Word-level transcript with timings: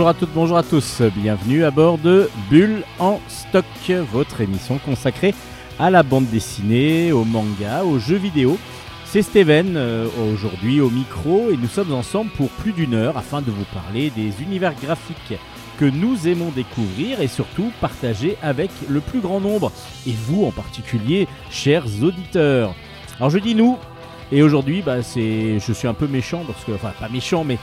Bonjour 0.00 0.08
à 0.08 0.14
toutes, 0.14 0.32
bonjour 0.32 0.56
à 0.56 0.62
tous. 0.62 1.02
Bienvenue 1.14 1.62
à 1.62 1.70
bord 1.70 1.98
de 1.98 2.30
Bulle 2.48 2.84
en 2.98 3.20
stock, 3.28 3.66
votre 4.10 4.40
émission 4.40 4.78
consacrée 4.78 5.34
à 5.78 5.90
la 5.90 6.02
bande 6.02 6.24
dessinée, 6.24 7.12
au 7.12 7.26
manga, 7.26 7.84
aux 7.84 7.98
jeux 7.98 8.16
vidéo. 8.16 8.56
C'est 9.04 9.20
Steven 9.20 9.76
euh, 9.76 10.08
aujourd'hui 10.32 10.80
au 10.80 10.88
micro 10.88 11.50
et 11.50 11.56
nous 11.58 11.68
sommes 11.68 11.92
ensemble 11.92 12.30
pour 12.30 12.48
plus 12.48 12.72
d'une 12.72 12.94
heure 12.94 13.18
afin 13.18 13.42
de 13.42 13.50
vous 13.50 13.66
parler 13.74 14.08
des 14.08 14.42
univers 14.42 14.72
graphiques 14.82 15.38
que 15.78 15.84
nous 15.84 16.26
aimons 16.26 16.48
découvrir 16.48 17.20
et 17.20 17.28
surtout 17.28 17.70
partager 17.82 18.38
avec 18.42 18.70
le 18.88 19.00
plus 19.00 19.20
grand 19.20 19.40
nombre, 19.40 19.70
et 20.06 20.14
vous 20.26 20.46
en 20.46 20.50
particulier, 20.50 21.28
chers 21.50 21.84
auditeurs. 22.02 22.74
Alors 23.18 23.28
je 23.28 23.38
dis 23.38 23.54
nous, 23.54 23.76
et 24.32 24.42
aujourd'hui 24.42 24.80
bah, 24.80 25.02
c'est, 25.02 25.58
je 25.58 25.72
suis 25.74 25.88
un 25.88 25.94
peu 25.94 26.06
méchant, 26.06 26.42
parce 26.46 26.64
que, 26.64 26.72
enfin 26.72 26.94
pas 26.98 27.10
méchant, 27.10 27.44
mais 27.44 27.58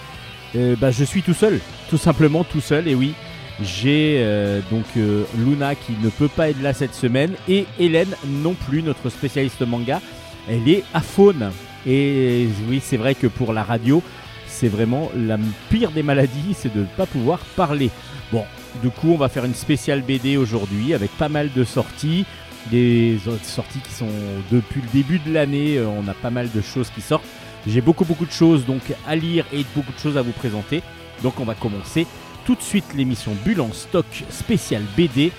euh, 0.55 0.75
bah, 0.79 0.91
je 0.91 1.03
suis 1.03 1.21
tout 1.21 1.33
seul, 1.33 1.59
tout 1.89 1.97
simplement 1.97 2.43
tout 2.43 2.61
seul, 2.61 2.87
et 2.87 2.95
oui. 2.95 3.13
J'ai 3.59 4.17
euh, 4.19 4.61
donc 4.69 4.85
euh, 4.97 5.23
Luna 5.35 5.73
qui 5.73 5.93
ne 6.03 6.09
peut 6.09 6.27
pas 6.27 6.49
être 6.51 6.61
là 6.61 6.73
cette 6.73 6.93
semaine 6.93 7.33
et 7.47 7.65
Hélène 7.79 8.13
non 8.27 8.53
plus, 8.53 8.83
notre 8.83 9.09
spécialiste 9.09 9.61
manga. 9.61 9.99
Elle 10.47 10.69
est 10.69 10.83
à 10.93 11.01
faune. 11.01 11.51
Et 11.87 12.47
oui, 12.69 12.81
c'est 12.83 12.97
vrai 12.97 13.15
que 13.15 13.25
pour 13.25 13.53
la 13.53 13.63
radio, 13.63 14.03
c'est 14.45 14.67
vraiment 14.67 15.09
la 15.15 15.37
pire 15.69 15.89
des 15.89 16.03
maladies, 16.03 16.53
c'est 16.55 16.71
de 16.71 16.81
ne 16.81 16.85
pas 16.85 17.07
pouvoir 17.07 17.39
parler. 17.55 17.89
Bon, 18.31 18.43
du 18.83 18.89
coup, 18.89 19.11
on 19.13 19.17
va 19.17 19.27
faire 19.27 19.45
une 19.45 19.55
spéciale 19.55 20.01
BD 20.01 20.37
aujourd'hui 20.37 20.93
avec 20.93 21.09
pas 21.11 21.29
mal 21.29 21.49
de 21.51 21.63
sorties. 21.63 22.25
Des 22.69 23.17
sorties 23.43 23.79
qui 23.79 23.93
sont 23.93 24.09
depuis 24.51 24.81
le 24.81 24.87
début 24.93 25.19
de 25.19 25.33
l'année, 25.33 25.79
on 25.81 26.07
a 26.07 26.13
pas 26.13 26.29
mal 26.29 26.49
de 26.53 26.61
choses 26.61 26.89
qui 26.93 27.01
sortent. 27.01 27.25
J'ai 27.65 27.81
beaucoup 27.81 28.05
beaucoup 28.05 28.25
de 28.25 28.31
choses 28.31 28.65
donc 28.65 28.81
à 29.07 29.15
lire 29.15 29.45
et 29.51 29.65
beaucoup 29.75 29.91
de 29.91 29.99
choses 29.99 30.17
à 30.17 30.21
vous 30.21 30.31
présenter. 30.31 30.81
Donc 31.23 31.39
on 31.39 31.45
va 31.45 31.55
commencer 31.55 32.05
tout 32.45 32.55
de 32.55 32.61
suite 32.61 32.93
l'émission 32.95 33.33
Bulle 33.43 33.61
en 33.61 33.71
stock 33.73 34.05
spécial 34.29 34.83
BD. 34.95 35.31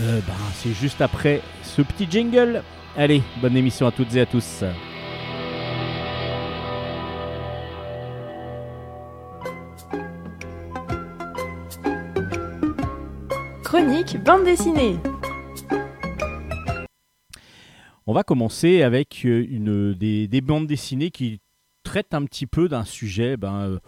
Euh, 0.00 0.20
bah, 0.26 0.34
c'est 0.54 0.72
juste 0.72 1.00
après 1.00 1.40
ce 1.62 1.82
petit 1.82 2.06
jingle. 2.10 2.62
Allez, 2.96 3.22
bonne 3.40 3.56
émission 3.56 3.86
à 3.86 3.92
toutes 3.92 4.14
et 4.14 4.20
à 4.20 4.26
tous. 4.26 4.64
Chronique 13.64 14.22
bande 14.22 14.44
dessinée. 14.44 14.96
On 18.06 18.12
va 18.12 18.22
commencer 18.22 18.82
avec 18.82 19.22
euh, 19.24 19.46
une, 19.48 19.94
des, 19.94 20.28
des 20.28 20.40
bandes 20.40 20.66
dessinées 20.66 21.10
qui 21.10 21.40
traite 21.94 22.12
un 22.12 22.24
petit 22.24 22.48
peu 22.48 22.68
d'un 22.68 22.84
sujet 22.84 23.36
ben, 23.36 23.54
euh, 23.54 23.78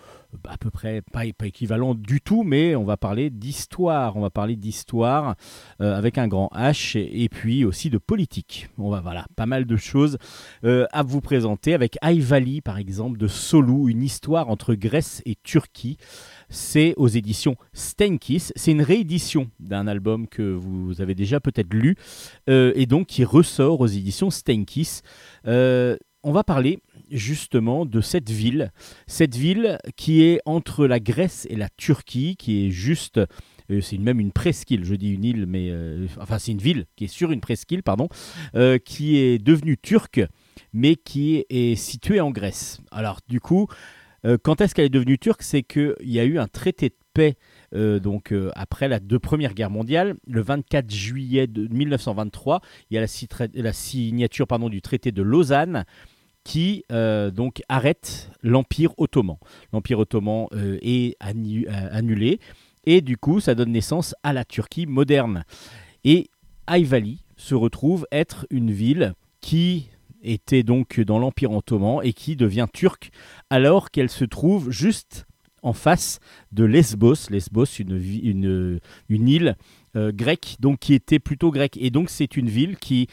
à 0.49 0.57
peu 0.59 0.71
près 0.71 1.03
pas, 1.03 1.25
équivalent 1.25 1.93
du 1.93 2.21
tout, 2.21 2.45
mais 2.45 2.77
on 2.77 2.85
va 2.85 2.97
parler 2.97 3.31
d'histoire. 3.31 4.17
On 4.17 4.21
va 4.21 4.31
parler 4.31 4.55
d'histoire 4.55 5.35
euh, 5.81 5.93
avec 5.99 6.17
un 6.17 6.29
grand 6.29 6.49
H 6.55 6.97
et, 6.97 7.29
puis 7.29 7.65
aussi 7.65 7.91
de 7.91 7.99
politique. 7.99 8.69
On 8.79 8.91
va 8.91 9.01
voilà, 9.01 9.27
pas 9.35 9.47
mal 9.47 9.65
de 9.65 9.77
choses 9.77 10.19
euh, 10.63 10.87
à 10.93 11.03
vous 11.03 11.21
présenter 11.21 11.75
avec 11.75 11.99
Aïvali 12.01 12.61
par 12.61 12.79
exemple 12.79 13.19
de 13.19 13.27
Solou, 13.27 13.89
une 13.89 14.05
histoire 14.05 14.51
entre 14.51 14.75
Grèce 14.75 15.21
et 15.27 15.35
Turquie. 15.43 15.97
C'est 16.49 16.95
aux 16.97 17.09
éditions 17.09 17.57
Stenkis. 17.73 18.53
C'est 18.55 18.71
une 18.71 18.83
réédition 18.83 19.51
d'un 19.59 19.89
album 19.89 20.29
que 20.29 20.43
vous 20.43 21.01
avez 21.01 21.17
déjà 21.17 21.41
peut-être 21.41 21.75
lu 21.75 21.97
et 22.47 22.87
donc 22.87 23.09
qui 23.09 23.25
ressort 23.25 23.81
aux 23.81 23.89
éditions 23.89 24.31
Stenkis. 24.31 25.01
on 25.45 26.33
va 26.33 26.45
parler 26.45 26.79
justement 27.11 27.87
de 27.87 28.01
cette 28.01 28.31
ville, 28.31 28.73
cette 29.07 29.35
ville 29.35 29.79
qui 29.97 30.23
est 30.23 30.41
entre 30.45 30.87
la 30.87 31.01
Grèce 31.01 31.47
et 31.51 31.57
la 31.57 31.69
Turquie, 31.77 32.37
qui 32.37 32.67
est 32.67 32.71
juste 32.71 33.21
euh, 33.71 33.81
c'est 33.81 33.99
même 33.99 34.21
une 34.21 34.33
presqu'île, 34.33 34.85
je 34.85 34.95
dis 34.95 35.11
une 35.11 35.25
île, 35.25 35.47
mais 35.47 35.69
euh, 35.71 36.07
enfin 36.21 36.39
c'est 36.39 36.53
une 36.53 36.61
ville 36.61 36.87
qui 36.97 37.05
est 37.05 37.09
sur 37.09 37.33
une 37.33 37.41
presqu'île, 37.41 37.83
pardon, 37.83 38.09
euh, 38.55 38.79
qui 38.79 39.17
est 39.17 39.43
devenue 39.43 39.77
turque, 39.77 40.21
mais 40.73 40.97
qui 40.97 41.45
est, 41.49 41.75
située 41.77 42.21
en 42.21 42.31
Grèce. 42.31 42.81
Alors 42.91 43.21
du 43.29 43.41
coup, 43.41 43.67
quand 44.43 44.61
est-ce 44.61 44.75
qu'elle 44.75 44.87
est 44.87 44.89
devenue 44.89 45.19
turque? 45.19 45.43
C'est 45.43 45.63
qu'il 45.63 45.95
y 46.03 46.19
a 46.19 46.25
eu 46.25 46.39
un 46.39 46.49
traité 46.49 46.89
de 46.89 46.97
paix. 47.15 47.37
donc 47.73 48.35
après 48.55 48.89
la 48.89 48.99
deux 48.99 49.19
premières 49.19 49.55
guerres 49.55 49.71
mondiales, 49.71 50.17
le 50.27 50.43
24 50.43 50.91
juillet 50.91 51.47
de 51.47 51.69
1923, 51.69 52.61
il 52.91 52.95
y 52.95 52.99
a 52.99 53.03
la, 53.03 53.47
la 53.55 53.73
signature 53.73 54.47
pardon, 54.47 54.69
du 54.69 54.83
traité 54.83 55.13
de 55.13 55.23
Lausanne 55.23 55.85
qui 56.47 56.85
euh, 56.93 57.33
donc 57.33 57.61
arrête 57.69 58.31
l'Empire 58.41 58.93
ottoman. 58.99 59.37
L'Empire 59.73 59.99
ottoman 59.99 60.47
euh, 60.53 60.79
est 60.81 61.17
euh, 61.21 61.89
annulé 61.91 62.39
et 62.85 63.01
du 63.01 63.17
coup 63.17 63.41
ça 63.41 63.57
donne 63.57 63.73
naissance 63.73 64.15
à 64.23 64.33
la 64.33 64.45
Turquie 64.45 64.87
moderne. 64.87 65.45
Et 66.05 66.31
Ayvali 66.69 67.25
se 67.37 67.57
retrouve 67.57 68.07
être 68.13 68.47
une 68.51 68.71
ville 68.71 69.15
qui 69.41 69.91
était 70.23 70.63
donc 70.63 71.01
dans 71.01 71.19
l'Empire 71.19 71.51
ottoman 71.51 71.99
et 72.05 72.13
qui 72.13 72.37
devient 72.37 72.69
turque 72.73 73.11
alors 73.51 73.91
qu'elle 73.91 74.09
se 74.09 74.25
trouve 74.25 74.71
juste 74.71 75.27
en 75.63 75.73
face 75.73 76.21
de 76.53 76.63
Lesbos, 76.63 77.29
Lesbos 77.29 77.81
une, 77.81 78.79
île 79.09 79.57
grecque 79.97 80.57
donc 80.61 80.79
qui 80.79 80.95
était 80.95 81.19
plutôt 81.19 81.51
grecque 81.51 81.77
et 81.77 81.91
donc 81.91 82.09
c'est 82.09 82.37
une 82.37 82.49
ville 82.49 82.77
qui 82.77 83.09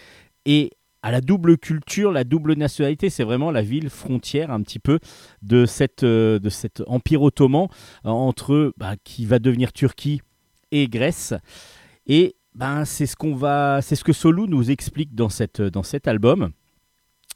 est 0.45 0.69
à 1.03 1.11
la 1.11 1.21
double 1.21 1.57
culture, 1.57 2.11
la 2.11 2.23
double 2.23 2.53
nationalité. 2.53 3.11
C'est 3.11 3.23
vraiment 3.23 3.51
la 3.51 3.61
ville 3.61 3.89
frontière 3.89 4.49
un 4.49 4.61
petit 4.61 4.79
peu 4.79 4.99
de, 5.43 5.65
euh, 6.03 6.39
cet 6.49 6.83
empire 6.87 7.21
ottoman 7.21 7.67
euh, 8.05 8.09
entre 8.09 8.73
bah, 8.77 8.95
qui 9.03 9.25
va 9.25 9.37
devenir 9.37 9.73
Turquie 9.73 10.21
et 10.71 10.87
Grèce. 10.87 11.33
Et 12.07 12.35
ben, 12.55 12.85
c'est 12.85 13.05
ce 13.05 14.03
que 14.03 14.13
Solou 14.13 14.47
nous 14.47 14.71
explique 14.71 15.13
dans 15.13 15.29
cet 15.29 16.07
album. 16.07 16.51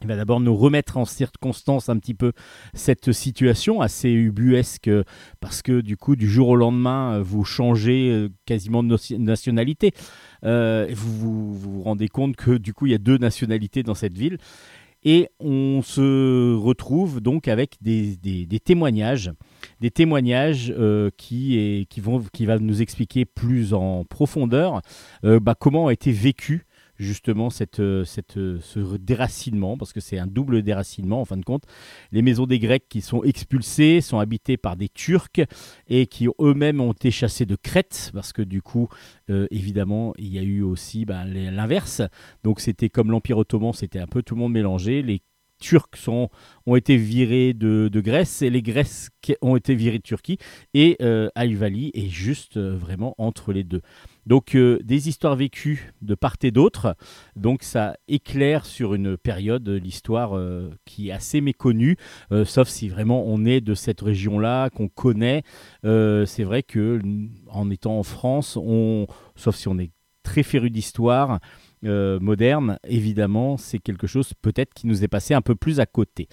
Il 0.01 0.07
va 0.07 0.15
d'abord 0.15 0.39
nous 0.39 0.55
remettre 0.55 0.97
en 0.97 1.05
circonstance 1.05 1.89
un 1.89 1.97
petit 1.97 2.13
peu 2.13 2.33
cette 2.73 3.11
situation 3.11 3.81
assez 3.81 4.11
ubuesque 4.11 4.89
parce 5.39 5.61
que 5.61 5.81
du 5.81 5.97
coup 5.97 6.15
du 6.15 6.29
jour 6.29 6.49
au 6.49 6.55
lendemain 6.55 7.19
vous 7.19 7.43
changez 7.43 8.27
quasiment 8.45 8.83
de 8.83 9.17
nationalité. 9.17 9.91
Euh, 10.43 10.87
vous, 10.93 11.53
vous, 11.53 11.81
rendez 11.81 12.07
compte 12.07 12.35
que 12.35 12.57
du 12.57 12.73
coup 12.73 12.85
il 12.85 12.91
y 12.91 12.95
a 12.95 12.99
deux 12.99 13.17
nationalités 13.17 13.83
dans 13.83 13.95
cette 13.95 14.17
ville. 14.17 14.37
Et 15.03 15.29
on 15.39 15.81
se 15.83 16.55
retrouve 16.55 17.21
donc 17.21 17.47
avec 17.47 17.77
des, 17.81 18.17
témoignages, 18.63 19.31
des 19.79 19.91
témoignages 19.91 20.73
euh, 20.77 21.09
qui, 21.17 21.57
est, 21.57 21.85
qui, 21.85 22.01
vont, 22.01 22.23
qui 22.33 22.45
va 22.45 22.57
nous 22.59 22.81
expliquer 22.81 23.23
plus 23.23 23.73
en 23.73 24.03
profondeur 24.03 24.81
euh, 25.23 25.39
bah, 25.39 25.55
comment 25.57 25.87
a 25.87 25.93
été 25.93 26.11
vécu 26.11 26.65
justement 26.97 27.49
cette, 27.49 27.79
euh, 27.79 28.03
cette, 28.03 28.37
euh, 28.37 28.59
ce 28.61 28.97
déracinement, 28.97 29.77
parce 29.77 29.93
que 29.93 29.99
c'est 29.99 30.17
un 30.17 30.27
double 30.27 30.61
déracinement 30.61 31.21
en 31.21 31.25
fin 31.25 31.37
de 31.37 31.45
compte. 31.45 31.63
Les 32.11 32.21
maisons 32.21 32.45
des 32.45 32.59
Grecs 32.59 32.87
qui 32.89 33.01
sont 33.01 33.23
expulsées 33.23 34.01
sont 34.01 34.19
habitées 34.19 34.57
par 34.57 34.75
des 34.75 34.89
Turcs 34.89 35.41
et 35.87 36.07
qui 36.07 36.27
eux-mêmes 36.39 36.81
ont 36.81 36.91
été 36.91 37.11
chassés 37.11 37.45
de 37.45 37.55
Crète, 37.55 38.11
parce 38.13 38.33
que 38.33 38.41
du 38.41 38.61
coup, 38.61 38.87
euh, 39.29 39.47
évidemment, 39.51 40.13
il 40.17 40.27
y 40.27 40.39
a 40.39 40.43
eu 40.43 40.61
aussi 40.61 41.05
ben, 41.05 41.25
l'inverse. 41.25 42.01
Donc 42.43 42.59
c'était 42.59 42.89
comme 42.89 43.11
l'Empire 43.11 43.37
ottoman, 43.37 43.73
c'était 43.73 43.99
un 43.99 44.07
peu 44.07 44.23
tout 44.23 44.35
le 44.35 44.41
monde 44.41 44.53
mélangé. 44.53 45.01
Les 45.01 45.21
Turcs 45.59 45.95
sont, 45.95 46.29
ont 46.65 46.75
été 46.75 46.97
virés 46.97 47.53
de, 47.53 47.89
Grèce 47.93 48.41
et 48.41 48.49
les 48.49 48.61
Grèces 48.61 49.09
ont 49.41 49.55
été 49.55 49.75
virés 49.75 49.97
de 49.97 50.03
Turquie. 50.03 50.37
Et 50.73 50.97
euh, 51.01 51.29
est 51.35 52.09
juste 52.09 52.57
vraiment 52.57 53.15
entre 53.17 53.53
les 53.53 53.63
deux. 53.63 53.81
Donc 54.27 54.55
euh, 54.55 54.79
des 54.83 55.07
histoires 55.07 55.37
vécues 55.37 55.93
de 56.01 56.13
part 56.13 56.35
et 56.43 56.51
d'autre. 56.51 56.95
Donc 57.37 57.63
ça 57.63 57.95
éclaire 58.09 58.65
sur 58.65 58.93
une 58.93 59.17
période 59.17 59.67
l'histoire 59.69 60.37
euh, 60.37 60.69
qui 60.85 61.09
est 61.09 61.11
assez 61.13 61.39
méconnue, 61.39 61.95
euh, 62.33 62.43
sauf 62.43 62.67
si 62.67 62.89
vraiment 62.89 63.23
on 63.25 63.45
est 63.45 63.61
de 63.61 63.73
cette 63.73 64.01
région-là, 64.01 64.69
qu'on 64.69 64.89
connaît. 64.89 65.43
c'est 65.83 66.43
vrai 66.43 66.61
que 66.61 67.01
en 67.49 67.69
étant 67.71 67.97
en 67.97 68.03
France, 68.03 68.57
on, 68.57 69.07
sauf 69.35 69.55
si 69.55 69.69
on 69.69 69.79
est 69.79 69.91
très 70.23 70.43
féru 70.43 70.69
d'histoire. 70.69 71.39
Moderne, 71.83 72.77
évidemment, 72.87 73.57
c'est 73.57 73.79
quelque 73.79 74.07
chose 74.07 74.33
peut-être 74.41 74.73
qui 74.73 74.87
nous 74.87 75.03
est 75.03 75.07
passé 75.07 75.33
un 75.33 75.41
peu 75.41 75.55
plus 75.55 75.79
à 75.79 75.85
côté. 75.85 76.27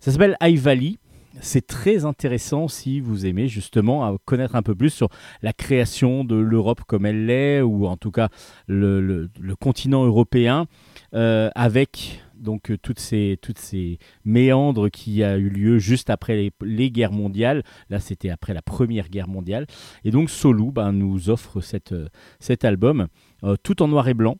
Ça 0.00 0.12
s'appelle 0.12 0.36
High 0.40 0.58
Valley 0.58 0.98
c'est 1.40 1.66
très 1.66 2.04
intéressant 2.04 2.68
si 2.68 3.00
vous 3.00 3.26
aimez 3.26 3.48
justement 3.48 4.16
connaître 4.24 4.56
un 4.56 4.62
peu 4.62 4.74
plus 4.74 4.90
sur 4.90 5.08
la 5.42 5.52
création 5.52 6.24
de 6.24 6.36
l'Europe 6.36 6.82
comme 6.86 7.06
elle 7.06 7.26
l'est, 7.26 7.60
ou 7.60 7.86
en 7.86 7.96
tout 7.96 8.10
cas 8.10 8.28
le, 8.66 9.28
continent 9.60 10.04
européen, 10.04 10.66
euh, 11.14 11.50
avec 11.54 12.22
donc 12.34 12.72
toutes 12.82 13.00
ces, 13.00 13.38
toutes 13.42 13.58
ces 13.58 13.98
méandres 14.24 14.90
qui 14.90 15.24
a 15.24 15.36
eu 15.38 15.48
lieu 15.48 15.78
juste 15.78 16.08
après 16.10 16.52
les, 16.62 16.90
guerres 16.90 17.12
mondiales. 17.12 17.64
Là, 17.90 17.98
c'était 17.98 18.30
après 18.30 18.54
la 18.54 18.62
Première 18.62 19.08
Guerre 19.08 19.28
mondiale. 19.28 19.66
Et 20.04 20.10
donc 20.12 20.30
Solou 20.30 20.70
ben, 20.70 20.92
nous 20.92 21.30
offre 21.30 21.60
cette, 21.60 21.94
cet 22.38 22.64
album 22.64 23.08
euh, 23.42 23.56
tout 23.62 23.82
en 23.82 23.88
noir 23.88 24.08
et 24.08 24.14
blanc 24.14 24.36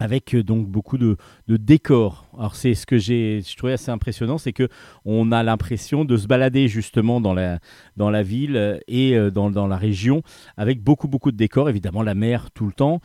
avec 0.00 0.34
euh, 0.34 0.42
donc 0.42 0.68
beaucoup 0.68 0.98
de, 0.98 1.16
décors. 1.48 2.26
Alors 2.36 2.56
c'est 2.56 2.74
ce 2.74 2.86
que 2.86 2.98
j'ai 2.98 3.42
je 3.46 3.56
trouvais 3.56 3.74
assez 3.74 3.90
impressionnant, 3.90 4.38
c'est 4.38 4.52
que 4.52 4.68
on 5.04 5.32
a 5.32 5.42
l'impression 5.42 6.04
de 6.04 6.16
se 6.16 6.26
balader 6.26 6.68
justement 6.68 7.20
dans 7.20 7.32
la, 7.32 8.22
ville 8.22 8.56
euh, 8.56 8.78
et 8.88 9.16
euh, 9.16 9.30
dans, 9.30 9.66
la 9.66 9.76
région 9.76 10.22
avec 10.56 10.82
beaucoup 10.82 11.08
beaucoup 11.08 11.30
de 11.30 11.36
décors, 11.36 11.68
évidemment 11.68 12.02
la 12.02 12.14
mer 12.14 12.50
tout 12.50 12.66
le 12.66 12.72
temps, 12.72 13.00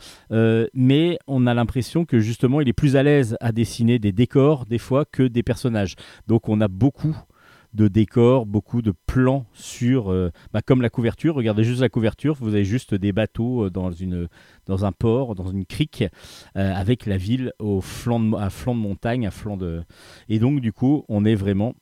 mais 0.74 1.18
on 1.26 1.46
a 1.46 1.54
l'impression 1.54 2.04
que 2.04 2.18
justement 2.18 2.60
il 2.60 2.68
est 2.68 2.74
plus 2.74 2.96
à 2.96 3.02
l'aise 3.02 3.36
à 3.40 3.52
dessiner 3.52 3.98
des 3.98 4.12
décors 4.12 4.66
des 4.66 4.78
fois 4.78 5.04
que 5.04 5.22
des 5.22 5.42
personnages. 5.42 5.94
Donc 6.26 6.48
on 6.48 6.60
a 6.60 6.68
beaucoup 6.68 7.16
de 7.74 7.88
décors, 7.88 8.46
beaucoup 8.46 8.82
de 8.82 8.92
plans 9.06 9.46
sur, 9.52 10.10
euh, 10.10 10.30
bah, 10.52 10.60
comme 10.62 10.82
la 10.82 10.90
couverture. 10.90 11.34
Regardez 11.34 11.64
juste 11.64 11.80
la 11.80 11.88
couverture, 11.88 12.36
vous 12.40 12.54
avez 12.54 12.64
juste 12.64 12.94
des 12.94 13.12
bateaux 13.12 13.66
euh, 13.66 13.70
dans, 13.70 13.90
une, 13.92 14.28
dans 14.66 14.84
un 14.84 14.92
port, 14.92 15.34
dans 15.34 15.48
une 15.50 15.64
crique, 15.64 16.04
euh, 16.56 16.74
avec 16.74 17.06
la 17.06 17.16
ville 17.16 17.52
au 17.58 17.80
flanc 17.80 18.20
de, 18.20 18.34
à 18.36 18.50
flanc 18.50 18.74
de 18.74 18.80
montagne, 18.80 19.26
à 19.26 19.30
flanc 19.30 19.56
de... 19.56 19.82
Et 20.28 20.38
donc 20.38 20.60
du 20.60 20.72
coup, 20.72 21.04
on 21.08 21.24
est 21.24 21.34
vraiment 21.34 21.74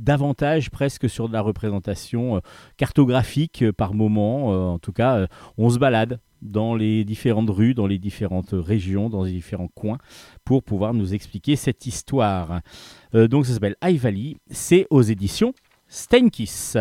davantage 0.00 0.70
presque 0.70 1.10
sur 1.10 1.28
de 1.28 1.32
la 1.34 1.42
représentation 1.42 2.40
cartographique 2.78 3.70
par 3.72 3.92
moment. 3.92 4.72
En 4.72 4.78
tout 4.78 4.92
cas, 4.92 5.26
on 5.58 5.68
se 5.68 5.78
balade 5.78 6.20
dans 6.42 6.74
les 6.74 7.04
différentes 7.04 7.50
rues, 7.50 7.74
dans 7.74 7.86
les 7.86 7.98
différentes 7.98 8.52
régions, 8.52 9.10
dans 9.10 9.24
les 9.24 9.32
différents 9.32 9.68
coins, 9.68 9.98
pour 10.44 10.62
pouvoir 10.62 10.94
nous 10.94 11.14
expliquer 11.14 11.56
cette 11.56 11.86
histoire. 11.86 12.60
Euh, 13.14 13.28
donc 13.28 13.46
ça 13.46 13.54
s'appelle 13.54 13.76
High 13.82 13.98
Valley, 13.98 14.36
c'est 14.50 14.86
aux 14.90 15.02
éditions 15.02 15.52
Steinkiss. 15.88 16.76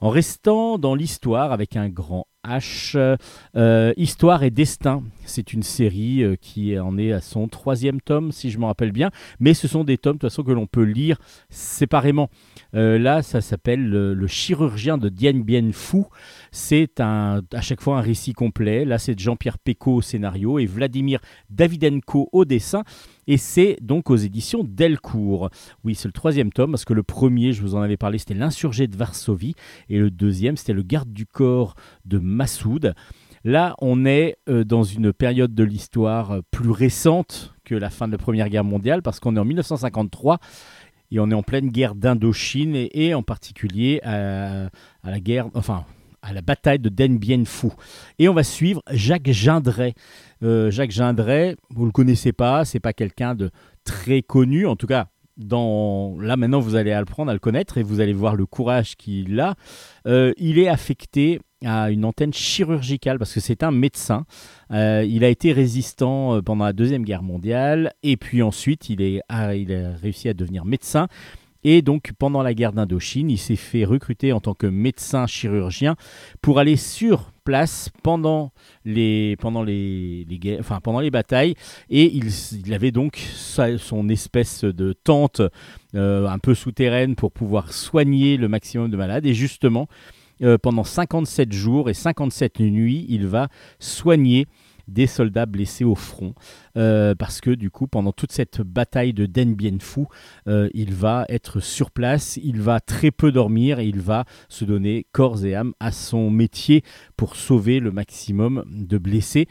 En 0.00 0.10
restant 0.10 0.78
dans 0.78 0.94
l'histoire 0.94 1.52
avec 1.52 1.76
un 1.76 1.88
grand 1.88 2.26
Euh, 2.46 3.92
Histoire 3.96 4.42
et 4.42 4.50
Destin, 4.50 5.02
c'est 5.24 5.52
une 5.52 5.62
série 5.62 6.22
euh, 6.22 6.36
qui 6.40 6.78
en 6.78 6.98
est 6.98 7.12
à 7.12 7.20
son 7.20 7.48
troisième 7.48 8.00
tome, 8.00 8.32
si 8.32 8.50
je 8.50 8.58
me 8.58 8.66
rappelle 8.66 8.92
bien, 8.92 9.10
mais 9.40 9.54
ce 9.54 9.66
sont 9.68 9.84
des 9.84 9.96
tomes 9.98 10.16
de 10.16 10.18
toute 10.18 10.30
façon 10.30 10.42
que 10.42 10.52
l'on 10.52 10.66
peut 10.66 10.82
lire 10.82 11.18
séparément. 11.48 12.28
Euh, 12.74 12.98
là, 12.98 13.22
ça 13.22 13.40
s'appelle 13.40 13.88
le, 13.88 14.26
chirurgien 14.26 14.98
de 14.98 15.08
Dien 15.08 15.40
Bien 15.40 15.70
Phu. 15.72 16.04
C'est 16.50 17.00
à 17.00 17.40
chaque 17.60 17.80
fois 17.80 17.98
un 17.98 18.00
récit 18.00 18.32
complet. 18.32 18.84
Là, 18.84 18.98
c'est 18.98 19.18
Jean-Pierre 19.18 19.58
Pécaud 19.58 19.96
au 19.96 20.02
scénario 20.02 20.58
et 20.58 20.66
Vladimir 20.66 21.20
Davidenko 21.50 22.28
au 22.32 22.44
dessin. 22.44 22.84
Et 23.26 23.36
c'est 23.36 23.76
donc 23.80 24.10
aux 24.10 24.16
éditions 24.16 24.64
Delcourt. 24.64 25.50
Oui, 25.84 25.94
c'est 25.94 26.08
le 26.08 26.12
troisième 26.12 26.52
tome, 26.52 26.72
parce 26.72 26.84
que 26.84 26.92
le 26.92 27.02
premier, 27.02 27.52
je 27.52 27.62
vous 27.62 27.74
en 27.74 27.82
avais 27.82 27.96
parlé, 27.96 28.18
c'était 28.18 28.34
L'insurgé 28.34 28.86
de 28.86 28.96
Varsovie. 28.96 29.54
Et 29.88 29.98
le 29.98 30.10
deuxième, 30.10 30.56
c'était 30.56 30.72
Le 30.72 30.82
garde 30.82 31.12
du 31.12 31.26
corps 31.26 31.74
de 32.04 32.18
Massoud. 32.18 32.94
Là, 33.44 33.74
on 33.80 34.06
est 34.06 34.38
euh, 34.48 34.64
dans 34.64 34.84
une 34.84 35.12
période 35.12 35.54
de 35.54 35.64
l'histoire 35.64 36.30
euh, 36.30 36.40
plus 36.50 36.70
récente 36.70 37.54
que 37.64 37.74
la 37.74 37.90
fin 37.90 38.06
de 38.06 38.12
la 38.12 38.18
Première 38.18 38.48
Guerre 38.48 38.64
mondiale, 38.64 39.02
parce 39.02 39.20
qu'on 39.20 39.36
est 39.36 39.40
en 39.40 39.44
1953 39.44 40.38
et 41.10 41.20
on 41.20 41.30
est 41.30 41.34
en 41.34 41.42
pleine 41.42 41.68
guerre 41.68 41.94
d'Indochine 41.94 42.74
et, 42.74 43.14
en 43.14 43.22
particulier 43.22 44.00
à, 44.02 44.70
à 45.02 45.10
la 45.10 45.20
guerre, 45.20 45.48
enfin 45.54 45.84
à 46.24 46.32
la 46.32 46.40
bataille 46.40 46.78
de 46.78 46.88
Den 46.88 47.18
Bien 47.18 47.44
Phu. 47.44 47.68
Et 48.18 48.28
on 48.28 48.34
va 48.34 48.42
suivre 48.42 48.82
Jacques 48.90 49.30
Gindret. 49.30 49.94
Euh, 50.42 50.70
Jacques 50.70 50.90
Gindret, 50.90 51.56
vous 51.70 51.84
le 51.84 51.92
connaissez 51.92 52.32
pas, 52.32 52.64
c'est 52.64 52.80
pas 52.80 52.92
quelqu'un 52.92 53.34
de 53.34 53.50
très 53.84 54.22
connu, 54.22 54.66
en 54.66 54.76
tout 54.76 54.86
cas. 54.86 55.06
Dans... 55.36 56.16
Là 56.20 56.36
maintenant 56.36 56.60
vous 56.60 56.76
allez 56.76 56.92
apprendre 56.92 57.28
à 57.28 57.32
le 57.32 57.40
connaître 57.40 57.76
et 57.76 57.82
vous 57.82 57.98
allez 57.98 58.12
voir 58.12 58.36
le 58.36 58.46
courage 58.46 58.94
qu'il 58.94 59.40
a. 59.40 59.56
Euh, 60.06 60.32
il 60.36 60.60
est 60.60 60.68
affecté 60.68 61.40
à 61.64 61.90
une 61.90 62.04
antenne 62.04 62.32
chirurgicale 62.32 63.18
parce 63.18 63.34
que 63.34 63.40
c'est 63.40 63.64
un 63.64 63.72
médecin. 63.72 64.26
Euh, 64.70 65.04
il 65.04 65.24
a 65.24 65.28
été 65.28 65.52
résistant 65.52 66.40
pendant 66.40 66.64
la 66.64 66.72
Deuxième 66.72 67.02
Guerre 67.02 67.24
mondiale 67.24 67.92
et 68.04 68.16
puis 68.16 68.42
ensuite 68.42 68.88
il, 68.90 69.02
est, 69.02 69.22
il 69.56 69.72
a 69.72 69.96
réussi 70.00 70.28
à 70.28 70.34
devenir 70.34 70.64
médecin. 70.64 71.08
Et 71.64 71.82
donc 71.82 72.12
pendant 72.18 72.42
la 72.42 72.54
guerre 72.54 72.72
d'Indochine, 72.72 73.30
il 73.30 73.38
s'est 73.38 73.56
fait 73.56 73.84
recruter 73.84 74.32
en 74.32 74.40
tant 74.40 74.54
que 74.54 74.66
médecin 74.66 75.26
chirurgien 75.26 75.96
pour 76.42 76.58
aller 76.58 76.76
sur 76.76 77.32
place 77.44 77.90
pendant 78.02 78.52
les, 78.84 79.36
batailles. 81.10 81.54
Et 81.90 82.12
il, 82.14 82.74
avait 82.74 82.90
donc 82.90 83.16
son 83.16 84.08
espèce 84.08 84.64
de 84.64 84.92
tente 84.92 85.42
euh, 85.94 86.26
un 86.26 86.38
peu 86.38 86.54
souterraine 86.54 87.14
pour 87.14 87.32
pouvoir 87.32 87.72
soigner 87.72 88.36
le 88.36 88.48
maximum 88.48 88.90
de 88.90 88.96
malades. 88.96 89.26
Et 89.26 89.34
justement, 89.34 89.88
euh, 90.42 90.58
pendant 90.58 90.84
57 90.84 91.52
jours 91.52 91.90
et 91.90 91.94
57 91.94 92.60
nuits, 92.60 93.06
il 93.08 93.26
va 93.26 93.48
soigner 93.78 94.46
des 94.88 95.06
soldats 95.06 95.46
blessés 95.46 95.84
au 95.84 95.94
front. 95.94 96.34
Euh, 96.76 97.14
parce 97.14 97.40
que 97.40 97.50
du 97.50 97.70
coup, 97.70 97.86
pendant 97.86 98.12
toute 98.12 98.32
cette 98.32 98.60
bataille 98.60 99.12
de 99.12 99.26
Den 99.26 99.54
Bien 99.54 99.78
euh, 100.48 100.68
il 100.74 100.94
va 100.94 101.24
être 101.28 101.60
sur 101.60 101.90
place, 101.90 102.38
il 102.42 102.60
va 102.60 102.80
très 102.80 103.10
peu 103.10 103.32
dormir 103.32 103.78
et 103.78 103.86
il 103.86 104.00
va 104.00 104.24
se 104.48 104.64
donner 104.64 105.06
corps 105.12 105.44
et 105.44 105.54
âme 105.54 105.74
à 105.80 105.92
son 105.92 106.30
métier 106.30 106.82
pour 107.16 107.36
sauver 107.36 107.80
le 107.80 107.90
maximum 107.90 108.64
de 108.68 108.98
blessés. 108.98 109.48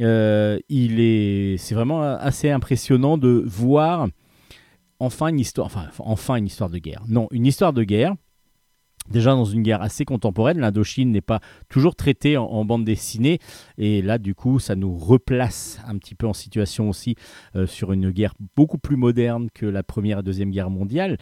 Euh, 0.00 0.58
il 0.68 1.00
est, 1.00 1.56
c'est 1.58 1.74
vraiment 1.74 2.02
assez 2.02 2.50
impressionnant 2.50 3.18
de 3.18 3.42
voir 3.46 4.08
enfin 4.98 5.28
une 5.28 5.40
histoire, 5.40 5.70
enfin 5.98 6.36
une 6.36 6.46
histoire 6.46 6.70
de 6.70 6.78
guerre. 6.78 7.02
Non, 7.08 7.28
une 7.32 7.46
histoire 7.46 7.72
de 7.72 7.82
guerre. 7.82 8.14
Déjà 9.10 9.32
dans 9.32 9.44
une 9.44 9.62
guerre 9.62 9.82
assez 9.82 10.04
contemporaine, 10.04 10.58
l'Indochine 10.58 11.10
n'est 11.10 11.20
pas 11.20 11.40
toujours 11.68 11.96
traitée 11.96 12.36
en, 12.36 12.64
bande 12.64 12.84
dessinée 12.84 13.38
et 13.78 14.02
là 14.02 14.18
du 14.18 14.34
coup 14.34 14.58
ça 14.58 14.76
nous 14.76 14.94
replace 14.94 15.80
un 15.86 15.98
petit 15.98 16.14
peu 16.14 16.26
en 16.26 16.32
situation 16.32 16.88
aussi 16.88 17.16
euh, 17.56 17.66
sur 17.66 17.92
une 17.92 18.10
guerre 18.10 18.34
beaucoup 18.56 18.78
plus 18.78 18.96
moderne 18.96 19.48
que 19.52 19.66
la 19.66 19.82
première 19.82 20.20
et 20.20 20.22
deuxième 20.22 20.50
guerre 20.50 20.70
mondiale. 20.70 21.16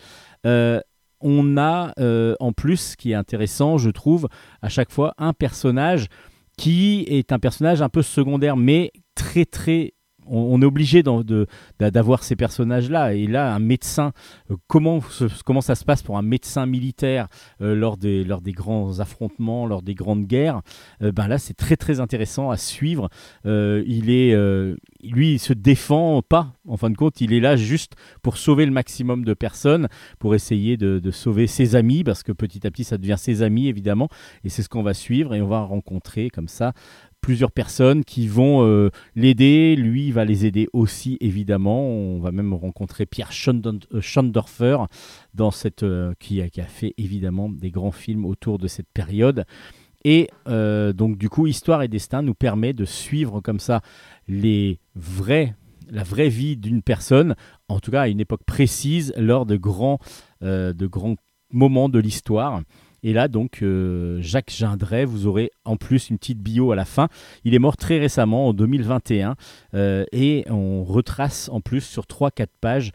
Euh, 0.46 0.80
on 1.20 1.56
a 1.56 1.92
euh, 1.98 2.34
en 2.40 2.52
plus, 2.52 2.76
ce 2.92 2.96
qui 2.96 3.12
est 3.12 3.14
intéressant, 3.14 3.78
je 3.78 3.90
trouve, 3.90 4.28
à 4.62 4.68
chaque 4.68 4.90
fois 4.90 5.14
un 5.18 5.32
personnage 5.32 6.06
qui 6.56 7.04
est 7.08 7.32
un 7.32 7.38
personnage 7.38 7.82
un 7.82 7.88
peu 7.88 8.02
secondaire, 8.02 8.56
mais 8.56 8.92
très 9.14 9.44
très. 9.44 9.94
On, 10.30 10.60
est 10.60 10.64
obligé 10.64 11.02
d'avoir 11.78 12.22
ces 12.22 12.36
personnages-là. 12.36 13.14
Et 13.14 13.26
là, 13.26 13.54
un 13.54 13.58
médecin, 13.58 14.12
euh, 14.50 14.56
comment, 14.66 15.00
ça 15.00 15.74
se 15.74 15.84
passe 15.84 16.02
pour 16.02 16.18
un 16.18 16.22
médecin 16.22 16.66
militaire 16.66 17.28
euh, 17.60 17.74
lors, 17.74 17.96
des, 17.96 18.24
grands 18.52 19.00
affrontements, 19.00 19.66
lors 19.66 19.82
des 19.82 19.94
grandes 19.94 20.26
guerres 20.26 20.62
Euh, 21.02 21.12
Ben 21.12 21.28
là, 21.28 21.38
c'est 21.38 21.54
très 21.54 21.76
très 21.76 22.00
intéressant 22.00 22.50
à 22.50 22.56
suivre. 22.56 23.08
Il 23.44 24.10
est, 24.10 24.34
lui, 25.02 25.38
se 25.38 25.52
défend 25.52 26.22
pas. 26.22 26.54
En 26.66 26.76
fin 26.76 26.90
de 26.90 26.96
compte, 26.96 27.20
il 27.20 27.32
est 27.32 27.40
là 27.40 27.56
juste 27.56 27.94
pour 28.22 28.36
sauver 28.36 28.66
le 28.66 28.72
maximum 28.72 29.24
de 29.24 29.34
personnes, 29.34 29.88
pour 30.18 30.34
essayer 30.34 30.76
de 30.76 31.10
sauver 31.10 31.46
ses 31.46 31.76
amis, 31.76 32.04
parce 32.04 32.22
que 32.22 32.32
petit 32.32 32.66
à 32.66 32.70
petit, 32.70 32.84
ça 32.84 32.98
devient 32.98 33.16
ses 33.18 33.42
amis, 33.42 33.68
évidemment. 33.68 34.08
Et 34.44 34.48
c'est 34.48 34.62
ce 34.62 34.68
qu'on 34.68 34.82
va 34.82 34.94
suivre, 34.94 35.34
et 35.34 35.42
on 35.42 35.48
va 35.48 35.62
rencontrer 35.62 36.30
comme 36.30 36.48
ça 36.48 36.72
plusieurs 37.20 37.52
personnes 37.52 38.04
qui 38.04 38.26
vont 38.26 38.64
euh, 38.64 38.90
l'aider. 39.14 39.76
Lui, 39.76 40.10
va 40.10 40.24
les 40.24 40.46
aider 40.46 40.68
aussi, 40.72 41.16
évidemment. 41.20 41.86
On 41.86 42.20
va 42.20 42.32
même 42.32 42.54
rencontrer 42.54 43.06
Pierre 43.06 43.30
euh, 43.48 44.00
Schondorfer, 44.00 44.78
dans 45.34 45.50
cette, 45.50 45.82
euh, 45.82 46.14
qui, 46.18 46.40
a, 46.40 46.48
fait 46.66 46.94
évidemment 46.96 47.48
des 47.48 47.70
grands 47.70 47.92
films 47.92 48.24
autour 48.24 48.58
de 48.58 48.68
cette 48.68 48.88
période. 48.92 49.44
Et 50.04 50.30
donc, 50.46 51.18
du 51.18 51.28
coup, 51.28 51.48
Histoire 51.48 51.82
et 51.82 51.88
Destin 51.88 52.22
nous 52.22 52.32
permet 52.32 52.72
de 52.72 52.84
suivre 52.84 53.40
comme 53.40 53.58
ça 53.58 53.82
les 54.28 54.78
vrais, 54.94 55.56
la 55.90 56.04
vraie 56.04 56.28
vie 56.28 56.56
d'une 56.56 56.82
personne, 56.82 57.34
en 57.68 57.80
tout 57.80 57.90
cas 57.90 58.02
à 58.02 58.08
une 58.08 58.20
époque 58.20 58.44
précise, 58.46 59.12
lors 59.16 59.44
de 59.44 59.56
grands, 59.56 59.98
de 60.40 60.86
grands 60.86 61.16
moments 61.52 61.88
de 61.88 61.98
l'histoire. 61.98 62.62
Et 63.02 63.12
là, 63.12 63.28
donc, 63.28 63.62
euh, 63.62 64.18
Jacques 64.20 64.50
Gindret, 64.50 65.04
vous 65.04 65.26
aurez 65.26 65.50
en 65.64 65.76
plus 65.76 66.10
une 66.10 66.18
petite 66.18 66.40
bio 66.40 66.72
à 66.72 66.76
la 66.76 66.84
fin. 66.84 67.08
Il 67.44 67.54
est 67.54 67.58
mort 67.58 67.76
très 67.76 67.98
récemment, 67.98 68.48
en 68.48 68.52
2021, 68.52 69.36
euh, 69.74 70.04
et 70.12 70.44
on 70.48 70.84
retrace 70.84 71.48
en 71.52 71.60
plus 71.60 71.80
sur 71.80 72.06
3-4 72.06 72.46
pages 72.60 72.92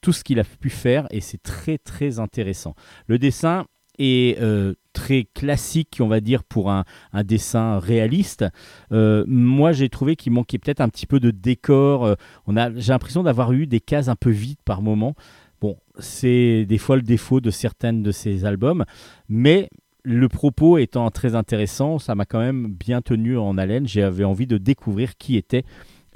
tout 0.00 0.12
ce 0.12 0.22
qu'il 0.22 0.38
a 0.38 0.44
pu 0.44 0.70
faire, 0.70 1.06
et 1.10 1.20
c'est 1.20 1.42
très 1.42 1.78
très 1.78 2.18
intéressant. 2.18 2.74
Le 3.06 3.18
dessin 3.18 3.64
est 3.98 4.38
euh, 4.42 4.74
très 4.92 5.24
classique, 5.34 5.98
on 6.00 6.08
va 6.08 6.20
dire, 6.20 6.44
pour 6.44 6.70
un, 6.70 6.84
dessin 7.24 7.78
réaliste. 7.78 8.44
Moi, 8.90 9.72
j'ai 9.72 9.88
trouvé 9.88 10.16
qu'il 10.16 10.32
manquait 10.32 10.58
peut-être 10.58 10.80
un 10.80 10.88
petit 10.88 11.06
peu 11.06 11.20
de 11.20 11.30
décor. 11.30 12.16
On 12.46 12.56
a, 12.56 12.74
j'ai 12.74 12.92
l'impression 12.92 13.22
d'avoir 13.22 13.52
eu 13.52 13.66
des 13.66 13.80
cases 13.80 14.08
un 14.08 14.16
peu 14.16 14.30
vides 14.30 14.58
par 14.64 14.82
moment. 14.82 15.14
Bon, 15.60 15.76
c'est 15.98 16.66
des 16.66 16.78
fois 16.78 16.96
le 16.96 17.02
défaut 17.02 17.40
de 17.40 17.50
certaines 17.50 18.02
de 18.02 18.10
ces 18.10 18.44
albums, 18.44 18.84
mais 19.28 19.70
le 20.02 20.28
propos 20.28 20.78
étant 20.78 21.10
très 21.10 21.34
intéressant, 21.34 21.98
ça 21.98 22.14
m'a 22.14 22.26
quand 22.26 22.40
même 22.40 22.68
bien 22.68 23.00
tenu 23.00 23.38
en 23.38 23.56
haleine. 23.56 23.88
J'avais 23.88 24.24
envie 24.24 24.46
de 24.46 24.58
découvrir 24.58 25.16
qui 25.16 25.36
était 25.36 25.64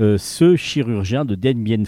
euh, 0.00 0.18
ce 0.18 0.54
chirurgien 0.56 1.24
de 1.24 1.34
Den 1.34 1.64
Bien. 1.64 1.82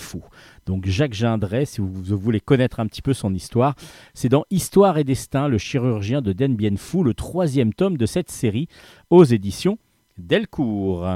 Donc 0.66 0.86
Jacques 0.86 1.12
Gindret, 1.12 1.66
si 1.66 1.80
vous, 1.80 1.92
vous 1.92 2.18
voulez 2.18 2.40
connaître 2.40 2.80
un 2.80 2.86
petit 2.86 3.02
peu 3.02 3.12
son 3.12 3.34
histoire, 3.34 3.74
c'est 4.14 4.28
dans 4.28 4.44
Histoire 4.50 4.98
et 4.98 5.04
Destin, 5.04 5.46
le 5.46 5.58
chirurgien 5.58 6.22
de 6.22 6.32
Den 6.32 6.56
Bien 6.56 6.76
Phu, 6.76 7.04
le 7.04 7.14
troisième 7.14 7.72
tome 7.74 7.96
de 7.96 8.06
cette 8.06 8.30
série 8.30 8.66
aux 9.10 9.24
éditions 9.24 9.78
Delcourt. 10.18 11.06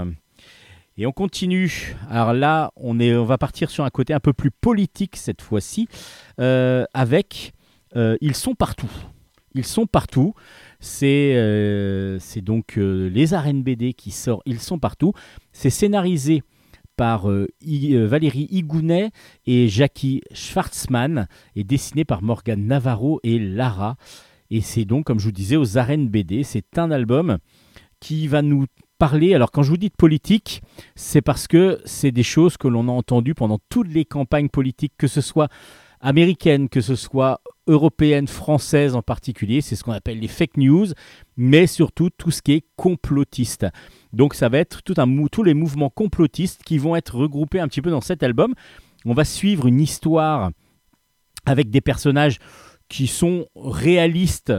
Et 0.97 1.07
on 1.07 1.13
continue. 1.13 1.97
Alors 2.09 2.33
là, 2.33 2.73
on, 2.77 3.01
est, 3.01 3.15
on 3.17 3.25
va 3.25 3.37
partir 3.37 3.69
sur 3.69 3.85
un 3.85 3.91
côté 3.91 4.15
un 4.15 4.21
peu 4.21 4.33
plus 4.33 4.53
politique 4.53 5.17
cette 5.17 5.43
fois-ci, 5.43 5.89
euh, 6.41 6.85
avec 6.95 7.53
euh, 7.97 8.17
Ils 8.21 8.37
sont 8.37 8.55
partout. 8.55 8.91
Ils 9.55 9.65
sont 9.65 9.87
partout. 9.87 10.35
C'est 10.79 11.33
euh, 11.35 12.19
donc 12.43 12.77
les 12.77 13.35
arènes 13.35 13.63
BD 13.63 13.93
qui 13.93 14.13
sort 14.13 14.43
Ils 14.47 14.61
sont 14.61 14.79
partout. 14.79 15.13
C'est 15.53 15.71
scénarisé 15.71 16.43
par 16.97 17.27
Valérie 17.27 18.47
Igounet 18.53 19.11
et 19.47 19.67
Jackie 19.67 20.23
Schwartzmann 20.33 21.27
et 21.57 21.65
dessiné 21.65 22.05
par 22.05 22.23
Morgan 22.23 22.65
Navarro 22.65 23.19
et 23.25 23.41
Lara. 23.41 23.97
Et 24.51 24.61
c'est 24.61 24.85
donc, 24.85 25.07
comme 25.07 25.19
je 25.19 25.25
vous 25.25 25.33
disais, 25.33 25.57
aux 25.57 25.77
arènes 25.77 26.09
BD. 26.09 26.45
C'est 26.45 26.79
un 26.79 26.93
album 26.93 27.39
qui 27.99 28.29
va 28.29 28.43
nous 28.43 28.67
Alors 29.35 29.51
quand 29.51 29.63
je 29.63 29.71
vous 29.71 29.77
dis 29.77 29.91
de 29.91 29.95
politique, 29.95 30.63
c'est 30.95 31.21
parce 31.21 31.47
que 31.47 31.81
c'est 31.85 32.11
des 32.11 32.23
choses 32.23 32.57
que 32.57 32.69
l'on 32.69 32.89
a 32.89 32.93
entendues 32.93 33.35
pendant 33.35 33.59
toutes 33.69 33.93
les 33.93 34.05
campagnes 34.05 34.49
politiques, 34.49 34.95
que 34.97 35.07
ce 35.07 35.21
soit 35.21 35.49
américaines, 36.01 36.69
que 36.69 36.81
ce 36.81 36.97
soit 36.97 37.41
européennes, 37.67 38.29
françaises 38.29 38.95
en 38.95 39.03
particulier. 39.03 39.61
C'est 39.61 39.77
ce 39.77 39.85
qu'on 39.85 39.93
appelle 39.93 40.21
les 40.21 40.29
fake 40.29 40.57
news, 40.57 40.87
mais 41.37 41.67
surtout 41.67 42.09
tout 42.17 42.31
ce 42.31 42.41
qui 42.41 42.53
est 42.53 42.65
complotiste. 42.77 43.67
Donc 44.13 44.35
ça 44.35 44.49
va 44.49 44.59
être 44.59 44.83
tout 44.83 44.95
tous 45.31 45.43
les 45.43 45.55
mouvements 45.55 45.91
complotistes 45.91 46.63
qui 46.63 46.79
vont 46.79 46.97
être 46.97 47.15
regroupés 47.15 47.61
un 47.61 47.69
petit 47.69 47.83
peu 47.83 47.91
dans 47.91 48.01
cet 48.01 48.23
album. 48.23 48.55
On 49.05 49.13
va 49.13 49.25
suivre 49.25 49.67
une 49.67 49.81
histoire 49.81 50.51
avec 51.45 51.69
des 51.69 51.83
personnages 51.83 52.39
qui 52.89 53.07
sont 53.07 53.47
réalistes 53.57 54.53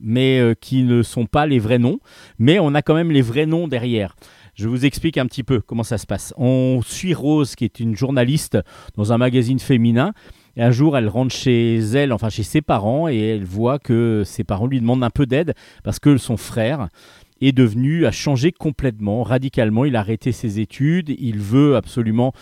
mais 0.00 0.38
euh, 0.38 0.54
qui 0.54 0.82
ne 0.82 1.02
sont 1.02 1.26
pas 1.26 1.46
les 1.46 1.58
vrais 1.58 1.78
noms. 1.78 2.00
Mais 2.38 2.58
on 2.58 2.74
a 2.74 2.82
quand 2.82 2.94
même 2.94 3.10
les 3.10 3.22
vrais 3.22 3.46
noms 3.46 3.68
derrière. 3.68 4.14
Je 4.54 4.68
vous 4.68 4.84
explique 4.84 5.16
un 5.16 5.26
petit 5.26 5.42
peu 5.42 5.60
comment 5.60 5.82
ça 5.82 5.98
se 5.98 6.06
passe. 6.06 6.34
On 6.36 6.80
suit 6.84 7.14
Rose, 7.14 7.54
qui 7.54 7.64
est 7.64 7.80
une 7.80 7.96
journaliste 7.96 8.58
dans 8.96 9.12
un 9.12 9.18
magazine 9.18 9.58
féminin. 9.58 10.12
Et 10.56 10.62
un 10.62 10.70
jour, 10.70 10.98
elle 10.98 11.08
rentre 11.08 11.34
chez 11.34 11.78
elle, 11.78 12.12
enfin 12.12 12.28
chez 12.28 12.42
ses 12.42 12.60
parents, 12.60 13.08
et 13.08 13.18
elle 13.18 13.44
voit 13.44 13.78
que 13.78 14.22
ses 14.26 14.44
parents 14.44 14.66
lui 14.66 14.80
demandent 14.80 15.04
un 15.04 15.10
peu 15.10 15.26
d'aide 15.26 15.54
parce 15.84 15.98
que 15.98 16.16
son 16.16 16.36
frère 16.36 16.88
est 17.40 17.52
devenu, 17.52 18.04
a 18.06 18.10
changé 18.10 18.52
complètement, 18.52 19.22
radicalement. 19.22 19.84
Il 19.84 19.96
a 19.96 20.00
arrêté 20.00 20.32
ses 20.32 20.60
études, 20.60 21.14
il 21.18 21.38
veut 21.38 21.76
absolument 21.76 22.32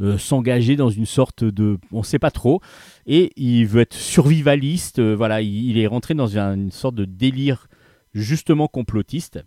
euh, 0.00 0.18
s'engager 0.18 0.76
dans 0.76 0.90
une 0.90 1.06
sorte 1.06 1.44
de, 1.44 1.78
on 1.92 1.98
ne 1.98 2.04
sait 2.04 2.18
pas 2.18 2.30
trop, 2.30 2.60
et 3.06 3.32
il 3.36 3.66
veut 3.66 3.82
être 3.82 3.94
survivaliste. 3.94 4.98
Euh, 4.98 5.14
voilà, 5.14 5.40
il, 5.40 5.78
est 5.78 5.86
rentré 5.86 6.14
dans 6.14 6.38
une, 6.38 6.70
sorte 6.70 6.94
de 6.94 7.04
délire 7.04 7.68
justement 8.14 8.68
complotiste. 8.68 9.40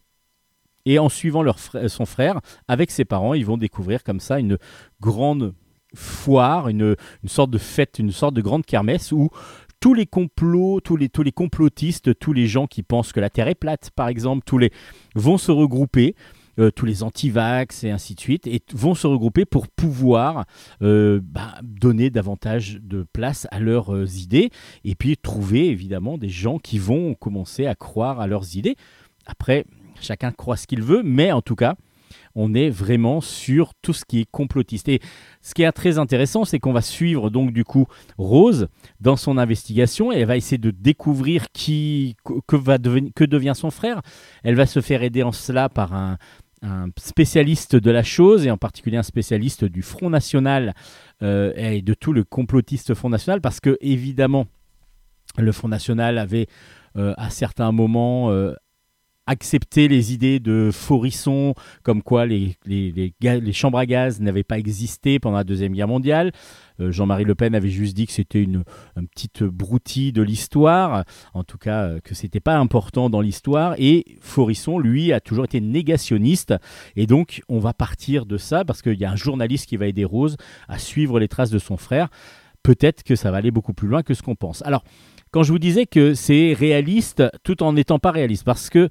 Et 0.86 0.98
en 0.98 1.10
suivant 1.10 1.44
leur 1.44 1.58
son 1.60 2.06
frère, 2.06 2.42
avec 2.68 2.90
ses 2.90 3.06
parents, 3.06 3.36
ils 3.36 3.46
vont 3.46 3.58
découvrir 3.58 4.04
comme 4.04 4.20
ça 4.20 4.40
une 4.40 4.58
grande 5.00 5.54
foire, 5.94 6.70
une, 6.70 6.96
une, 7.22 7.30
sorte 7.30 7.52
de 7.52 7.60
fête, 7.60 8.00
une 8.00 8.12
sorte 8.12 8.34
de 8.34 8.42
grande 8.42 8.66
kermesse 8.66 9.12
où 9.12 9.30
tous 9.82 9.94
les 9.94 10.06
complots, 10.06 10.80
tous 10.80 10.96
les, 10.96 11.10
tous 11.10 11.24
les 11.24 11.32
complotistes, 11.32 12.18
tous 12.18 12.34
les 12.34 12.48
gens 12.48 12.68
qui 12.68 12.84
pensent 12.84 13.12
que 13.12 13.20
la 13.20 13.30
Terre 13.30 13.48
est 13.48 13.56
plate, 13.56 13.90
par 13.96 14.08
exemple, 14.08 14.44
tous 14.46 14.58
les 14.58 14.72
vont 15.16 15.38
se 15.38 15.52
regrouper 15.52 16.16
tous 16.58 16.86
les 16.86 17.04
anti-vax 17.04 17.84
et 17.84 17.92
ainsi 17.92 18.16
de 18.16 18.20
suite, 18.20 18.48
et 18.48 18.62
vont 18.74 18.96
se 18.96 19.08
regrouper 19.08 19.46
pour 19.46 19.68
pouvoir 19.68 20.46
euh, 20.82 21.20
bah, 21.24 21.56
donner 21.64 22.10
davantage 22.10 22.80
de 22.82 23.06
place 23.14 23.48
à 23.52 23.60
leurs 23.60 23.94
euh, 23.94 24.06
idées, 24.06 24.50
et 24.84 24.96
puis 24.96 25.18
trouver 25.18 25.68
évidemment 25.68 26.18
des 26.18 26.30
gens 26.30 26.58
qui 26.60 26.80
vont 26.80 27.14
commencer 27.14 27.66
à 27.66 27.76
croire 27.76 28.20
à 28.20 28.28
leurs 28.28 28.56
idées. 28.56 28.76
Après, 29.26 29.66
chacun 30.00 30.32
croit 30.32 30.58
ce 30.58 30.68
qu'il 30.68 30.82
veut, 30.82 31.02
mais 31.04 31.32
en 31.32 31.42
tout 31.42 31.56
cas, 31.56 31.76
on 32.36 32.54
est 32.54 32.70
vraiment 32.70 33.22
sur 33.22 33.74
tout 33.82 33.94
ce 33.94 34.06
qui 34.06 34.22
est 34.22 34.30
complotiste. 34.30 34.90
Et 34.90 35.00
ce 35.42 35.54
qui 35.54 35.64
est 35.64 35.72
très 35.72 35.98
intéressant, 35.98 36.46
c'est 36.46 36.60
qu'on 36.60 36.74
va 36.74 36.82
suivre 36.82 37.30
donc 37.30 37.52
du 37.52 37.64
coup 37.64 37.88
Rose 38.18 38.68
dans 39.00 39.16
son 39.16 39.38
investigation 39.38 40.12
et 40.12 40.18
elle 40.18 40.28
va 40.28 40.38
essayer 40.38 40.58
de 40.58 40.72
découvrir 40.72 41.52
qui, 41.52 42.16
que, 42.48 42.56
va 42.56 42.78
devenir, 42.78 43.12
que 43.16 43.24
devient 43.24 43.54
son 43.56 43.72
frère. 43.72 44.02
Elle 44.44 44.56
va 44.56 44.66
se 44.66 44.82
faire 44.82 45.04
aider 45.04 45.24
en 45.24 45.32
cela 45.32 45.70
par 45.70 45.94
un, 45.94 46.18
un 46.62 46.88
spécialiste 46.98 47.76
de 47.76 47.92
la 47.92 48.04
chose, 48.04 48.46
et 48.46 48.52
en 48.52 48.58
particulier 48.58 48.98
un 48.98 49.04
spécialiste 49.04 49.66
du 49.66 49.82
Front 49.82 50.10
National 50.10 50.74
euh, 51.24 51.54
et 51.56 51.82
de 51.82 51.94
tout 51.94 52.14
le 52.14 52.24
complotiste 52.24 52.94
Front 52.94 53.10
National, 53.10 53.42
parce 53.42 53.60
que 53.60 53.78
évidemment, 53.82 54.46
le 55.38 55.52
Front 55.52 55.70
National 55.70 56.18
avait 56.18 56.48
euh, 56.98 57.14
à 57.18 57.30
certains 57.30 57.72
moments 57.72 58.32
euh, 58.32 58.54
accepter 59.32 59.88
les 59.88 60.14
idées 60.14 60.40
de 60.40 60.72
Forisson, 60.74 61.56
comme 61.84 62.04
quoi 62.04 62.26
les, 62.26 62.58
les, 62.66 63.54
chambres 63.54 63.78
à 63.78 63.86
gaz 63.86 64.20
n'avaient 64.20 64.44
pas 64.44 64.60
existé 64.60 65.20
pendant 65.20 65.38
la 65.38 65.46
Deuxième 65.46 65.72
Guerre 65.72 65.88
mondiale. 65.88 66.34
Euh, 66.82 66.92
Jean-Marie 66.92 67.24
Le 67.24 67.34
Pen 67.34 67.56
avait 67.56 67.70
juste 67.70 67.96
dit 67.96 68.08
que 68.08 68.12
c'était 68.12 68.44
une, 68.44 68.64
petite 69.16 69.44
broutille 69.44 70.12
de 70.12 70.22
l'histoire, 70.22 71.06
en 71.34 71.44
tout 71.44 71.58
cas 71.58 71.84
euh, 71.84 72.00
que 72.04 72.14
c'était 72.14 72.42
pas 72.42 72.58
important 72.58 73.10
dans 73.10 73.22
l'histoire. 73.22 73.76
Et 73.78 74.18
Forisson, 74.20 74.80
lui, 74.80 75.14
a 75.14 75.22
toujours 75.22 75.46
été 75.46 75.62
négationniste. 75.62 76.54
Et 76.98 77.08
donc, 77.08 77.42
on 77.48 77.60
va 77.60 77.74
partir 77.74 78.26
de 78.26 78.38
ça 78.38 78.66
parce 78.66 78.82
qu'il 78.82 79.00
y 79.00 79.06
a 79.06 79.12
un 79.12 79.16
journaliste 79.16 79.68
qui 79.70 79.78
va 79.78 79.88
aider 79.88 80.04
Rose 80.04 80.36
à 80.68 80.78
suivre 80.78 81.20
les 81.22 81.30
traces 81.30 81.52
de 81.52 81.60
son 81.60 81.78
frère. 81.78 82.10
Peut-être 82.64 83.04
que 83.04 83.16
ça 83.16 83.32
va 83.32 83.38
aller 83.38 83.52
beaucoup 83.52 83.74
plus 83.74 83.88
loin 83.88 84.04
que 84.04 84.14
ce 84.14 84.22
qu'on 84.22 84.36
pense. 84.36 84.62
Alors, 84.64 84.84
quand 85.32 85.44
je 85.44 85.54
vous 85.54 85.60
disais 85.60 85.86
que 85.86 86.14
c'est 86.14 86.54
réaliste 86.54 87.24
tout 87.44 87.64
en 87.64 87.72
n'étant 87.72 88.00
pas 88.00 88.12
réaliste, 88.12 88.44
parce 88.44 88.70
que 88.70 88.90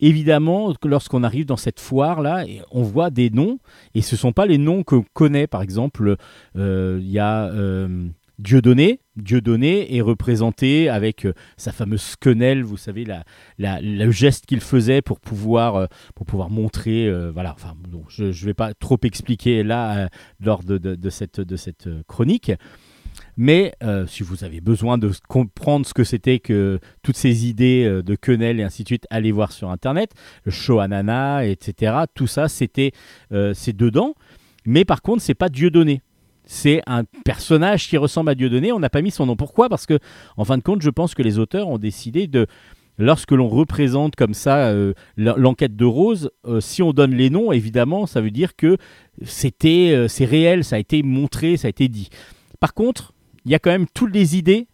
évidemment, 0.00 0.72
lorsqu'on 0.84 1.22
arrive 1.22 1.46
dans 1.46 1.56
cette 1.56 1.80
foire-là, 1.80 2.44
on 2.70 2.82
voit 2.82 3.10
des 3.10 3.30
noms, 3.30 3.58
et 3.94 4.02
ce 4.02 4.14
ne 4.14 4.18
sont 4.18 4.32
pas 4.32 4.46
les 4.46 4.58
noms 4.58 4.82
que 4.82 4.96
connaît, 5.12 5.46
par 5.46 5.62
exemple, 5.62 6.16
euh, 6.56 6.98
il 7.00 7.10
y 7.10 7.18
a 7.18 7.46
euh, 7.46 8.08
Dieudonné. 8.38 9.00
Dieudonné 9.16 9.94
est 9.94 10.00
représenté 10.00 10.88
avec 10.88 11.26
euh, 11.26 11.34
sa 11.58 11.72
fameuse 11.72 12.16
quenelle, 12.18 12.62
vous 12.64 12.78
savez, 12.78 13.04
le 13.58 14.10
geste 14.10 14.46
qu'il 14.46 14.60
faisait 14.60 15.02
pour 15.02 15.20
pouvoir, 15.20 15.88
pour 16.14 16.24
pouvoir 16.24 16.48
montrer, 16.48 17.12
voilà, 17.32 17.54
enfin, 17.54 17.74
je 18.08 18.24
ne 18.24 18.32
vais 18.32 18.54
pas 18.54 18.72
trop 18.74 18.98
expliquer 19.02 19.62
là 19.62 20.08
lors 20.40 20.62
de, 20.64 21.10
cette, 21.10 21.40
de 21.40 21.56
cette 21.56 21.88
chronique. 22.06 22.52
Mais 23.42 23.72
euh, 23.82 24.06
si 24.06 24.22
vous 24.22 24.44
avez 24.44 24.60
besoin 24.60 24.98
de 24.98 25.10
comprendre 25.26 25.86
ce 25.86 25.94
que 25.94 26.04
c'était 26.04 26.40
que 26.40 26.78
toutes 27.02 27.16
ces 27.16 27.46
idées 27.46 27.86
euh, 27.86 28.02
de 28.02 28.14
quenelle 28.14 28.60
et 28.60 28.62
ainsi 28.62 28.82
de 28.82 28.88
suite, 28.88 29.06
allez 29.08 29.32
voir 29.32 29.50
sur 29.50 29.70
Internet. 29.70 30.12
Le 30.44 30.50
show 30.50 30.78
Anana, 30.78 31.46
etc. 31.46 32.00
Tout 32.14 32.26
ça, 32.26 32.48
c'était 32.48 32.92
euh, 33.32 33.54
c'est 33.54 33.74
dedans. 33.74 34.14
Mais 34.66 34.84
par 34.84 35.00
contre, 35.00 35.22
c'est 35.22 35.32
pas 35.32 35.48
Dieudonné. 35.48 36.02
C'est 36.44 36.82
un 36.86 37.04
personnage 37.24 37.88
qui 37.88 37.96
ressemble 37.96 38.28
à 38.28 38.34
Dieudonné. 38.34 38.72
On 38.72 38.78
n'a 38.78 38.90
pas 38.90 39.00
mis 39.00 39.10
son 39.10 39.24
nom. 39.24 39.36
Pourquoi? 39.36 39.70
Parce 39.70 39.86
que, 39.86 39.98
en 40.36 40.44
fin 40.44 40.58
de 40.58 40.62
compte, 40.62 40.82
je 40.82 40.90
pense 40.90 41.14
que 41.14 41.22
les 41.22 41.38
auteurs 41.38 41.68
ont 41.68 41.78
décidé 41.78 42.26
de 42.26 42.46
lorsque 42.98 43.32
l'on 43.32 43.48
représente 43.48 44.16
comme 44.16 44.34
ça 44.34 44.70
l'enquête 45.16 45.76
de 45.76 45.84
Rose, 45.86 46.30
si 46.58 46.82
on 46.82 46.92
donne 46.92 47.14
les 47.14 47.30
noms, 47.30 47.52
évidemment, 47.52 48.04
ça 48.04 48.20
veut 48.20 48.30
dire 48.30 48.54
que 48.54 48.76
c'était, 49.22 50.04
c'est 50.08 50.26
réel, 50.26 50.62
ça 50.62 50.76
a 50.76 50.78
été 50.78 51.02
montré, 51.02 51.56
ça 51.56 51.68
a 51.68 51.70
été 51.70 51.88
dit. 51.88 52.10
Par 52.58 52.74
contre, 52.74 53.14
il 53.44 53.52
y 53.52 53.54
a 53.54 53.58
quand 53.58 53.70
même 53.70 53.86
toutes 53.92 54.14
les 54.14 54.36
idées 54.36 54.66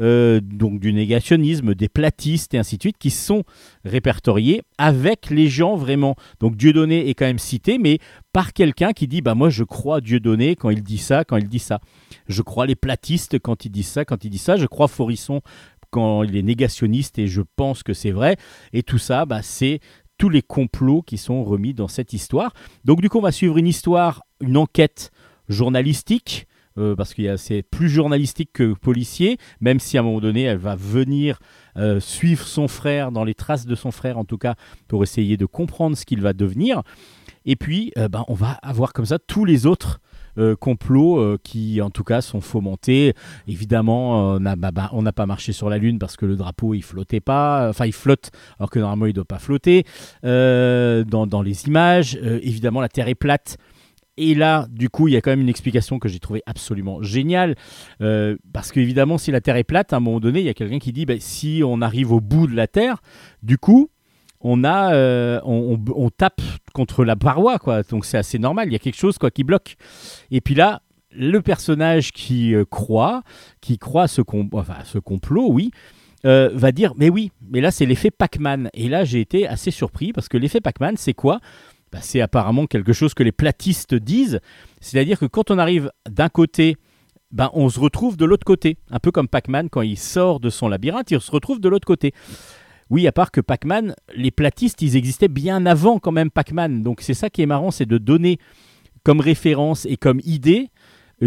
euh, 0.00 0.40
donc 0.42 0.80
du 0.80 0.92
négationnisme, 0.92 1.74
des 1.74 1.88
platistes 1.88 2.54
et 2.54 2.58
ainsi 2.58 2.76
de 2.76 2.82
suite, 2.82 2.98
qui 2.98 3.10
sont 3.10 3.44
répertoriées 3.84 4.62
avec 4.78 5.30
les 5.30 5.48
gens 5.48 5.76
vraiment. 5.76 6.16
Donc 6.40 6.56
Dieudonné 6.56 7.08
est 7.08 7.14
quand 7.14 7.26
même 7.26 7.38
cité, 7.38 7.78
mais 7.78 7.98
par 8.32 8.52
quelqu'un 8.52 8.92
qui 8.92 9.06
dit 9.06 9.20
bah 9.20 9.34
moi 9.34 9.50
je 9.50 9.64
crois 9.64 10.00
Dieudonné 10.00 10.56
quand 10.56 10.70
il 10.70 10.82
dit 10.82 10.98
ça, 10.98 11.24
quand 11.24 11.36
il 11.36 11.48
dit 11.48 11.58
ça. 11.58 11.80
Je 12.26 12.42
crois 12.42 12.66
les 12.66 12.76
platistes 12.76 13.38
quand 13.38 13.64
ils 13.64 13.70
disent 13.70 13.88
ça, 13.88 14.04
quand 14.04 14.24
il 14.24 14.30
dit 14.30 14.38
ça. 14.38 14.56
Je 14.56 14.66
crois 14.66 14.88
Forisson 14.88 15.42
quand 15.90 16.22
il 16.22 16.36
est 16.36 16.42
négationniste 16.42 17.18
et 17.18 17.26
je 17.26 17.42
pense 17.56 17.82
que 17.82 17.92
c'est 17.92 18.12
vrai. 18.12 18.36
Et 18.72 18.82
tout 18.82 18.98
ça, 18.98 19.26
bah, 19.26 19.42
c'est 19.42 19.80
tous 20.16 20.30
les 20.30 20.42
complots 20.42 21.02
qui 21.02 21.18
sont 21.18 21.44
remis 21.44 21.74
dans 21.74 21.88
cette 21.88 22.14
histoire. 22.14 22.54
Donc 22.84 23.02
du 23.02 23.10
coup 23.10 23.18
on 23.18 23.22
va 23.22 23.32
suivre 23.32 23.58
une 23.58 23.66
histoire, 23.66 24.22
une 24.40 24.56
enquête 24.56 25.10
journalistique 25.48 26.46
euh, 26.78 26.94
parce 26.96 27.14
que 27.14 27.36
c'est 27.36 27.62
plus 27.62 27.88
journalistique 27.88 28.50
que 28.52 28.72
policier, 28.74 29.38
même 29.60 29.80
si 29.80 29.96
à 29.96 30.00
un 30.00 30.04
moment 30.04 30.20
donné, 30.20 30.42
elle 30.42 30.58
va 30.58 30.76
venir 30.76 31.38
euh, 31.76 32.00
suivre 32.00 32.46
son 32.46 32.68
frère, 32.68 33.12
dans 33.12 33.24
les 33.24 33.34
traces 33.34 33.66
de 33.66 33.74
son 33.74 33.90
frère 33.90 34.18
en 34.18 34.24
tout 34.24 34.38
cas, 34.38 34.54
pour 34.88 35.02
essayer 35.02 35.36
de 35.36 35.46
comprendre 35.46 35.96
ce 35.96 36.04
qu'il 36.04 36.20
va 36.20 36.32
devenir. 36.32 36.82
Et 37.44 37.56
puis, 37.56 37.92
euh, 37.98 38.08
ben, 38.08 38.24
on 38.28 38.34
va 38.34 38.52
avoir 38.62 38.92
comme 38.92 39.06
ça 39.06 39.18
tous 39.18 39.44
les 39.44 39.66
autres 39.66 40.00
complots 40.60 41.36
qui 41.44 41.82
en 41.82 41.90
tout 41.90 42.04
cas 42.04 42.22
sont 42.22 42.40
fomentés. 42.40 43.12
Évidemment, 43.46 44.40
bah, 44.40 44.56
bah, 44.56 44.88
on 44.92 45.02
n'a 45.02 45.12
pas 45.12 45.26
marché 45.26 45.52
sur 45.52 45.68
la 45.68 45.76
Lune 45.76 45.98
parce 45.98 46.16
que 46.16 46.24
le 46.24 46.36
drapeau 46.36 46.72
il 46.72 46.82
flottait 46.82 47.20
pas, 47.20 47.68
enfin 47.68 47.84
il 47.84 47.92
flotte 47.92 48.30
alors 48.58 48.70
que 48.70 48.78
normalement 48.78 49.04
il 49.04 49.10
ne 49.10 49.16
doit 49.16 49.26
pas 49.26 49.38
flotter. 49.38 49.84
Dans, 50.22 51.42
les 51.44 51.66
images, 51.66 52.14
évidemment 52.14 52.80
la 52.80 52.88
Terre 52.88 53.08
est 53.08 53.14
plate 53.14 53.58
et 54.16 54.34
là, 54.34 54.66
du 54.70 54.90
coup, 54.90 55.08
il 55.08 55.14
y 55.14 55.16
a 55.16 55.20
quand 55.20 55.30
même 55.30 55.40
une 55.40 55.48
explication 55.48 55.98
que 55.98 56.08
j'ai 56.08 56.18
trouvée 56.18 56.42
absolument 56.46 57.02
géniale. 57.02 57.54
Euh, 58.00 58.36
parce 58.52 58.70
qu'évidemment, 58.70 59.18
si 59.18 59.30
la 59.30 59.40
Terre 59.40 59.56
est 59.56 59.64
plate, 59.64 59.92
à 59.92 59.96
un 59.96 60.00
moment 60.00 60.20
donné, 60.20 60.40
il 60.40 60.46
y 60.46 60.50
a 60.50 60.54
quelqu'un 60.54 60.78
qui 60.78 60.92
dit 60.92 61.06
bah, 61.06 61.14
si 61.18 61.62
on 61.64 61.80
arrive 61.80 62.12
au 62.12 62.20
bout 62.20 62.46
de 62.46 62.54
la 62.54 62.66
Terre, 62.66 63.02
du 63.42 63.56
coup, 63.56 63.88
on 64.40 64.64
a, 64.64 64.92
euh, 64.94 65.40
on, 65.44 66.10
tape 66.10 66.42
contre 66.74 67.04
la 67.04 67.16
paroi, 67.16 67.58
quoi. 67.58 67.82
Donc 67.84 68.04
c'est 68.04 68.18
assez 68.18 68.38
normal. 68.38 68.68
Il 68.68 68.72
y 68.72 68.76
a 68.76 68.80
quelque 68.80 68.98
chose, 68.98 69.16
quoi, 69.16 69.30
qui 69.30 69.44
bloque. 69.44 69.76
Et 70.30 70.40
puis 70.40 70.54
là, 70.54 70.82
le 71.12 71.40
personnage 71.40 72.12
qui 72.12 72.54
euh, 72.54 72.64
croit, 72.64 73.22
qui 73.60 73.78
croit 73.78 74.08
ce 74.08 74.20
complot, 74.20 75.48
oui, 75.50 75.70
euh, 76.24 76.50
va 76.54 76.70
dire 76.70 76.92
mais 76.96 77.08
oui, 77.08 77.32
mais 77.50 77.60
là 77.60 77.70
c'est 77.70 77.86
l'effet 77.86 78.10
Pac-Man. 78.10 78.70
Et 78.74 78.88
là 78.88 79.04
j'ai 79.04 79.20
été 79.20 79.46
assez 79.46 79.70
surpris 79.70 80.12
parce 80.12 80.28
que 80.28 80.36
l'effet 80.36 80.60
Pac-Man, 80.60 80.96
c'est 80.96 81.14
quoi? 81.14 81.40
Bah, 81.92 81.98
C'est 82.00 82.20
apparemment 82.20 82.66
quelque 82.66 82.92
chose 82.92 83.14
que 83.14 83.22
les 83.22 83.32
platistes 83.32 83.94
disent, 83.94 84.40
c'est-à-dire 84.80 85.18
que 85.18 85.26
quand 85.26 85.50
on 85.50 85.58
arrive 85.58 85.90
d'un 86.08 86.30
côté, 86.30 86.76
ben, 87.30 87.50
on 87.52 87.68
se 87.68 87.78
retrouve 87.78 88.16
de 88.16 88.24
l'autre 88.24 88.44
côté. 88.44 88.78
Un 88.90 88.98
peu 88.98 89.10
comme 89.10 89.28
Pac-Man, 89.28 89.68
quand 89.70 89.82
il 89.82 89.98
sort 89.98 90.40
de 90.40 90.50
son 90.50 90.68
labyrinthe, 90.68 91.10
il 91.10 91.20
se 91.20 91.30
retrouve 91.30 91.60
de 91.60 91.68
l'autre 91.68 91.86
côté. 91.86 92.12
Oui, 92.90 93.06
à 93.06 93.12
part 93.12 93.30
que 93.30 93.40
Pac-Man, 93.40 93.94
les 94.14 94.30
platistes, 94.30 94.82
ils 94.82 94.96
existaient 94.96 95.28
bien 95.28 95.64
avant 95.66 95.98
quand 95.98 96.12
même 96.12 96.30
Pac-Man. 96.30 96.82
Donc 96.82 97.00
c'est 97.02 97.14
ça 97.14 97.30
qui 97.30 97.42
est 97.42 97.46
marrant, 97.46 97.70
c'est 97.70 97.86
de 97.86 97.98
donner 97.98 98.38
comme 99.04 99.20
référence 99.20 99.86
et 99.86 99.96
comme 99.96 100.20
idée 100.24 100.70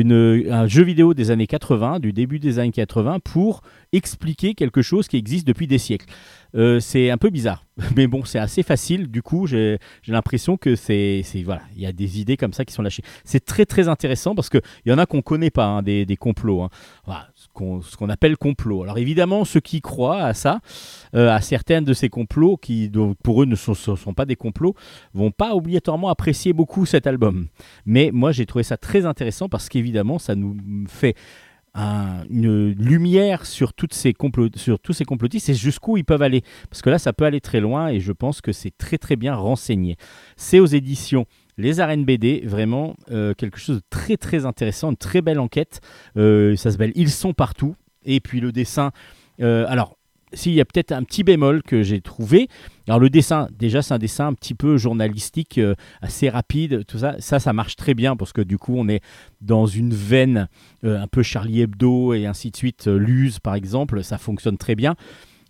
un 0.03 0.67
jeu 0.67 0.83
vidéo 0.83 1.13
des 1.13 1.31
années 1.31 1.47
80, 1.47 1.99
du 1.99 2.11
début 2.11 2.39
des 2.39 2.59
années 2.59 2.71
80, 2.71 3.19
pour 3.19 3.61
expliquer 3.93 4.53
quelque 4.53 4.81
chose 4.81 5.07
qui 5.07 5.17
existe 5.17 5.47
depuis 5.47 5.67
des 5.67 5.77
siècles. 5.77 6.07
Euh, 6.55 6.79
c'est 6.79 7.09
un 7.09 7.17
peu 7.17 7.29
bizarre, 7.29 7.65
mais 7.97 8.07
bon, 8.07 8.23
c'est 8.23 8.39
assez 8.39 8.63
facile. 8.63 9.07
Du 9.11 9.21
coup, 9.21 9.45
j'ai 9.45 9.77
l'impression 10.07 10.55
que 10.55 10.75
c'est, 10.75 11.21
voilà, 11.43 11.61
il 11.75 11.81
y 11.81 11.85
a 11.85 11.91
des 11.91 12.19
idées 12.21 12.37
comme 12.37 12.53
ça 12.53 12.63
qui 12.63 12.73
sont 12.73 12.81
lâchées. 12.81 13.03
C'est 13.25 13.43
très 13.43 13.65
très 13.65 13.87
intéressant 13.89 14.35
parce 14.35 14.47
que 14.49 14.59
il 14.85 14.89
y 14.91 14.93
en 14.93 14.97
a 14.97 15.05
qu'on 15.05 15.21
connaît 15.21 15.49
pas 15.49 15.65
hein, 15.65 15.81
des, 15.83 16.05
des 16.05 16.15
complots, 16.15 16.61
hein. 16.61 16.69
Voilà, 17.05 17.27
ce 17.35 17.95
qu'on 17.97 18.09
appelle 18.09 18.37
complot. 18.37 18.83
Alors 18.83 18.97
évidemment, 18.97 19.43
ceux 19.45 19.59
qui 19.59 19.81
croient 19.81 20.23
à 20.23 20.33
ça, 20.33 20.59
euh, 21.13 21.29
à 21.29 21.41
certaines 21.41 21.83
de 21.83 21.93
ces 21.93 22.09
complots 22.09 22.57
qui 22.57 22.89
donc, 22.89 23.17
pour 23.23 23.43
eux 23.43 23.45
ne 23.45 23.55
sont- 23.55 23.73
sont 23.75 24.13
pas 24.13 24.25
des 24.25 24.35
complots, 24.35 24.75
vont 25.13 25.31
pas 25.31 25.53
obligatoirement 25.55 26.09
apprécier 26.09 26.53
beaucoup 26.53 26.85
cet 26.85 27.05
album. 27.07 27.47
Mais 27.85 28.11
moi, 28.13 28.31
j'ai 28.31 28.45
trouvé 28.45 28.63
ça 28.63 28.77
très 28.77 29.05
intéressant 29.05 29.49
parce 29.49 29.69
qu'évidemment, 29.69 30.19
ça 30.19 30.35
nous 30.35 30.55
fait 30.87 31.15
un- 31.75 32.23
une 32.29 32.71
lumière 32.71 33.45
sur, 33.45 33.73
toutes 33.73 33.93
ces 33.93 34.13
sur 34.55 34.79
tous 34.79 34.93
ces 34.93 35.05
complotistes 35.05 35.49
et 35.49 35.53
jusqu'où 35.53 35.97
ils 35.97 36.05
peuvent 36.05 36.21
aller. 36.21 36.41
Parce 36.69 36.81
que 36.81 36.89
là, 36.89 36.97
ça 36.97 37.13
peut 37.13 37.25
aller 37.25 37.41
très 37.41 37.59
loin 37.59 37.89
et 37.89 37.99
je 37.99 38.11
pense 38.11 38.41
que 38.41 38.51
c'est 38.51 38.71
très 38.77 38.97
très 38.97 39.15
bien 39.17 39.35
renseigné. 39.35 39.97
C'est 40.37 40.59
aux 40.59 40.65
éditions 40.65 41.25
Les 41.57 41.79
Arènes 41.79 42.05
BD, 42.05 42.43
vraiment 42.45 42.95
euh, 43.11 43.33
quelque 43.33 43.59
chose 43.59 43.77
de 43.77 43.83
très 43.89 44.17
très 44.17 44.45
intéressant, 44.45 44.89
une 44.91 44.97
très 44.97 45.21
belle 45.21 45.39
enquête. 45.39 45.81
Euh, 46.17 46.55
ça 46.55 46.71
s'appelle 46.71 46.93
Ils 46.95 47.11
sont 47.11 47.33
partout. 47.33 47.75
Et 48.05 48.19
puis 48.19 48.39
le 48.39 48.51
dessin, 48.51 48.91
euh, 49.41 49.65
alors 49.67 49.97
s'il 50.35 50.53
y 50.53 50.61
a 50.61 50.65
peut-être 50.65 50.91
un 50.91 51.03
petit 51.03 51.23
bémol 51.23 51.63
que 51.63 51.81
j'ai 51.81 52.01
trouvé. 52.01 52.47
Alors 52.87 52.99
le 52.99 53.09
dessin, 53.09 53.47
déjà 53.57 53.81
c'est 53.81 53.93
un 53.93 53.97
dessin 53.97 54.27
un 54.27 54.33
petit 54.33 54.53
peu 54.53 54.77
journalistique, 54.77 55.57
euh, 55.57 55.73
assez 56.01 56.29
rapide, 56.29 56.85
tout 56.85 56.99
ça. 56.99 57.15
Ça, 57.19 57.39
ça 57.39 57.53
marche 57.53 57.75
très 57.75 57.95
bien 57.95 58.15
parce 58.15 58.33
que 58.33 58.41
du 58.41 58.57
coup 58.57 58.75
on 58.77 58.87
est 58.87 59.01
dans 59.41 59.65
une 59.65 59.93
veine 59.93 60.47
euh, 60.83 61.01
un 61.01 61.07
peu 61.07 61.23
Charlie 61.23 61.61
Hebdo 61.61 62.13
et 62.13 62.27
ainsi 62.27 62.51
de 62.51 62.57
suite, 62.57 62.87
euh, 62.87 62.97
Luz 62.97 63.39
par 63.39 63.55
exemple, 63.55 64.03
ça 64.03 64.17
fonctionne 64.17 64.57
très 64.57 64.75
bien. 64.75 64.95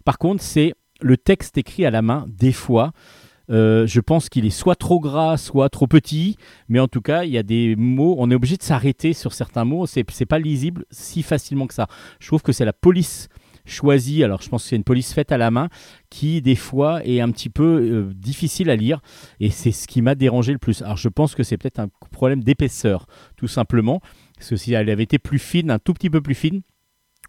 Par 0.06 0.18
contre, 0.18 0.42
c'est 0.42 0.74
le 1.02 1.18
texte 1.18 1.58
écrit 1.58 1.86
à 1.86 1.92
la 1.92 2.02
main, 2.02 2.26
des 2.30 2.54
fois. 2.54 2.94
je 3.50 4.00
pense 4.00 4.30
qu'il 4.30 4.46
est 4.46 4.50
soit 4.50 4.76
trop 4.76 5.00
gras, 5.00 5.38
soit 5.38 5.70
trop 5.70 5.88
petit, 5.88 6.38
mais 6.70 6.80
en 6.80 6.88
tout 6.88 7.02
cas, 7.02 7.26
il 7.26 7.32
y 7.32 7.38
a 7.38 7.44
des 7.44 7.76
mots, 7.76 8.16
on 8.18 8.32
est 8.32 8.36
obligé 8.36 8.56
de 8.56 8.64
s'arrêter 8.64 9.14
sur 9.14 9.34
certains 9.34 9.66
mots, 9.66 9.86
c'est 9.88 10.26
pas 10.26 10.40
lisible 10.40 10.86
si 10.92 11.22
facilement 11.22 11.68
que 11.68 11.74
ça. 11.74 11.88
Je 12.20 12.28
trouve 12.28 12.44
que 12.44 12.54
c'est 12.54 12.66
la 12.66 12.74
police 12.74 13.28
choisie, 13.66 14.24
alors 14.24 14.42
je 14.42 14.50
pense 14.50 14.64
que 14.64 14.70
c'est 14.70 14.76
une 14.76 14.84
police 14.84 15.14
faite 15.14 15.32
à 15.32 15.38
la 15.38 15.52
main, 15.52 15.70
qui 16.10 16.42
des 16.42 16.56
fois 16.56 17.06
est 17.06 17.20
un 17.20 17.32
petit 17.32 17.50
peu 17.50 17.64
euh, 17.64 18.14
difficile 18.14 18.70
à 18.70 18.76
lire, 18.76 19.02
et 19.40 19.50
c'est 19.50 19.72
ce 19.72 19.88
qui 19.88 20.02
m'a 20.02 20.16
dérangé 20.16 20.52
le 20.52 20.60
plus. 20.60 20.82
Alors 20.82 20.98
je 20.98 21.10
pense 21.10 21.36
que 21.36 21.44
c'est 21.44 21.58
peut-être 21.58 21.80
un 21.80 21.90
problème 22.12 22.44
d'épaisseur, 22.44 23.08
tout 23.38 23.48
simplement, 23.48 24.02
parce 24.38 24.50
que 24.50 24.56
si 24.56 24.74
elle 24.74 24.90
avait 24.90 25.04
été 25.04 25.20
plus 25.20 25.40
fine, 25.40 25.72
un 25.72 25.80
tout 25.80 25.94
petit 25.94 26.10
peu 26.10 26.22
plus 26.22 26.36
fine, 26.36 26.62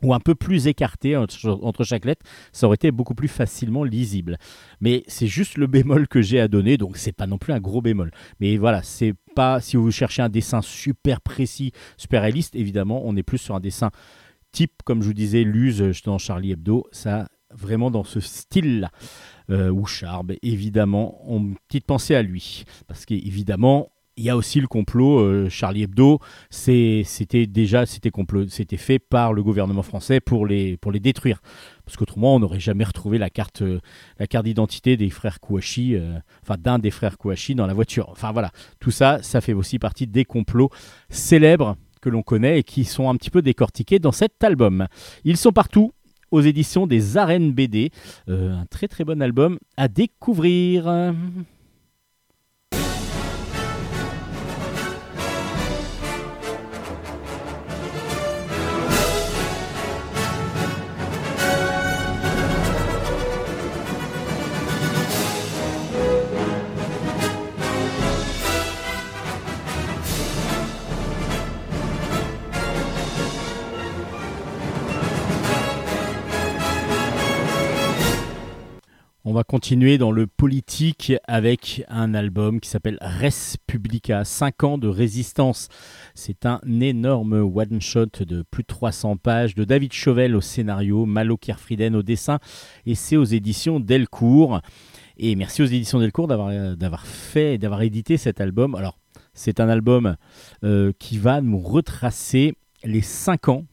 ou 0.03 0.15
un 0.15 0.21
peu 0.21 0.35
plus 0.35 0.67
écartée 0.67 1.17
entre, 1.17 1.59
entre 1.63 1.85
chaque 1.85 2.05
lettre, 2.05 2.25
ça 2.53 2.67
aurait 2.67 2.75
été 2.75 2.91
beaucoup 2.91 3.15
plus 3.15 3.29
facilement 3.29 3.85
lisible. 3.85 4.37
Mais 4.81 5.03
c'est 5.07 5.27
juste 5.27 5.57
le 5.57 5.67
bémol 5.67 6.07
que 6.09 6.21
j'ai 6.21 6.41
à 6.41 6.49
donner, 6.49 6.77
donc 6.77 6.97
c'est 6.97 7.13
pas 7.13 7.27
non 7.27 7.39
plus 7.39 7.53
un 7.53 7.61
gros 7.61 7.81
bémol. 7.81 8.11
Mais 8.41 8.57
voilà, 8.57 8.83
c'est 8.83 9.15
pas 9.35 9.61
si 9.61 9.77
vous 9.77 9.91
cherchez 9.91 10.23
un 10.23 10.29
dessin 10.29 10.63
super 10.63 11.21
précis, 11.21 11.73
super 11.97 12.23
réaliste, 12.23 12.55
évidemment, 12.57 13.03
on 13.05 13.17
est 13.17 13.23
plus 13.23 13.39
sur 13.39 13.55
un 13.55 13.61
dessin 13.61 13.91
comme 14.85 15.03
je 15.03 15.09
vous 15.09 15.15
disais, 15.15 15.45
Luz 15.45 15.83
dans 16.05 16.19
Charlie 16.19 16.53
Hebdo, 16.53 16.85
ça 16.93 17.29
vraiment 17.53 17.91
dans 17.91 18.05
ce 18.05 18.21
style-là. 18.21 18.91
Euh, 19.49 19.71
ou 19.71 19.87
Charb, 19.87 20.33
évidemment, 20.43 21.21
on 21.31 21.55
petite 21.69 21.87
pensée 21.87 22.15
à 22.17 22.23
lui, 22.23 22.65
parce 22.89 23.07
qu'évidemment, 23.07 23.91
il 24.17 24.25
y 24.25 24.31
a 24.31 24.37
aussi 24.37 24.61
le 24.61 24.67
complot 24.67 25.21
euh, 25.21 25.49
Charlie 25.49 25.83
Hebdo. 25.83 26.21
C'était 26.51 27.47
déjà 27.47 27.87
c'était 27.87 28.11
complot, 28.11 28.49
c'était 28.49 28.77
fait 28.77 28.99
par 28.99 29.33
le 29.33 29.43
gouvernement 29.43 29.83
français 29.83 30.21
pour 30.21 30.47
les 30.47 30.77
pour 30.79 30.91
les 30.91 31.01
détruire, 31.01 31.41
parce 31.85 31.97
qu'autrement 31.97 32.35
on 32.35 32.41
n'aurait 32.41 32.61
jamais 32.61 32.85
retrouvé 32.85 33.19
la 33.19 33.31
carte 33.31 33.63
euh, 33.63 33.81
la 34.19 34.27
carte 34.27 34.47
d'identité 34.47 34.97
des 34.97 35.11
frères 35.11 35.41
Kouachi, 35.41 35.95
euh, 35.95 36.19
enfin 36.43 36.57
d'un 36.59 36.79
des 36.79 36.91
frères 36.91 37.19
Kouachi 37.19 37.55
dans 37.55 37.67
la 37.67 37.75
voiture. 37.75 38.09
Enfin 38.09 38.33
voilà, 38.33 38.51
tout 38.81 38.91
ça, 38.91 39.23
ça 39.23 39.41
fait 39.41 39.53
aussi 39.53 39.79
partie 39.79 40.07
des 40.07 40.25
complots 40.25 40.71
célèbres 41.11 41.77
que 42.07 42.11
l'on 42.11 42.23
connaît 42.23 42.61
et 42.61 42.63
qui 42.63 42.85
sont 42.85 43.11
un 43.11 43.17
petit 43.17 43.31
peu 43.31 43.43
décortiqués 43.43 43.99
dans 43.99 44.13
cet 44.13 44.45
album. 44.45 44.87
Ils 45.25 45.37
sont 45.37 45.51
partout 45.51 45.91
aux 46.31 46.41
éditions 46.41 46.87
des 46.87 47.17
Arènes 47.17 47.51
BD. 47.51 47.91
Euh, 48.29 48.53
un 48.55 48.65
très 48.67 48.87
très 48.87 49.03
bon 49.03 49.21
album 49.21 49.59
à 49.77 49.89
découvrir. 49.89 50.87
Va 79.37 79.45
continuer 79.45 79.99
dans 79.99 80.13
le 80.13 80.27
politique 80.27 81.13
avec 81.29 81.85
un 81.89 82.15
album 82.15 82.59
qui 82.59 82.71
s'appelle 82.71 82.97
Res 83.03 83.59
Publica, 83.67 84.25
5 84.25 84.65
ans 84.65 84.79
de 84.79 84.89
résistance. 84.89 85.69
C'est 86.15 86.47
un 86.47 86.59
énorme 86.81 87.35
one-shot 87.35 88.25
de 88.25 88.43
plus 88.51 88.63
de 88.63 88.69
300 88.69 89.19
pages 89.19 89.55
de 89.55 89.65
David 89.65 89.93
Chauvel 89.93 90.35
au 90.35 90.41
scénario, 90.41 91.05
Malo 91.05 91.37
Kerfrieden 91.37 91.97
au 91.97 92.03
dessin 92.03 92.39
et 92.87 92.95
c'est 92.95 93.19
aux 93.19 93.25
éditions 93.25 93.79
Delcourt. 93.79 94.63
Et 95.19 95.37
merci 95.37 95.61
aux 95.61 95.67
éditions 95.67 95.99
Delcourt 95.99 96.29
d'avoir, 96.29 97.07
fait 97.07 97.59
d'avoir 97.59 97.83
édité 97.83 98.17
cet 98.17 98.41
album. 98.41 98.75
Alors, 98.75 98.99
c'est 99.35 99.61
un 99.61 99.69
album 99.69 100.17
euh, 100.65 100.93
qui 100.99 101.19
va 101.19 101.43
nous 101.43 101.59
retracer 101.59 102.55
les 102.85 103.03
5 103.03 103.51
ans 103.51 103.67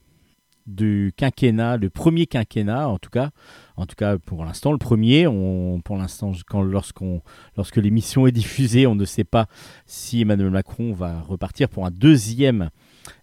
du 0.66 1.14
quinquennat, 1.16 1.78
le 1.78 1.88
premier 1.88 2.26
quinquennat 2.26 2.86
en 2.86 2.98
tout 2.98 3.10
cas, 3.10 3.30
en 3.76 3.86
tout 3.86 3.96
cas 3.96 4.18
pour 4.18 4.44
l'instant 4.44 4.72
le 4.72 4.78
premier. 4.78 5.26
On, 5.26 5.80
pour 5.80 5.96
l'instant, 5.96 6.32
lorsque 7.56 7.76
l'émission 7.76 8.26
est 8.26 8.32
diffusée, 8.32 8.86
on 8.86 8.94
ne 8.94 9.04
sait 9.04 9.24
pas 9.24 9.46
si 9.86 10.20
Emmanuel 10.20 10.50
Macron 10.50 10.92
va 10.92 11.20
repartir 11.20 11.68
pour 11.68 11.86
un 11.86 11.90
deuxième 11.90 12.70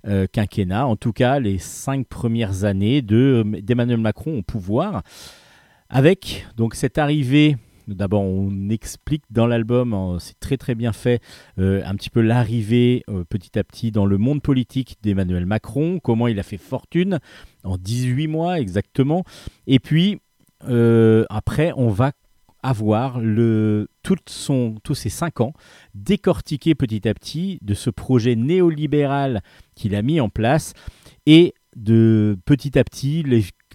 euh, 0.07 0.27
quinquennat. 0.31 0.85
En 0.85 0.95
tout 0.95 1.13
cas, 1.13 1.39
les 1.39 1.57
cinq 1.57 2.07
premières 2.07 2.63
années 2.63 3.01
de, 3.01 3.43
d'Emmanuel 3.61 3.99
Macron 3.99 4.39
au 4.39 4.41
pouvoir, 4.41 5.03
avec 5.89 6.47
donc 6.57 6.75
cette 6.75 6.97
arrivée. 6.97 7.57
D'abord, 7.87 8.21
on 8.21 8.69
explique 8.69 9.23
dans 9.31 9.47
l'album, 9.47 9.93
hein, 9.93 10.17
c'est 10.19 10.39
très 10.39 10.55
très 10.55 10.75
bien 10.75 10.93
fait, 10.93 11.19
euh, 11.57 11.81
un 11.83 11.95
petit 11.95 12.11
peu 12.11 12.21
l'arrivée 12.21 13.03
euh, 13.09 13.25
petit 13.27 13.57
à 13.57 13.63
petit 13.63 13.91
dans 13.91 14.05
le 14.05 14.17
monde 14.17 14.41
politique 14.41 14.97
d'Emmanuel 15.01 15.45
Macron, 15.45 15.99
comment 15.99 16.27
il 16.27 16.39
a 16.39 16.43
fait 16.43 16.57
fortune 16.57 17.19
en 17.63 17.77
18 17.77 18.27
mois 18.27 18.59
exactement. 18.59 19.25
Et 19.65 19.79
puis, 19.79 20.21
euh, 20.69 21.25
après, 21.29 21.73
on 21.75 21.89
va 21.89 22.11
avoir 22.63 23.19
le, 23.19 23.87
tous 24.03 24.93
ces 24.93 25.09
5 25.09 25.41
ans 25.41 25.53
décortiqués 25.95 26.75
petit 26.75 27.07
à 27.07 27.13
petit 27.13 27.57
de 27.61 27.73
ce 27.73 27.89
projet 27.89 28.35
néolibéral 28.35 29.41
qu'il 29.75 29.95
a 29.95 30.01
mis 30.01 30.21
en 30.21 30.29
place 30.29 30.73
et 31.25 31.55
de 31.75 32.37
petit 32.45 32.77
à 32.77 32.83
petit 32.83 33.23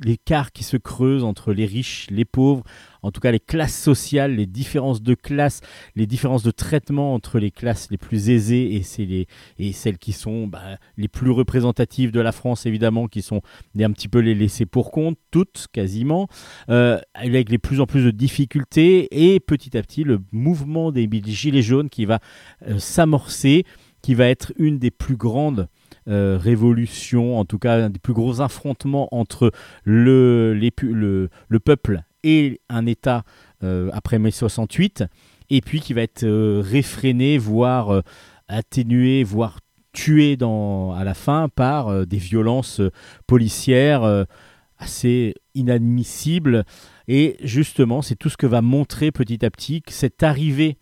l'écart 0.05 0.53
qui 0.53 0.65
se 0.65 0.77
creuse 0.77 1.25
entre 1.25 1.53
les 1.53 1.65
riches, 1.65 2.09
les 2.11 2.25
pauvres, 2.25 2.63
en 3.03 3.11
tout 3.11 3.21
cas 3.21 3.31
les 3.31 3.41
classes 3.41 3.77
sociales, 3.77 4.37
les 4.37 4.47
différences 4.47 5.01
de 5.01 5.15
classe, 5.15 5.61
les 5.95 6.07
différences 6.07 6.43
de 6.43 6.51
traitement 6.51 7.15
entre 7.15 7.39
les 7.39 7.51
classes 7.51 7.89
les 7.91 7.97
plus 7.97 8.29
aisées 8.29 8.77
et, 8.77 9.05
les, 9.05 9.27
et 9.59 9.73
celles 9.73 9.99
qui 9.99 10.13
sont 10.13 10.47
bah, 10.47 10.79
les 10.97 11.09
plus 11.09 11.31
représentatives 11.31 12.13
de 12.13 12.21
la 12.21 12.33
France, 12.33 12.67
évidemment, 12.67 13.07
qui 13.07 13.23
sont 13.23 13.41
un 13.79 13.93
petit 13.93 14.09
peu 14.09 14.19
les 14.19 14.35
laissées 14.35 14.67
pour 14.67 14.91
compte, 14.91 15.19
toutes 15.31 15.67
quasiment, 15.73 16.29
euh, 16.69 16.99
avec 17.15 17.51
les 17.51 17.59
plus 17.59 17.81
en 17.81 17.87
plus 17.87 18.05
de 18.05 18.11
difficultés, 18.11 19.35
et 19.35 19.41
petit 19.41 19.77
à 19.77 19.83
petit 19.83 20.05
le 20.05 20.21
mouvement 20.33 20.93
des 20.93 21.09
gilets 21.25 21.63
jaunes 21.63 21.89
qui 21.89 22.05
va 22.05 22.21
euh, 22.69 22.79
s'amorcer, 22.79 23.65
qui 24.03 24.15
va 24.15 24.29
être 24.29 24.53
une 24.59 24.79
des 24.79 24.91
plus 24.91 25.17
grandes 25.17 25.69
euh, 26.09 26.39
révolutions, 26.41 27.39
en 27.39 27.45
tout 27.45 27.59
cas 27.59 27.85
un 27.85 27.91
des 27.91 27.99
plus 27.99 28.13
gros 28.13 28.41
affrontements 28.41 29.09
entre 29.11 29.51
le, 29.83 30.55
le, 30.55 31.29
le 31.49 31.61
peuple 31.61 32.03
et 32.23 32.61
un 32.69 32.87
État 32.87 33.25
euh, 33.65 33.91
après 33.93 34.19
mai 34.19 34.31
68, 34.31 35.05
et 35.51 35.61
puis 35.61 35.81
qui 35.81 35.95
va 35.95 36.03
être 36.03 36.25
euh, 36.25 36.63
réfréné, 36.65 37.39
voire 37.39 38.03
atténué, 38.47 39.25
voire 39.25 39.59
tué 39.93 40.37
dans, 40.37 40.93
à 40.93 41.03
la 41.03 41.15
fin 41.15 41.49
par 41.49 42.07
des 42.07 42.19
violences 42.19 42.81
policières 43.27 44.27
assez 44.79 45.35
inadmissibles. 45.55 46.65
Et 47.09 47.37
justement, 47.43 48.03
c'est 48.03 48.15
tout 48.15 48.29
ce 48.29 48.37
que 48.37 48.47
va 48.47 48.61
montrer 48.61 49.11
petit 49.11 49.45
à 49.45 49.51
petit 49.51 49.83
cette 49.89 50.23
arrivée 50.23 50.77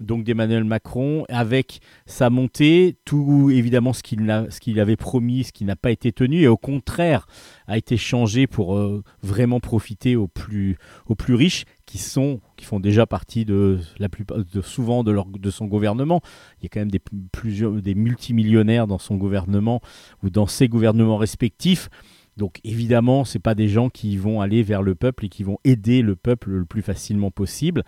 donc 0.00 0.24
d'Emmanuel 0.24 0.64
Macron 0.64 1.24
avec 1.28 1.80
sa 2.06 2.30
montée, 2.30 2.96
tout 3.04 3.50
évidemment 3.50 3.92
ce 3.92 4.02
qu'il 4.02 4.80
avait 4.80 4.96
promis, 4.96 5.44
ce 5.44 5.52
qui 5.52 5.64
n'a 5.64 5.76
pas 5.76 5.90
été 5.90 6.12
tenu, 6.12 6.42
et 6.42 6.48
au 6.48 6.56
contraire 6.56 7.26
a 7.66 7.76
été 7.76 7.96
changé 7.96 8.46
pour 8.46 8.76
euh, 8.76 9.02
vraiment 9.22 9.60
profiter 9.60 10.16
aux 10.16 10.28
plus, 10.28 10.76
aux 11.06 11.14
plus 11.14 11.34
riches 11.34 11.64
qui 11.86 11.98
sont 11.98 12.40
qui 12.56 12.64
font 12.64 12.80
déjà 12.80 13.06
partie 13.06 13.44
de 13.44 13.78
la 13.98 14.08
plupart 14.08 14.38
souvent 14.62 15.04
de, 15.04 15.16
de 15.38 15.50
son 15.50 15.66
gouvernement. 15.66 16.20
Il 16.60 16.64
y 16.64 16.66
a 16.66 16.68
quand 16.68 16.80
même 16.80 16.90
des 16.90 17.00
plusieurs 17.32 17.72
des 17.72 17.94
multimillionnaires 17.94 18.86
dans 18.86 18.98
son 18.98 19.16
gouvernement 19.16 19.80
ou 20.22 20.30
dans 20.30 20.46
ses 20.46 20.68
gouvernements 20.68 21.16
respectifs. 21.16 21.88
Donc 22.36 22.60
évidemment, 22.62 23.24
ce 23.24 23.36
pas 23.38 23.54
des 23.54 23.68
gens 23.68 23.90
qui 23.90 24.16
vont 24.16 24.40
aller 24.40 24.62
vers 24.62 24.82
le 24.82 24.94
peuple 24.94 25.26
et 25.26 25.28
qui 25.28 25.42
vont 25.42 25.58
aider 25.64 26.02
le 26.02 26.14
peuple 26.14 26.50
le 26.50 26.64
plus 26.64 26.82
facilement 26.82 27.30
possible. 27.32 27.82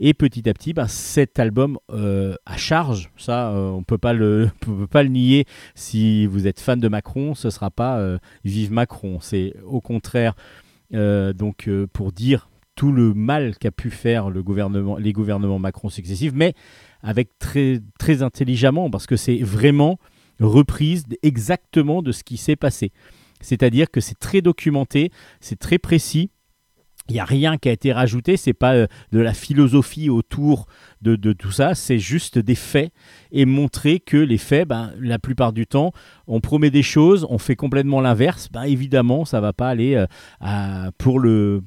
Et 0.00 0.14
petit 0.14 0.48
à 0.48 0.54
petit, 0.54 0.72
ben, 0.72 0.88
cet 0.88 1.38
album 1.38 1.78
euh, 1.90 2.34
à 2.46 2.56
charge, 2.56 3.10
ça, 3.16 3.50
euh, 3.50 3.70
on 3.70 3.78
ne 3.78 3.82
peut 3.84 3.98
pas 3.98 4.12
le 4.12 5.08
nier. 5.08 5.44
Si 5.74 6.26
vous 6.26 6.46
êtes 6.46 6.60
fan 6.60 6.80
de 6.80 6.88
Macron, 6.88 7.34
ce 7.34 7.48
ne 7.48 7.50
sera 7.50 7.70
pas 7.70 7.98
euh, 7.98 8.18
Vive 8.44 8.72
Macron. 8.72 9.18
C'est 9.20 9.54
au 9.64 9.80
contraire 9.80 10.34
donc 10.90 11.68
pour 11.92 12.12
dire 12.12 12.48
tout 12.76 12.92
le 12.92 13.14
mal 13.14 13.56
qu'a 13.58 13.72
pu 13.72 13.90
faire 13.90 14.30
le 14.30 14.44
gouvernement, 14.44 14.96
les 14.96 15.12
gouvernements 15.12 15.58
Macron 15.58 15.88
successifs, 15.88 16.32
mais 16.32 16.54
avec 17.02 17.36
très, 17.40 17.80
très 17.98 18.22
intelligemment, 18.22 18.90
parce 18.90 19.06
que 19.06 19.16
c'est 19.16 19.38
vraiment 19.38 19.98
reprise 20.38 21.04
exactement 21.22 22.00
de 22.00 22.12
ce 22.12 22.22
qui 22.22 22.36
s'est 22.36 22.54
passé. 22.54 22.92
C'est-à-dire 23.40 23.90
que 23.90 24.00
c'est 24.00 24.18
très 24.18 24.40
documenté, 24.40 25.10
c'est 25.40 25.58
très 25.58 25.78
précis, 25.78 26.30
il 27.08 27.14
n'y 27.14 27.20
a 27.20 27.24
rien 27.24 27.58
qui 27.58 27.68
a 27.68 27.72
été 27.72 27.92
rajouté, 27.92 28.36
c'est 28.38 28.54
pas 28.54 28.74
euh, 28.74 28.86
de 29.12 29.18
la 29.18 29.34
philosophie 29.34 30.08
autour 30.08 30.66
de, 31.02 31.34
tout 31.34 31.50
ça, 31.50 31.74
c'est 31.74 31.98
juste 31.98 32.38
des 32.38 32.54
faits 32.54 32.90
et 33.30 33.44
montrer 33.44 34.00
que 34.00 34.16
les 34.16 34.38
faits, 34.38 34.66
ben, 34.66 34.90
la 34.98 35.18
plupart 35.18 35.52
du 35.52 35.66
temps, 35.66 35.92
on 36.26 36.40
promet 36.40 36.70
des 36.70 36.82
choses, 36.82 37.26
on 37.28 37.36
fait 37.36 37.56
complètement 37.56 38.00
l'inverse, 38.00 38.48
ben, 38.50 38.62
évidemment, 38.62 39.26
ça 39.26 39.42
va 39.42 39.52
pas 39.52 39.68
aller 39.68 39.96
euh, 39.96 40.06
à, 40.40 40.92
pour 40.96 41.18
le, 41.18 41.62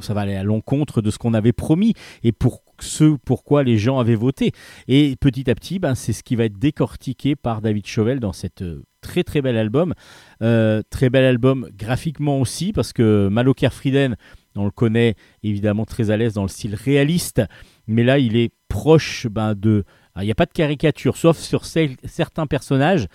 ça 0.00 0.12
va 0.12 0.22
aller 0.22 0.34
à 0.34 0.42
l'encontre 0.42 1.02
de 1.02 1.12
ce 1.12 1.18
qu'on 1.18 1.34
avait 1.34 1.52
promis 1.52 1.94
et 2.24 2.32
pour 2.32 2.64
ce 2.80 3.16
pourquoi 3.24 3.62
les 3.62 3.78
gens 3.78 4.00
avaient 4.00 4.16
voté. 4.16 4.50
Et 4.88 5.14
petit 5.20 5.48
à 5.48 5.54
petit, 5.54 5.78
ben, 5.78 5.94
c'est 5.94 6.12
ce 6.12 6.24
qui 6.24 6.34
va 6.34 6.46
être 6.46 6.58
décortiqué 6.58 7.36
par 7.36 7.60
David 7.60 7.86
Chauvel 7.86 8.18
dans 8.18 8.32
cette 8.32 8.62
euh, 8.62 8.82
très 9.02 9.22
très 9.22 9.40
bel 9.40 9.56
album. 9.56 9.94
très 10.40 11.10
bel 11.10 11.24
album 11.24 11.68
graphiquement 11.78 12.40
aussi, 12.40 12.72
parce 12.72 12.92
que 12.92 13.28
Malo 13.28 13.54
Frieden 13.70 14.16
on 14.60 14.64
le 14.64 14.70
connaît 14.70 15.14
évidemment 15.42 15.84
très 15.84 16.10
à 16.10 16.16
l'aise 16.16 16.34
dans 16.34 16.42
le 16.42 16.48
style 16.48 16.74
réaliste, 16.74 17.42
mais 17.86 18.04
là 18.04 18.18
il 18.18 18.36
est 18.36 18.52
proche 18.68 19.26
ben, 19.26 19.54
de... 19.54 19.84
Il 20.16 20.24
n'y 20.24 20.32
a 20.32 20.34
pas 20.34 20.46
de 20.46 20.52
caricature, 20.52 21.16
sauf 21.16 21.38
sur 21.38 21.64
certains 21.64 22.46
personnages. 22.46 23.06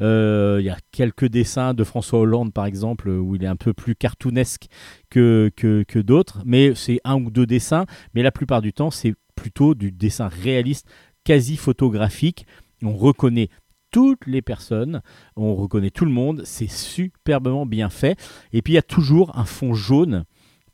Euh, 0.00 0.58
il 0.60 0.66
y 0.66 0.70
a 0.70 0.76
quelques 0.92 1.26
dessins 1.26 1.72
de 1.74 1.82
François 1.82 2.20
Hollande, 2.20 2.52
par 2.52 2.66
exemple, 2.66 3.08
où 3.08 3.34
il 3.34 3.42
est 3.42 3.48
un 3.48 3.56
peu 3.56 3.72
plus 3.72 3.96
cartoonesque 3.96 4.66
que, 5.10 5.50
que, 5.56 5.82
que 5.88 5.98
d'autres, 5.98 6.42
mais 6.44 6.74
c'est 6.74 7.00
un 7.04 7.16
ou 7.16 7.30
deux 7.30 7.46
dessins, 7.46 7.86
mais 8.14 8.22
la 8.22 8.30
plupart 8.30 8.60
du 8.60 8.72
temps, 8.72 8.90
c'est 8.90 9.14
plutôt 9.34 9.74
du 9.74 9.92
dessin 9.92 10.28
réaliste, 10.28 10.86
quasi 11.24 11.56
photographique. 11.56 12.46
On 12.82 12.92
reconnaît 12.92 13.48
toutes 13.90 14.26
les 14.26 14.42
personnes, 14.42 15.02
on 15.36 15.54
reconnaît 15.54 15.90
tout 15.90 16.04
le 16.04 16.10
monde, 16.10 16.42
c'est 16.44 16.70
superbement 16.70 17.66
bien 17.66 17.90
fait. 17.90 18.18
Et 18.52 18.62
puis 18.62 18.72
il 18.72 18.76
y 18.76 18.78
a 18.78 18.82
toujours 18.82 19.38
un 19.38 19.44
fond 19.44 19.74
jaune 19.74 20.24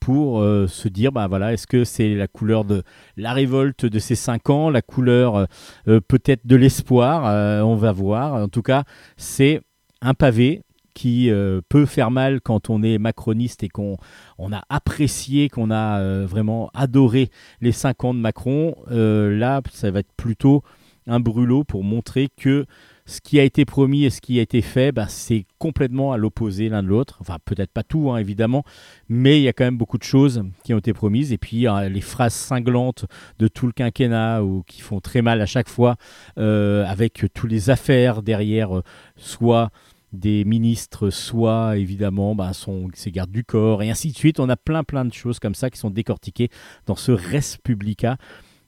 pour 0.08 0.40
euh, 0.40 0.66
se 0.66 0.88
dire 0.88 1.12
bah 1.12 1.26
voilà 1.26 1.52
est-ce 1.52 1.66
que 1.66 1.84
c'est 1.84 2.14
la 2.14 2.28
couleur 2.28 2.64
de 2.64 2.82
la 3.18 3.34
révolte 3.34 3.84
de 3.84 3.98
ces 3.98 4.14
cinq 4.14 4.48
ans 4.48 4.70
la 4.70 4.80
couleur 4.80 5.36
euh, 5.36 5.44
euh, 5.86 6.00
peut-être 6.00 6.46
de 6.46 6.56
l'espoir 6.56 7.24
on 7.62 7.76
va 7.76 7.92
voir 7.92 8.32
en 8.32 8.48
tout 8.48 8.62
cas 8.62 8.84
c'est 9.18 9.60
un 10.00 10.14
pavé 10.14 10.62
qui 10.94 11.30
peut 11.68 11.84
faire 11.84 12.10
mal 12.10 12.40
quand 12.40 12.70
on 12.70 12.82
est 12.82 12.96
macroniste 12.96 13.62
et 13.62 13.68
qu'on 13.68 13.98
on 14.38 14.50
a 14.50 14.62
apprécié, 14.70 15.50
qu'on 15.50 15.70
a 15.70 16.24
vraiment 16.24 16.70
adoré 16.74 17.28
les 17.60 17.72
cinq 17.72 18.02
ans 18.02 18.14
de 18.14 18.18
Macron. 18.18 18.74
là, 18.90 19.60
ça 19.70 19.90
va 19.90 20.00
être 20.00 20.12
plutôt 20.16 20.64
un 21.06 21.20
brûlot 21.20 21.62
pour 21.62 21.84
montrer 21.84 22.28
que 22.36 22.66
ce 23.08 23.22
qui 23.22 23.40
a 23.40 23.42
été 23.42 23.64
promis 23.64 24.04
et 24.04 24.10
ce 24.10 24.20
qui 24.20 24.38
a 24.38 24.42
été 24.42 24.60
fait, 24.60 24.92
bah, 24.92 25.06
c'est 25.08 25.46
complètement 25.58 26.12
à 26.12 26.18
l'opposé 26.18 26.68
l'un 26.68 26.82
de 26.82 26.88
l'autre. 26.88 27.16
Enfin, 27.20 27.38
peut-être 27.42 27.72
pas 27.72 27.82
tout, 27.82 28.10
hein, 28.10 28.18
évidemment, 28.18 28.64
mais 29.08 29.40
il 29.40 29.44
y 29.44 29.48
a 29.48 29.54
quand 29.54 29.64
même 29.64 29.78
beaucoup 29.78 29.96
de 29.96 30.04
choses 30.04 30.44
qui 30.62 30.74
ont 30.74 30.78
été 30.78 30.92
promises. 30.92 31.32
Et 31.32 31.38
puis, 31.38 31.64
les 31.88 32.00
phrases 32.02 32.34
cinglantes 32.34 33.06
de 33.38 33.48
tout 33.48 33.64
le 33.64 33.72
quinquennat 33.72 34.44
ou 34.44 34.62
qui 34.66 34.82
font 34.82 35.00
très 35.00 35.22
mal 35.22 35.40
à 35.40 35.46
chaque 35.46 35.70
fois, 35.70 35.96
euh, 36.38 36.84
avec 36.84 37.24
toutes 37.32 37.50
les 37.50 37.70
affaires 37.70 38.22
derrière, 38.22 38.76
euh, 38.76 38.82
soit 39.16 39.70
des 40.12 40.44
ministres, 40.44 41.08
soit 41.08 41.78
évidemment 41.78 42.34
bah, 42.34 42.52
son, 42.52 42.88
ses 42.92 43.10
gardes 43.10 43.32
du 43.32 43.42
corps, 43.42 43.82
et 43.82 43.88
ainsi 43.90 44.12
de 44.12 44.16
suite. 44.18 44.38
On 44.38 44.50
a 44.50 44.56
plein 44.56 44.84
plein 44.84 45.06
de 45.06 45.14
choses 45.14 45.38
comme 45.38 45.54
ça 45.54 45.70
qui 45.70 45.78
sont 45.78 45.90
décortiquées 45.90 46.50
dans 46.84 46.96
ce 46.96 47.12
Res 47.12 47.56
Publica. 47.64 48.18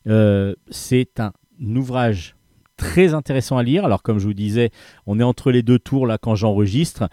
Euh, 0.06 0.54
c'est 0.70 1.20
un 1.20 1.32
ouvrage 1.76 2.36
très 2.80 3.12
intéressant 3.12 3.58
à 3.58 3.62
lire. 3.62 3.84
Alors 3.84 4.02
comme 4.02 4.18
je 4.18 4.26
vous 4.26 4.34
disais, 4.34 4.70
on 5.06 5.20
est 5.20 5.22
entre 5.22 5.52
les 5.52 5.62
deux 5.62 5.78
tours 5.78 6.06
là 6.06 6.16
quand 6.16 6.34
j'enregistre. 6.34 7.08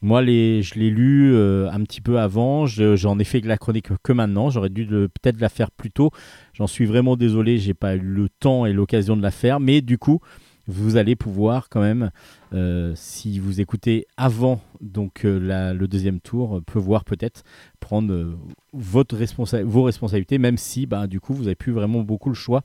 Moi, 0.00 0.24
je 0.24 0.74
l'ai 0.78 0.90
lu 0.90 1.34
euh, 1.34 1.68
un 1.72 1.82
petit 1.82 2.00
peu 2.00 2.20
avant. 2.20 2.66
J'en 2.66 3.18
ai 3.18 3.24
fait 3.24 3.40
la 3.40 3.58
chronique 3.58 3.88
que 4.04 4.12
maintenant. 4.12 4.48
J'aurais 4.48 4.68
dû 4.68 4.86
peut-être 4.86 5.40
la 5.40 5.48
faire 5.48 5.72
plus 5.72 5.90
tôt. 5.90 6.12
J'en 6.54 6.68
suis 6.68 6.86
vraiment 6.86 7.16
désolé. 7.16 7.58
J'ai 7.58 7.74
pas 7.74 7.96
eu 7.96 8.00
le 8.00 8.28
temps 8.28 8.64
et 8.64 8.72
l'occasion 8.72 9.16
de 9.16 9.22
la 9.22 9.32
faire. 9.32 9.58
Mais 9.58 9.80
du 9.80 9.98
coup, 9.98 10.20
vous 10.68 10.96
allez 10.98 11.16
pouvoir 11.16 11.68
quand 11.68 11.80
même, 11.80 12.12
euh, 12.52 12.92
si 12.94 13.40
vous 13.40 13.60
écoutez 13.60 14.06
avant 14.16 14.60
donc 14.80 15.24
euh, 15.24 15.72
le 15.74 15.88
deuxième 15.88 16.20
tour, 16.20 16.62
pouvoir 16.64 17.04
peut-être 17.04 17.42
prendre 17.80 18.36
votre 18.72 19.16
responsa 19.16 19.64
vos 19.64 19.82
responsabilités, 19.82 20.38
même 20.38 20.58
si, 20.58 20.86
bah, 20.86 21.08
du 21.08 21.18
coup, 21.18 21.34
vous 21.34 21.44
n'avez 21.44 21.56
plus 21.56 21.72
vraiment 21.72 22.02
beaucoup 22.02 22.28
le 22.28 22.36
choix. 22.36 22.62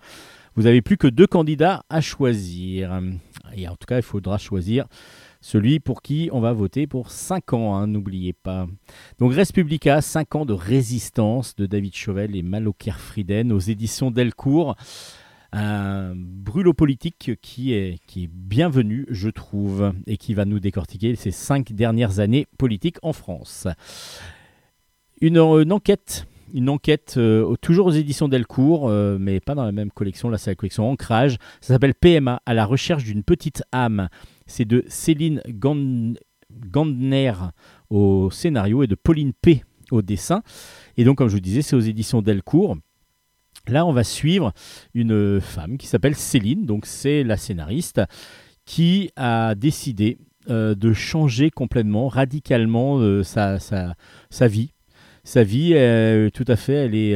Vous 0.56 0.64
n'avez 0.64 0.82
plus 0.82 0.98
que 0.98 1.08
deux 1.08 1.28
candidats 1.28 1.84
à 1.90 2.00
choisir. 2.02 3.02
Et 3.56 3.68
en 3.68 3.76
tout 3.76 3.88
cas, 3.88 3.98
il 3.98 4.04
faudra 4.04 4.38
choisir 4.38 4.86
celui 5.42 5.80
pour 5.80 6.02
qui 6.02 6.30
on 6.32 6.40
va 6.40 6.54
voter 6.54 6.88
pour 6.88 7.12
5 7.12 7.54
ans, 7.54 7.76
hein, 7.76 7.88
n'oubliez 7.88 8.34
pas. 8.34 8.66
Donc 9.20 9.34
Respublica, 9.34 10.02
5 10.02 10.36
ans 10.36 10.46
de 10.46 10.54
résistance 10.54 11.56
de 11.56 11.66
David 11.66 11.96
Chauvel 11.96 12.36
et 12.36 12.44
Maloker 12.44 13.00
Frieden 13.00 13.52
aux 13.52 13.60
éditions 13.60 14.10
Delcourt. 14.10 14.76
Un 15.52 16.14
brûlot 16.16 16.74
politique 16.74 17.32
qui 17.42 17.74
est, 17.74 18.00
bienvenu, 18.32 19.06
je 19.10 19.30
trouve, 19.30 19.94
et 20.08 20.18
qui 20.18 20.34
va 20.34 20.46
nous 20.46 20.60
décortiquer 20.60 21.16
ces 21.16 21.30
5 21.30 21.74
dernières 21.74 22.20
années 22.20 22.48
politiques 22.58 22.98
en 23.04 23.14
France. 23.14 23.68
Une 25.22 25.38
enquête 25.40 26.26
une 26.54 26.70
enquête 26.70 27.16
euh, 27.18 27.56
toujours 27.62 27.88
aux 27.88 27.92
éditions 27.92 28.28
Delcourt, 28.28 28.88
euh, 28.88 29.18
mais 29.20 29.40
pas 29.40 29.56
dans 29.56 29.66
la 29.66 29.72
même 29.72 29.92
collection. 29.92 30.30
Là, 30.30 30.38
c'est 30.38 30.52
la 30.52 30.56
collection 30.56 30.90
Ancrage. 30.90 31.38
Ça 31.60 31.74
s'appelle 31.74 31.96
PMA, 31.96 32.42
à 32.46 32.54
la 32.54 32.66
recherche 32.66 33.04
d'une 33.04 33.24
petite 33.24 33.64
âme. 33.72 34.08
C'est 34.46 34.66
de 34.66 34.86
Céline 34.88 35.42
Gandner 36.70 37.34
au 37.90 38.30
scénario 38.30 38.84
et 38.84 38.88
de 38.88 38.96
Pauline 38.96 39.34
P 39.34 39.64
au 39.92 40.02
dessin. 40.04 40.44
Et 40.96 41.04
donc, 41.04 41.18
comme 41.18 41.28
je 41.28 41.34
vous 41.34 41.42
disais, 41.42 41.64
c'est 41.64 41.76
aux 41.76 41.82
éditions 41.82 42.22
Delcourt. 42.22 42.78
Là, 43.68 43.86
on 43.86 43.94
va 43.94 44.04
suivre 44.04 44.54
une 44.94 45.42
femme 45.42 45.78
qui 45.78 45.88
s'appelle 45.88 46.16
Céline, 46.16 46.66
donc 46.66 46.86
c'est 46.86 47.24
la 47.24 47.38
scénariste, 47.38 48.02
qui 48.66 49.10
a 49.16 49.56
décidé 49.56 50.18
de 50.50 50.94
changer 50.94 51.50
complètement, 51.50 52.10
radicalement 52.10 53.24
sa, 53.24 54.48
vie. 54.48 54.73
Sa 55.24 55.44
vie, 55.44 55.74
tout 56.34 56.46
à 56.48 56.56
fait, 56.56 56.74
elle 56.74 56.96
est 56.96 57.16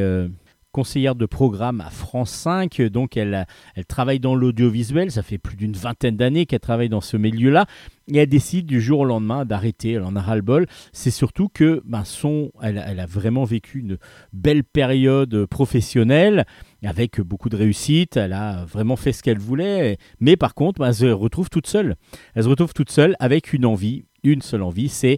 conseillère 0.77 1.15
de 1.15 1.25
programme 1.25 1.81
à 1.81 1.89
France 1.89 2.29
5, 2.29 2.83
donc 2.83 3.17
elle, 3.17 3.47
travaille 3.87 4.19
dans 4.19 4.35
l'audiovisuel, 4.35 5.09
ça 5.09 5.23
fait 5.23 5.39
plus 5.39 5.57
d'une 5.57 5.73
vingtaine 5.73 6.15
d'années 6.15 6.45
qu'elle 6.45 6.59
travaille 6.59 6.87
dans 6.87 7.01
ce 7.01 7.17
milieu-là, 7.17 7.65
et 8.13 8.19
elle 8.19 8.29
décide 8.29 8.67
du 8.67 8.79
jour 8.79 8.99
au 8.99 9.05
lendemain 9.05 9.43
d'arrêter, 9.43 9.93
elle 9.93 10.03
en 10.03 10.15
a 10.15 10.21
ras-le-bol. 10.21 10.67
C'est 10.93 11.09
surtout 11.09 11.49
que 11.51 11.81
ben, 11.85 12.03
son, 12.03 12.51
elle, 12.61 12.83
elle, 12.85 12.99
a 12.99 13.07
vraiment 13.07 13.43
vécu 13.43 13.79
une 13.79 13.97
belle 14.33 14.63
période 14.63 15.47
professionnelle, 15.47 16.45
avec 16.83 17.19
beaucoup 17.21 17.49
de 17.49 17.57
réussite, 17.57 18.15
elle 18.15 18.33
a 18.33 18.63
vraiment 18.65 18.97
fait 18.97 19.13
ce 19.13 19.23
qu'elle 19.23 19.39
voulait, 19.39 19.97
mais 20.19 20.37
par 20.37 20.53
contre, 20.53 20.79
ben, 20.79 20.89
elle 20.89 20.93
se 20.93 21.05
retrouve 21.07 21.49
toute 21.49 21.65
seule. 21.65 21.95
Elle 22.35 22.43
se 22.43 22.49
retrouve 22.49 22.73
toute 22.73 22.91
seule 22.91 23.15
avec 23.19 23.51
une 23.51 23.65
envie, 23.65 24.05
une 24.23 24.43
seule 24.43 24.61
envie, 24.61 24.89
c'est 24.89 25.17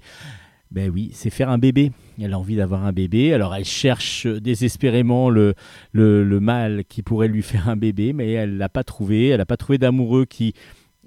ben 0.71 0.91
oui, 0.91 1.10
c'est 1.13 1.32
faire 1.32 1.49
un 1.49 1.58
bébé. 1.58 1.91
Elle 2.21 2.34
a 2.34 2.39
envie 2.39 2.55
d'avoir 2.55 2.86
un 2.86 2.93
bébé. 2.93 3.34
Alors 3.34 3.55
elle 3.55 3.65
cherche 3.65 4.27
désespérément 4.27 5.29
le, 5.29 5.55
le, 5.93 6.23
le 6.23 6.39
mâle 6.39 6.84
qui 6.88 7.01
pourrait 7.01 7.27
lui 7.27 7.41
faire 7.41 7.69
un 7.69 7.75
bébé, 7.75 8.13
mais 8.13 8.32
elle 8.32 8.58
l'a 8.58 8.69
pas 8.69 8.84
trouvé. 8.84 9.29
Elle 9.29 9.39
n'a 9.39 9.45
pas 9.47 9.58
trouvé 9.58 9.79
d'amoureux 9.79 10.25
qui, 10.25 10.53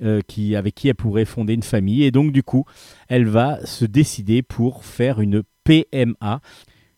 euh, 0.03 0.20
qui, 0.27 0.57
avec 0.57 0.75
qui 0.75 0.88
elle 0.88 0.96
pourrait 0.96 1.25
fonder 1.25 1.55
une 1.55 1.62
famille. 1.62 2.03
Et 2.03 2.11
donc 2.11 2.33
du 2.33 2.42
coup, 2.42 2.64
elle 3.09 3.27
va 3.27 3.64
se 3.64 3.85
décider 3.85 4.42
pour 4.42 4.85
faire 4.85 5.20
une 5.20 5.42
PMA, 5.62 6.40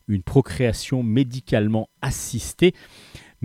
une 0.08 0.22
procréation 0.22 1.02
médicalement 1.02 1.90
assistée. 2.00 2.72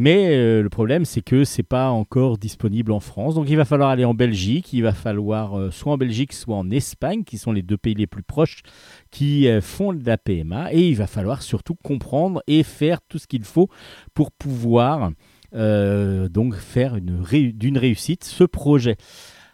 Mais 0.01 0.29
euh, 0.29 0.63
le 0.63 0.69
problème, 0.69 1.03
c'est 1.03 1.21
que 1.21 1.43
c'est 1.43 1.61
pas 1.61 1.89
encore 1.89 2.37
disponible 2.37 2.93
en 2.93 3.01
France. 3.01 3.35
Donc 3.35 3.49
il 3.49 3.57
va 3.57 3.65
falloir 3.65 3.89
aller 3.89 4.05
en 4.05 4.13
Belgique. 4.13 4.71
Il 4.71 4.83
va 4.83 4.93
falloir 4.93 5.59
euh, 5.59 5.71
soit 5.71 5.91
en 5.91 5.97
Belgique, 5.97 6.31
soit 6.31 6.55
en 6.55 6.71
Espagne, 6.71 7.25
qui 7.25 7.37
sont 7.37 7.51
les 7.51 7.63
deux 7.63 7.75
pays 7.75 7.95
les 7.95 8.07
plus 8.07 8.23
proches 8.23 8.61
qui 9.11 9.47
euh, 9.47 9.61
font 9.61 9.93
de 9.93 10.05
la 10.05 10.17
PMA. 10.17 10.73
Et 10.73 10.89
il 10.89 10.95
va 10.95 11.07
falloir 11.07 11.41
surtout 11.41 11.75
comprendre 11.75 12.41
et 12.47 12.63
faire 12.63 12.99
tout 13.07 13.17
ce 13.17 13.27
qu'il 13.27 13.43
faut 13.43 13.69
pour 14.13 14.31
pouvoir 14.31 15.11
donc 15.51 16.53
faire 16.53 17.01
d'une 17.01 17.77
réussite 17.77 18.23
ce 18.23 18.43
projet. 18.43 18.97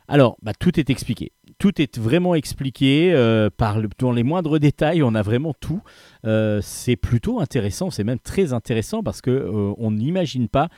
Alors, 0.09 0.35
bah, 0.41 0.51
tout 0.53 0.77
est 0.77 0.89
expliqué 0.89 1.31
tout 1.57 1.81
est 1.81 1.97
vraiment 1.97 2.35
expliqué 2.35 3.13
euh, 3.13 3.49
dans 3.97 4.11
les 4.11 4.23
moindres 4.23 4.59
détails. 4.59 5.03
On 5.03 5.15
a 5.15 5.21
vraiment 5.21 5.53
tout. 5.59 5.81
Euh, 6.25 6.59
c'est 6.61 6.95
plutôt 6.95 7.39
intéressant. 7.39 7.91
C'est 7.91 8.03
même 8.03 8.19
très 8.19 8.53
intéressant 8.53 9.03
parce 9.03 9.21
que 9.21 9.31
euh, 9.31 9.73
on 9.77 9.91
n'imagine 9.91 10.47
pas 10.47 10.69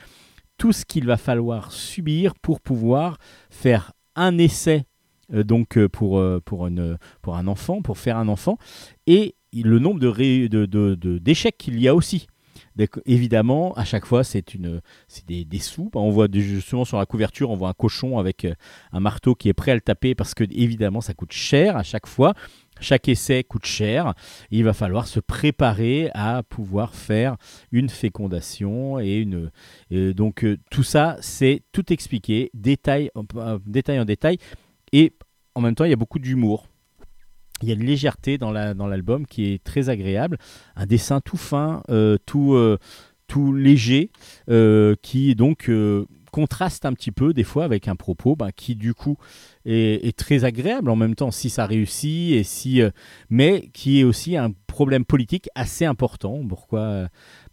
tout 0.56 0.72
ce 0.72 0.84
qu'il 0.84 1.06
va 1.06 1.16
falloir 1.16 1.72
subir 1.72 2.34
pour 2.34 2.60
pouvoir 2.60 3.18
faire 3.50 3.92
un 4.16 4.38
essai 4.38 4.84
donc 5.30 5.78
pour, 5.88 6.22
pour, 6.44 6.66
une, 6.66 6.98
pour 7.22 7.36
un 7.36 7.46
enfant, 7.46 7.82
pour 7.82 7.98
faire 7.98 8.16
un 8.16 8.28
enfant, 8.28 8.58
et 9.06 9.34
le 9.52 9.78
nombre 9.78 10.00
de, 10.00 10.46
de, 10.46 11.18
d'échecs 11.18 11.56
qu'il 11.58 11.80
y 11.80 11.88
a 11.88 11.94
aussi 11.94 12.26
évidemment, 13.06 13.72
à 13.74 13.84
chaque 13.84 14.06
fois, 14.06 14.24
c'est 14.24 14.54
une, 14.54 14.80
des, 15.26 15.44
des, 15.44 15.58
sous. 15.58 15.90
On 15.94 16.10
voit 16.10 16.28
justement 16.32 16.84
sur 16.84 16.98
la 16.98 17.06
couverture, 17.06 17.50
on 17.50 17.56
voit 17.56 17.68
un 17.68 17.74
cochon 17.74 18.18
avec 18.18 18.44
euh, 18.44 18.54
un 18.92 19.00
marteau 19.00 19.34
qui 19.34 19.48
est 19.48 19.54
prêt 19.54 19.72
à 19.72 19.74
le 19.74 19.80
taper 19.80 20.14
parce 20.14 20.34
que 20.34 20.44
évidemment, 20.50 21.00
ça 21.00 21.14
coûte 21.14 21.32
cher 21.32 21.76
à 21.76 21.82
chaque 21.82 22.06
fois. 22.06 22.34
Chaque 22.80 23.08
essai 23.08 23.42
coûte 23.42 23.66
cher. 23.66 24.14
Il 24.52 24.62
va 24.62 24.72
falloir 24.72 25.08
se 25.08 25.18
préparer 25.18 26.10
à 26.14 26.44
pouvoir 26.44 26.94
faire 26.94 27.36
une 27.72 27.88
fécondation 27.88 29.00
et 29.00 29.16
une. 29.16 29.50
donc 29.90 30.44
euh, 30.44 30.58
tout 30.70 30.84
ça, 30.84 31.16
c'est 31.20 31.62
tout 31.72 31.92
expliqué, 31.92 32.50
détail, 32.54 33.10
détail 33.66 33.98
en 33.98 34.04
détail, 34.04 34.38
et 34.92 35.12
en 35.54 35.60
même 35.60 35.74
temps, 35.74 35.84
il 35.84 35.90
y 35.90 35.94
a 35.94 35.96
beaucoup 35.96 36.18
d'humour. 36.18 36.66
Il 37.62 37.68
y 37.68 37.72
a 37.72 37.74
une 37.74 37.84
légèreté 37.84 38.38
dans 38.38 38.52
l'album 38.52 39.26
qui 39.26 39.52
est 39.52 39.64
très 39.64 39.88
agréable, 39.88 40.38
un 40.76 40.86
dessin 40.86 41.20
tout 41.20 41.36
fin, 41.36 41.82
euh, 41.90 42.16
tout, 42.24 42.54
euh, 42.54 42.78
tout 43.26 43.52
léger, 43.52 44.12
euh, 44.48 44.94
qui 45.02 45.34
donc 45.34 45.68
contraste 46.30 46.84
un 46.84 46.92
petit 46.92 47.10
peu 47.10 47.32
des 47.32 47.42
fois 47.42 47.64
avec 47.64 47.88
un 47.88 47.96
propos 47.96 48.36
bah, 48.36 48.52
qui 48.52 48.76
du 48.76 48.94
coup 48.94 49.16
est, 49.64 50.16
très 50.16 50.44
agréable 50.44 50.90
en 50.90 50.96
même 50.96 51.14
temps 51.14 51.30
si 51.30 51.50
ça 51.50 51.66
réussit 51.66 52.34
et 52.34 52.44
si 52.44 52.82
mais 53.30 53.70
qui 53.72 54.00
est 54.00 54.04
aussi 54.04 54.36
un 54.36 54.52
problème 54.66 55.04
politique 55.04 55.48
assez 55.56 55.84
important. 55.84 56.40
Pourquoi 56.46 57.08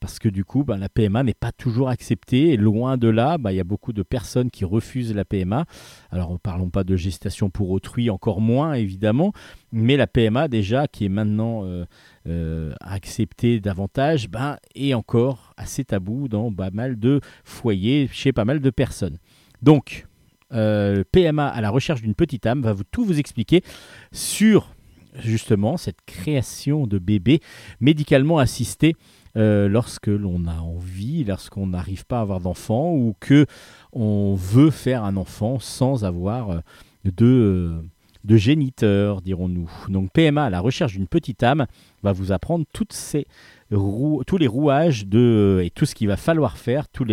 parce 0.06 0.20
que 0.20 0.30
du 0.30 0.46
coup, 0.46 0.64
ben, 0.64 0.78
la 0.78 0.88
PMA 0.88 1.24
n'est 1.24 1.34
pas 1.34 1.52
toujours 1.52 1.90
acceptée. 1.90 2.54
Et 2.54 2.58
loin 2.58 2.96
de 2.96 3.08
là, 3.08 3.40
ben, 3.40 3.50
il 3.50 3.58
y 3.58 3.60
a 3.60 3.64
beaucoup 3.64 3.92
de 3.92 4.04
personnes 4.04 4.52
qui 4.52 4.64
refusent 4.64 5.16
la 5.16 5.26
PMA. 5.26 5.66
Alors, 6.12 6.32
ne 6.32 6.38
parlons 6.38 6.70
pas 6.70 6.84
de 6.84 6.96
gestation 6.96 7.50
pour 7.50 7.72
autrui, 7.72 8.12
encore 8.12 8.40
moins 8.40 8.74
évidemment, 8.74 9.34
mais 9.72 9.98
la 9.98 10.06
PMA 10.06 10.48
déjà, 10.48 10.88
qui 10.88 11.06
est 11.06 11.10
maintenant 11.10 11.66
euh, 11.66 11.86
euh, 12.28 12.72
acceptée 12.82 13.60
davantage, 13.60 14.30
ben, 14.30 14.58
est 14.76 14.94
encore 14.94 15.56
assez 15.58 15.84
tabou 15.84 16.28
dans 16.28 16.54
pas 16.54 16.70
mal 16.70 17.00
de 17.00 17.20
foyers, 17.44 18.08
chez 18.12 18.32
pas 18.32 18.46
mal 18.46 18.60
de 18.60 18.70
personnes. 18.70 19.18
Donc, 19.64 20.06
euh, 20.54 21.04
PMA 21.12 21.48
à 21.48 21.62
la 21.62 21.72
recherche 21.72 22.04
d'une 22.04 22.14
petite 22.14 22.46
âme 22.46 22.62
va 22.62 22.74
vous, 22.74 22.84
tout 22.84 23.06
vous 23.06 23.18
expliquer 23.18 23.64
sur 24.12 24.75
justement 25.20 25.78
cette 25.78 26.02
création 26.06 26.88
de 26.88 27.00
bébés 27.00 27.42
médicalement 27.80 28.40
assistés 28.40 28.96
euh, 29.38 29.68
lorsque 29.68 30.08
l'on 30.08 30.46
a 30.48 30.60
envie, 30.60 31.26
lorsqu'on 31.26 31.68
n'arrive 31.68 32.06
pas 32.06 32.20
à 32.20 32.22
avoir 32.22 32.40
d'enfant 32.40 32.94
ou 32.94 33.16
que 33.20 33.46
on 33.92 34.34
veut 34.36 34.72
faire 34.72 35.04
un 35.04 35.18
enfant 35.18 35.60
sans 35.60 36.06
avoir 36.06 36.52
euh, 36.52 36.60
de, 37.04 37.26
euh, 37.26 37.82
de 38.24 38.38
géniteur, 38.38 39.22
dirons-nous. 39.22 39.70
Donc 39.90 40.12
PMA, 40.14 40.50
la 40.50 40.62
recherche 40.62 40.94
d'une 40.94 41.08
petite 41.08 41.44
âme, 41.44 41.66
va 42.02 42.14
vous 42.14 42.32
apprendre 42.32 42.66
toutes 42.72 42.94
ces 42.94 43.28
tous 43.72 44.38
les 44.38 44.48
rouages 44.48 45.08
de, 45.08 45.62
et 45.66 45.72
tout 45.72 45.86
ce 45.86 45.96
qu'il 45.96 46.08
va 46.08 46.18
falloir 46.18 46.58
faire, 46.58 46.88
toutes 46.88 47.10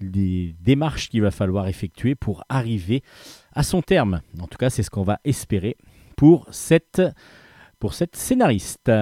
les 0.00 0.54
démarches 0.60 1.08
qu'il 1.08 1.22
va 1.22 1.30
falloir 1.30 1.68
effectuer 1.68 2.16
pour 2.16 2.42
arriver 2.48 3.04
à 3.54 3.62
son 3.62 3.82
terme. 3.82 4.20
En 4.40 4.48
tout 4.48 4.58
cas, 4.58 4.68
c'est 4.68 4.82
ce 4.82 4.90
qu'on 4.90 5.04
va 5.04 5.20
espérer 5.24 5.76
pour 6.16 6.46
cette, 6.50 7.00
pour 7.82 7.94
cette 7.94 8.14
scénariste. 8.14 8.92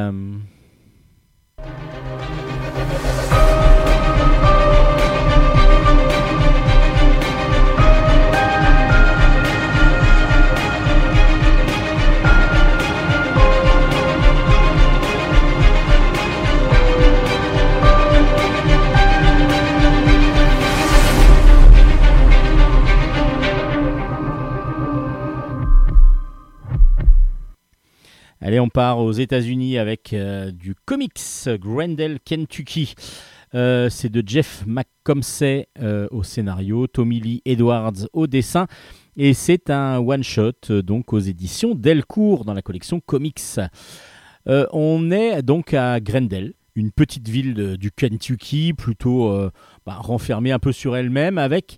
Allez, 28.43 28.59
on 28.59 28.71
part 28.71 29.01
aux 29.01 29.13
États-Unis 29.13 29.77
avec 29.77 30.15
euh, 30.15 30.51
du 30.51 30.75
comics 30.87 31.21
Grendel, 31.61 32.19
Kentucky. 32.25 32.95
Euh, 33.55 33.91
c'est 33.91 34.09
de 34.09 34.27
Jeff 34.27 34.65
McComsey 34.67 35.69
euh, 35.79 36.09
au 36.11 36.23
scénario, 36.23 36.87
Tommy 36.87 37.21
Lee 37.21 37.43
Edwards 37.45 38.09
au 38.15 38.27
dessin. 38.27 38.67
Et 39.19 39.35
c'est 39.35 39.69
un 39.69 39.99
one-shot 39.99 40.81
donc 40.83 41.13
aux 41.13 41.19
éditions 41.19 41.75
Delcourt 41.75 42.47
dans 42.47 42.55
la 42.55 42.63
collection 42.63 43.01
Comics. 43.01 43.61
on 44.47 45.11
est 45.11 45.43
donc 45.43 45.75
à 45.75 46.01
Grendel, 46.01 46.55
une 46.75 46.93
petite 46.93 47.29
ville 47.29 47.77
du 47.77 47.91
Kentucky, 47.91 48.73
plutôt 48.73 49.39
bah, 49.85 49.97
renfermée 49.97 50.53
un 50.53 50.59
peu 50.59 50.73
sur 50.73 50.97
elle-même, 50.97 51.37
avec 51.37 51.77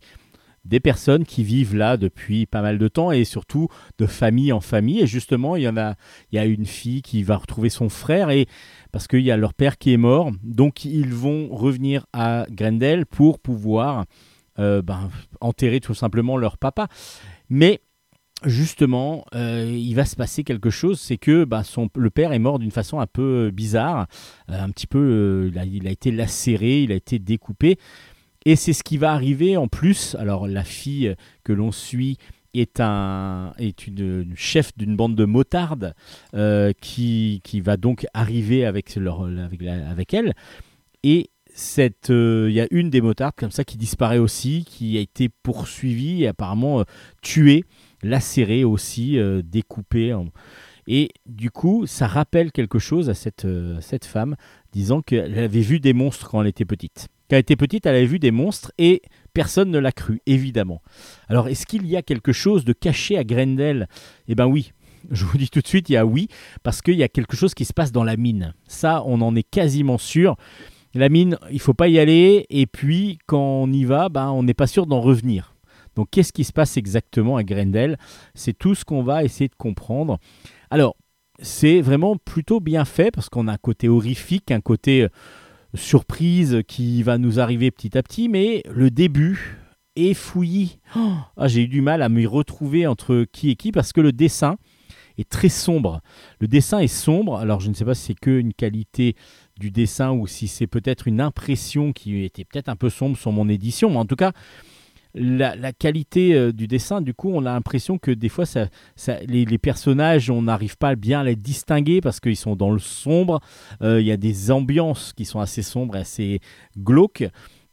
des 0.64 0.81
personnes 0.81 1.25
qui 1.25 1.42
vivent 1.42 1.75
là 1.75 1.96
depuis 1.96 2.46
pas 2.46 2.62
mal 2.62 2.79
de 2.79 2.88
temps 2.88 3.11
et 3.11 3.25
surtout 3.25 3.68
de 3.98 4.07
famille 4.07 4.53
en 4.53 4.61
famille. 4.61 5.01
Et 5.01 5.07
justement, 5.07 5.57
il 5.57 5.62
y 5.62 5.68
en 5.68 5.77
a, 5.77 5.94
il 6.31 6.37
y 6.37 6.38
a 6.38 6.44
une 6.44 6.66
fille 6.66 7.03
qui 7.03 7.22
va 7.22 7.37
retrouver 7.37 7.68
son 7.68 7.88
frère 7.88 8.31
et 8.31 8.46
parce 8.92 9.09
qu'il 9.09 9.22
y 9.22 9.31
a 9.31 9.37
leur 9.37 9.55
père 9.55 9.79
qui 9.79 9.92
est 9.92 9.98
mort, 9.98 10.31
donc 10.42 10.85
ils 10.85 11.12
vont 11.12 11.48
revenir 11.48 12.07
à 12.12 12.46
Grendel 12.51 13.07
pour 13.07 13.38
pouvoir 13.38 14.05
euh, 14.59 14.83
ben, 14.83 15.11
enterrer 15.40 15.81
tout 15.81 15.94
simplement 15.94 16.37
leur 16.37 16.59
papa. 16.59 16.88
Mais 17.48 17.81
justement, 18.44 19.25
euh, 19.35 19.72
il 19.75 19.94
va 19.94 20.05
se 20.05 20.14
passer 20.14 20.44
quelque 20.44 20.70
chose, 20.70 21.01
c'est 21.01 21.16
que 21.16 21.44
ben, 21.44 21.62
le 21.96 22.11
père 22.11 22.33
est 22.33 22.38
mort 22.38 22.59
d'une 22.59 22.70
façon 22.70 23.01
un 23.01 23.07
peu 23.07 23.51
bizarre, 23.51 24.07
euh, 24.51 24.62
un 24.62 24.68
petit 24.70 24.87
peu, 24.87 25.51
il 25.55 25.88
a 25.88 25.90
été 25.90 26.11
lacéré, 26.11 26.83
il 26.83 26.92
a 26.92 26.96
été 26.96 27.18
découpé. 27.18 27.79
Et 28.44 28.57
c'est 28.57 28.72
ce 28.72 28.83
qui 28.83 28.98
va 28.98 29.12
arriver 29.12 29.57
en 29.57 29.68
plus. 29.68 30.14
Alors 30.16 30.46
la 30.46 30.64
fille 30.64 31.14
que 31.44 31.52
l'on 31.52 31.72
suit 31.72 32.18
est, 32.55 32.81
un, 32.81 33.52
une, 33.59 34.35
chef 34.37 34.76
d'une 34.76 34.96
bande 34.96 35.14
de 35.14 35.24
motards 35.24 35.92
euh, 36.35 36.72
qui, 36.81 37.40
va 37.64 37.76
donc 37.76 38.07
arriver 38.14 38.64
avec, 38.64 38.96
elle. 40.12 40.35
Et 41.02 41.31
euh, 42.11 42.46
il 42.48 42.55
y 42.55 42.61
a 42.61 42.66
une 42.70 42.90
des 42.90 43.00
motards 43.00 43.35
comme 43.35 43.50
ça 43.50 43.64
qui 43.64 43.76
disparaît 43.76 44.18
aussi, 44.18 44.64
qui 44.64 44.96
a 44.96 45.00
été 45.00 45.28
poursuivie 45.28 46.24
et 46.24 46.28
apparemment 46.28 46.81
euh, 46.81 46.85
tuée 47.22 47.64
lacéré 48.02 48.64
aussi, 48.64 49.18
euh, 49.18 49.42
découpé. 49.44 50.16
Et 50.87 51.11
du 51.26 51.50
coup, 51.50 51.87
ça 51.87 52.07
rappelle 52.07 52.50
quelque 52.50 52.78
chose 52.78 53.09
à 53.09 53.14
cette 53.14 54.05
femme, 54.05 54.37
disant 54.72 55.00
qu'elle 55.00 55.38
avait 55.38 55.61
vu 55.61 55.78
des 55.78 55.92
monstres 55.92 56.28
quand 56.28 56.42
elle 56.42 56.48
était 56.48 56.64
petite. 56.64 57.09
Quand 57.32 57.36
elle 57.36 57.40
était 57.40 57.56
petite, 57.56 57.86
elle 57.86 57.94
avait 57.94 58.04
vu 58.04 58.18
des 58.18 58.30
monstres 58.30 58.72
et 58.76 59.00
personne 59.32 59.70
ne 59.70 59.78
l'a 59.78 59.90
cru, 59.90 60.20
évidemment. 60.26 60.82
Alors, 61.30 61.48
est-ce 61.48 61.64
qu'il 61.64 61.86
y 61.86 61.96
a 61.96 62.02
quelque 62.02 62.30
chose 62.30 62.66
de 62.66 62.74
caché 62.74 63.16
à 63.16 63.24
Grendel? 63.24 63.88
Eh 64.28 64.34
bien 64.34 64.44
oui, 64.44 64.72
je 65.10 65.24
vous 65.24 65.38
dis 65.38 65.48
tout 65.48 65.62
de 65.62 65.66
suite, 65.66 65.88
il 65.88 65.94
y 65.94 65.96
a 65.96 66.04
oui, 66.04 66.28
parce 66.62 66.82
qu'il 66.82 66.96
y 66.96 67.02
a 67.02 67.08
quelque 67.08 67.34
chose 67.34 67.54
qui 67.54 67.64
se 67.64 67.72
passe 67.72 67.90
dans 67.90 68.04
la 68.04 68.18
mine. 68.18 68.52
Ça, 68.68 69.02
on 69.06 69.22
en 69.22 69.34
est 69.34 69.48
quasiment 69.50 69.96
sûr. 69.96 70.36
La 70.92 71.08
mine, 71.08 71.38
il 71.50 71.58
faut 71.58 71.72
pas 71.72 71.88
y 71.88 71.98
aller, 71.98 72.44
et 72.50 72.66
puis 72.66 73.18
quand 73.24 73.62
on 73.62 73.72
y 73.72 73.86
va, 73.86 74.10
ben, 74.10 74.28
on 74.28 74.42
n'est 74.42 74.52
pas 74.52 74.66
sûr 74.66 74.84
d'en 74.84 75.00
revenir. 75.00 75.54
Donc 75.96 76.08
qu'est-ce 76.10 76.34
qui 76.34 76.44
se 76.44 76.52
passe 76.52 76.76
exactement 76.76 77.38
à 77.38 77.44
Grendel? 77.44 77.96
C'est 78.34 78.58
tout 78.58 78.74
ce 78.74 78.84
qu'on 78.84 79.02
va 79.02 79.24
essayer 79.24 79.48
de 79.48 79.56
comprendre. 79.56 80.18
Alors, 80.70 80.96
c'est 81.38 81.80
vraiment 81.80 82.16
plutôt 82.16 82.60
bien 82.60 82.84
fait, 82.84 83.10
parce 83.10 83.30
qu'on 83.30 83.48
a 83.48 83.54
un 83.54 83.58
côté 83.58 83.88
horrifique, 83.88 84.50
un 84.50 84.60
côté 84.60 85.04
euh, 85.04 85.08
surprise 85.74 86.62
qui 86.66 87.02
va 87.02 87.18
nous 87.18 87.40
arriver 87.40 87.70
petit 87.70 87.96
à 87.96 88.02
petit, 88.02 88.28
mais 88.28 88.62
le 88.70 88.90
début 88.90 89.58
est 89.96 90.14
fouillis. 90.14 90.78
Oh, 90.96 91.14
ah, 91.37 91.48
J'ai 91.48 91.62
eu 91.62 91.68
du 91.68 91.80
mal 91.80 92.02
à 92.02 92.08
me 92.08 92.26
retrouver 92.26 92.87
entre 92.87 93.24
qui 93.30 93.50
et 93.50 93.56
qui, 93.56 93.72
parce 93.72 93.92
que 93.92 94.00
le 94.00 94.12
dessin 94.12 94.56
est 95.18 95.28
très 95.28 95.48
sombre. 95.48 96.00
Le 96.40 96.48
dessin 96.48 96.78
est 96.78 96.87
sombre, 96.87 97.37
alors 97.37 97.61
je 97.61 97.68
ne 97.68 97.74
sais 97.74 97.85
pas 97.85 97.94
si 97.94 98.06
c'est 98.06 98.14
qu'une 98.14 98.54
qualité 98.54 99.14
du 99.58 99.70
dessin 99.70 100.12
ou 100.12 100.26
si 100.26 100.48
c'est 100.48 100.66
peut-être 100.66 101.06
une 101.06 101.20
impression 101.20 101.92
qui 101.92 102.24
était 102.24 102.44
peut-être 102.44 102.68
un 102.68 102.76
peu 102.76 102.90
sombre 102.90 103.16
sur 103.16 103.32
mon 103.32 103.48
édition, 103.48 103.90
mais 103.90 103.98
en 103.98 104.06
tout 104.06 104.16
cas, 104.16 104.32
la, 105.14 105.72
qualité 105.72 106.35
euh, 106.35 106.53
du 106.53 106.66
dessin, 106.66 107.01
du 107.01 107.14
coup, 107.14 107.31
on 107.33 107.44
a 107.44 107.53
l'impression 107.53 107.98
que 107.98 108.11
des 108.11 108.29
fois, 108.29 108.44
les, 109.27 109.59
personnages, 109.59 110.31
on 110.31 110.42
n'arrive 110.42 110.77
pas 110.77 110.94
bien 110.94 111.20
à 111.20 111.25
les 111.25 111.37
distinguer 111.37 112.01
parce 112.01 112.20
qu'ils 112.20 112.37
sont 112.37 112.57
dans 112.57 112.70
le 112.70 112.79
sombre. 112.79 113.40
Euh, 113.83 114.01
il 114.01 114.07
y 114.07 114.12
a 114.12 114.16
des 114.16 114.51
ambiances 114.51 115.12
qui 115.12 115.25
sont 115.25 115.40
assez 115.40 115.62
sombres 115.62 115.96
assez 115.96 116.40
glauques. 116.79 117.25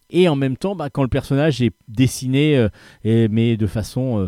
Et 0.09 0.27
en 0.27 0.35
même 0.35 0.57
temps, 0.57 0.75
bah, 0.75 0.89
quand 0.89 1.03
le 1.03 1.09
personnage 1.09 1.61
est 1.61 1.73
dessiné, 1.87 2.57
euh, 2.57 3.27
mais 3.29 3.57
de 3.57 3.67
façon 3.67 4.27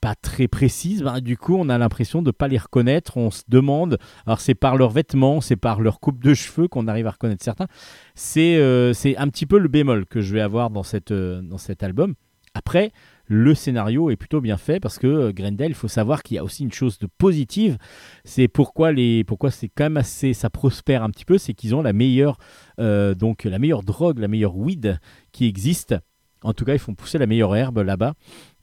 pas 0.00 0.14
très 0.14 0.46
précises, 0.46 1.02
ben, 1.02 1.18
du 1.18 1.36
coup 1.36 1.56
on 1.56 1.68
a 1.68 1.76
l'impression 1.76 2.22
de 2.22 2.28
ne 2.28 2.30
pas 2.30 2.46
les 2.46 2.56
reconnaître, 2.56 3.16
on 3.16 3.32
se 3.32 3.42
demande, 3.48 3.98
alors 4.26 4.40
c'est 4.40 4.54
par 4.54 4.76
leurs 4.76 4.90
vêtements, 4.90 5.40
c'est 5.40 5.56
par 5.56 5.80
leur 5.80 5.98
coupe 5.98 6.22
de 6.22 6.34
cheveux 6.34 6.68
qu'on 6.68 6.86
arrive 6.86 7.08
à 7.08 7.10
reconnaître 7.10 7.42
certains, 7.42 7.66
c'est 8.14 8.56
un 8.60 9.28
petit 9.28 9.44
peu 9.44 9.58
le 9.58 9.66
bémol 9.66 10.06
que 10.06 10.20
je 10.20 10.32
vais 10.32 10.40
avoir 10.40 10.70
dans, 10.70 10.84
cette, 10.84 11.12
dans 11.12 11.58
cet 11.58 11.82
album. 11.82 12.14
Après, 12.58 12.92
le 13.26 13.54
scénario 13.54 14.10
est 14.10 14.16
plutôt 14.16 14.40
bien 14.40 14.56
fait 14.56 14.80
parce 14.80 14.98
que 14.98 15.06
euh, 15.06 15.32
Grendel, 15.32 15.70
il 15.70 15.74
faut 15.74 15.88
savoir 15.88 16.22
qu'il 16.22 16.36
y 16.36 16.38
a 16.38 16.44
aussi 16.44 16.64
une 16.64 16.72
chose 16.72 16.98
de 16.98 17.06
positive, 17.06 17.78
c'est 18.24 18.48
pourquoi, 18.48 18.90
pourquoi 19.26 19.50
c'est 19.50 19.68
quand 19.68 19.84
même 19.84 19.96
assez, 19.96 20.32
ça 20.34 20.50
prospère 20.50 21.02
un 21.02 21.10
petit 21.10 21.24
peu, 21.24 21.38
c'est 21.38 21.54
qu'ils 21.54 21.74
ont 21.74 21.82
la 21.82 21.92
meilleure, 21.92 22.38
donc 22.78 23.44
la 23.44 23.58
meilleure 23.58 23.82
drogue, 23.82 24.18
la 24.18 24.28
meilleure 24.28 24.56
weed 24.56 24.98
qui 25.32 25.46
existe. 25.46 25.94
En 26.42 26.52
tout 26.52 26.64
cas, 26.64 26.74
ils 26.74 26.78
font 26.78 26.94
pousser 26.94 27.18
la 27.18 27.26
meilleure 27.26 27.54
herbe 27.56 27.78
là-bas. 27.78 28.14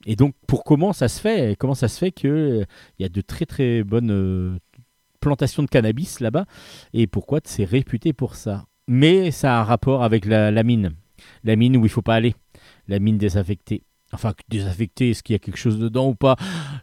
Et 0.06 0.16
donc, 0.16 0.34
pour 0.48 0.64
comment 0.64 0.94
ça 0.94 1.08
se 1.08 1.20
fait 1.20 1.56
Comment 1.58 1.74
ça 1.74 1.88
se 1.88 1.98
fait 1.98 2.12
qu'il 2.12 2.30
euh, 2.30 2.64
y 3.00 3.06
a 3.06 3.10
de 3.10 3.22
très 3.22 3.46
très 3.46 3.84
bonnes 3.84 4.12
euh, 4.12 4.58
plantations 5.20 5.64
de 5.64 5.68
cannabis 5.68 6.20
là-bas 6.20 6.46
Et 6.94 7.08
pourquoi 7.08 7.40
c'est 7.44 7.66
réputé 7.66 8.14
pour 8.14 8.36
ça 8.36 8.66
Mais 8.88 9.32
ça 9.32 9.58
a 9.58 9.62
un 9.62 9.64
rapport 9.64 10.04
avec 10.04 10.26
la, 10.26 10.52
mine. 10.64 10.92
La 11.44 11.56
mine 11.56 11.76
où 11.76 11.82
il 11.82 11.84
ne 11.84 11.90
faut 11.90 12.02
pas 12.02 12.16
aller. 12.16 12.36
La 12.88 13.00
mine 13.00 13.18
désaffectée. 13.18 13.84
Enfin, 14.14 14.34
désaffectée, 14.50 15.10
est-ce 15.12 15.24
qu'il 15.24 15.34
y 15.34 15.36
a 15.36 15.40
quelque 15.40 15.58
chose 15.58 15.80
dedans 15.80 16.10
ou 16.10 16.16
pas? 16.16 16.36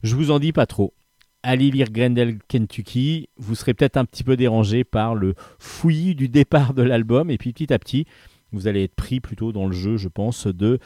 Je 0.02 0.16
vous 0.16 0.30
en 0.30 0.38
dis 0.38 0.52
pas 0.52 0.66
trop. 0.66 0.94
Allez 1.42 1.70
lire 1.70 1.90
Grendel, 1.90 2.38
Kentucky. 2.48 3.28
Vous 3.36 3.54
serez 3.54 3.74
peut-être 3.74 3.96
un 3.96 4.04
petit 4.04 4.24
peu 4.24 4.36
dérangé 4.36 4.84
par 4.84 5.14
le 5.14 5.34
fouillis 5.58 6.14
du 6.14 6.28
départ 6.28 6.74
de 6.74 6.82
l'album. 6.82 7.30
Et 7.30 7.38
puis 7.38 7.52
petit 7.52 7.72
à 7.72 7.78
petit, 7.78 8.06
vous 8.52 8.68
allez 8.68 8.84
être 8.84 8.94
pris 8.94 9.20
plutôt 9.20 9.52
dans 9.52 9.66
le 9.66 9.72
jeu, 9.72 9.96
je 9.96 10.08
pense, 10.08 10.46
de, 10.46 10.78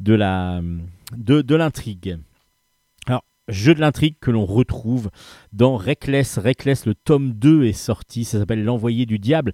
de 0.00 0.14
la 0.14 0.60
de, 1.16 1.40
de 1.40 1.54
l'intrigue. 1.54 2.18
Jeu 3.48 3.74
de 3.74 3.80
l'intrigue 3.80 4.16
que 4.20 4.30
l'on 4.30 4.46
retrouve 4.46 5.10
dans 5.52 5.76
Reckless. 5.76 6.38
Reckless, 6.38 6.86
le 6.86 6.94
tome 6.94 7.32
2 7.32 7.64
est 7.64 7.72
sorti, 7.72 8.24
ça 8.24 8.38
s'appelle 8.38 8.64
L'envoyé 8.64 9.06
du 9.06 9.18
diable. 9.18 9.52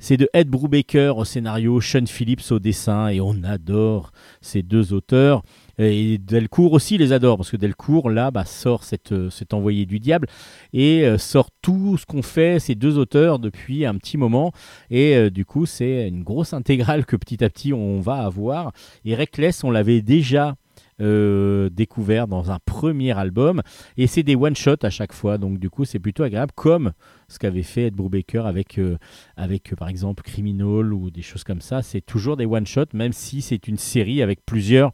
C'est 0.00 0.16
de 0.16 0.28
Ed 0.32 0.48
Brubaker 0.48 1.16
au 1.16 1.24
scénario, 1.24 1.80
Sean 1.80 2.06
Phillips 2.06 2.50
au 2.50 2.58
dessin, 2.58 3.08
et 3.08 3.20
on 3.20 3.42
adore 3.44 4.12
ces 4.40 4.62
deux 4.62 4.92
auteurs. 4.92 5.42
Et 5.78 6.18
Delcourt 6.18 6.72
aussi 6.72 6.98
les 6.98 7.12
adore, 7.12 7.36
parce 7.36 7.50
que 7.50 7.56
Delcourt, 7.56 8.10
là, 8.10 8.32
bah, 8.32 8.44
sort 8.44 8.82
cette, 8.82 9.12
euh, 9.12 9.30
cet 9.30 9.54
envoyé 9.54 9.86
du 9.86 10.00
diable 10.00 10.26
et 10.72 11.04
euh, 11.04 11.18
sort 11.18 11.50
tout 11.62 11.96
ce 11.96 12.04
qu'ont 12.04 12.22
fait 12.22 12.58
ces 12.58 12.74
deux 12.74 12.98
auteurs 12.98 13.38
depuis 13.38 13.86
un 13.86 13.94
petit 13.94 14.16
moment. 14.16 14.52
Et 14.90 15.14
euh, 15.14 15.30
du 15.30 15.44
coup, 15.44 15.66
c'est 15.66 16.08
une 16.08 16.24
grosse 16.24 16.52
intégrale 16.52 17.06
que 17.06 17.14
petit 17.14 17.44
à 17.44 17.50
petit 17.50 17.72
on 17.72 18.00
va 18.00 18.24
avoir. 18.24 18.72
Et 19.04 19.14
Reckless, 19.14 19.62
on 19.62 19.70
l'avait 19.70 20.02
déjà 20.02 20.56
découvert 20.98 22.26
dans 22.26 22.50
un 22.50 22.58
premier 22.64 23.16
album 23.16 23.62
et 23.96 24.06
c'est 24.06 24.24
des 24.24 24.34
one 24.34 24.56
shot 24.56 24.76
à 24.82 24.90
chaque 24.90 25.12
fois 25.12 25.38
donc 25.38 25.58
du 25.58 25.70
coup 25.70 25.84
c'est 25.84 26.00
plutôt 26.00 26.24
agréable 26.24 26.52
comme 26.56 26.92
ce 27.28 27.38
qu'avait 27.38 27.62
fait 27.62 27.86
Ed 27.86 27.94
Brubaker 27.94 28.46
avec 28.46 28.80
avec 29.36 29.74
par 29.76 29.88
exemple 29.88 30.24
Criminal 30.24 30.92
ou 30.92 31.10
des 31.10 31.22
choses 31.22 31.44
comme 31.44 31.60
ça 31.60 31.82
c'est 31.82 32.00
toujours 32.00 32.36
des 32.36 32.46
one 32.46 32.66
shot 32.66 32.86
même 32.94 33.12
si 33.12 33.42
c'est 33.42 33.68
une 33.68 33.78
série 33.78 34.22
avec 34.22 34.44
plusieurs 34.44 34.92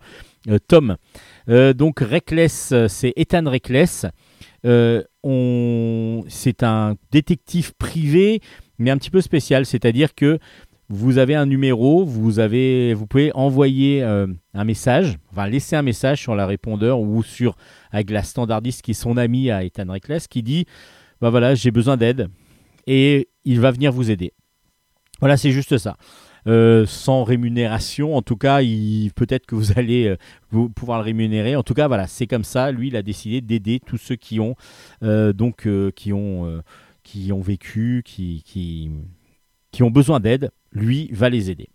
euh, 0.48 0.58
Tom. 0.68 0.96
Euh, 1.48 1.72
donc 1.72 2.00
Reckless, 2.00 2.72
euh, 2.72 2.88
c'est 2.88 3.12
Ethan 3.16 3.48
Reckless. 3.48 4.06
c'est 4.62 6.62
un 6.62 6.96
détective 7.10 7.74
privé, 7.76 8.40
mais 8.78 8.90
un 8.90 8.98
petit 8.98 9.10
peu 9.10 9.20
spécial, 9.20 9.64
c'est-à-dire 9.64 10.14
que 10.14 10.38
vous 10.88 11.18
avez 11.18 11.34
un 11.34 11.46
numéro, 11.46 12.04
vous, 12.04 12.36
pouvez 13.08 13.32
envoyer 13.34 14.02
un 14.02 14.64
message, 14.64 15.16
enfin 15.30 15.46
laisser 15.46 15.76
un 15.76 15.82
message 15.82 16.20
sur 16.20 16.34
la 16.34 16.46
répondeur 16.46 17.00
ou 17.00 17.22
sur 17.22 17.56
avec 17.90 18.10
la 18.10 18.22
standardiste 18.22 18.82
qui 18.82 18.90
est 18.90 18.94
son 18.94 19.16
ami 19.16 19.50
à 19.50 19.64
Ethan 19.64 19.90
Reckless 19.90 20.28
qui 20.28 20.42
dit 20.42 20.66
bah 21.20 21.30
voilà 21.30 21.54
j'ai 21.54 21.70
besoin 21.70 21.96
d'aide 21.96 22.28
et 22.86 23.28
il 23.44 23.60
va 23.60 23.70
venir 23.70 23.92
vous 23.92 24.10
aider. 24.10 24.32
Voilà 25.20 25.36
c'est 25.36 25.52
juste 25.52 25.78
ça. 25.78 25.96
Euh, 26.46 26.84
sans 26.84 27.24
rémunération. 27.24 28.16
En 28.16 28.20
tout 28.22 28.36
cas, 28.36 28.58
peut-être 29.14 29.46
que 29.46 29.54
vous 29.54 29.78
allez 29.78 30.08
euh, 30.52 30.68
pouvoir 30.74 30.98
le 30.98 31.04
rémunérer. 31.04 31.56
En 31.56 31.62
tout 31.62 31.72
cas, 31.72 31.88
voilà, 31.88 32.06
c'est 32.06 32.26
comme 32.26 32.44
ça. 32.44 32.70
Lui, 32.70 32.88
il 32.88 32.96
a 32.96 33.02
décidé 33.02 33.40
d'aider 33.40 33.80
tous 33.80 33.96
ceux 33.96 34.16
qui 34.16 34.40
ont 34.40 34.54
euh, 35.02 35.32
donc 35.32 35.66
qui 35.96 36.12
ont 36.12 36.62
qui 37.02 37.32
ont 37.32 37.40
vécu, 37.40 38.02
qui, 38.04 38.42
qui 38.44 39.82
ont 39.82 39.90
besoin 39.90 40.20
d'aide. 40.20 40.50
Lui 40.74 41.08
va 41.12 41.30
les 41.30 41.50
aider. 41.50 41.68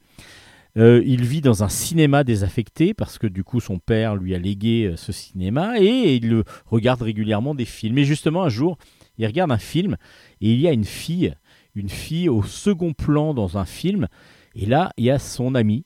il 0.76 1.24
vit 1.24 1.42
dans 1.42 1.64
un 1.64 1.70
cinéma 1.70 2.24
désaffecté 2.24 2.94
parce 2.94 3.18
que 3.18 3.28
du 3.28 3.44
coup 3.44 3.60
son 3.60 3.80
père 3.80 4.16
lui 4.16 4.36
a 4.36 4.38
légué 4.38 4.94
ce 4.96 5.12
cinéma 5.12 5.80
et 5.80 6.16
il 6.16 6.44
regarde 6.66 7.02
régulièrement 7.02 7.56
des 7.56 7.66
films. 7.66 7.98
Et 7.98 8.06
justement 8.06 8.44
un 8.44 8.50
jour, 8.50 8.78
il 9.18 9.26
regarde 9.26 9.52
un 9.52 9.58
film 9.58 9.98
et 10.42 10.54
il 10.54 10.60
y 10.60 10.68
a 10.68 10.72
une 10.72 10.86
fille, 10.86 11.34
une 11.76 11.90
fille 11.90 12.30
au 12.30 12.44
second 12.44 12.94
plan 12.94 13.34
dans 13.34 13.58
un 13.58 13.66
film 13.66 14.08
et 14.56 14.66
là, 14.66 14.92
il 14.98 15.06
y 15.06 15.10
a 15.10 15.20
son 15.20 15.56
amie, 15.56 15.86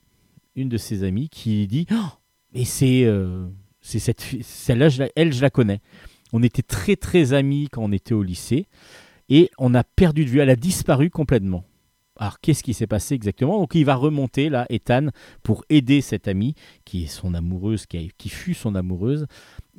une 0.56 0.68
de 0.68 0.76
ses 0.76 1.04
amies, 1.04 1.28
qui 1.28 1.66
dit 1.66 1.86
oh, 1.92 2.08
Mais 2.54 2.64
c'est 2.64 3.04
euh, 3.04 3.46
c'est 3.80 3.98
cette 3.98 4.20
celle-là, 4.42 4.88
elle, 5.16 5.32
je 5.32 5.42
la 5.42 5.50
connais. 5.50 5.80
On 6.32 6.42
était 6.42 6.62
très 6.62 6.96
très 6.96 7.32
amis 7.32 7.68
quand 7.70 7.82
on 7.84 7.92
était 7.92 8.14
au 8.14 8.22
lycée 8.22 8.66
et 9.28 9.50
on 9.58 9.74
a 9.74 9.84
perdu 9.84 10.24
de 10.24 10.30
vue. 10.30 10.40
Elle 10.40 10.50
a 10.50 10.56
disparu 10.56 11.10
complètement. 11.10 11.64
Alors 12.16 12.38
qu'est-ce 12.40 12.62
qui 12.62 12.74
s'est 12.74 12.86
passé 12.86 13.14
exactement? 13.14 13.58
Donc 13.58 13.74
il 13.74 13.84
va 13.84 13.96
remonter 13.96 14.48
là, 14.48 14.66
Ethan, 14.70 15.08
pour 15.42 15.64
aider 15.68 16.00
cette 16.00 16.28
amie 16.28 16.54
qui 16.84 17.04
est 17.04 17.08
son 17.08 17.34
amoureuse, 17.34 17.86
qui, 17.86 18.28
fut 18.28 18.54
son 18.54 18.76
amoureuse, 18.76 19.26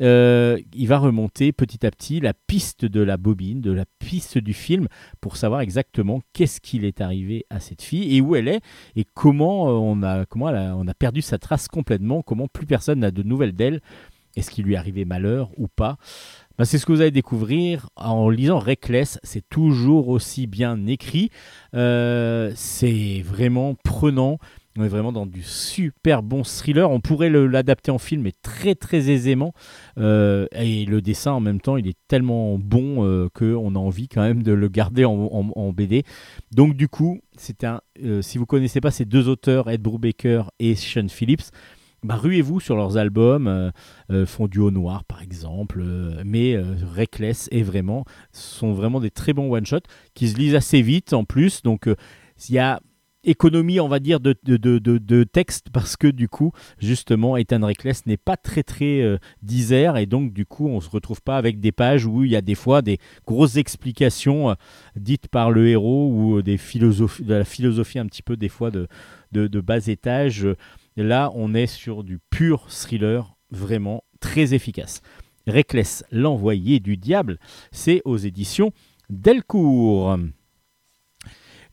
euh, 0.01 0.59
il 0.73 0.87
va 0.87 0.97
remonter 0.97 1.53
petit 1.53 1.85
à 1.85 1.91
petit 1.91 2.19
la 2.19 2.33
piste 2.33 2.83
de 2.83 3.01
la 3.01 3.15
bobine, 3.15 3.61
de 3.61 3.71
la 3.71 3.85
piste 3.99 4.37
du 4.37 4.53
film, 4.53 4.87
pour 5.21 5.37
savoir 5.37 5.61
exactement 5.61 6.21
qu'est-ce 6.33 6.59
qu'il 6.59 6.83
est 6.83 6.99
arrivé 6.99 7.45
à 7.49 7.61
cette 7.61 7.81
fille 7.81 8.17
et 8.17 8.19
où 8.19 8.35
elle 8.35 8.49
est 8.49 8.59
et 8.97 9.05
comment 9.13 9.69
euh, 9.69 9.71
on 9.71 10.03
a, 10.03 10.25
comment 10.25 10.47
on 10.47 10.87
a 10.87 10.93
perdu 10.93 11.21
sa 11.21 11.37
trace 11.37 11.69
complètement, 11.69 12.21
comment 12.21 12.49
plus 12.49 12.65
personne 12.65 12.99
n'a 12.99 13.11
de 13.11 13.23
nouvelles 13.23 13.53
d'elle. 13.53 13.81
Est-ce 14.35 14.51
qu'il 14.51 14.65
lui 14.65 14.73
est 14.73 14.77
arrivé 14.77 15.05
malheur 15.05 15.49
ou 15.55 15.69
pas? 15.69 15.97
Ben, 16.57 16.65
C'est 16.65 16.77
ce 16.77 16.85
que 16.85 16.91
vous 16.91 17.01
allez 17.01 17.11
découvrir 17.11 17.89
en 17.95 18.29
lisant 18.29 18.59
Reckless. 18.59 19.19
C'est 19.23 19.47
toujours 19.49 20.09
aussi 20.09 20.47
bien 20.47 20.87
écrit. 20.87 21.29
Euh, 21.73 22.51
c'est 22.55 23.21
vraiment 23.25 23.75
prenant. 23.83 24.37
On 24.77 24.83
est 24.83 24.89
vraiment 24.89 25.13
dans 25.13 25.25
du 25.25 25.41
super 25.41 26.21
bon 26.21 26.43
thriller. 26.43 26.91
On 26.91 26.99
pourrait 26.99 27.29
l'adapter 27.29 27.91
en 27.91 27.97
film, 27.97 28.23
mais 28.23 28.33
très 28.41 28.75
très 28.75 29.09
aisément. 29.09 29.53
Euh, 29.97 30.47
et 30.51 30.85
le 30.85 31.01
dessin 31.01 31.31
en 31.31 31.39
même 31.39 31.61
temps, 31.61 31.77
il 31.77 31.87
est 31.87 31.97
tellement 32.09 32.57
bon 32.57 33.05
euh, 33.05 33.29
qu'on 33.33 33.75
a 33.75 33.79
envie 33.79 34.09
quand 34.09 34.21
même 34.21 34.43
de 34.43 34.51
le 34.51 34.67
garder 34.67 35.05
en, 35.05 35.71
BD. 35.71 36.03
Donc 36.51 36.75
du 36.75 36.89
coup, 36.89 37.21
c'est 37.37 37.63
un. 37.63 37.79
Si 38.21 38.37
vous 38.37 38.45
connaissez 38.45 38.81
pas 38.81 38.91
ces 38.91 39.05
deux 39.05 39.29
auteurs, 39.29 39.69
Ed 39.69 39.81
Brubaker 39.81 40.51
et 40.59 40.75
Sean 40.75 41.07
Phillips, 41.07 41.51
bah, 42.05 42.15
ruez-vous 42.15 42.59
sur 42.59 42.75
leurs 42.75 42.97
albums, 42.97 43.47
euh, 43.47 43.71
euh, 44.11 44.25
Fondu 44.25 44.59
au 44.59 44.71
noir 44.71 45.03
par 45.03 45.21
exemple, 45.21 45.83
mais 46.23 46.57
Reckless 46.95 47.49
est 47.51 47.63
vraiment, 47.63 48.05
sont 48.31 48.73
vraiment 48.73 48.99
des 48.99 49.11
très 49.11 49.33
bons 49.33 49.51
one-shots 49.51 49.87
qui 50.13 50.29
se 50.29 50.37
lisent 50.37 50.55
assez 50.55 50.81
vite 50.81 51.13
en 51.13 51.23
plus, 51.23 51.61
donc 51.61 51.89
il 52.49 52.55
y 52.55 52.59
a 52.59 52.79
économie, 53.25 53.79
on 53.79 53.87
va 53.87 53.99
dire, 53.99 54.19
de, 54.19 54.35
de, 54.43 55.23
texte 55.23 55.67
parce 55.71 55.97
que 55.97 56.07
du 56.07 56.29
coup, 56.29 56.51
justement, 56.77 57.37
Ethan 57.37 57.65
Reckless 57.65 58.05
n'est 58.05 58.17
pas 58.17 58.37
très 58.37 58.63
très 58.63 59.01
euh, 59.01 59.17
disert 59.41 59.97
et 59.97 60.05
donc 60.05 60.33
du 60.33 60.45
coup, 60.45 60.67
on 60.67 60.79
se 60.79 60.89
retrouve 60.89 61.21
pas 61.21 61.37
avec 61.37 61.59
des 61.59 61.71
pages 61.71 62.05
où 62.05 62.23
il 62.23 62.31
y 62.31 62.35
a 62.35 62.41
des 62.41 62.55
fois 62.55 62.81
des 62.81 62.99
grosses 63.25 63.57
explications 63.57 64.51
euh, 64.51 64.53
dites 64.95 65.27
par 65.27 65.51
le 65.51 65.67
héros 65.67 66.09
ou 66.11 66.37
euh, 66.37 66.43
des 66.43 66.57
philosophies, 66.57 67.23
de 67.23 67.33
la 67.33 67.45
philosophie 67.45 67.99
un 67.99 68.05
petit 68.05 68.21
peu 68.21 68.37
des 68.37 68.49
fois 68.49 68.71
de, 68.71 68.87
de, 69.31 69.61
bas 69.61 69.87
étage. 69.87 70.47
Là, 70.97 71.31
on 71.35 71.53
est 71.53 71.67
sur 71.67 72.03
du 72.03 72.19
pur 72.29 72.67
thriller 72.69 73.35
vraiment 73.51 74.03
très 74.19 74.53
efficace. 74.53 75.01
Reckless, 75.47 76.03
l'envoyé 76.11 76.79
du 76.79 76.97
diable, 76.97 77.37
c'est 77.71 78.01
aux 78.05 78.17
éditions 78.17 78.71
Delcourt. 79.09 80.17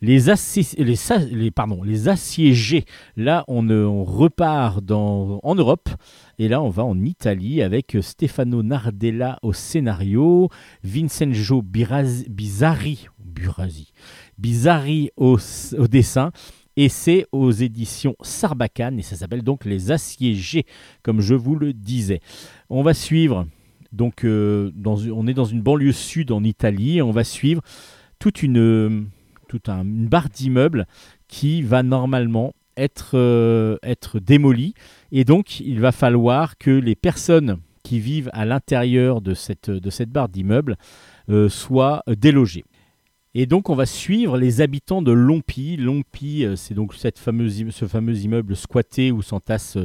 Les, 0.03 0.29
assiégés, 2.09 2.85
là 3.17 3.45
on, 3.47 3.71
on 3.71 4.03
repart 4.03 4.83
dans, 4.85 5.39
en 5.45 5.55
Europe 5.55 5.89
et 6.41 6.49
là 6.49 6.61
on 6.61 6.71
va 6.71 6.85
en 6.85 7.01
Italie 7.05 7.63
avec 7.63 7.97
Stefano 8.01 8.65
Nardella 8.65 9.39
au 9.43 9.53
scénario, 9.53 10.49
Vincenzo 10.83 11.63
Bizzarri 11.63 13.07
au, 15.17 15.39
au 15.79 15.87
dessin 15.87 16.33
et 16.77 16.89
c'est 16.89 17.27
aux 17.33 17.51
éditions 17.51 18.17
Sarbacane 18.23 18.99
et 18.99 19.03
ça 19.03 19.17
s'appelle 19.17 19.43
donc 19.43 19.65
Les 19.65 19.91
Assiégés, 19.91 20.67
comme 21.03 21.21
je 21.21 21.35
vous 21.35 21.57
le 21.57 21.73
disais. 21.73 22.21
On 22.71 22.83
va 22.83 22.95
suivre, 22.95 23.47
donc 23.93 24.25
euh, 24.25 24.71
on 24.87 25.27
est 25.27 25.35
dans 25.35 25.45
une 25.45 25.63
banlieue 25.63 25.93
sud 25.93 26.33
en 26.33 26.45
Italie, 26.45 26.99
et 26.99 27.03
on 27.03 27.11
va 27.11 27.25
suivre 27.25 27.63
toute 28.19 28.43
une 28.43 29.07
toute 29.49 29.69
une 29.69 30.09
barre 30.09 30.31
d'immeubles 30.31 30.87
qui 31.29 31.61
va 31.61 31.83
normalement 31.83 32.55
être, 32.79 33.19
euh, 33.19 33.77
être 33.83 34.19
démolie. 34.19 34.73
Et 35.11 35.25
donc, 35.25 35.61
il 35.61 35.79
va 35.79 35.93
falloir 35.93 36.57
que 36.57 36.71
les 36.71 36.95
personnes 36.95 37.59
qui 37.83 38.01
vivent 38.01 38.31
à 38.33 38.47
l'intérieur 38.47 39.21
de 39.21 39.35
cette, 39.35 39.71
de 39.71 39.91
cette 39.91 40.11
barre 40.11 40.31
d'immeubles 40.31 40.77
euh, 41.29 41.49
soient 41.51 42.03
délogées. 42.07 42.65
Et 43.35 43.47
donc, 43.47 43.71
on 43.71 43.75
va 43.75 43.87
suivre 43.87 44.37
les 44.37 44.61
habitants 44.61 45.01
de 45.01 45.13
Lompi. 45.13 45.77
Lompi, 45.77 46.45
euh, 46.45 46.55
c'est 46.55 46.75
donc 46.75 46.93
ce 46.95 47.11
fameux 47.87 48.19
immeuble 48.19 48.55
squatté 48.57 49.11
où 49.11 49.23
s'entassent 49.23 49.79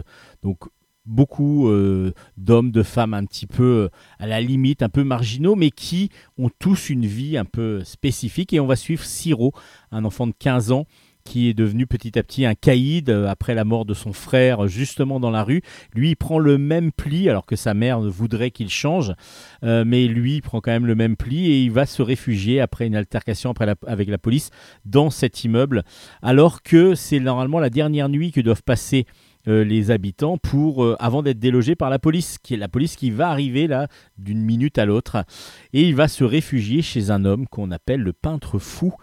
donc 0.43 0.59
beaucoup 1.07 1.69
euh, 1.69 2.13
d'hommes, 2.35 2.71
de 2.71 2.83
femmes 2.83 3.13
un 3.13 3.25
petit 3.25 3.47
peu 3.47 3.63
euh, 3.63 3.89
à 4.19 4.27
la 4.27 4.41
limite, 4.41 4.83
un 4.83 4.89
peu 4.89 5.03
marginaux, 5.03 5.55
mais 5.55 5.71
qui 5.71 6.09
ont 6.37 6.49
tous 6.59 6.89
une 6.89 7.05
vie 7.05 7.37
un 7.37 7.45
peu 7.45 7.83
spécifique. 7.83 8.51
Et 8.53 8.59
on 8.59 8.67
va 8.67 8.75
suivre 8.75 9.03
Siro, 9.03 9.53
un 9.91 10.03
enfant 10.03 10.27
de 10.27 10.33
15 10.37 10.71
ans 10.71 10.85
qui 11.27 11.49
est 11.49 11.53
devenu 11.53 11.87
petit 11.87 12.17
à 12.17 12.23
petit 12.23 12.45
un 12.45 12.55
caïd 12.55 13.09
euh, 13.09 13.27
après 13.27 13.55
la 13.55 13.65
mort 13.65 13.85
de 13.85 13.93
son 13.93 14.13
frère 14.13 14.67
justement 14.67 15.19
dans 15.19 15.31
la 15.31 15.43
rue. 15.43 15.61
Lui, 15.93 16.11
il 16.11 16.15
prend 16.15 16.39
le 16.39 16.57
même 16.57 16.91
pli 16.91 17.29
alors 17.29 17.45
que 17.45 17.55
sa 17.55 17.73
mère 17.73 17.99
voudrait 17.99 18.51
qu'il 18.51 18.69
change, 18.69 19.13
mais 19.61 20.07
lui, 20.07 20.35
il 20.35 20.41
prend 20.41 20.61
quand 20.61 20.71
même 20.71 20.85
le 20.85 20.95
même 20.95 21.15
pli 21.15 21.51
et 21.51 21.61
il 21.61 21.71
va 21.71 21.85
se 21.85 22.01
réfugier 22.01 22.61
après 22.61 22.87
une 22.87 22.95
altercation 22.95 23.51
après 23.51 23.75
avec 23.85 24.09
la 24.09 24.17
police 24.17 24.49
dans 24.85 25.09
cet 25.09 25.43
immeuble, 25.43 25.83
alors 26.21 26.63
que 26.63 26.95
c'est 26.95 27.19
normalement 27.19 27.59
la 27.59 27.69
dernière 27.69 28.09
nuit 28.09 28.31
que 28.31 28.41
doivent 28.41 28.63
passer 28.63 29.05
euh, 29.47 29.63
les 29.63 29.91
habitants 29.91 30.37
pour 30.37 30.83
euh, 30.83 30.97
avant 30.99 31.23
d'être 31.23 31.39
délogés 31.39 31.75
par 31.75 31.89
la 31.89 31.99
police, 31.99 32.37
qui 32.37 32.53
est 32.53 32.57
la 32.57 32.67
police 32.67 32.97
qui 32.97 33.11
va 33.11 33.29
arriver 33.29 33.67
là 33.67 33.87
d'une 34.17 34.41
minute 34.41 34.77
à 34.77 34.85
l'autre. 34.85 35.23
Et 35.71 35.83
il 35.83 35.95
va 35.95 36.09
se 36.09 36.25
réfugier 36.25 36.81
chez 36.81 37.11
un 37.11 37.23
homme 37.23 37.47
qu'on 37.47 37.71
appelle 37.71 38.01
le 38.01 38.11
peintre 38.11 38.59
fou 38.59 38.93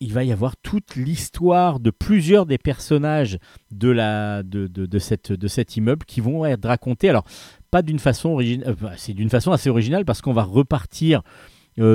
il 0.00 0.12
va 0.12 0.24
y 0.24 0.32
avoir 0.32 0.56
toute 0.58 0.96
l'histoire 0.96 1.80
de 1.80 1.90
plusieurs 1.90 2.46
des 2.46 2.58
personnages 2.58 3.38
de, 3.70 3.88
la, 3.88 4.42
de, 4.42 4.66
de, 4.66 4.98
cette, 4.98 5.32
de 5.32 5.48
cet 5.48 5.76
immeuble 5.76 6.04
qui 6.06 6.20
vont 6.20 6.44
être 6.44 6.66
racontés. 6.66 7.08
Alors, 7.08 7.24
pas 7.70 7.82
d'une 7.82 7.98
façon 7.98 8.30
originale, 8.30 8.76
euh, 8.82 8.88
c'est 8.96 9.14
d'une 9.14 9.30
façon 9.30 9.52
assez 9.52 9.70
originale 9.70 10.04
parce 10.04 10.20
qu'on 10.20 10.32
va 10.32 10.44
repartir 10.44 11.22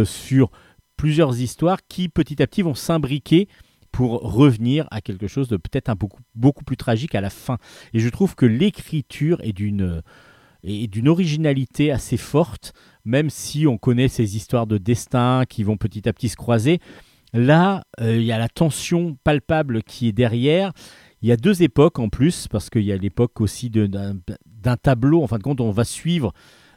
sur 0.05 0.51
plusieurs 0.95 1.41
histoires 1.41 1.79
qui 1.87 2.07
petit 2.07 2.43
à 2.43 2.45
petit 2.45 2.61
vont 2.61 2.75
s'imbriquer 2.75 3.47
pour 3.91 4.21
revenir 4.21 4.87
à 4.91 5.01
quelque 5.01 5.27
chose 5.27 5.47
de 5.47 5.57
peut-être 5.57 5.93
beaucoup, 5.95 6.21
beaucoup 6.35 6.63
plus 6.63 6.77
tragique 6.77 7.15
à 7.15 7.21
la 7.21 7.31
fin. 7.31 7.57
Et 7.93 7.99
je 7.99 8.09
trouve 8.09 8.35
que 8.35 8.45
l'écriture 8.45 9.39
est 9.41 9.53
d'une 9.53 10.03
et 10.63 10.85
d'une 10.85 11.07
originalité 11.07 11.91
assez 11.91 12.17
forte, 12.17 12.73
même 13.03 13.31
si 13.31 13.65
on 13.65 13.79
connaît 13.79 14.07
ces 14.07 14.35
histoires 14.35 14.67
de 14.67 14.77
destin 14.77 15.43
qui 15.49 15.63
vont 15.63 15.75
petit 15.75 16.07
à 16.07 16.13
petit 16.13 16.29
se 16.29 16.35
croiser. 16.35 16.79
Là, 17.33 17.83
euh, 18.01 18.17
il 18.17 18.23
y 18.23 18.31
a 18.31 18.37
la 18.37 18.49
tension 18.49 19.17
palpable 19.23 19.83
qui 19.83 20.07
est 20.07 20.11
derrière. 20.11 20.73
Il 21.21 21.29
y 21.29 21.31
a 21.31 21.37
deux 21.37 21.63
époques 21.63 21.99
en 21.99 22.09
plus, 22.09 22.47
parce 22.47 22.69
qu'il 22.69 22.83
y 22.83 22.91
a 22.91 22.97
l'époque 22.97 23.41
aussi 23.41 23.69
d'un 23.69 24.77
tableau. 24.77 25.23
En 25.23 25.27
fin 25.27 25.37
de 25.37 25.43
compte, 25.43 25.61
on 25.61 25.71
va 25.71 25.83
suivre 25.83 26.33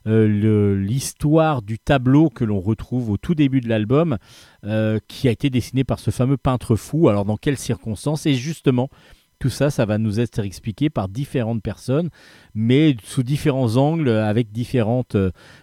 euh, 0.07 0.76
l'histoire 0.76 1.62
du 1.62 1.78
tableau 1.78 2.28
que 2.28 2.44
l'on 2.44 2.61
retrouve 2.61 3.11
au 3.11 3.16
tout 3.16 3.34
début 3.34 3.61
de 3.61 3.68
l'album, 3.68 4.18
euh, 4.64 4.98
qui 5.09 5.28
a 5.28 5.30
été 5.30 5.48
dessiné 5.48 5.82
par 5.82 5.98
ce 5.98 6.11
fameux 6.11 6.36
peintre 6.36 6.76
fou. 6.76 7.09
Alors 7.09 7.24
dans 7.24 7.38
quelles 7.38 7.59
circonstances? 7.59 8.26
Et 8.26 8.34
justement, 8.34 8.90
tout 9.38 9.48
ça, 9.48 9.70
ça 9.70 9.86
va 9.86 9.98
nous 9.98 10.20
être 10.20 10.40
expliqué 10.40 10.90
par 10.90 11.09
différentes 11.09 11.62
personnes, 11.62 12.11
mais 12.55 12.96
sous 13.02 13.22
différents 13.22 13.76
angles, 13.76 14.11
avec 14.11 14.52
différentes 14.52 15.16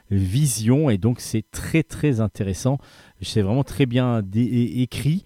visions. 0.09 0.89
Et 0.89 0.97
donc 0.97 1.19
c'est 1.19 1.45
très 1.51 1.83
très 1.83 2.19
intéressant. 2.19 2.79
C'est 3.21 3.41
vraiment 3.41 3.63
très 3.63 3.85
bien 3.85 4.21
écrit 4.33 5.23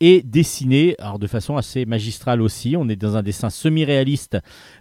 et 0.00 0.22
dessiné 0.22 0.96
alors 0.98 1.18
de 1.18 1.26
façon 1.26 1.56
assez 1.56 1.84
magistrale 1.84 2.40
aussi. 2.40 2.74
On 2.76 2.88
est 2.88 2.96
dans 2.96 3.16
un 3.16 3.22
dessin 3.22 3.50
semi-réaliste, 3.50 4.38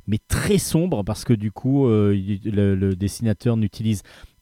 mais 0.07 0.17
très 0.27 0.57
sombre 0.57 1.03
parce 1.03 1.25
que 1.25 1.33
du 1.33 1.51
coup, 1.51 1.87
euh, 1.87 2.13
le, 2.45 2.95
dessinateur 2.95 3.57
n'utilise 3.57 4.01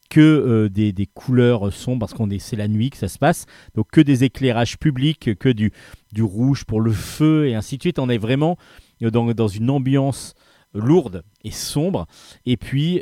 que 0.10 0.22
euh, 0.22 0.70
des, 0.70 1.10
couleurs 1.14 1.74
sombres 1.74 2.00
parce 2.00 2.14
qu'on 2.14 2.30
est 2.30 2.40
c'est 2.40 2.56
la 2.56 2.68
nuit 2.68 2.92
que 2.92 2.98
ça 2.98 3.08
se 3.08 3.18
passe. 3.18 3.46
Donc 3.76 3.88
que 3.92 4.02
des 4.02 4.24
éclairages 4.24 4.78
publics 4.78 5.36
que 5.38 5.50
du, 5.50 5.72
rouge 6.20 6.64
pour 6.64 6.80
le 6.80 6.92
feu 6.92 7.48
et 7.48 7.56
ainsi 7.56 7.78
de 7.78 7.82
suite. 7.82 8.00
On 8.00 8.10
est 8.10 8.20
vraiment 8.20 8.58
euh, 9.02 9.10
dans, 9.10 9.26
dans 9.34 9.48
une 9.48 9.72
ambiance 9.72 10.36
lourde 10.74 11.24
et 11.44 11.52
sombre. 11.52 12.06
Et 12.46 12.56
puis 12.56 13.02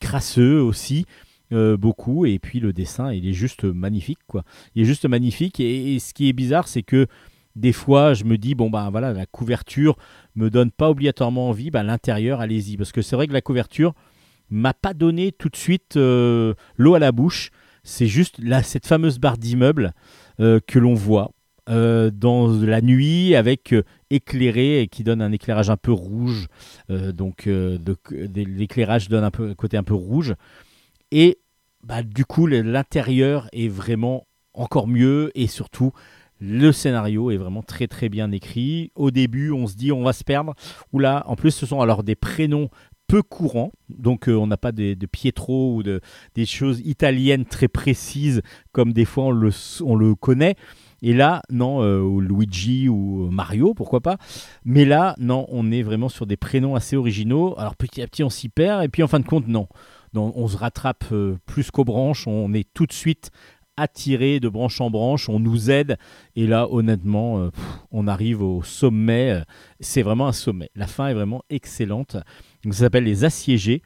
crasseux 0.00 0.60
aussi 0.60 1.06
euh, 1.52 1.76
beaucoup. 1.76 2.24
Et 2.24 2.38
puis 2.38 2.60
le 2.60 2.72
dessin, 2.72 3.12
il 3.12 3.28
est 3.28 3.32
juste 3.34 3.64
magnifique, 3.64 4.18
quoi. 4.26 4.44
Il 4.74 4.82
est 4.82 4.84
juste 4.86 5.04
magnifique. 5.06 5.60
Et, 5.60 5.98
ce 5.98 6.14
qui 6.14 6.28
est 6.28 6.32
bizarre, 6.32 6.66
c'est 6.66 6.82
que 6.82 7.06
des 7.56 7.72
fois, 7.72 8.14
je 8.14 8.24
me 8.24 8.38
dis, 8.38 8.54
bon, 8.54 8.70
ben 8.70 8.90
voilà, 8.90 9.12
la 9.12 9.26
couverture 9.26 9.96
me 10.34 10.48
donne 10.48 10.70
pas 10.70 10.88
obligatoirement 10.88 11.48
envie. 11.48 11.70
Ben, 11.70 11.82
l'intérieur, 11.82 12.40
allez-y. 12.40 12.76
Parce 12.76 12.92
que 12.92 13.02
c'est 13.02 13.16
vrai 13.16 13.26
que 13.26 13.32
la 13.32 13.42
couverture 13.42 13.92
m'a 14.50 14.72
pas 14.72 14.94
donné 14.94 15.32
tout 15.32 15.48
de 15.48 15.56
suite 15.56 15.96
euh, 15.96 16.54
l'eau 16.76 16.94
à 16.94 16.98
la 16.98 17.12
bouche. 17.12 17.50
C'est 17.84 18.06
juste 18.06 18.38
là, 18.38 18.62
cette 18.62 18.86
fameuse 18.86 19.18
barre 19.18 19.36
d'immeuble 19.36 19.92
euh, 20.40 20.60
que 20.66 20.78
l'on 20.78 20.94
voit. 20.94 21.32
dans 21.66 22.48
la 22.48 22.80
nuit 22.80 23.34
avec 23.36 23.74
éclairé 24.10 24.80
et 24.82 24.88
qui 24.88 25.04
donne 25.04 25.22
un 25.22 25.32
éclairage 25.32 25.70
un 25.70 25.76
peu 25.76 25.92
rouge 25.92 26.48
donc 26.88 27.48
l'éclairage 28.10 29.08
donne 29.08 29.22
un 29.22 29.30
peu 29.30 29.54
côté 29.54 29.76
un 29.76 29.84
peu 29.84 29.94
rouge 29.94 30.34
et 31.12 31.38
bah, 31.82 32.02
du 32.02 32.24
coup, 32.24 32.46
l'intérieur 32.46 33.48
est 33.52 33.68
vraiment 33.68 34.26
encore 34.54 34.86
mieux 34.86 35.30
et 35.34 35.46
surtout, 35.46 35.92
le 36.40 36.72
scénario 36.72 37.30
est 37.30 37.36
vraiment 37.36 37.62
très 37.62 37.86
très 37.86 38.08
bien 38.08 38.30
écrit. 38.32 38.90
Au 38.94 39.10
début, 39.10 39.52
on 39.52 39.66
se 39.66 39.76
dit 39.76 39.92
on 39.92 40.02
va 40.02 40.12
se 40.12 40.24
perdre. 40.24 40.54
Oula, 40.92 41.22
en 41.26 41.36
plus, 41.36 41.52
ce 41.52 41.66
sont 41.66 41.80
alors 41.80 42.02
des 42.02 42.16
prénoms 42.16 42.68
peu 43.06 43.22
courants, 43.22 43.72
donc 43.90 44.28
euh, 44.28 44.34
on 44.34 44.46
n'a 44.46 44.56
pas 44.56 44.72
de, 44.72 44.94
Pietro 45.06 45.76
ou 45.76 45.82
de, 45.82 46.00
des 46.34 46.46
choses 46.46 46.80
italiennes 46.80 47.44
très 47.44 47.68
précises 47.68 48.40
comme 48.72 48.94
des 48.94 49.04
fois 49.04 49.24
on 49.24 49.30
le, 49.32 49.50
on 49.84 49.96
le 49.96 50.14
connaît. 50.14 50.56
Et 51.02 51.12
là, 51.12 51.42
non, 51.50 51.82
euh, 51.82 52.20
Luigi 52.20 52.88
ou 52.88 53.28
Mario, 53.30 53.74
pourquoi 53.74 54.00
pas. 54.00 54.16
Mais 54.64 54.84
là, 54.84 55.14
non, 55.18 55.46
on 55.50 55.70
est 55.70 55.82
vraiment 55.82 56.08
sur 56.08 56.26
des 56.26 56.36
prénoms 56.36 56.74
assez 56.74 56.96
originaux. 56.96 57.54
Alors 57.58 57.76
petit 57.76 58.00
à 58.02 58.06
petit, 58.06 58.22
on 58.22 58.30
s'y 58.30 58.48
perd. 58.48 58.82
Et 58.84 58.88
puis 58.88 59.02
en 59.02 59.08
fin 59.08 59.20
de 59.20 59.26
compte, 59.26 59.46
non 59.46 59.68
on 60.14 60.48
se 60.48 60.56
rattrape 60.56 61.04
euh, 61.12 61.36
plus 61.46 61.70
qu'aux 61.70 61.84
branches, 61.84 62.26
on 62.26 62.52
est 62.52 62.68
tout 62.74 62.86
de 62.86 62.92
suite 62.92 63.30
attiré 63.76 64.38
de 64.38 64.50
branche 64.50 64.80
en 64.82 64.90
branche, 64.90 65.30
on 65.30 65.40
nous 65.40 65.70
aide, 65.70 65.96
et 66.36 66.46
là 66.46 66.68
honnêtement, 66.70 67.38
euh, 67.38 67.50
on 67.90 68.06
arrive 68.06 68.42
au 68.42 68.62
sommet, 68.62 69.30
euh, 69.30 69.40
c'est 69.80 70.02
vraiment 70.02 70.28
un 70.28 70.32
sommet, 70.32 70.70
la 70.74 70.86
fin 70.86 71.08
est 71.08 71.14
vraiment 71.14 71.42
excellente, 71.48 72.18
ça 72.64 72.72
s'appelle 72.72 73.04
Les 73.04 73.24
Assiégés, 73.24 73.82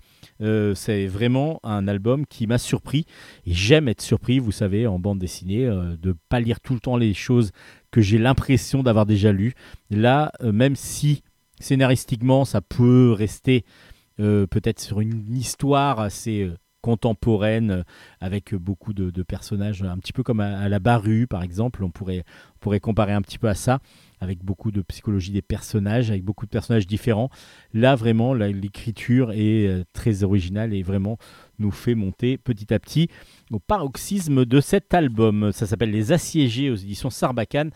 c'est 0.74 1.06
vraiment 1.06 1.60
un 1.62 1.86
album 1.86 2.26
qui 2.26 2.48
m'a 2.48 2.58
surpris, 2.58 3.06
et 3.46 3.54
j'aime 3.54 3.88
être 3.88 4.02
surpris, 4.02 4.40
vous 4.40 4.52
savez, 4.52 4.88
en 4.88 4.98
bande 4.98 5.20
dessinée, 5.20 5.64
de 5.66 6.08
ne 6.08 6.14
pas 6.28 6.40
lire 6.40 6.60
tout 6.60 6.74
le 6.74 6.80
temps 6.80 6.96
les 6.96 7.14
choses 7.14 7.52
que 7.92 8.02
j'ai 8.02 8.18
l'impression 8.18 8.82
d'avoir 8.82 9.06
déjà 9.06 9.32
lues, 9.32 9.54
là, 9.88 10.32
même 10.42 10.74
si 10.74 11.22
Scénaristiquement, 11.60 12.44
ça 12.44 12.60
peut 12.60 13.12
rester 13.12 13.64
euh, 13.64 13.95
peut-être 14.18 14.80
sur 14.80 15.00
une 15.00 15.34
histoire 15.34 16.00
assez 16.00 16.42
euh, 16.42 16.56
contemporaine, 16.86 17.70
euh, 17.70 17.82
avec 18.20 18.54
beaucoup 18.54 18.92
de, 18.92 19.10
personnages, 19.24 19.82
un 19.82 19.98
petit 19.98 20.12
peu 20.12 20.22
comme 20.22 20.38
à, 20.38 20.56
à 20.58 20.68
la 20.68 20.78
Barue, 20.78 21.26
par 21.26 21.42
exemple. 21.42 21.82
On 21.82 21.90
pourrait, 21.90 22.22
on 22.54 22.58
pourrait 22.60 22.78
comparer 22.78 23.12
un 23.12 23.22
petit 23.22 23.38
peu 23.38 23.48
à 23.48 23.54
ça, 23.54 23.80
avec 24.20 24.44
beaucoup 24.44 24.70
de 24.70 24.82
psychologie 24.82 25.32
des 25.32 25.42
personnages, 25.42 26.10
avec 26.10 26.22
beaucoup 26.22 26.46
de 26.46 26.50
personnages 26.50 26.86
différents. 26.86 27.28
Là, 27.74 27.96
vraiment, 27.96 28.34
l'écriture 28.34 29.32
est 29.32 29.66
euh, 29.66 29.84
très 29.92 30.22
originale 30.22 30.72
et 30.74 30.82
vraiment 30.82 31.18
nous 31.58 31.72
fait 31.72 31.96
monter 31.96 32.38
petit 32.38 32.72
à 32.72 32.78
petit 32.78 33.08
au 33.50 33.58
paroxysme 33.58 34.44
de 34.44 34.60
cet 34.60 34.94
album. 34.94 35.50
Ça 35.52 35.66
s'appelle 35.66 35.90
Les 35.90 36.12
Assiégés 36.12 36.70
aux 36.70 36.76
éditions 36.76 37.10
Sarbacane. 37.10 37.70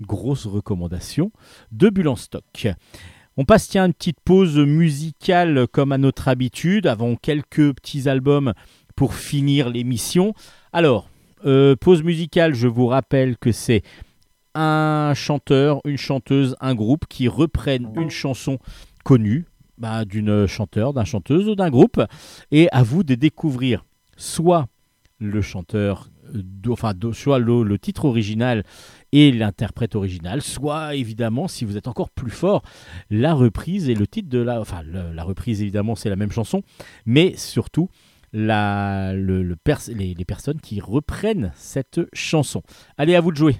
Grosse 0.00 0.44
recommandation 0.44 1.30
de 1.72 1.88
Bulle 1.88 2.08
en 2.08 2.16
stock. 2.16 2.68
On 3.38 3.44
passe 3.44 3.68
tiens 3.68 3.84
une 3.84 3.92
petite 3.92 4.20
pause 4.24 4.56
musicale 4.56 5.66
comme 5.70 5.92
à 5.92 5.98
notre 5.98 6.28
habitude, 6.28 6.86
avant 6.86 7.16
quelques 7.16 7.74
petits 7.74 8.08
albums 8.08 8.54
pour 8.94 9.14
finir 9.14 9.68
l'émission. 9.68 10.32
Alors, 10.72 11.10
euh, 11.44 11.76
pause 11.76 12.02
musicale, 12.02 12.54
je 12.54 12.66
vous 12.66 12.86
rappelle 12.86 13.36
que 13.36 13.52
c'est 13.52 13.82
un 14.54 15.12
chanteur, 15.14 15.82
une 15.84 15.98
chanteuse, 15.98 16.56
un 16.62 16.74
groupe 16.74 17.04
qui 17.10 17.28
reprennent 17.28 17.92
une 17.96 18.08
chanson 18.08 18.58
connue 19.04 19.44
bah, 19.76 20.06
d'une 20.06 20.46
chanteur, 20.46 20.94
d'un 20.94 21.04
chanteuse 21.04 21.46
ou 21.50 21.54
d'un 21.54 21.68
groupe, 21.68 22.00
et 22.50 22.70
à 22.72 22.82
vous 22.82 23.02
de 23.02 23.14
découvrir 23.14 23.84
soit 24.16 24.66
le 25.18 25.42
chanteur, 25.42 26.08
euh, 26.34 26.42
enfin 26.70 26.94
soit 27.12 27.38
le 27.38 27.78
titre 27.78 28.06
original 28.06 28.64
et 29.12 29.32
l'interprète 29.32 29.94
original, 29.94 30.42
soit 30.42 30.94
évidemment, 30.94 31.48
si 31.48 31.64
vous 31.64 31.76
êtes 31.76 31.88
encore 31.88 32.10
plus 32.10 32.30
fort, 32.30 32.62
la 33.10 33.34
reprise 33.34 33.88
et 33.88 33.94
le 33.94 34.06
titre 34.06 34.28
de 34.28 34.38
la, 34.38 34.60
enfin 34.60 34.82
la 34.82 35.22
reprise 35.22 35.62
évidemment 35.62 35.94
c'est 35.94 36.10
la 36.10 36.16
même 36.16 36.32
chanson, 36.32 36.62
mais 37.04 37.36
surtout 37.36 37.88
la, 38.32 39.14
le, 39.14 39.56
les 39.88 40.24
personnes 40.24 40.60
qui 40.60 40.80
reprennent 40.80 41.52
cette 41.54 42.00
chanson. 42.12 42.62
Allez 42.98 43.14
à 43.14 43.20
vous 43.20 43.32
de 43.32 43.36
jouer. 43.36 43.56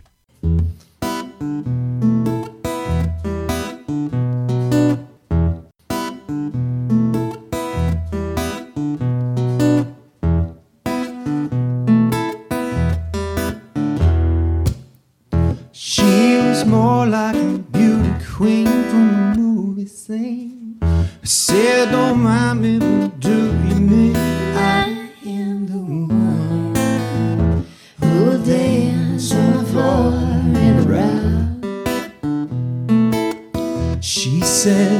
Scene. 20.06 20.78
I 20.82 21.08
said, 21.24 21.90
Don't 21.90 22.20
mind 22.20 22.62
me, 22.62 22.78
but 22.78 23.18
do 23.18 23.38
you 23.68 23.74
mean 23.90 24.14
I 24.14 25.10
am 25.26 25.66
the 25.66 25.78
one 25.78 27.66
who 27.98 28.24
will 28.24 28.38
dance 28.44 29.32
on 29.34 29.52
the 29.58 29.64
floor 29.70 30.12
in 30.62 30.76
the 30.78 30.84
round? 30.96 31.64
She 34.04 34.40
said, 34.42 34.95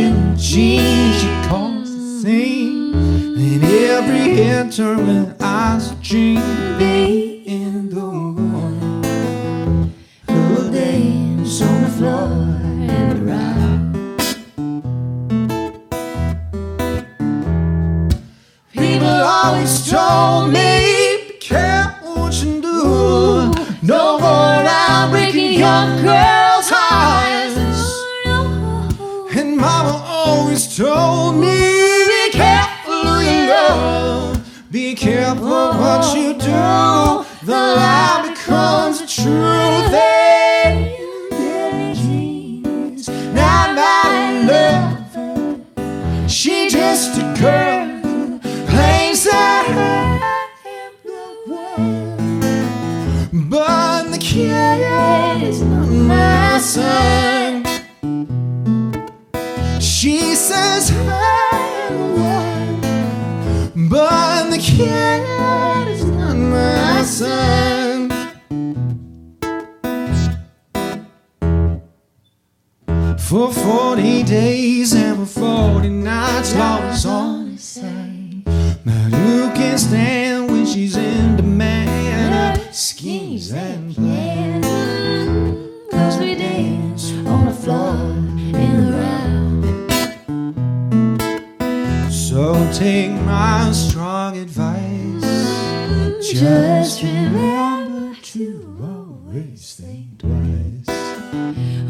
denim 0.00 0.36
jeans, 0.36 1.20
she 1.20 1.28
calls 1.48 1.90
the 1.90 2.20
same. 2.22 2.94
And 2.94 3.64
every 3.64 4.42
enter 4.42 4.96
when 4.96 5.36
I 5.40 5.78
dream 6.02 6.40
day 6.78 7.42
in 7.46 7.90
the 7.90 8.00
warm. 8.00 9.12
Whole 10.28 10.70
day 10.70 11.02
on 11.66 11.82
the 11.82 11.90
floor 11.96 12.30
and 12.90 13.12
the 13.12 13.20
ride. 13.30 13.60
People 18.72 19.08
always 19.08 19.90
told 19.90 20.52
me. 20.52 20.69
Told 30.80 31.36
me, 31.36 31.60
be 32.08 32.30
careful 32.32 33.04
who 33.04 33.20
you 33.20 33.48
love. 33.50 34.40
Be 34.70 34.94
careful 34.94 35.74
what 35.82 36.16
you 36.16 36.32
do. 36.32 37.26
The 37.44 37.60
lie 37.80 38.22
becomes 38.26 39.00
the 39.02 39.06
truth. 39.06 39.92
Billie 41.30 41.92
Jean's 42.00 43.06
not 43.08 43.74
my 43.76 44.08
lover. 44.48 45.60
She 46.26 46.70
just 46.70 47.18
a 47.18 47.20
girl 47.38 47.86
who 48.00 48.38
claims 48.70 49.24
the 49.24 49.30
one. 51.46 52.40
But 53.50 54.02
the 54.12 54.18
kid 54.18 55.42
is 55.42 55.60
not 55.60 55.88
my 55.88 56.58
son. 56.58 57.29
The 64.80 64.86
kid 64.86 65.88
is 65.88 66.04
not 66.04 66.36
my 66.36 67.02
son. 67.02 68.10
For 73.18 73.52
40 73.52 74.22
days 74.24 74.92
and 74.94 75.18
for 75.18 75.40
40 75.40 75.88
nights, 75.88 76.54
law 76.56 76.82
is 76.90 77.06
on 77.06 77.50
his 77.52 77.62
side. 77.62 78.44
But 78.84 79.12
who 79.14 79.50
can 79.52 79.78
stand 79.78 80.50
when 80.50 80.66
she's 80.66 80.96
in 80.96 81.36
demand? 81.36 82.74
Schemes 82.74 83.52
and 83.52 83.94
plans. 83.94 84.66
Cause 85.90 86.18
we 86.18 86.34
dance 86.34 87.12
on 87.26 87.46
the 87.46 87.52
floor 87.52 88.29
So 92.50 92.58
take 92.72 93.12
my 93.12 93.70
strong 93.70 94.36
advice. 94.36 95.22
Just 96.20 97.00
remember 97.00 98.16
to 98.20 98.76
always 98.82 99.76
think 99.76 100.18
twice. 100.18 100.86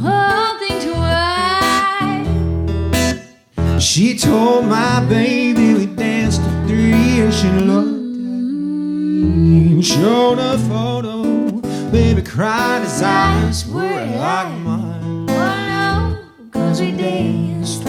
Oh, 0.04 0.58
think 0.60 0.82
twice. 3.64 3.82
She 3.82 4.18
told 4.18 4.66
my 4.66 5.02
baby 5.08 5.72
we 5.72 5.86
danced 5.86 6.42
to 6.42 6.50
three 6.68 7.22
and 7.22 7.32
she 7.32 7.48
looked 7.48 7.88
at 7.88 7.94
me 7.94 9.72
and 9.72 9.82
showed 9.82 10.38
a 10.38 10.58
photo. 10.58 11.22
Baby 11.90 12.20
cried, 12.20 12.82
his 12.82 13.00
eyes 13.00 13.66
were 13.66 13.80
like 13.80 14.58
mine. 14.58 15.26
Oh 15.30 15.56
no, 15.72 16.18
cause 16.52 16.82
we 16.82 16.92
danced 16.92 17.84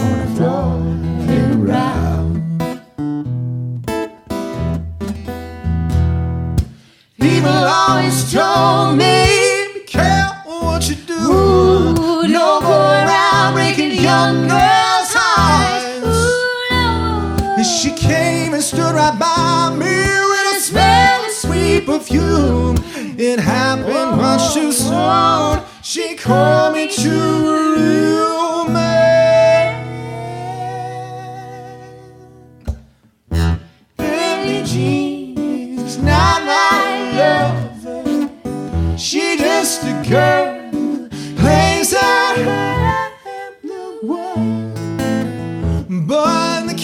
People 7.42 7.64
always 7.64 8.32
told 8.32 8.98
me, 8.98 9.66
be 9.74 9.80
careful 9.80 10.60
what 10.62 10.88
you 10.88 10.94
do. 10.94 11.14
Ooh, 11.14 12.22
Don't 12.28 12.62
go 12.62 12.70
around 12.70 13.54
breaking 13.54 14.00
young 14.00 14.46
girls' 14.46 15.12
hearts. 15.12 16.06
Ooh, 16.06 16.70
no. 16.70 17.54
And 17.56 17.66
she 17.66 17.90
came 17.96 18.54
and 18.54 18.62
stood 18.62 18.94
right 18.94 19.18
by 19.18 19.74
me 19.76 19.86
with 19.86 20.56
a 20.56 20.60
smell 20.60 21.24
of 21.24 21.32
sweet 21.32 21.84
perfume. 21.84 22.76
It 23.18 23.40
happened 23.40 24.18
much 24.18 24.54
too 24.54 24.70
soon. 24.70 25.64
She 25.82 26.14
called 26.14 26.74
me 26.74 26.86
to 26.94 27.10
her 27.10 27.74
room. 27.74 28.31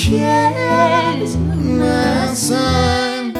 shares 0.08 1.36
my 1.36 2.32
son. 2.32 3.34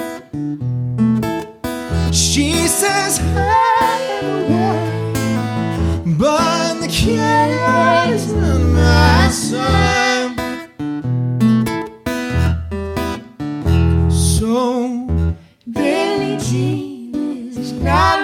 She 2.13 2.69
says 2.69 3.17
hi, 3.17 4.23
but 6.19 6.75
the 6.83 6.89
cares 6.89 8.33
not 8.35 8.61
my 8.75 9.29
son. 9.31 10.37
So 14.11 15.07
Billy 15.71 16.37
Jean 16.37 17.15
is 17.57 17.73
not. 17.73 18.18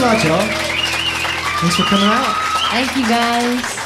Lot, 0.00 0.22
y'all. 0.24 0.46
Thanks 1.60 1.76
for 1.76 1.84
coming 1.84 2.08
out. 2.08 2.36
Thank 2.70 2.96
you 2.96 3.06
guys. 3.08 3.78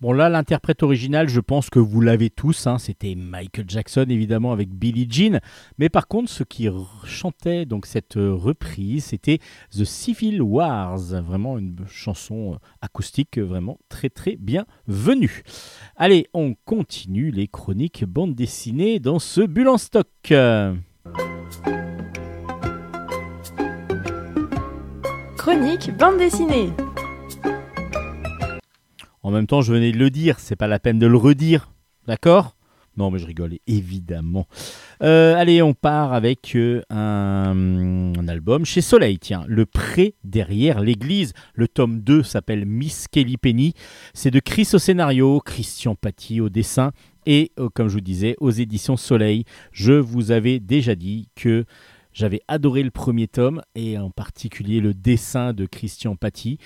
Bon 0.00 0.12
là, 0.12 0.28
l'interprète 0.28 0.84
original, 0.84 1.28
je 1.28 1.40
pense 1.40 1.70
que 1.70 1.80
vous 1.80 2.00
l'avez 2.00 2.30
tous, 2.30 2.68
hein, 2.68 2.78
c'était 2.78 3.16
Michael 3.16 3.64
Jackson 3.66 4.06
évidemment 4.08 4.52
avec 4.52 4.68
Billie 4.70 5.08
Jean. 5.10 5.40
Mais 5.78 5.88
par 5.88 6.06
contre, 6.06 6.30
ce 6.30 6.44
qui 6.44 6.68
chantait 7.04 7.66
donc 7.66 7.84
cette 7.84 8.16
euh, 8.16 8.32
reprise, 8.32 9.06
c'était 9.06 9.38
The 9.76 9.84
Civil 9.84 10.40
Wars, 10.40 11.00
vraiment 11.22 11.58
une 11.58 11.84
chanson 11.88 12.54
euh, 12.54 12.56
acoustique 12.80 13.38
euh, 13.38 13.44
vraiment 13.44 13.78
très 13.88 14.08
très 14.08 14.36
bien 14.36 14.66
venue. 14.86 15.42
Allez, 15.96 16.28
on 16.32 16.54
continue 16.64 17.32
les 17.32 17.48
chroniques 17.48 18.04
bande 18.04 18.36
dessinée 18.36 19.00
dans 19.00 19.18
ce 19.18 19.40
bulle 19.40 19.68
en 19.68 19.78
stock. 19.78 20.06
Bande 25.48 26.18
dessinée. 26.18 26.68
En 29.22 29.30
même 29.30 29.46
temps, 29.46 29.62
je 29.62 29.72
venais 29.72 29.92
de 29.92 29.96
le 29.96 30.10
dire, 30.10 30.38
c'est 30.40 30.56
pas 30.56 30.66
la 30.66 30.78
peine 30.78 30.98
de 30.98 31.06
le 31.06 31.16
redire, 31.16 31.72
d'accord? 32.06 32.54
Non, 32.98 33.10
mais 33.10 33.18
je 33.18 33.24
rigole, 33.24 33.54
évidemment. 33.66 34.46
Euh, 35.02 35.36
allez, 35.36 35.62
on 35.62 35.72
part 35.72 36.12
avec 36.12 36.54
euh, 36.54 36.82
un, 36.90 38.12
un 38.18 38.28
album 38.28 38.66
chez 38.66 38.82
Soleil, 38.82 39.18
tiens, 39.18 39.44
Le 39.48 39.64
Pré 39.64 40.16
derrière 40.22 40.80
l'église. 40.80 41.32
Le 41.54 41.66
tome 41.66 42.00
2 42.00 42.22
s'appelle 42.24 42.66
Miss 42.66 43.08
Kelly 43.08 43.38
Penny. 43.38 43.72
C'est 44.12 44.30
de 44.30 44.40
Chris 44.40 44.68
au 44.74 44.78
scénario, 44.78 45.40
Christian 45.40 45.94
Paty 45.94 46.42
au 46.42 46.50
dessin 46.50 46.90
et, 47.24 47.52
euh, 47.58 47.70
comme 47.72 47.88
je 47.88 47.94
vous 47.94 48.00
disais, 48.02 48.36
aux 48.38 48.50
éditions 48.50 48.98
Soleil. 48.98 49.44
Je 49.72 49.94
vous 49.94 50.30
avais 50.30 50.60
déjà 50.60 50.94
dit 50.94 51.30
que 51.36 51.64
j'avais 52.12 52.40
adoré 52.48 52.82
le 52.82 52.90
premier 52.90 53.28
tome 53.28 53.62
et 53.74 53.98
en 53.98 54.10
particulier 54.10 54.80
le 54.80 54.94
dessin 54.94 55.52
de 55.52 55.66
Christian 55.66 56.16
Paty. 56.16 56.58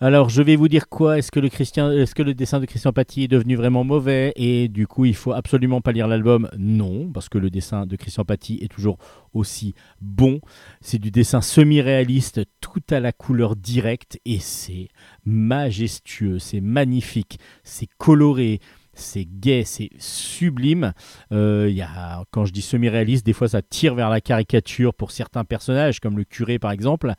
Alors, 0.00 0.28
je 0.28 0.42
vais 0.42 0.54
vous 0.54 0.68
dire 0.68 0.88
quoi? 0.88 1.18
Est-ce 1.18 1.32
que, 1.32 1.40
le 1.40 2.32
dessin 2.32 2.60
de 2.60 2.66
Christian 2.66 2.92
Paty 2.92 3.24
est 3.24 3.28
devenu 3.28 3.56
vraiment 3.56 3.82
mauvais? 3.82 4.32
Et 4.36 4.68
du 4.68 4.86
coup, 4.86 5.06
il 5.06 5.14
faut 5.16 5.32
absolument 5.32 5.80
pas 5.80 5.90
lire 5.90 6.06
l'album? 6.06 6.48
Non, 6.56 7.10
parce 7.10 7.28
que 7.28 7.36
le 7.36 7.50
dessin 7.50 7.84
de 7.84 7.96
Christian 7.96 8.24
Paty 8.24 8.60
est 8.62 8.68
toujours 8.68 8.98
aussi 9.34 9.74
bon. 10.00 10.40
C'est 10.80 11.00
du 11.00 11.10
dessin 11.10 11.40
semi-réaliste, 11.40 12.42
tout 12.60 12.82
à 12.90 13.00
la 13.00 13.10
couleur 13.10 13.56
directe 13.56 14.20
et 14.24 14.38
c'est 14.38 14.86
majestueux, 15.24 16.38
c'est 16.38 16.60
magnifique, 16.60 17.40
c'est 17.64 17.88
coloré. 17.98 18.60
C'est 18.98 19.24
gai, 19.24 19.64
c'est 19.64 19.90
sublime. 19.98 20.92
Euh, 21.32 21.70
y 21.70 21.82
a, 21.82 22.24
quand 22.30 22.44
je 22.44 22.52
dis 22.52 22.62
semi-réaliste, 22.62 23.24
des 23.24 23.32
fois 23.32 23.48
ça 23.48 23.62
tire 23.62 23.94
vers 23.94 24.10
la 24.10 24.20
caricature 24.20 24.94
pour 24.94 25.10
certains 25.10 25.44
personnages, 25.44 26.00
comme 26.00 26.16
le 26.16 26.24
curé 26.24 26.58
par 26.58 26.72
exemple. 26.72 27.14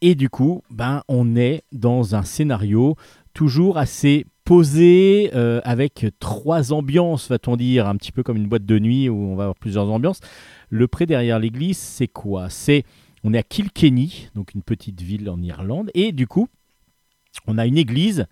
Et 0.00 0.14
du 0.14 0.28
coup, 0.28 0.62
ben, 0.70 1.02
on 1.08 1.36
est 1.36 1.62
dans 1.72 2.14
un 2.14 2.22
scénario 2.22 2.96
toujours 3.34 3.78
assez 3.78 4.26
posé, 4.44 5.30
euh, 5.34 5.60
avec 5.64 6.06
trois 6.18 6.72
ambiances, 6.72 7.28
va-t-on 7.28 7.56
dire, 7.56 7.86
un 7.86 7.96
petit 7.96 8.12
peu 8.12 8.22
comme 8.22 8.36
une 8.36 8.48
boîte 8.48 8.66
de 8.66 8.78
nuit 8.78 9.08
où 9.08 9.16
on 9.16 9.36
va 9.36 9.44
avoir 9.44 9.56
plusieurs 9.56 9.88
ambiances. 9.88 10.20
Le 10.68 10.88
pré 10.88 11.06
derrière 11.06 11.38
l'église, 11.38 11.78
c'est 11.78 12.08
quoi? 12.08 12.50
C'est 12.50 12.84
on 13.24 13.32
est 13.32 13.38
à 13.38 13.42
Kilkenny, 13.44 14.28
donc 14.34 14.54
une 14.54 14.62
petite 14.62 15.00
ville 15.00 15.30
en 15.30 15.40
Irlande, 15.40 15.90
et 15.94 16.10
du 16.10 16.26
coup, 16.26 16.48
on 17.46 17.56
a 17.56 17.66
une 17.66 17.78
église, 17.78 18.26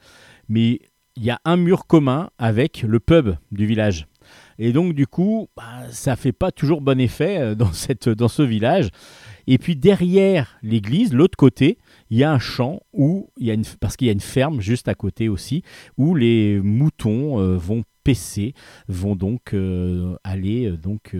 mais 0.48 0.80
il 1.16 1.24
y 1.24 1.30
a 1.30 1.40
un 1.44 1.56
mur 1.56 1.86
commun 1.86 2.30
avec 2.38 2.82
le 2.82 3.00
pub 3.00 3.34
du 3.50 3.66
village. 3.66 4.06
Et 4.58 4.72
donc, 4.72 4.94
du 4.94 5.06
coup, 5.06 5.48
bah, 5.56 5.90
ça 5.90 6.16
fait 6.16 6.32
pas 6.32 6.52
toujours 6.52 6.80
bon 6.80 7.00
effet 7.00 7.38
euh, 7.38 7.54
dans, 7.54 7.72
cette, 7.72 8.08
dans 8.08 8.28
ce 8.28 8.42
village. 8.42 8.90
Et 9.46 9.58
puis 9.58 9.74
derrière 9.74 10.58
l'église, 10.62 11.12
l'autre 11.12 11.36
côté, 11.36 11.78
il 12.10 12.18
y 12.18 12.24
a 12.24 12.30
un 12.30 12.38
champ 12.38 12.80
où 12.92 13.30
il 13.38 13.46
y 13.46 13.50
a 13.50 13.54
une, 13.54 13.64
parce 13.80 13.96
qu'il 13.96 14.06
y 14.06 14.10
a 14.10 14.12
une 14.12 14.20
ferme 14.20 14.60
juste 14.60 14.86
à 14.86 14.94
côté 14.94 15.28
aussi, 15.28 15.62
où 15.96 16.14
les 16.14 16.60
moutons 16.60 17.40
euh, 17.40 17.56
vont 17.56 17.82
paisser, 18.04 18.54
vont 18.86 19.16
donc 19.16 19.54
euh, 19.54 20.14
aller 20.24 20.70
donc 20.70 21.16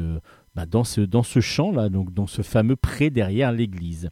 bah, 0.55 0.67
dans 0.67 0.85
ce 0.85 1.01
dans 1.01 1.23
ce 1.23 1.41
champ 1.41 1.73
là, 1.73 1.89
donc 1.89 2.15
dans 2.15 2.27
ce 2.27 2.43
fameux 2.43 2.77
pré 2.77 3.11
derrière 3.11 3.53
l'église. 3.53 4.11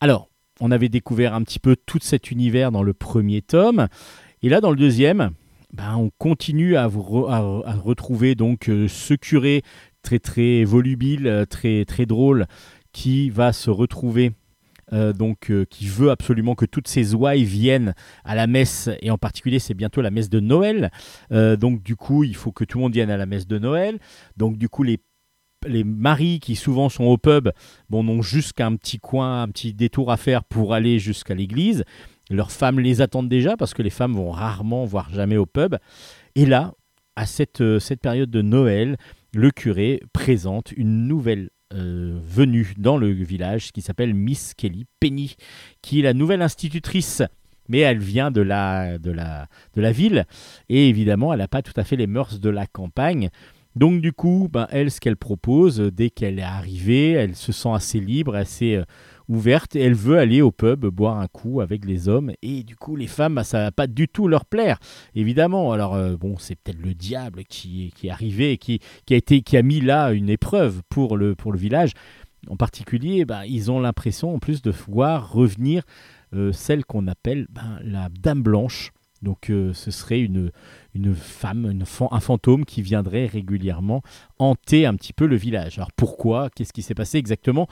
Alors, 0.00 0.28
on 0.60 0.70
avait 0.70 0.88
découvert 0.88 1.34
un 1.34 1.42
petit 1.42 1.58
peu 1.58 1.76
tout 1.76 1.98
cet 2.02 2.30
univers 2.30 2.70
dans 2.70 2.82
le 2.82 2.92
premier 2.92 3.42
tome, 3.42 3.88
et 4.42 4.48
là 4.48 4.60
dans 4.60 4.70
le 4.70 4.76
deuxième, 4.76 5.30
bah, 5.72 5.96
on 5.96 6.10
continue 6.18 6.76
à, 6.76 6.86
retrouver 6.86 8.34
donc 8.34 8.68
euh, 8.68 8.88
ce 8.88 9.14
curé 9.14 9.62
très 10.02 10.18
très 10.18 10.64
volubile, 10.64 11.26
euh, 11.26 11.44
très 11.44 11.84
très 11.84 12.06
drôle, 12.06 12.46
qui 12.92 13.30
va 13.30 13.52
se 13.52 13.70
retrouver, 13.70 14.32
euh, 14.92 15.12
donc 15.12 15.52
qui 15.70 15.86
veut 15.86 16.10
absolument 16.10 16.56
que 16.56 16.66
toutes 16.66 16.88
ses 16.88 17.14
ouailles 17.14 17.44
viennent 17.44 17.94
à 18.24 18.34
la 18.34 18.48
messe, 18.48 18.90
et 19.00 19.10
en 19.12 19.18
particulier 19.18 19.60
c'est 19.60 19.74
bientôt 19.74 20.00
la 20.02 20.10
messe 20.10 20.28
de 20.28 20.40
Noël. 20.40 20.90
Donc 21.30 21.82
du 21.82 21.94
coup, 21.94 22.24
il 22.24 22.34
faut 22.34 22.50
que 22.50 22.64
tout 22.64 22.78
le 22.78 22.82
monde 22.82 22.94
vienne 22.94 23.10
à 23.10 23.16
la 23.16 23.26
messe 23.26 23.46
de 23.46 23.58
Noël. 23.58 24.00
Donc 24.36 24.58
du 24.58 24.68
coup, 24.68 24.82
les 24.82 24.98
les 25.66 25.84
maris 25.84 26.40
qui 26.40 26.56
souvent 26.56 26.88
sont 26.88 27.04
au 27.04 27.18
pub, 27.18 27.50
bon, 27.90 28.02
n'ont 28.02 28.22
juste 28.22 28.54
qu'un 28.54 28.76
petit 28.76 28.98
coin, 28.98 29.42
un 29.42 29.48
petit 29.48 29.74
détour 29.74 30.10
à 30.10 30.16
faire 30.16 30.42
pour 30.42 30.72
aller 30.72 30.98
jusqu'à 30.98 31.34
l'église. 31.34 31.84
Leurs 32.30 32.52
femmes 32.52 32.80
les 32.80 33.00
attendent 33.00 33.28
déjà 33.28 33.56
parce 33.56 33.74
que 33.74 33.82
les 33.82 33.90
femmes 33.90 34.14
vont 34.14 34.30
rarement, 34.30 34.84
voire 34.84 35.10
jamais 35.12 35.36
au 35.36 35.46
pub. 35.46 35.76
Et 36.36 36.46
là, 36.46 36.72
à 37.16 37.26
cette, 37.26 37.60
euh, 37.60 37.78
cette 37.80 38.00
période 38.00 38.30
de 38.30 38.40
Noël, 38.40 38.96
le 39.34 39.50
curé 39.50 40.00
présente 40.12 40.72
une 40.72 41.06
nouvelle 41.06 41.50
euh, 41.74 42.18
venue 42.24 42.74
dans 42.78 42.96
le 42.96 43.10
village 43.10 43.72
qui 43.72 43.82
s'appelle 43.82 44.14
Miss 44.14 44.54
Kelly 44.54 44.86
Penny, 45.00 45.34
qui 45.82 46.00
est 46.00 46.02
la 46.02 46.14
nouvelle 46.14 46.42
institutrice. 46.42 47.22
Mais 47.68 47.78
elle 47.80 47.98
vient 47.98 48.30
de 48.30 48.40
la, 48.40 48.98
de 48.98 49.10
la, 49.12 49.46
de 49.74 49.80
la 49.80 49.92
ville 49.92 50.24
et 50.68 50.88
évidemment, 50.88 51.32
elle 51.32 51.38
n'a 51.38 51.48
pas 51.48 51.62
tout 51.62 51.72
à 51.76 51.84
fait 51.84 51.96
les 51.96 52.08
mœurs 52.08 52.40
de 52.40 52.48
la 52.48 52.66
campagne. 52.66 53.28
Donc 53.76 54.00
du 54.00 54.12
coup, 54.12 54.48
ben, 54.50 54.66
elle, 54.70 54.90
ce 54.90 55.00
qu'elle 55.00 55.16
propose, 55.16 55.78
dès 55.78 56.10
qu'elle 56.10 56.40
est 56.40 56.42
arrivée, 56.42 57.12
elle 57.12 57.36
se 57.36 57.52
sent 57.52 57.70
assez 57.72 58.00
libre, 58.00 58.34
assez 58.34 58.74
euh, 58.74 58.84
ouverte, 59.30 59.76
et 59.76 59.80
elle 59.80 59.94
veut 59.94 60.18
aller 60.18 60.42
au 60.42 60.50
pub 60.50 60.84
boire 60.84 61.18
un 61.18 61.28
coup 61.28 61.60
avec 61.60 61.86
les 61.86 62.08
hommes, 62.08 62.32
et 62.42 62.62
du 62.64 62.76
coup, 62.76 62.96
les 62.96 63.06
femmes, 63.06 63.36
ben, 63.36 63.44
ça 63.44 63.62
va 63.62 63.72
pas 63.72 63.86
du 63.86 64.08
tout 64.08 64.28
leur 64.28 64.44
plaire, 64.44 64.78
évidemment. 65.14 65.72
Alors 65.72 65.94
euh, 65.94 66.16
bon, 66.16 66.36
c'est 66.38 66.56
peut-être 66.56 66.80
le 66.80 66.92
diable 66.94 67.44
qui 67.44 67.86
est, 67.86 67.90
qui 67.90 68.10
arrivé, 68.10 68.58
qui, 68.58 68.80
qui 69.06 69.14
a 69.14 69.16
été, 69.16 69.40
qui 69.40 69.56
a 69.56 69.62
mis 69.62 69.80
là 69.80 70.12
une 70.12 70.28
épreuve 70.28 70.82
pour 70.88 71.16
le, 71.16 71.34
pour 71.34 71.52
le 71.52 71.58
village. 71.58 71.92
En 72.48 72.56
particulier, 72.56 73.24
ben, 73.24 73.44
ils 73.44 73.70
ont 73.70 73.80
l'impression 73.80 74.34
en 74.34 74.38
plus 74.38 74.62
de 74.62 74.70
voir 74.70 75.32
revenir 75.32 75.84
euh, 76.34 76.52
celle 76.52 76.84
qu'on 76.84 77.06
appelle 77.06 77.46
ben, 77.50 77.78
la 77.84 78.08
Dame 78.08 78.42
Blanche. 78.42 78.92
Donc 79.22 79.50
euh, 79.50 79.74
ce 79.74 79.90
serait 79.90 80.20
une, 80.20 80.50
une 80.94 81.14
femme, 81.14 81.70
une 81.70 81.84
un 82.10 82.20
fantôme 82.20 82.64
qui 82.64 82.80
viendrait 82.80 83.26
régulièrement 83.26 84.02
hanter 84.38 84.86
un 84.86 84.94
petit 84.94 85.12
peu 85.12 85.26
le 85.26 85.36
village. 85.36 85.76
Alors 85.76 85.92
pourquoi? 85.94 86.48
Qu'est-ce 86.48 86.72
qui 86.72 86.82
s'est 86.82 86.94
passé 86.94 87.18
exactement? 87.18 87.68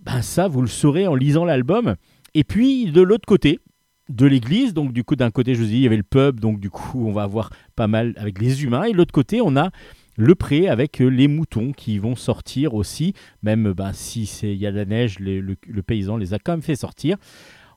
Ben 0.00 0.22
ça, 0.22 0.48
vous 0.48 0.62
le 0.62 0.68
saurez 0.68 1.06
en 1.06 1.14
lisant 1.14 1.44
l'album. 1.44 1.96
Et 2.34 2.44
puis 2.44 2.92
de 2.92 3.02
l'autre 3.02 3.26
côté 3.26 3.60
de 4.08 4.26
l'église, 4.26 4.72
donc 4.72 4.92
du 4.92 5.02
coup 5.04 5.16
d'un 5.16 5.30
côté 5.30 5.54
je 5.54 5.60
vous 5.60 5.66
dis 5.66 5.76
il 5.76 5.82
y 5.82 5.86
avait 5.86 5.96
le 5.96 6.02
pub, 6.02 6.38
donc 6.38 6.60
du 6.60 6.70
coup 6.70 7.06
on 7.06 7.12
va 7.12 7.24
avoir 7.24 7.50
pas 7.74 7.88
mal 7.88 8.14
avec 8.16 8.40
les 8.40 8.62
humains, 8.62 8.84
et 8.84 8.92
de 8.92 8.96
l'autre 8.96 9.12
côté 9.12 9.40
on 9.40 9.56
a 9.56 9.70
le 10.16 10.34
pré 10.34 10.68
avec 10.68 10.98
les 10.98 11.28
moutons 11.28 11.72
qui 11.72 11.98
vont 11.98 12.14
sortir 12.14 12.74
aussi, 12.74 13.14
même 13.42 13.72
ben, 13.72 13.92
si 13.92 14.24
il 14.42 14.54
y 14.54 14.66
a 14.66 14.70
de 14.70 14.76
la 14.76 14.84
neige, 14.84 15.18
le 15.18 15.82
paysan 15.82 16.16
les 16.16 16.34
a 16.34 16.38
quand 16.38 16.52
même 16.52 16.62
fait 16.62 16.76
sortir. 16.76 17.16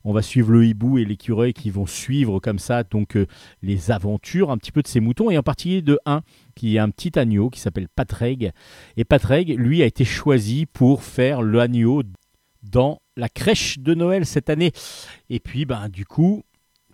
On 0.06 0.14
va 0.14 0.22
suivre 0.22 0.52
le 0.52 0.66
hibou 0.66 0.98
et 0.98 1.06
l'écureuil 1.06 1.54
qui 1.54 1.70
vont 1.70 1.86
suivre 1.86 2.40
comme 2.40 2.60
ça 2.60 2.84
donc 2.84 3.18
euh, 3.18 3.26
les 3.62 3.92
aventures 3.92 4.50
un 4.50 4.58
petit 4.58 4.72
peu 4.72 4.82
de 4.82 4.88
ces 4.88 5.02
moutons 5.02 5.30
et 5.30 5.38
en 5.38 5.44
particulier 5.44 5.82
de 5.82 6.00
un 6.06 6.22
qui 6.60 6.76
est 6.76 6.80
un 6.80 6.90
petit 6.90 7.18
agneau 7.18 7.50
qui 7.50 7.62
s'appelle 7.62 7.88
Patreg. 7.88 8.52
Et 8.98 9.06
Patreg 9.06 9.56
lui 9.58 9.82
a 9.82 9.86
été 9.86 10.04
choisi 10.04 10.66
pour 10.66 11.04
faire 11.04 11.42
l'agneau 11.42 12.04
dans 12.64 13.00
la 13.16 13.30
crèche 13.30 13.80
de 13.80 13.94
Noël 13.94 14.26
cette 14.26 14.50
année. 14.50 14.74
Et 15.30 15.40
puis 15.40 15.64
ben 15.64 15.88
du 15.88 16.06
coup 16.06 16.44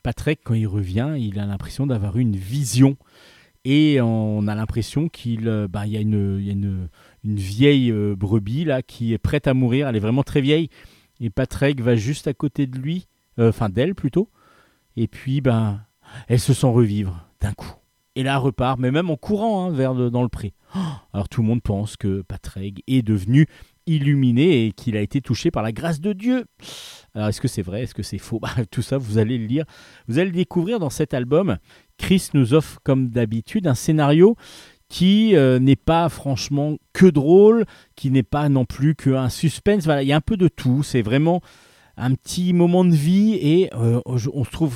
Patrick 0.04 0.42
quand 0.44 0.54
il 0.54 0.68
revient 0.68 1.16
il 1.18 1.40
a 1.40 1.48
l'impression 1.48 1.88
d'avoir 1.88 2.18
une 2.18 2.36
vision. 2.36 2.96
Et 3.64 4.00
on 4.00 4.48
a 4.48 4.54
l'impression 4.54 5.10
qu'il 5.10 5.48
euh, 5.48 5.68
ben, 5.68 5.88
y 5.88 5.98
a 5.98 6.00
une, 6.00 6.40
y 6.40 6.52
a 6.52 6.54
une 6.54 6.88
vieille 7.24 7.92
euh, 7.92 8.16
brebis 8.16 8.66
là 8.66 8.84
qui 8.84 9.14
est 9.14 9.18
prête 9.18 9.48
à 9.48 9.56
mourir. 9.56 9.88
Elle 9.88 9.96
est 9.96 10.00
vraiment 10.00 10.22
très 10.22 10.42
vieille. 10.42 10.70
Et 11.20 11.32
Patrick 11.32 11.82
va 11.82 11.96
juste 11.96 12.28
à 12.28 12.36
côté 12.36 12.68
de 12.68 12.78
lui, 12.78 13.08
euh, 13.40 13.50
enfin 13.50 13.70
d'elle 13.70 13.96
plutôt, 13.96 14.30
et 14.96 15.08
puis 15.08 15.42
ben, 15.42 15.82
elle 16.28 16.40
se 16.40 16.54
sent 16.54 16.68
revivre 16.68 17.28
d'un 17.42 17.54
coup. 17.54 17.74
Et 18.16 18.24
là 18.24 18.38
repart, 18.38 18.80
mais 18.80 18.92
même 18.92 19.10
en 19.10 19.18
courant 19.18 19.66
hein, 19.66 19.72
vers 19.72 19.94
dans 19.94 20.24
le 20.24 20.30
pré. 20.30 20.54
Oh 20.76 20.80
alors 21.14 21.30
tout 21.30 21.42
le 21.42 21.48
monde 21.48 21.62
pense 21.62 21.98
que 21.98 22.22
Patreg 22.22 22.82
est 22.88 23.02
devenu 23.02 23.48
illuminé 23.88 24.66
et 24.66 24.72
qu'il 24.72 24.98
a 24.98 25.02
été 25.02 25.22
touché 25.22 25.52
par 25.52 25.64
la 25.64 25.72
grâce 25.72 26.02
de 26.02 26.14
Dieu. 26.14 26.46
Alors 27.14 27.30
est-ce 27.30 27.42
que 27.42 27.48
c'est 27.48 27.62
vrai? 27.62 27.84
Est-ce 27.84 27.94
que 27.94 28.04
c'est 28.04 28.18
faux? 28.18 28.40
Bah, 28.42 28.50
Tout 28.72 28.82
ça, 28.82 28.98
vous 28.98 29.18
allez 29.18 29.38
le 29.38 29.46
lire. 29.46 29.66
Vous 30.08 30.20
allez 30.20 30.30
le 30.30 30.36
découvrir 30.36 30.80
dans 30.80 30.90
cet 30.90 31.14
album. 31.14 31.58
Chris 31.98 32.30
nous 32.34 32.54
offre, 32.54 32.80
comme 32.84 33.10
d'habitude, 33.10 33.68
un 33.68 33.76
scénario 33.76 34.36
qui 34.90 35.36
euh, 35.36 35.60
n'est 35.60 35.76
pas 35.76 36.10
franchement 36.10 36.78
que 36.94 37.06
drôle, 37.06 37.66
qui 37.96 38.12
n'est 38.12 38.24
pas 38.24 38.50
non 38.50 38.66
plus 38.66 38.96
qu'un 38.96 39.30
suspense. 39.30 39.86
Voilà, 39.86 40.04
il 40.04 40.08
y 40.08 40.14
a 40.14 40.16
un 40.16 40.22
peu 40.22 40.38
de 40.38 40.48
tout. 40.48 40.84
C'est 40.84 41.02
vraiment 41.02 41.42
un 41.98 42.14
petit 42.14 42.54
moment 42.54 42.84
de 42.84 42.94
vie 42.94 43.36
et 43.36 43.70
euh, 43.74 44.02
on 44.06 44.18
se 44.18 44.50
trouve 44.50 44.76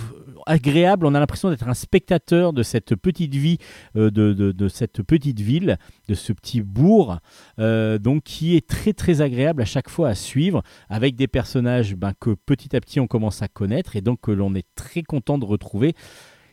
agréable. 0.49 1.05
On 1.05 1.13
a 1.13 1.19
l'impression 1.19 1.49
d'être 1.49 1.67
un 1.67 1.73
spectateur 1.73 2.51
de 2.51 2.63
cette 2.63 2.95
petite 2.95 3.35
vie, 3.35 3.57
euh, 3.95 4.09
de, 4.09 4.67
cette 4.67 5.03
petite 5.03 5.39
ville, 5.39 5.77
de 6.07 6.13
ce 6.15 6.33
petit 6.33 6.61
bourg, 6.61 7.19
euh, 7.59 7.97
donc 7.99 8.23
qui 8.23 8.55
est 8.55 8.67
très 8.67 8.93
très 8.93 9.21
agréable 9.21 9.61
à 9.61 9.65
chaque 9.65 9.89
fois 9.89 10.09
à 10.09 10.15
suivre, 10.15 10.63
avec 10.89 11.15
des 11.15 11.27
personnages 11.27 11.95
ben, 11.95 12.13
que 12.19 12.31
petit 12.31 12.75
à 12.75 12.81
petit 12.81 12.99
on 12.99 13.07
commence 13.07 13.41
à 13.41 13.47
connaître 13.47 13.95
et 13.95 14.01
donc 14.01 14.21
que 14.21 14.31
l'on 14.31 14.55
est 14.55 14.65
très 14.75 15.03
content 15.03 15.37
de 15.37 15.45
retrouver. 15.45 15.93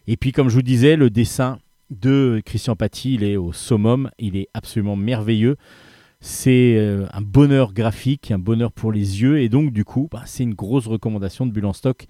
Et 0.06 0.16
puis 0.16 0.32
comme 0.32 0.48
je 0.48 0.54
vous 0.54 0.62
disais, 0.62 0.96
le 0.96 1.10
dessin 1.10 1.58
de 1.90 2.42
Christian 2.44 2.76
Paty, 2.76 3.14
il 3.14 3.24
est 3.24 3.36
au 3.36 3.52
summum, 3.52 4.10
il 4.18 4.36
est 4.36 4.48
absolument 4.54 4.96
merveilleux. 4.96 5.56
C'est 6.20 6.76
euh, 6.78 7.06
un 7.12 7.20
bonheur 7.20 7.72
graphique, 7.72 8.30
un 8.30 8.38
bonheur 8.38 8.72
pour 8.72 8.90
les 8.90 9.22
yeux, 9.22 9.40
et 9.40 9.48
donc 9.48 9.72
du 9.72 9.84
coup, 9.84 10.08
bah, 10.10 10.22
c'est 10.24 10.42
une 10.42 10.54
grosse 10.54 10.86
recommandation 10.86 11.46
de 11.46 11.52
Bulle 11.52 11.66
en 11.66 11.72
stock. 11.72 12.06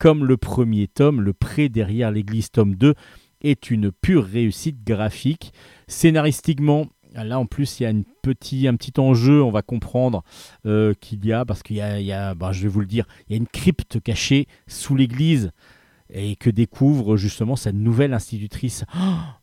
Comme 0.00 0.24
le 0.24 0.38
premier 0.38 0.88
tome, 0.88 1.20
Le 1.20 1.34
Pré 1.34 1.68
derrière 1.68 2.10
l'église, 2.10 2.50
tome 2.50 2.74
2, 2.74 2.94
est 3.42 3.70
une 3.70 3.92
pure 3.92 4.24
réussite 4.24 4.82
graphique. 4.82 5.52
Scénaristiquement, 5.88 6.86
là 7.14 7.38
en 7.38 7.44
plus, 7.44 7.80
il 7.80 7.82
y 7.82 7.86
a 7.86 8.70
un 8.70 8.76
petit 8.76 8.98
enjeu, 8.98 9.42
on 9.42 9.50
va 9.50 9.60
comprendre 9.60 10.22
euh, 10.64 10.94
qu'il 11.02 11.26
y 11.26 11.34
a, 11.34 11.44
parce 11.44 11.62
qu'il 11.62 11.76
y 11.76 11.82
a, 12.12 12.34
bah, 12.34 12.50
je 12.52 12.62
vais 12.62 12.68
vous 12.68 12.80
le 12.80 12.86
dire, 12.86 13.04
il 13.28 13.32
y 13.32 13.34
a 13.34 13.36
une 13.36 13.46
crypte 13.46 14.00
cachée 14.00 14.46
sous 14.66 14.96
l'église 14.96 15.52
et 16.08 16.34
que 16.34 16.48
découvre 16.48 17.18
justement 17.18 17.54
cette 17.54 17.74
nouvelle 17.74 18.14
institutrice. 18.14 18.86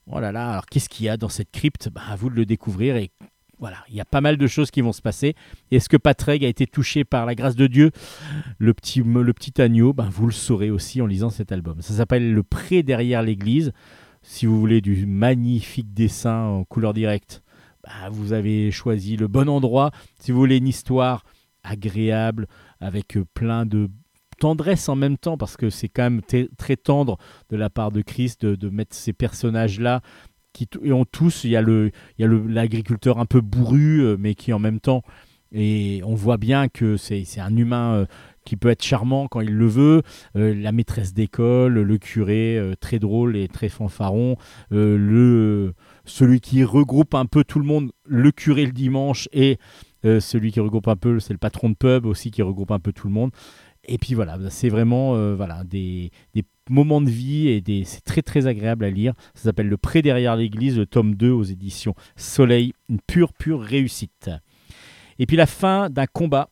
Oh 0.07 0.19
là 0.19 0.31
là, 0.31 0.49
alors 0.49 0.65
qu'est-ce 0.65 0.89
qu'il 0.89 1.05
y 1.05 1.09
a 1.09 1.17
dans 1.17 1.29
cette 1.29 1.51
crypte? 1.51 1.89
Bah, 1.89 2.01
À 2.09 2.15
vous 2.15 2.31
de 2.31 2.35
le 2.35 2.47
découvrir 2.47 2.95
et 2.95 3.11
voilà, 3.59 3.77
il 3.89 3.95
y 3.95 4.01
a 4.01 4.05
pas 4.05 4.21
mal 4.21 4.37
de 4.37 4.47
choses 4.47 4.69
qui 4.69 4.81
vont 4.81 4.93
se 4.93 5.01
passer. 5.01 5.35
Est-ce 5.71 5.89
que 5.89 5.97
Patreg 5.97 6.45
a 6.45 6.47
été 6.47 6.67
touché 6.67 7.03
par 7.03 7.25
la 7.25 7.33
grâce 7.33 7.55
de 7.55 7.67
Dieu? 7.67 7.91
Le 8.59 8.73
petit, 8.73 9.01
le 9.01 9.33
petit 9.33 9.59
agneau, 9.61 9.93
ben, 9.93 10.09
vous 10.09 10.27
le 10.27 10.31
saurez 10.31 10.69
aussi 10.69 11.01
en 11.01 11.07
lisant 11.07 11.29
cet 11.29 11.51
album. 11.51 11.81
Ça 11.81 11.93
s'appelle 11.93 12.33
Le 12.33 12.43
Pré 12.43 12.83
derrière 12.83 13.23
l'église. 13.23 13.71
Si 14.21 14.45
vous 14.45 14.59
voulez 14.59 14.81
du 14.81 15.05
magnifique 15.05 15.93
dessin 15.93 16.43
en 16.43 16.63
couleur 16.65 16.93
directe, 16.93 17.41
bah, 17.83 18.09
vous 18.11 18.33
avez 18.33 18.71
choisi 18.71 19.17
le 19.17 19.27
bon 19.27 19.49
endroit. 19.49 19.91
Si 20.19 20.31
vous 20.31 20.39
voulez 20.39 20.57
une 20.57 20.67
histoire 20.67 21.23
agréable, 21.63 22.47
avec 22.79 23.17
euh, 23.17 23.25
plein 23.33 23.65
de 23.65 23.89
tendresse 24.39 24.87
en 24.87 24.95
même 24.95 25.17
temps, 25.17 25.37
parce 25.37 25.57
que 25.57 25.71
c'est 25.71 25.89
quand 25.89 26.03
même 26.03 26.21
très 26.21 26.75
tendre 26.75 27.17
de 27.49 27.57
la 27.57 27.71
part 27.71 27.91
de 27.91 28.01
Christ 28.01 28.45
de, 28.45 28.55
de 28.55 28.69
mettre 28.69 28.95
ces 28.95 29.13
personnages-là 29.13 30.01
qui 30.65 30.91
ont 30.91 31.05
tous, 31.05 31.43
il 31.43 31.51
y 31.51 31.55
a 31.55 31.61
le, 31.61 31.91
l'agriculteur 32.17 33.19
un 33.19 33.25
peu 33.25 33.41
bourru, 33.41 34.01
euh, 34.01 34.17
mais 34.17 34.33
qui 34.33 34.53
en 34.53 34.59
même 34.59 34.79
temps, 34.79 35.03
et 35.51 36.01
on 36.03 36.15
voit 36.15 36.37
bien 36.37 36.67
que 36.67 36.97
c'est 36.97 37.23
un 37.39 37.55
humain 37.55 37.93
euh, 37.93 38.05
qui 38.43 38.57
peut 38.57 38.69
être 38.69 38.83
charmant 38.83 39.27
quand 39.27 39.41
il 39.41 39.53
le 39.53 39.67
veut, 39.67 40.01
euh, 40.35 40.55
la 40.55 40.71
maîtresse 40.71 41.13
d'école, 41.13 41.73
le 41.73 41.97
curé, 41.97 42.59
très 42.79 42.97
drôle 42.97 43.37
et 43.37 43.47
très 43.47 43.69
fanfaron, 43.69 44.35
le, 44.71 45.73
celui 46.05 46.39
qui 46.39 46.63
regroupe 46.63 47.13
un 47.13 47.25
peu 47.25 47.43
tout 47.43 47.59
le 47.59 47.65
monde, 47.65 47.91
le 48.05 48.31
curé 48.31 48.65
le 48.65 48.71
dimanche, 48.71 49.29
et 49.33 49.59
celui 50.03 50.51
qui 50.51 50.59
regroupe 50.59 50.87
un 50.87 50.95
peu, 50.95 51.19
c'est 51.19 51.33
le 51.33 51.39
patron 51.39 51.69
de 51.69 51.75
pub 51.75 52.05
aussi 52.05 52.31
qui 52.31 52.41
regroupe 52.41 52.71
un 52.71 52.79
peu 52.79 52.93
tout 52.93 53.07
le 53.07 53.13
monde. 53.13 53.31
Et 53.89 53.97
puis 53.97 54.13
voilà, 54.13 54.37
c'est 54.49 54.69
vraiment 54.69 55.35
voilà, 55.35 55.63
des 55.65 56.11
moments 56.69 57.01
de 57.01 57.09
vie 57.09 57.47
et 57.49 57.83
c'est 57.85 58.03
très 58.03 58.21
très 58.21 58.47
agréable 58.47 58.85
à 58.85 58.89
lire. 58.89 59.13
Ça 59.33 59.43
s'appelle 59.43 59.67
Le 59.67 59.77
Pré 59.77 60.01
derrière 60.01 60.35
l'église, 60.35 60.77
le 60.77 60.85
tome 60.85 61.15
2 61.15 61.31
aux 61.31 61.43
éditions 61.43 61.95
Soleil, 62.15 62.73
une 62.89 62.99
pure 62.99 63.33
pure 63.33 63.61
réussite. 63.61 64.29
Et 65.19 65.25
puis 65.25 65.37
la 65.37 65.45
fin 65.45 65.89
d'un 65.89 66.05
combat, 66.05 66.49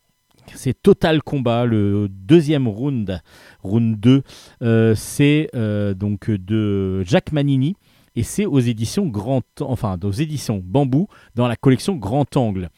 c'est 0.53 0.79
Total 0.79 1.21
Combat, 1.23 1.65
le 1.65 2.07
deuxième 2.09 2.67
round, 2.67 3.21
round 3.63 3.99
2, 3.99 4.21
euh, 4.61 4.93
c'est 4.95 5.49
euh, 5.55 5.93
donc 5.93 6.29
de 6.29 7.03
Jacques 7.03 7.31
Manini 7.31 7.75
et 8.15 8.23
c'est 8.23 8.45
aux 8.45 8.59
éditions 8.59 9.07
Grand, 9.07 9.43
enfin 9.61 9.97
aux 10.03 10.11
éditions 10.11 10.61
Bambou 10.63 11.07
dans 11.35 11.47
la 11.47 11.55
collection 11.55 11.95
Grand 11.95 12.35
Angle. 12.37 12.69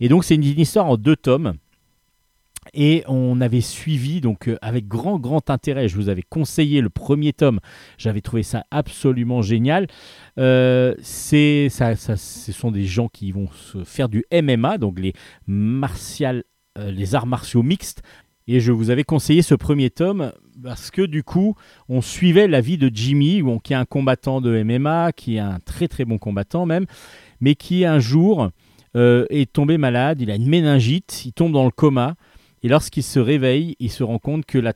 Et 0.00 0.08
donc 0.08 0.24
c'est 0.24 0.34
une 0.34 0.44
histoire 0.44 0.86
en 0.86 0.96
deux 0.96 1.16
tomes. 1.16 1.54
Et 2.74 3.02
on 3.08 3.40
avait 3.40 3.60
suivi 3.60 4.20
donc 4.20 4.48
euh, 4.48 4.56
avec 4.62 4.86
grand 4.86 5.18
grand 5.18 5.50
intérêt. 5.50 5.88
Je 5.88 5.96
vous 5.96 6.08
avais 6.08 6.22
conseillé 6.22 6.80
le 6.80 6.88
premier 6.90 7.32
tome. 7.32 7.58
J'avais 7.98 8.20
trouvé 8.20 8.42
ça 8.42 8.64
absolument 8.70 9.42
génial. 9.42 9.88
Euh, 10.38 10.94
c'est 11.02 11.68
ça, 11.70 11.96
ça- 11.96 12.16
ce 12.16 12.52
sont 12.52 12.70
des 12.70 12.84
gens 12.84 13.08
qui 13.08 13.32
vont 13.32 13.48
faire 13.84 14.08
du 14.08 14.24
MMA, 14.30 14.78
donc 14.78 15.00
les 15.00 15.12
martial, 15.46 16.44
euh, 16.78 16.90
les 16.90 17.14
arts 17.14 17.26
martiaux 17.26 17.62
mixtes. 17.62 18.02
Et 18.48 18.58
je 18.60 18.72
vous 18.72 18.90
avais 18.90 19.04
conseillé 19.04 19.42
ce 19.42 19.54
premier 19.54 19.90
tome 19.90 20.32
parce 20.62 20.90
que 20.90 21.02
du 21.02 21.22
coup, 21.22 21.54
on 21.88 22.00
suivait 22.00 22.48
la 22.48 22.60
vie 22.60 22.78
de 22.78 22.90
Jimmy, 22.92 23.42
qui 23.62 23.72
est 23.72 23.76
un 23.76 23.84
combattant 23.84 24.40
de 24.40 24.62
MMA, 24.64 25.12
qui 25.12 25.36
est 25.36 25.40
un 25.40 25.58
très 25.64 25.88
très 25.88 26.04
bon 26.04 26.18
combattant 26.18 26.66
même, 26.66 26.86
mais 27.40 27.54
qui 27.54 27.84
un 27.84 27.98
jour 28.00 28.50
est 28.94 29.50
tombé 29.52 29.78
malade. 29.78 30.20
Il 30.20 30.30
a 30.30 30.34
une 30.34 30.48
méningite, 30.48 31.22
il 31.24 31.32
tombe 31.32 31.52
dans 31.52 31.64
le 31.64 31.70
coma. 31.70 32.14
Et 32.62 32.68
lorsqu'il 32.68 33.02
se 33.02 33.18
réveille, 33.18 33.76
il 33.80 33.90
se 33.90 34.02
rend 34.02 34.18
compte 34.18 34.46
que 34.46 34.58
la, 34.58 34.72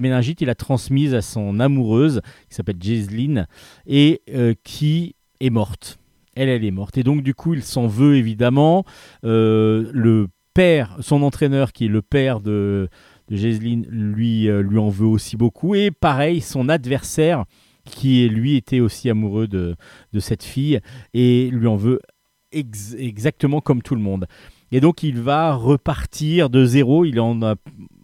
méningite, 0.00 0.40
il 0.40 0.46
l'a 0.46 0.54
transmise 0.54 1.14
à 1.14 1.22
son 1.22 1.60
amoureuse, 1.60 2.20
qui 2.48 2.54
s'appelle 2.54 2.76
Jaiseline, 2.80 3.46
et 3.86 4.20
euh, 4.30 4.54
qui 4.64 5.14
est 5.40 5.50
morte. 5.50 5.98
Elle, 6.34 6.48
elle 6.48 6.64
est 6.64 6.70
morte. 6.70 6.96
Et 6.98 7.02
donc, 7.02 7.22
du 7.22 7.34
coup, 7.34 7.54
il 7.54 7.62
s'en 7.62 7.86
veut 7.86 8.16
évidemment. 8.16 8.84
Euh, 9.24 9.90
le 9.92 10.28
père, 10.54 10.96
son 11.00 11.22
entraîneur, 11.22 11.72
qui 11.72 11.86
est 11.86 11.88
le 11.88 12.02
père 12.02 12.40
de, 12.40 12.88
de 13.28 13.36
lui, 13.90 14.48
euh, 14.48 14.62
lui 14.62 14.78
en 14.78 14.88
veut 14.88 15.06
aussi 15.06 15.36
beaucoup. 15.36 15.74
Et 15.74 15.90
pareil, 15.90 16.40
son 16.40 16.68
adversaire, 16.68 17.44
qui 17.84 18.28
lui 18.28 18.56
était 18.56 18.80
aussi 18.80 19.10
amoureux 19.10 19.48
de, 19.48 19.76
cette 20.18 20.44
fille, 20.44 20.80
et 21.14 21.50
lui 21.50 21.66
en 21.66 21.76
veut 21.76 22.00
ex- 22.52 22.94
exactement 22.98 23.60
comme 23.60 23.82
tout 23.82 23.94
le 23.94 24.00
monde. 24.00 24.26
Et 24.72 24.80
donc 24.80 25.02
il 25.02 25.20
va 25.20 25.54
repartir 25.54 26.50
de 26.50 26.64
zéro, 26.64 27.04
il 27.04 27.20
en 27.20 27.40
a 27.42 27.54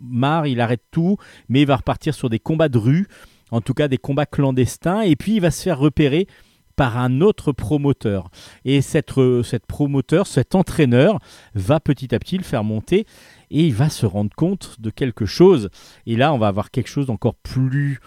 marre, 0.01 0.47
il 0.47 0.61
arrête 0.61 0.85
tout, 0.91 1.17
mais 1.49 1.63
il 1.63 1.67
va 1.67 1.77
repartir 1.77 2.15
sur 2.15 2.31
des 2.31 2.39
combats 2.39 2.69
de 2.69 2.79
rue, 2.79 3.09
en 3.51 3.61
tout 3.61 3.75
cas 3.75 3.89
des 3.89 3.99
combats 3.99 4.27
clandestins, 4.27 5.01
et 5.01 5.17
puis 5.17 5.37
il 5.37 5.41
va 5.41 5.51
se 5.51 5.63
faire 5.63 5.79
repérer 5.79 6.29
par 6.77 6.97
un 6.97 7.21
autre 7.21 7.51
promoteur. 7.51 8.31
Et 8.65 8.83
cette, 8.83 9.19
euh, 9.19 9.43
cette 9.43 9.67
promoteur, 9.67 10.29
cet 10.29 10.55
entraîneur, 10.55 11.19
va 11.55 11.81
petit 11.81 12.15
à 12.15 12.21
petit 12.21 12.39
le 12.39 12.45
faire 12.45 12.63
monter, 12.63 13.05
et 13.51 13.67
il 13.67 13.75
va 13.75 13.89
se 13.89 14.07
rendre 14.07 14.31
compte 14.37 14.77
de 14.79 14.91
quelque 14.91 15.27
chose. 15.27 15.71
Et 16.07 16.17
là, 16.17 16.33
on 16.33 16.39
va 16.39 16.47
avoir 16.47 16.71
quelque 16.71 16.89
chose 16.89 17.07
d'encore 17.07 17.35
plus 17.35 17.99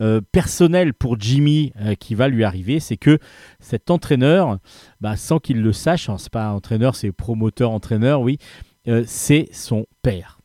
euh, 0.00 0.20
personnel 0.32 0.94
pour 0.94 1.18
Jimmy 1.18 1.72
euh, 1.80 1.94
qui 1.94 2.14
va 2.14 2.28
lui 2.28 2.44
arriver, 2.44 2.80
c'est 2.80 2.96
que 2.96 3.18
cet 3.60 3.90
entraîneur, 3.90 4.58
bah, 5.00 5.16
sans 5.16 5.38
qu'il 5.38 5.60
le 5.60 5.72
sache, 5.72 6.08
alors 6.08 6.20
c'est 6.20 6.32
pas 6.32 6.52
entraîneur, 6.52 6.94
c'est 6.94 7.12
promoteur, 7.12 7.70
entraîneur, 7.70 8.20
oui, 8.20 8.38
euh, 8.86 9.04
c'est 9.06 9.48
son 9.52 9.86
père. 10.02 10.38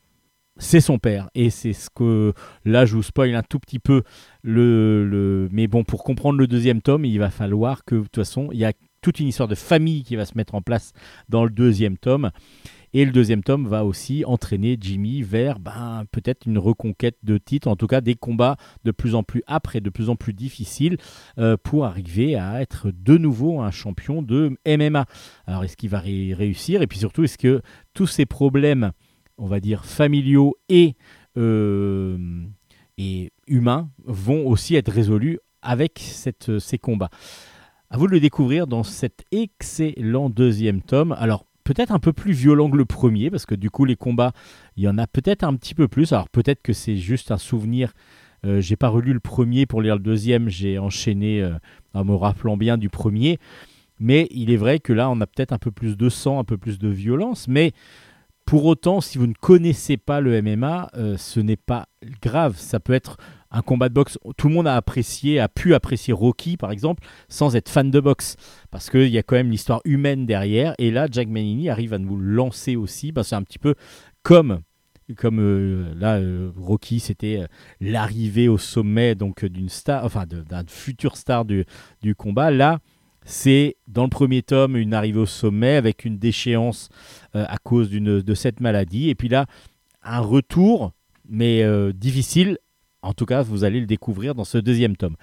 C'est 0.56 0.80
son 0.80 0.98
père. 0.98 1.30
Et 1.34 1.50
c'est 1.50 1.72
ce 1.72 1.90
que. 1.90 2.32
Là, 2.64 2.86
je 2.86 2.94
vous 2.94 3.02
spoil 3.02 3.34
un 3.34 3.42
tout 3.42 3.58
petit 3.58 3.80
peu. 3.80 4.02
Le, 4.42 5.04
le... 5.04 5.48
Mais 5.50 5.66
bon, 5.66 5.82
pour 5.82 6.04
comprendre 6.04 6.38
le 6.38 6.46
deuxième 6.46 6.80
tome, 6.80 7.04
il 7.04 7.18
va 7.18 7.30
falloir 7.30 7.84
que, 7.84 7.96
de 7.96 8.02
toute 8.02 8.16
façon, 8.16 8.50
il 8.52 8.58
y 8.58 8.64
a 8.64 8.72
toute 9.00 9.18
une 9.18 9.26
histoire 9.26 9.48
de 9.48 9.54
famille 9.54 10.04
qui 10.04 10.16
va 10.16 10.24
se 10.24 10.36
mettre 10.36 10.54
en 10.54 10.62
place 10.62 10.92
dans 11.28 11.44
le 11.44 11.50
deuxième 11.50 11.98
tome. 11.98 12.30
Et 12.96 13.04
le 13.04 13.10
deuxième 13.10 13.42
tome 13.42 13.66
va 13.66 13.84
aussi 13.84 14.24
entraîner 14.24 14.78
Jimmy 14.80 15.22
vers 15.22 15.58
ben, 15.58 16.04
peut-être 16.12 16.46
une 16.46 16.58
reconquête 16.58 17.16
de 17.24 17.38
titre, 17.38 17.66
en 17.66 17.74
tout 17.74 17.88
cas 17.88 18.00
des 18.00 18.14
combats 18.14 18.56
de 18.84 18.92
plus 18.92 19.16
en 19.16 19.24
plus 19.24 19.42
âpres 19.48 19.74
et 19.74 19.80
de 19.80 19.90
plus 19.90 20.10
en 20.10 20.14
plus 20.14 20.32
difficiles 20.32 20.96
euh, 21.38 21.56
pour 21.60 21.86
arriver 21.86 22.36
à 22.36 22.62
être 22.62 22.92
de 22.92 23.18
nouveau 23.18 23.60
un 23.60 23.72
champion 23.72 24.22
de 24.22 24.56
MMA. 24.64 25.06
Alors 25.48 25.64
est-ce 25.64 25.76
qu'il 25.76 25.90
va 25.90 25.98
ré- 25.98 26.34
réussir? 26.34 26.82
Et 26.82 26.86
puis 26.86 26.98
surtout, 26.98 27.24
est-ce 27.24 27.36
que 27.36 27.62
tous 27.94 28.06
ces 28.06 28.26
problèmes, 28.26 28.92
on 29.38 29.48
va 29.48 29.58
dire 29.58 29.84
familiaux 29.84 30.56
et, 30.68 30.94
euh, 31.36 32.46
humains, 33.48 33.90
vont 34.04 34.46
aussi 34.46 34.76
être 34.76 34.92
résolus 34.92 35.40
avec 35.62 35.98
ces 35.98 36.78
combats? 36.78 37.10
À 37.90 37.96
vous 37.96 38.06
de 38.06 38.12
le 38.12 38.20
découvrir 38.20 38.68
dans 38.68 38.84
cet 38.84 39.24
excellent 39.32 40.30
deuxième 40.30 40.80
tome. 40.80 41.10
Alors 41.18 41.44
peut-être 41.64 41.90
un 41.90 41.98
peu 41.98 42.12
plus 42.12 42.32
violent 42.32 42.70
que 42.70 42.76
le 42.76 42.84
premier, 42.84 43.30
parce 43.30 43.46
que 43.46 43.54
du 43.54 43.70
coup 43.70 43.84
les 43.84 43.96
combats, 43.96 44.32
il 44.76 44.84
y 44.84 44.88
en 44.88 44.98
a 44.98 45.06
peut-être 45.06 45.42
un 45.42 45.54
petit 45.56 45.74
peu 45.74 45.88
plus. 45.88 46.12
Alors 46.12 46.28
peut-être 46.28 46.62
que 46.62 46.72
c'est 46.72 46.96
juste 46.96 47.30
un 47.30 47.38
souvenir. 47.38 47.92
Euh, 48.44 48.60
j'ai 48.60 48.76
pas 48.76 48.88
relu 48.88 49.12
le 49.12 49.20
premier 49.20 49.64
pour 49.66 49.80
lire 49.80 49.96
le 49.96 50.02
deuxième, 50.02 50.48
j'ai 50.48 50.78
enchaîné 50.78 51.42
euh, 51.42 51.54
en 51.94 52.04
me 52.04 52.14
rappelant 52.14 52.56
bien 52.56 52.76
du 52.76 52.90
premier. 52.90 53.38
Mais 53.98 54.26
il 54.30 54.50
est 54.50 54.56
vrai 54.56 54.80
que 54.80 54.92
là, 54.92 55.08
on 55.08 55.20
a 55.20 55.26
peut-être 55.26 55.52
un 55.52 55.58
peu 55.58 55.70
plus 55.70 55.96
de 55.96 56.08
sang, 56.08 56.38
un 56.38 56.44
peu 56.44 56.58
plus 56.58 56.78
de 56.78 56.88
violence. 56.88 57.48
Mais 57.48 57.72
pour 58.44 58.66
autant, 58.66 59.00
si 59.00 59.18
vous 59.18 59.26
ne 59.26 59.34
connaissez 59.34 59.96
pas 59.96 60.20
le 60.20 60.42
MMA, 60.42 60.90
euh, 60.96 61.16
ce 61.16 61.40
n'est 61.40 61.56
pas 61.56 61.86
grave. 62.20 62.56
Ça 62.56 62.80
peut 62.80 62.92
être 62.92 63.16
un 63.54 63.62
combat 63.62 63.88
de 63.88 63.94
boxe. 63.94 64.18
Tout 64.36 64.48
le 64.48 64.54
monde 64.54 64.66
a 64.66 64.76
apprécié, 64.76 65.38
a 65.38 65.48
pu 65.48 65.74
apprécier 65.74 66.12
Rocky, 66.12 66.56
par 66.56 66.72
exemple, 66.72 67.04
sans 67.28 67.54
être 67.56 67.68
fan 67.68 67.90
de 67.90 68.00
boxe. 68.00 68.36
Parce 68.70 68.90
qu'il 68.90 69.08
y 69.08 69.18
a 69.18 69.22
quand 69.22 69.36
même 69.36 69.50
l'histoire 69.50 69.80
humaine 69.84 70.26
derrière. 70.26 70.74
Et 70.78 70.90
là, 70.90 71.06
Jack 71.10 71.28
Manini 71.28 71.70
arrive 71.70 71.94
à 71.94 71.98
nous 71.98 72.18
lancer 72.18 72.74
aussi. 72.76 73.12
Ben, 73.12 73.22
c'est 73.22 73.36
un 73.36 73.42
petit 73.42 73.60
peu 73.60 73.74
comme 74.22 74.60
comme 75.18 75.38
euh, 75.38 75.92
là 75.98 76.16
euh, 76.16 76.50
Rocky 76.56 76.98
c'était 76.98 77.40
euh, 77.42 77.46
l'arrivée 77.78 78.48
au 78.48 78.56
sommet 78.56 79.14
donc 79.14 79.44
d'une 79.44 79.68
star 79.68 80.02
enfin 80.02 80.24
d'un 80.26 80.64
futur 80.66 81.18
star 81.18 81.44
du, 81.44 81.66
du 82.00 82.14
combat 82.14 82.50
là 82.50 82.78
c'est 83.26 83.76
dans 83.86 84.04
le 84.04 84.08
premier 84.08 84.40
tome 84.40 84.78
une 84.78 84.94
arrivée 84.94 85.20
au 85.20 85.26
sommet 85.26 85.74
avec 85.74 86.06
une 86.06 86.16
déchéance 86.16 86.88
à 87.34 87.58
cause 87.58 87.90
de 87.90 88.34
cette 88.34 88.60
maladie 88.60 89.10
et 89.10 89.14
puis 89.14 89.28
là 89.28 89.44
un 90.02 90.20
retour 90.20 90.92
mais 91.28 91.62
difficile 91.92 92.58
en 93.04 93.14
tout 93.14 93.26
cas 93.26 93.42
vous 93.42 93.64
allez 93.64 93.80
le 93.80 93.86
découvrir 93.86 94.34
dans 94.34 94.44
ce 94.44 94.58
deuxième 94.58 94.96
tome 94.96 95.16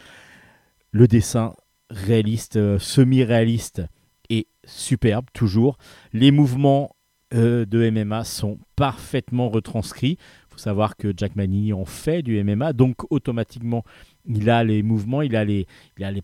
le 0.91 1.07
dessin 1.07 1.53
réaliste 1.89 2.57
euh, 2.57 2.79
semi-réaliste 2.79 3.84
est 4.29 4.47
superbe 4.65 5.25
toujours 5.34 5.77
les 6.13 6.32
mouvements 6.32 6.95
euh, 7.34 7.65
de 7.65 7.89
MMA 7.89 8.25
sont 8.25 8.59
parfaitement 8.75 9.47
retranscrits. 9.47 10.17
Il 10.17 10.53
faut 10.53 10.57
savoir 10.57 10.97
que 10.97 11.13
Jack 11.15 11.38
Manini 11.38 11.71
en 11.71 11.86
fait 11.86 12.23
du 12.23 12.43
MMA, 12.43 12.73
donc 12.73 13.09
automatiquement 13.09 13.86
il 14.25 14.49
a 14.49 14.65
les 14.65 14.84
mouvements, 14.84 15.21
il 15.21 15.38
a 15.38 15.45
les, 15.45 15.65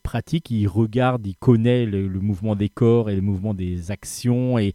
pratiques, 0.03 0.51
il 0.51 0.68
regarde, 0.68 1.26
il 1.26 1.38
connaît 1.38 1.86
le, 1.86 2.10
le 2.10 2.20
mouvement 2.20 2.58
des 2.58 2.68
corps 2.68 3.10
et 3.10 3.16
le 3.16 3.22
mouvement 3.22 3.53
des 3.53 3.89
actions 3.89 4.60
et, 4.60 4.74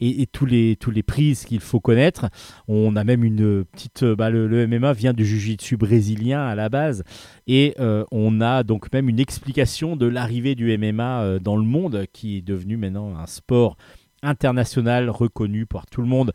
et, 0.00 0.26
tous, 0.26 0.46
les, 0.46 0.76
tous 0.76 0.90
les 0.90 1.02
prises 1.02 1.44
qu'il 1.44 1.60
faut 1.60 1.80
connaître. 1.80 2.28
On 2.66 2.96
a 2.96 3.04
même 3.04 3.24
une 3.24 3.64
petite... 3.64 4.04
bah, 4.04 4.30
le, 4.30 4.66
MMA 4.66 4.92
vient 4.92 5.12
du 5.12 5.24
jiu-jitsu 5.24 5.76
brésilien 5.76 6.46
à 6.46 6.54
la 6.54 6.68
base 6.68 7.04
et 7.46 7.74
euh, 7.78 8.04
on 8.10 8.40
a 8.40 8.62
donc 8.62 8.92
même 8.92 9.08
une 9.08 9.20
explication 9.20 9.96
de 9.96 10.06
l'arrivée 10.06 10.54
du 10.54 10.76
MMA 10.76 11.22
euh, 11.22 11.38
dans 11.38 11.56
le 11.56 11.64
monde 11.64 12.04
qui 12.12 12.38
est 12.38 12.42
devenu 12.42 12.76
maintenant 12.76 13.16
un 13.16 13.26
sport 13.26 13.76
international 14.22 15.10
reconnu 15.10 15.66
par 15.66 15.86
tout 15.86 16.02
le 16.02 16.08
monde 16.08 16.32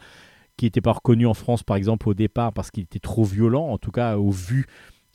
qui 0.57 0.65
n'était 0.65 0.81
pas 0.81 0.93
reconnu 0.93 1.25
en 1.25 1.33
France 1.33 1.63
par 1.63 1.77
exemple 1.77 2.07
au 2.09 2.13
départ 2.13 2.53
parce 2.53 2.71
qu'il 2.71 2.83
était 2.83 2.99
trop 2.99 3.23
violent 3.23 3.67
en 3.67 3.77
tout 3.77 3.91
cas 3.91 4.17
au 4.17 4.29
vu 4.29 4.65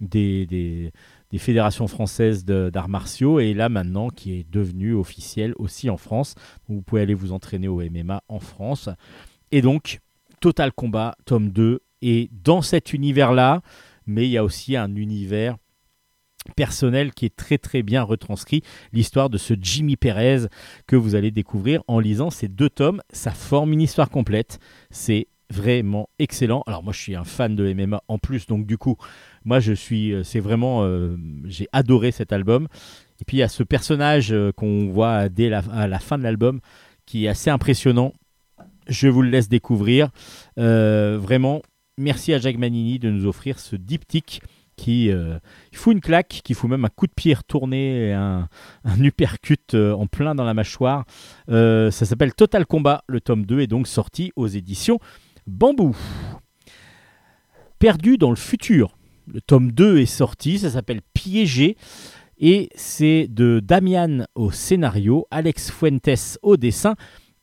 des, 0.00 0.92
des 1.30 1.38
fédérations 1.38 1.86
françaises 1.86 2.44
d'arts 2.44 2.88
martiaux 2.88 3.40
et 3.40 3.54
là 3.54 3.68
maintenant 3.68 4.08
qui 4.08 4.32
est 4.34 4.50
devenu 4.50 4.94
officiel 4.94 5.54
aussi 5.56 5.90
en 5.90 5.96
France 5.96 6.34
vous 6.68 6.82
pouvez 6.82 7.02
aller 7.02 7.14
vous 7.14 7.32
entraîner 7.32 7.68
au 7.68 7.80
MMA 7.80 8.22
en 8.28 8.40
France 8.40 8.88
et 9.52 9.62
donc 9.62 10.00
Total 10.40 10.72
Combat 10.72 11.16
tome 11.24 11.50
2 11.50 11.80
et 12.02 12.30
dans 12.32 12.62
cet 12.62 12.92
univers 12.92 13.32
là 13.32 13.62
mais 14.06 14.26
il 14.26 14.30
y 14.30 14.38
a 14.38 14.44
aussi 14.44 14.76
un 14.76 14.94
univers 14.94 15.56
personnel 16.56 17.12
qui 17.12 17.26
est 17.26 17.36
très 17.36 17.58
très 17.58 17.82
bien 17.82 18.02
retranscrit 18.02 18.62
l'histoire 18.92 19.30
de 19.30 19.38
ce 19.38 19.54
Jimmy 19.60 19.96
Perez 19.96 20.46
que 20.86 20.96
vous 20.96 21.14
allez 21.14 21.30
découvrir 21.30 21.82
en 21.88 22.00
lisant 22.00 22.30
ces 22.30 22.48
deux 22.48 22.70
tomes. 22.70 23.02
Ça 23.10 23.32
forme 23.32 23.72
une 23.72 23.82
histoire 23.82 24.10
complète. 24.10 24.58
C'est 24.90 25.28
vraiment 25.50 26.08
excellent. 26.18 26.62
Alors 26.66 26.82
moi 26.82 26.92
je 26.92 27.00
suis 27.00 27.16
un 27.16 27.24
fan 27.24 27.56
de 27.56 27.72
MMA 27.72 28.02
en 28.08 28.18
plus, 28.18 28.46
donc 28.46 28.66
du 28.66 28.78
coup 28.78 28.96
moi 29.44 29.60
je 29.60 29.72
suis, 29.72 30.12
euh, 30.12 30.22
c'est 30.22 30.40
vraiment, 30.40 30.84
euh, 30.84 31.16
j'ai 31.44 31.68
adoré 31.72 32.10
cet 32.12 32.32
album. 32.32 32.68
Et 33.20 33.24
puis 33.24 33.38
il 33.38 33.40
y 33.40 33.42
a 33.42 33.48
ce 33.48 33.62
personnage 33.62 34.32
euh, 34.32 34.52
qu'on 34.52 34.88
voit 34.88 35.28
dès 35.28 35.48
la, 35.48 35.62
à 35.72 35.88
la 35.88 35.98
fin 35.98 36.18
de 36.18 36.22
l'album 36.22 36.60
qui 37.06 37.24
est 37.24 37.28
assez 37.28 37.50
impressionnant. 37.50 38.12
Je 38.86 39.08
vous 39.08 39.22
le 39.22 39.30
laisse 39.30 39.48
découvrir. 39.48 40.10
Vraiment, 40.56 41.62
merci 41.98 42.32
à 42.32 42.38
Jack 42.38 42.56
Manini 42.56 42.98
de 42.98 43.10
nous 43.10 43.26
offrir 43.26 43.58
ce 43.58 43.76
diptyque 43.76 44.42
qui 44.76 45.10
fout 45.72 45.92
une 45.92 46.00
claque, 46.00 46.40
qui 46.44 46.54
fout 46.54 46.70
même 46.70 46.84
un 46.84 46.88
coup 46.88 47.06
de 47.06 47.12
pied 47.12 47.34
retourné, 47.34 48.08
et 48.08 48.12
un, 48.12 48.48
un 48.84 49.02
uppercut 49.02 49.74
en 49.74 50.06
plein 50.06 50.34
dans 50.34 50.44
la 50.44 50.54
mâchoire. 50.54 51.04
Ça 51.48 51.90
s'appelle 51.90 52.34
Total 52.34 52.64
Combat. 52.64 53.02
Le 53.08 53.20
tome 53.20 53.44
2 53.44 53.60
est 53.60 53.66
donc 53.66 53.88
sorti 53.88 54.32
aux 54.36 54.46
éditions 54.46 54.98
Bambou. 55.48 55.96
Perdu 57.78 58.18
dans 58.18 58.30
le 58.30 58.36
futur. 58.36 58.96
Le 59.26 59.40
tome 59.40 59.72
2 59.72 59.98
est 59.98 60.06
sorti, 60.06 60.58
ça 60.58 60.70
s'appelle 60.70 61.00
Piégé. 61.14 61.76
Et 62.38 62.68
c'est 62.74 63.26
de 63.28 63.60
Damian 63.60 64.26
au 64.34 64.50
scénario, 64.50 65.26
Alex 65.30 65.70
Fuentes 65.70 66.38
au 66.42 66.56
dessin. 66.56 66.94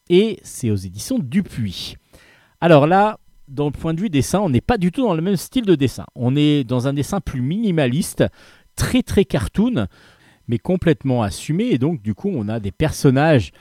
Et 0.10 0.40
c'est 0.44 0.70
aux 0.70 0.76
éditions 0.76 1.18
Dupuis. 1.20 1.96
Alors 2.62 2.86
là, 2.86 3.20
dans 3.48 3.66
le 3.66 3.72
point 3.72 3.94
de 3.94 4.02
vue 4.02 4.10
dessin, 4.10 4.40
on 4.40 4.50
n'est 4.50 4.62
pas 4.62 4.78
du 4.78 4.92
tout 4.92 5.02
dans 5.02 5.16
le 5.16 5.22
même 5.22 5.36
style 5.36 5.66
de 5.66 5.76
dessin. 5.76 6.06
On 6.16 6.36
est 6.36 6.64
dans 6.64 6.88
un 6.88 6.94
dessin 6.94 7.20
plus 7.22 7.42
minimaliste, 7.42 8.24
très 8.76 9.02
très 9.02 9.26
cartoon, 9.26 9.88
mais 10.48 10.60
complètement 10.60 11.24
assumé. 11.24 11.66
Et 11.72 11.80
donc, 11.80 12.02
du 12.04 12.14
coup, 12.14 12.32
on 12.34 12.48
a 12.50 12.60
des 12.60 12.72
personnages 12.72 13.52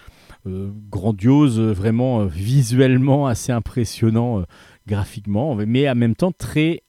euh, 0.46 0.70
grandioses, 0.90 1.58
euh, 1.58 1.72
vraiment 1.72 2.20
euh, 2.20 2.26
visuellement 2.26 3.26
assez 3.26 3.50
impressionnants 3.50 4.40
euh, 4.40 4.44
graphiquement, 4.86 5.54
mais 5.54 5.88
en 5.88 5.94
même 5.94 6.14
temps 6.14 6.32
très 6.32 6.82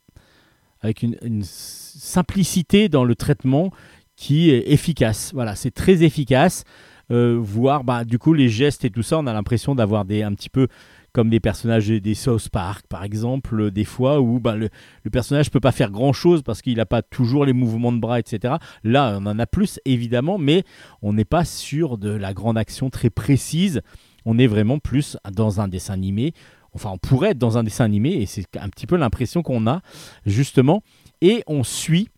avec 0.82 1.04
une, 1.04 1.42
simplicité 1.44 2.90
dans 2.90 3.06
le 3.06 3.16
traitement 3.16 3.72
qui 4.16 4.52
est 4.52 4.72
efficace. 4.72 5.32
Voilà, 5.34 5.56
c'est 5.56 5.72
très 5.72 6.04
efficace. 6.04 6.64
Voir 7.10 7.84
bah, 7.84 8.04
du 8.04 8.18
coup 8.18 8.34
les 8.34 8.50
gestes 8.50 8.84
et 8.84 8.90
tout 8.90 9.04
ça, 9.04 9.20
on 9.20 9.28
a 9.28 9.34
l'impression 9.34 9.76
d'avoir 9.76 10.06
des 10.06 10.24
un 10.24 10.34
petit 10.34 10.50
peu 10.50 10.68
comme 11.16 11.30
des 11.30 11.40
personnages 11.40 11.88
des- 11.88 12.14
South 12.14 12.50
Park 12.50 12.88
par 12.90 13.06
exemple, 13.06 13.58
euh, 13.58 13.72
des 13.72 13.86
fois 13.86 14.20
où 14.20 14.42
bah, 14.42 14.58
le, 14.58 14.68
le 15.04 15.10
personnage 15.10 15.50
peut 15.50 15.62
pas 15.62 15.72
faire 15.72 15.90
grand 15.90 16.12
chose 16.12 16.44
parce 16.44 16.62
qu'il 16.62 16.76
n'a 16.76 16.86
pas 16.86 17.02
toujours 17.02 17.46
les 17.46 17.54
mouvements 17.54 17.94
de 17.94 18.00
bras, 18.00 18.20
etc. 18.20 18.56
Là, 18.84 19.18
on 19.22 19.26
en 19.26 19.40
a 19.40 19.46
plus 19.48 19.80
évidemment, 19.86 20.38
mais 20.38 20.66
on 21.02 21.14
n'est 21.14 21.24
pas 21.24 21.46
sur 21.46 21.98
de 21.98 22.10
la 22.10 22.34
grande 22.34 22.58
action 22.58 22.90
très 22.90 23.10
précise. 23.10 23.82
On 24.26 24.38
est 24.38 24.48
vraiment 24.48 24.78
plus 24.78 25.16
dans 25.32 25.62
un 25.62 25.70
dessin 25.70 25.94
animé. 25.94 26.34
Enfin, 26.74 26.90
on 26.92 26.98
pourrait 26.98 27.30
être 27.30 27.38
dans 27.38 27.58
un 27.58 27.64
dessin 27.64 27.86
animé 27.86 28.10
et 28.16 28.26
c'est 28.26 28.46
un 28.58 28.68
petit 28.68 28.86
peu 28.86 28.98
l'impression 28.98 29.42
qu'on 29.42 29.68
a 29.68 29.80
justement. 30.26 30.84
Et 31.22 31.44
on 31.48 31.64
suit, 31.64 32.10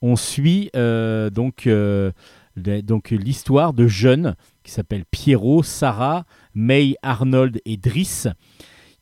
on 0.00 0.14
suit 0.14 0.70
euh, 0.76 1.28
donc 1.28 1.66
euh, 1.66 2.12
donc 2.56 3.10
l'histoire 3.10 3.72
de 3.72 3.86
jeunes 3.86 4.34
qui 4.62 4.72
s'appellent 4.72 5.04
Pierrot, 5.10 5.62
Sarah, 5.62 6.24
May, 6.58 6.96
Arnold 7.02 7.60
et 7.64 7.76
Driss, 7.76 8.26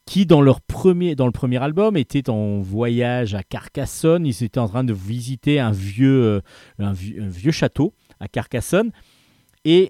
qui 0.04 0.26
dans 0.26 0.42
le 0.42 0.52
premier 0.62 1.58
album 1.58 1.96
étaient 1.96 2.28
en 2.28 2.60
voyage 2.60 3.34
à 3.34 3.42
Carcassonne. 3.42 4.26
Ils 4.26 4.44
étaient 4.44 4.60
en 4.60 4.68
train 4.68 4.84
de 4.84 4.92
visiter 4.92 5.58
un 5.58 5.72
vieux 5.72 6.42
euh, 6.78 7.50
château 7.50 7.94
à 8.20 8.28
Carcassonne 8.28 8.92
et 9.64 9.88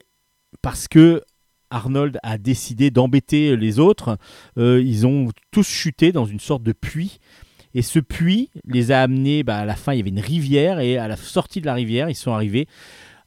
parce 0.62 0.88
que 0.88 1.22
Arnold 1.70 2.18
a 2.22 2.38
décidé 2.38 2.90
d'embêter 2.90 3.56
les 3.56 3.78
autres, 3.80 4.16
euh, 4.58 4.80
ils 4.80 5.06
ont 5.06 5.30
tous 5.50 5.66
chuté 5.66 6.12
dans 6.12 6.24
une 6.24 6.40
sorte 6.40 6.62
de 6.62 6.72
puits. 6.72 7.18
Et 7.74 7.82
ce 7.82 7.98
puits 7.98 8.50
les 8.64 8.92
a 8.92 9.02
amenés, 9.02 9.42
bah, 9.42 9.58
à 9.58 9.64
la 9.64 9.74
fin 9.74 9.92
il 9.92 9.98
y 9.98 10.00
avait 10.00 10.10
une 10.10 10.20
rivière, 10.20 10.78
et 10.78 10.96
à 10.96 11.08
la 11.08 11.16
sortie 11.16 11.60
de 11.60 11.66
la 11.66 11.74
rivière, 11.74 12.08
ils 12.08 12.14
sont 12.14 12.32
arrivés 12.32 12.68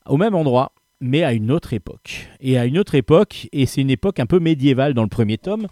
au 0.07 0.17
même 0.17 0.33
endroit, 0.33 0.71
mais 1.01 1.23
à 1.23 1.33
une 1.33 1.51
autre 1.51 1.73
époque. 1.73 2.27
Et 2.39 2.57
à 2.57 2.65
une 2.65 2.77
autre 2.77 2.95
époque, 2.95 3.47
et 3.51 3.65
c'est 3.65 3.81
une 3.81 3.89
époque 3.89 4.19
un 4.19 4.25
peu 4.25 4.39
médiévale 4.39 4.93
dans 4.93 5.03
le 5.03 5.09
premier 5.09 5.37
tome, 5.37 5.67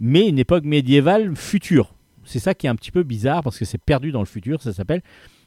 mais 0.00 0.28
une 0.28 0.38
époque 0.38 0.64
médiévale 0.64 1.36
future. 1.36 1.94
C'est 2.24 2.38
ça 2.38 2.54
qui 2.54 2.66
est 2.66 2.70
un 2.70 2.76
petit 2.76 2.90
peu 2.90 3.02
bizarre, 3.02 3.42
parce 3.42 3.58
que 3.58 3.64
c'est 3.64 3.78
perdu 3.78 4.12
dans 4.12 4.20
le 4.20 4.26
futur, 4.26 4.62
ça 4.62 4.72
s'appelle. 4.72 5.02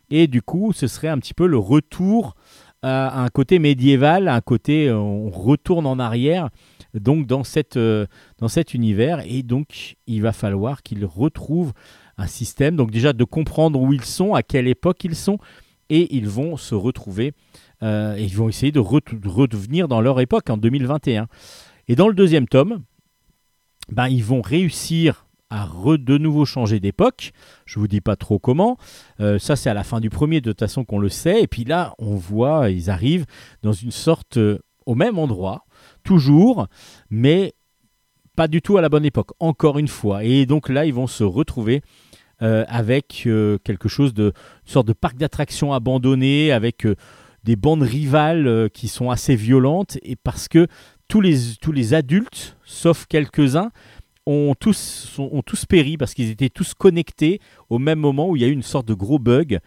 Et 0.10 0.28
du 0.28 0.42
coup, 0.42 0.72
ce 0.74 0.88
serait 0.88 1.08
un 1.08 1.18
petit 1.18 1.34
peu 1.34 1.48
le 1.48 1.58
retour 1.58 2.36
à 2.82 3.24
un 3.24 3.30
côté 3.30 3.58
médiéval, 3.58 4.28
à 4.28 4.36
un 4.36 4.42
côté 4.42 4.88
euh, 4.88 4.98
on 4.98 5.32
retourne 5.32 5.88
en 5.88 5.98
arrière, 5.98 6.50
donc 6.94 7.26
dans, 7.26 7.44
cette, 7.44 7.78
euh, 7.78 8.06
dans 8.38 8.48
cet 8.48 8.76
univers. 8.76 9.24
Et 9.26 9.42
donc, 9.42 9.96
il 10.06 10.22
va 10.22 10.34
falloir 10.34 10.84
qu'ils 10.84 11.06
retrouvent 11.06 11.74
un 12.18 12.28
système, 12.28 12.76
donc 12.76 12.92
déjà 12.92 13.12
de 13.12 13.24
comprendre 13.24 13.82
où 13.82 13.92
ils 13.92 14.06
sont, 14.06 14.36
à 14.36 14.44
quelle 14.44 14.68
époque 14.68 15.04
ils 15.04 15.16
sont, 15.16 15.40
et 15.90 16.16
ils 16.16 16.28
vont 16.28 16.58
se 16.58 16.76
retrouver, 16.76 17.34
et 17.86 18.24
ils 18.24 18.36
vont 18.36 18.50
essayer 18.50 18.72
de, 18.72 18.80
re- 18.80 19.20
de 19.20 19.28
redevenir 19.30 19.88
dans 19.88 20.02
leur 20.02 20.20
époque 20.20 20.50
en 20.50 20.58
2021. 20.58 21.28
Et 21.88 21.96
dans 21.96 22.08
le 22.08 22.16
deuxième 22.16 22.48
tome, 22.48 22.84
ben, 23.90 24.08
ils 24.08 24.24
vont 24.24 24.42
réussir 24.42 25.26
à 25.50 25.70
de 25.86 26.18
nouveau 26.18 26.46
changer 26.46 26.80
d'époque. 26.80 27.32
Je 27.66 27.80
vous 27.80 27.88
dis 27.88 28.02
pas 28.02 28.16
trop 28.16 28.40
comment. 28.40 28.78
Euh, 29.20 29.40
ça, 29.40 29.56
c'est 29.56 29.70
à 29.70 29.74
la 29.74 29.84
fin 29.84 30.00
du 30.00 30.10
premier, 30.10 30.42
de 30.42 30.52
toute 30.52 30.60
façon 30.60 30.84
qu'on 30.84 31.00
le 31.00 31.10
sait. 31.10 31.44
Et 31.44 31.48
puis 31.48 31.64
là, 31.64 31.94
on 32.00 32.16
voit, 32.16 32.70
ils 32.72 32.90
arrivent 32.90 33.26
dans 33.62 33.72
une 33.72 33.92
sorte, 33.92 34.38
euh, 34.38 34.60
au 34.86 34.96
même 34.96 35.18
endroit, 35.18 35.66
toujours, 36.04 36.68
mais 37.10 37.54
pas 38.36 38.48
du 38.48 38.62
tout 38.62 38.78
à 38.78 38.82
la 38.82 38.90
bonne 38.90 39.06
époque, 39.06 39.32
encore 39.40 39.78
une 39.80 39.88
fois. 39.88 40.24
Et 40.24 40.46
donc 40.46 40.70
là, 40.70 40.86
ils 40.86 40.94
vont 40.94 41.08
se 41.08 41.24
retrouver 41.24 41.82
euh, 42.42 42.66
avec 42.68 43.24
euh, 43.28 43.58
quelque 43.64 43.88
chose 43.88 44.14
de 44.14 44.34
sorte 44.66 44.88
de 44.88 44.94
parc 44.94 45.16
d'attractions 45.18 45.74
abandonné, 45.74 46.52
avec 46.52 46.86
euh, 46.86 46.96
des 47.46 47.56
bandes 47.56 47.84
rivales 47.84 48.48
euh, 48.48 48.68
qui 48.68 48.88
sont 48.88 49.12
assez 49.12 49.36
violentes 49.36 49.98
et 50.02 50.16
parce 50.16 50.48
que 50.48 50.68
tous 51.08 51.22
les, 51.22 51.94
adultes, 51.94 52.58
sauf 52.66 53.06
quelques-uns, 53.06 53.72
ont 54.26 54.56
tous, 54.60 55.18
ont 55.20 55.44
tous 55.44 55.68
péri 55.68 55.98
parce 55.98 56.16
qu'ils 56.16 56.32
étaient 56.32 56.50
tous 56.50 56.74
connectés 56.74 57.40
au 57.70 57.78
même 57.78 58.00
moment 58.00 58.28
où 58.28 58.36
il 58.36 58.42
y 58.42 58.46
a 58.46 58.48
eu 58.48 58.52
une 58.52 58.64
sorte 58.64 58.88
de 58.88 58.96
gros 58.96 59.20
bug 59.20 59.60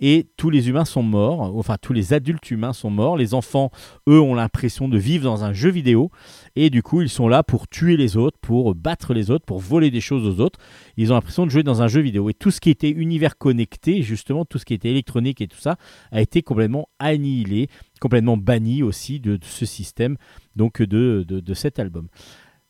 et 0.00 0.26
tous 0.36 0.50
les 0.50 0.68
humains 0.68 0.84
sont 0.84 1.02
morts, 1.02 1.56
enfin 1.56 1.76
tous 1.80 1.92
les 1.92 2.12
adultes 2.12 2.50
humains 2.50 2.72
sont 2.72 2.90
morts, 2.90 3.16
les 3.16 3.34
enfants, 3.34 3.70
eux, 4.08 4.20
ont 4.20 4.34
l'impression 4.34 4.88
de 4.88 4.98
vivre 4.98 5.24
dans 5.24 5.44
un 5.44 5.52
jeu 5.52 5.70
vidéo 5.70 6.10
et 6.56 6.70
du 6.70 6.82
coup 6.82 7.02
ils 7.02 7.08
sont 7.08 7.28
là 7.28 7.42
pour 7.42 7.68
tuer 7.68 7.96
les 7.96 8.16
autres, 8.16 8.38
pour 8.40 8.74
battre 8.74 9.14
les 9.14 9.30
autres, 9.30 9.44
pour 9.44 9.58
voler 9.58 9.90
des 9.90 10.00
choses 10.00 10.26
aux 10.26 10.42
autres, 10.42 10.58
ils 10.96 11.12
ont 11.12 11.14
l'impression 11.14 11.44
de 11.44 11.50
jouer 11.50 11.62
dans 11.62 11.82
un 11.82 11.88
jeu 11.88 12.00
vidéo 12.00 12.30
et 12.30 12.34
tout 12.34 12.50
ce 12.50 12.60
qui 12.60 12.70
était 12.70 12.90
univers 12.90 13.36
connecté, 13.38 14.02
justement 14.02 14.44
tout 14.44 14.58
ce 14.58 14.64
qui 14.64 14.74
était 14.74 14.90
électronique 14.90 15.40
et 15.40 15.48
tout 15.48 15.60
ça, 15.60 15.76
a 16.12 16.20
été 16.20 16.42
complètement 16.42 16.88
annihilé, 16.98 17.68
complètement 18.00 18.36
banni 18.36 18.82
aussi 18.82 19.20
de, 19.20 19.38
ce 19.42 19.66
système, 19.66 20.16
donc 20.56 20.80
de, 20.82 21.24
de, 21.26 21.40
de 21.40 21.54
cet 21.54 21.78
album. 21.78 22.08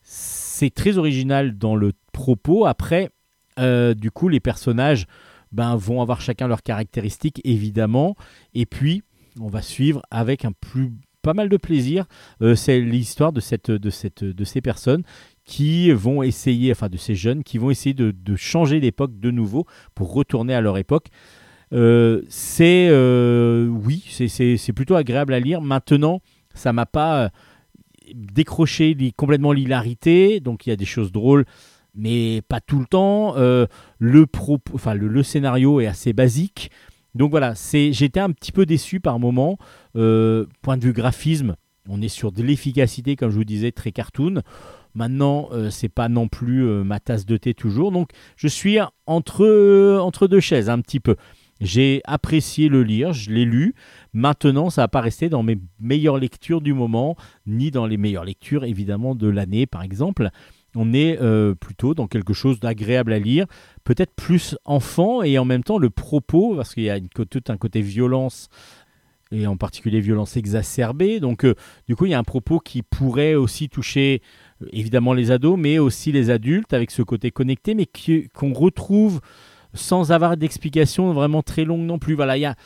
C'est 0.02 0.74
très 0.74 0.98
original 0.98 1.56
dans 1.56 1.76
le 1.76 1.92
propos. 2.12 2.66
Après, 2.66 3.10
euh, 3.58 3.94
du 3.94 4.10
coup, 4.10 4.28
les 4.28 4.40
personnages 4.40 5.06
ben, 5.52 5.76
vont 5.76 6.00
avoir 6.02 6.20
chacun 6.20 6.48
leurs 6.48 6.62
caractéristiques, 6.62 7.40
évidemment. 7.44 8.16
Et 8.54 8.66
puis, 8.66 9.02
on 9.40 9.48
va 9.48 9.62
suivre 9.62 10.02
avec 10.10 10.44
un 10.44 10.52
plus 10.52 10.92
pas 11.22 11.34
mal 11.34 11.48
de 11.50 11.56
plaisir. 11.58 12.06
euh, 12.40 12.54
c'est 12.54 12.80
l'histoire 12.80 13.32
de, 13.32 13.40
cette, 13.40 13.70
de, 13.70 13.90
cette, 13.90 14.24
de 14.24 14.44
ces 14.44 14.60
personnes 14.62 15.02
qui 15.44 15.90
vont 15.92 16.22
essayer, 16.22 16.72
enfin 16.72 16.88
de 16.88 16.96
ces 16.96 17.14
jeunes, 17.14 17.42
qui 17.44 17.58
vont 17.58 17.70
essayer 17.70 17.94
de, 17.94 18.10
de 18.10 18.36
changer 18.36 18.80
d'époque 18.80 19.18
de 19.18 19.30
nouveau 19.30 19.66
pour 19.94 20.14
retourner 20.14 20.54
à 20.54 20.60
leur 20.60 20.78
époque. 20.78 21.08
Euh, 21.72 22.22
c'est 22.28 22.88
euh, 22.90 23.68
oui, 23.68 24.04
c'est- 24.08 24.72
plutôt 24.72 24.94
agréable 24.96 25.34
à 25.34 25.40
lire. 25.40 25.60
Maintenant, 25.60 26.20
ça 26.54 26.72
m'a 26.72 26.86
pas 26.86 27.30
décroché 28.14 28.96
complètement 29.16 29.52
l'hilarité, 29.52 30.40
donc 30.40 30.66
il 30.66 30.70
y 30.70 30.72
a 30.72 30.76
des 30.76 30.84
choses 30.84 31.12
drôles, 31.12 31.44
mais 31.94 32.42
pas 32.48 32.60
tout 32.60 32.78
le 32.78 32.86
temps. 32.86 33.36
Euh, 33.36 33.66
le, 33.98 34.26
scénario 35.22 35.80
est 35.80 35.86
assez 35.86 36.12
basique. 36.12 36.70
Donc 37.14 37.30
voilà, 37.30 37.54
j'étais 37.72 38.20
un 38.20 38.30
petit 38.30 38.52
peu 38.52 38.66
déçu 38.66 39.00
par 39.00 39.18
moment. 39.18 39.58
Euh, 39.96 40.46
point 40.62 40.76
de 40.76 40.84
vue 40.84 40.92
graphisme, 40.92 41.56
on 41.88 42.00
est 42.00 42.08
sur 42.08 42.32
de 42.32 42.42
l'efficacité, 42.42 43.16
comme 43.16 43.30
je 43.30 43.36
vous 43.36 43.44
disais, 43.44 43.72
très 43.72 43.92
cartoon. 43.92 44.42
Maintenant, 44.94 45.48
euh, 45.52 45.70
c'est 45.70 45.88
pas 45.88 46.08
non 46.08 46.28
plus 46.28 46.66
euh, 46.66 46.82
ma 46.82 47.00
tasse 47.00 47.26
de 47.26 47.36
thé 47.36 47.54
toujours. 47.54 47.92
Donc 47.92 48.10
je 48.36 48.48
suis 48.48 48.78
entre, 49.06 50.26
deux 50.26 50.40
chaises 50.40 50.68
un 50.68 50.80
petit 50.80 51.00
peu. 51.00 51.16
J'ai 51.60 52.00
apprécié 52.04 52.68
le 52.68 52.82
lire, 52.82 53.12
je 53.12 53.30
l'ai 53.30 53.44
lu. 53.44 53.74
Maintenant, 54.12 54.70
ça 54.70 54.82
va 54.82 54.88
pas 54.88 55.02
rester 55.02 55.28
dans 55.28 55.42
mes 55.42 55.58
meilleures 55.78 56.18
lectures 56.18 56.62
du 56.62 56.72
moment, 56.72 57.16
ni 57.46 57.70
dans 57.70 57.86
les 57.86 57.98
meilleures 57.98 58.24
lectures 58.24 58.64
évidemment 58.64 59.14
de 59.14 59.28
l'année, 59.28 59.66
par 59.66 59.82
exemple. 59.82 60.30
On 60.74 60.92
est 60.92 61.20
euh, 61.20 61.54
plutôt 61.54 61.94
dans 61.94 62.06
quelque 62.06 62.32
chose 62.32 62.60
d'agréable 62.60 63.12
à 63.12 63.18
lire, 63.18 63.46
peut-être 63.84 64.14
plus 64.14 64.56
enfant 64.64 65.22
et 65.22 65.38
en 65.38 65.44
même 65.44 65.64
temps 65.64 65.78
le 65.78 65.90
propos, 65.90 66.54
parce 66.54 66.74
qu'il 66.74 66.84
y 66.84 66.90
a 66.90 67.00
tout 67.00 67.44
un 67.48 67.56
côté 67.56 67.80
violence 67.80 68.48
et 69.32 69.46
en 69.46 69.56
particulier 69.56 70.00
violence 70.00 70.36
exacerbée. 70.36 71.20
Donc, 71.20 71.44
euh, 71.44 71.54
du 71.86 71.96
coup, 71.96 72.06
il 72.06 72.10
y 72.10 72.14
a 72.14 72.18
un 72.18 72.24
propos 72.24 72.58
qui 72.58 72.82
pourrait 72.82 73.34
aussi 73.34 73.68
toucher 73.68 74.22
euh, 74.62 74.66
évidemment 74.72 75.12
les 75.12 75.30
ados, 75.30 75.58
mais 75.58 75.78
aussi 75.78 76.12
les 76.12 76.30
adultes 76.30 76.72
avec 76.72 76.90
ce 76.90 77.02
côté 77.02 77.30
connecté, 77.30 77.74
mais 77.74 77.86
qu'on 78.32 78.52
retrouve 78.52 79.20
sans 79.72 80.10
avoir 80.10 80.36
d'explication 80.36 81.12
vraiment 81.12 81.42
très 81.42 81.64
longue 81.64 81.82
non 81.82 81.98
plus. 81.98 82.14
Voilà, 82.14 82.36
il 82.36 82.40
y 82.40 82.46
a, 82.46 82.56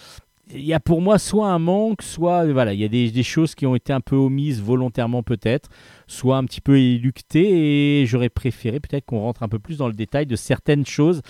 il 0.50 0.64
y 0.64 0.74
a 0.74 0.80
pour 0.80 1.00
moi 1.00 1.18
soit 1.18 1.48
un 1.48 1.58
manque, 1.58 2.02
soit 2.02 2.46
voilà, 2.52 2.74
il 2.74 2.80
y 2.80 2.84
a 2.84 2.88
des, 2.88 3.22
choses 3.22 3.54
qui 3.54 3.66
ont 3.66 3.74
été 3.74 3.92
un 3.92 4.00
peu 4.00 4.16
omises 4.16 4.60
volontairement 4.60 5.22
peut-être, 5.22 5.70
soit 6.06 6.36
un 6.36 6.44
petit 6.44 6.60
peu 6.60 6.78
éluctées, 6.78 8.00
et 8.02 8.06
j'aurais 8.06 8.28
préféré 8.28 8.80
peut-être 8.80 9.06
qu'on 9.06 9.20
rentre 9.20 9.42
un 9.42 9.48
peu 9.48 9.58
plus 9.58 9.78
dans 9.78 9.88
le 9.88 9.94
détail 9.94 10.26
de 10.26 10.36
certaines 10.36 10.86
choses. 10.86 11.22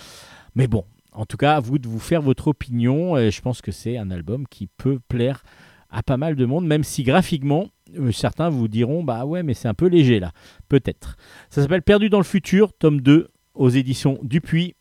Mais 0.55 0.67
bon, 0.67 0.83
en 1.13 1.25
tout 1.25 1.37
cas, 1.37 1.55
à 1.55 1.59
vous 1.59 1.79
de 1.79 1.87
vous 1.87 1.99
faire 1.99 2.21
votre 2.21 2.47
opinion. 2.47 3.15
Je 3.17 3.41
pense 3.41 3.61
que 3.61 3.71
c'est 3.71 3.97
un 3.97 4.11
album 4.11 4.45
qui 4.47 4.67
peut 4.67 4.99
plaire 5.07 5.43
à 5.89 6.03
pas 6.03 6.17
mal 6.17 6.35
de 6.35 6.45
monde, 6.45 6.65
même 6.65 6.83
si 6.83 7.03
graphiquement, 7.03 7.69
euh, 7.97 8.11
certains 8.11 8.49
vous 8.49 8.67
diront 8.67 9.03
Bah 9.03 9.25
ouais, 9.25 9.43
mais 9.43 9.53
c'est 9.53 9.67
un 9.67 9.73
peu 9.73 9.87
léger 9.87 10.19
là. 10.19 10.31
Peut-être. 10.67 11.15
Ça 11.49 11.61
s'appelle 11.61 11.83
Perdu 11.83 12.09
dans 12.09 12.17
le 12.17 12.25
futur, 12.25 12.73
tome 12.73 13.01
2, 13.01 13.29
aux 13.53 13.69
éditions 13.69 14.19
Dupuis. 14.21 14.75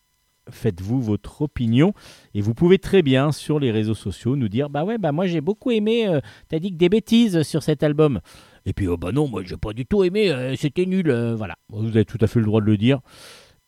Faites-vous 0.50 1.00
votre 1.00 1.42
opinion. 1.42 1.94
Et 2.34 2.40
vous 2.40 2.54
pouvez 2.54 2.78
très 2.78 3.02
bien 3.02 3.32
sur 3.32 3.58
les 3.58 3.70
réseaux 3.70 3.94
sociaux 3.94 4.36
nous 4.36 4.48
dire 4.48 4.68
bah 4.70 4.84
ouais 4.84 4.98
bah 4.98 5.10
moi 5.12 5.26
j'ai 5.26 5.40
beaucoup 5.40 5.70
aimé 5.70 6.06
euh, 6.06 6.20
t'as 6.48 6.58
dit 6.58 6.70
que 6.70 6.76
des 6.76 6.88
bêtises 6.88 7.42
sur 7.42 7.62
cet 7.62 7.82
album. 7.82 8.20
Et 8.66 8.72
puis 8.72 8.86
oh 8.88 8.96
bah 8.96 9.10
non 9.12 9.26
moi 9.28 9.42
j'ai 9.44 9.56
pas 9.56 9.72
du 9.72 9.86
tout 9.86 10.04
aimé 10.04 10.30
euh, 10.30 10.54
c'était 10.56 10.86
nul 10.86 11.08
euh, 11.10 11.34
voilà. 11.34 11.56
Vous 11.70 11.86
avez 11.88 12.04
tout 12.04 12.18
à 12.20 12.26
fait 12.26 12.40
le 12.40 12.46
droit 12.46 12.60
de 12.60 12.66
le 12.66 12.76
dire. 12.76 13.00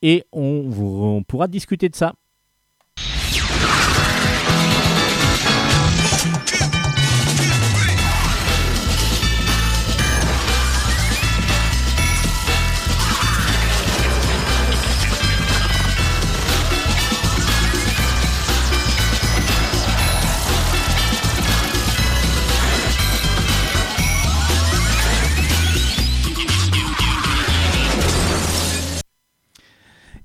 Et 0.03 0.25
on, 0.33 0.63
vous- 0.69 1.03
on 1.05 1.23
pourra 1.23 1.49
discuter 1.49 1.89
de 1.89 1.97
ça 1.97 2.15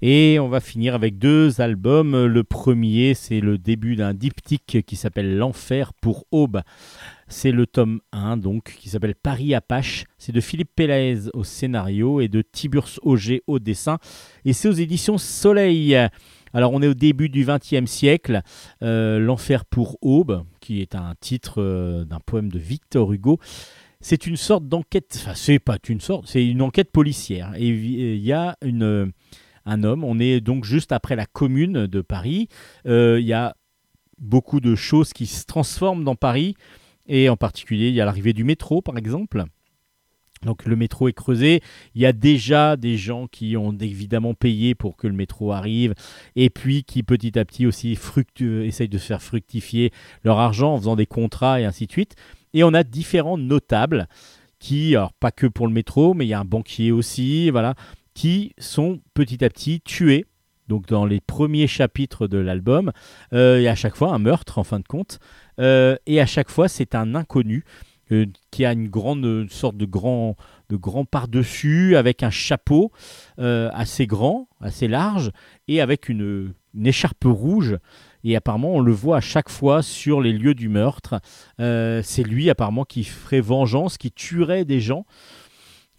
Et 0.03 0.39
on 0.39 0.47
va 0.47 0.61
finir 0.61 0.95
avec 0.95 1.19
deux 1.19 1.61
albums. 1.61 2.25
Le 2.25 2.43
premier, 2.43 3.13
c'est 3.13 3.39
le 3.39 3.59
début 3.59 3.95
d'un 3.95 4.15
diptyque 4.15 4.83
qui 4.85 4.95
s'appelle 4.95 5.37
L'Enfer 5.37 5.93
pour 5.93 6.25
Aube. 6.31 6.61
C'est 7.27 7.51
le 7.51 7.67
tome 7.67 8.01
1, 8.11 8.37
donc, 8.37 8.75
qui 8.79 8.89
s'appelle 8.89 9.13
Paris 9.13 9.53
Apache. 9.53 10.05
C'est 10.17 10.31
de 10.31 10.41
Philippe 10.41 10.71
Pélaez 10.75 11.29
au 11.35 11.43
scénario 11.43 12.19
et 12.19 12.29
de 12.29 12.41
Tiburce 12.41 12.99
Auger 13.03 13.43
au 13.45 13.59
dessin. 13.59 13.99
Et 14.43 14.53
c'est 14.53 14.67
aux 14.67 14.73
éditions 14.73 15.19
Soleil. 15.19 15.95
Alors, 16.51 16.73
on 16.73 16.81
est 16.81 16.87
au 16.87 16.95
début 16.95 17.29
du 17.29 17.45
XXe 17.45 17.85
siècle. 17.85 18.41
Euh, 18.81 19.19
L'Enfer 19.19 19.65
pour 19.65 19.99
Aube, 20.01 20.43
qui 20.61 20.81
est 20.81 20.95
un 20.95 21.13
titre 21.19 21.61
euh, 21.61 22.05
d'un 22.05 22.19
poème 22.19 22.49
de 22.49 22.57
Victor 22.57 23.13
Hugo. 23.13 23.39
C'est 23.99 24.25
une 24.25 24.35
sorte 24.35 24.67
d'enquête, 24.67 25.15
enfin, 25.15 25.35
c'est 25.35 25.59
pas 25.59 25.77
une 25.87 26.01
sorte, 26.01 26.25
c'est 26.25 26.43
une 26.43 26.63
enquête 26.63 26.91
policière. 26.91 27.53
Et 27.55 27.67
il 27.67 28.17
y 28.17 28.33
a 28.33 28.57
une 28.63 29.11
homme. 29.83 30.03
On 30.03 30.19
est 30.19 30.41
donc 30.41 30.65
juste 30.65 30.91
après 30.91 31.15
la 31.15 31.25
commune 31.25 31.87
de 31.87 32.01
Paris. 32.01 32.47
Euh, 32.85 33.19
Il 33.19 33.25
y 33.25 33.33
a 33.33 33.55
beaucoup 34.17 34.59
de 34.59 34.75
choses 34.75 35.13
qui 35.13 35.25
se 35.25 35.45
transforment 35.45 36.03
dans 36.03 36.15
Paris. 36.15 36.55
Et 37.07 37.29
en 37.29 37.37
particulier, 37.37 37.89
il 37.89 37.95
y 37.95 38.01
a 38.01 38.05
l'arrivée 38.05 38.33
du 38.33 38.43
métro, 38.43 38.81
par 38.81 38.97
exemple. 38.97 39.43
Donc 40.43 40.65
le 40.65 40.75
métro 40.75 41.07
est 41.07 41.13
creusé. 41.13 41.61
Il 41.93 42.01
y 42.01 42.05
a 42.05 42.13
déjà 42.13 42.75
des 42.75 42.97
gens 42.97 43.27
qui 43.27 43.57
ont 43.57 43.77
évidemment 43.79 44.33
payé 44.33 44.73
pour 44.75 44.95
que 44.95 45.07
le 45.07 45.13
métro 45.13 45.51
arrive. 45.51 45.93
Et 46.35 46.49
puis 46.49 46.83
qui 46.83 47.03
petit 47.03 47.37
à 47.37 47.45
petit 47.45 47.65
aussi 47.67 47.95
fructu- 47.95 48.63
essayent 48.63 48.89
de 48.89 48.97
faire 48.97 49.21
fructifier 49.21 49.91
leur 50.23 50.39
argent 50.39 50.73
en 50.73 50.77
faisant 50.77 50.95
des 50.95 51.05
contrats 51.05 51.61
et 51.61 51.65
ainsi 51.65 51.85
de 51.85 51.91
suite. 51.91 52.15
Et 52.53 52.63
on 52.63 52.73
a 52.73 52.83
différents 52.83 53.37
notables 53.37 54.07
qui, 54.59 54.95
alors 54.95 55.13
pas 55.13 55.31
que 55.31 55.47
pour 55.47 55.67
le 55.67 55.73
métro, 55.73 56.13
mais 56.13 56.25
il 56.25 56.29
y 56.29 56.33
a 56.33 56.39
un 56.39 56.45
banquier 56.45 56.91
aussi, 56.91 57.49
voilà, 57.49 57.75
qui 58.13 58.53
sont 58.57 58.99
petit 59.13 59.43
à 59.43 59.49
petit 59.49 59.81
tués. 59.81 60.25
Donc 60.67 60.87
dans 60.87 61.05
les 61.05 61.19
premiers 61.19 61.67
chapitres 61.67 62.27
de 62.27 62.37
l'album, 62.37 62.91
euh, 63.33 63.67
a 63.67 63.71
à 63.71 63.75
chaque 63.75 63.95
fois 63.95 64.13
un 64.13 64.19
meurtre 64.19 64.57
en 64.57 64.63
fin 64.63 64.79
de 64.79 64.87
compte, 64.87 65.19
Euh, 65.59 65.97
et 66.07 66.21
à 66.21 66.25
chaque 66.25 66.49
fois 66.49 66.69
c'est 66.69 66.95
un 66.95 67.13
inconnu 67.13 67.65
euh, 68.11 68.25
qui 68.51 68.65
a 68.65 68.71
une 68.71 68.87
grande 68.87 69.47
sorte 69.51 69.75
de 69.75 69.85
grand 69.85 70.37
de 70.69 70.77
grand 70.77 71.03
par-dessus 71.03 71.97
avec 71.97 72.23
un 72.23 72.29
chapeau 72.29 72.91
euh, 73.37 73.69
assez 73.73 74.07
grand, 74.07 74.47
assez 74.61 74.87
large, 74.87 75.31
et 75.67 75.81
avec 75.81 76.07
une, 76.07 76.53
écharpe 76.85 77.25
rouge. 77.25 77.77
Et 78.23 78.37
apparemment, 78.37 78.75
on 78.75 78.79
le 78.79 78.93
voit 78.93 79.17
à 79.17 79.21
chaque 79.21 79.49
fois 79.49 79.81
sur 79.81 80.21
les 80.21 80.31
lieux 80.31 80.53
du 80.53 80.69
meurtre. 80.69 81.19
C'est 81.57 82.23
lui 82.23 82.49
apparemment 82.49 82.85
qui 82.85 83.03
ferait 83.03 83.41
vengeance, 83.41 83.97
qui 83.97 84.11
tuerait 84.11 84.63
des 84.63 84.79
gens. 84.79 85.05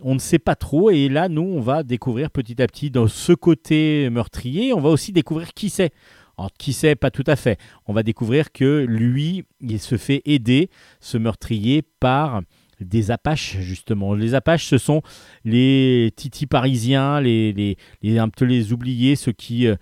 On 0.03 0.15
ne 0.15 0.21
sait 0.21 0.39
pas 0.39 0.55
trop. 0.55 0.91
Et 0.91 1.09
là, 1.09 1.29
nous, 1.29 1.43
on 1.43 1.61
va 1.61 1.83
découvrir 1.83 2.31
petit 2.31 2.61
à 2.61 2.67
petit 2.67 2.91
dans 2.91 3.09
ce 3.09 3.33
côté 3.33 4.09
meurtrier. 4.11 4.73
On 4.73 4.81
va 4.81 4.91
aussi 4.91 5.13
découvrir 5.13 5.55
qui 5.55 5.71
c'est. 5.71 5.93
Alors, 6.39 6.51
qui 6.59 6.73
c'est 6.73 6.95
Pas 6.97 7.11
tout 7.11 7.25
à 7.27 7.37
fait. 7.37 7.59
On 7.87 7.93
va 7.93 8.03
découvrir 8.03 8.53
que 8.53 8.85
lui, 8.89 9.45
il 9.61 9.79
se 9.79 9.97
fait 9.97 10.23
aider, 10.25 10.71
ce 11.01 11.19
meurtrier, 11.19 11.83
par 12.01 12.43
des 12.81 13.11
Apaches, 13.11 13.59
justement. 13.61 14.15
Les 14.15 14.35
Apaches, 14.35 14.67
ce 14.67 14.79
sont 14.79 15.03
les 15.45 16.13
titis 16.17 16.47
parisiens, 16.47 17.21
les, 17.21 17.77
les, 18.03 18.19
un 18.19 18.29
peu 18.29 18.45
les 18.45 18.73
oubliés, 18.73 19.15
ceux 19.15 19.33
qui, 19.33 19.67
euh, 19.67 19.77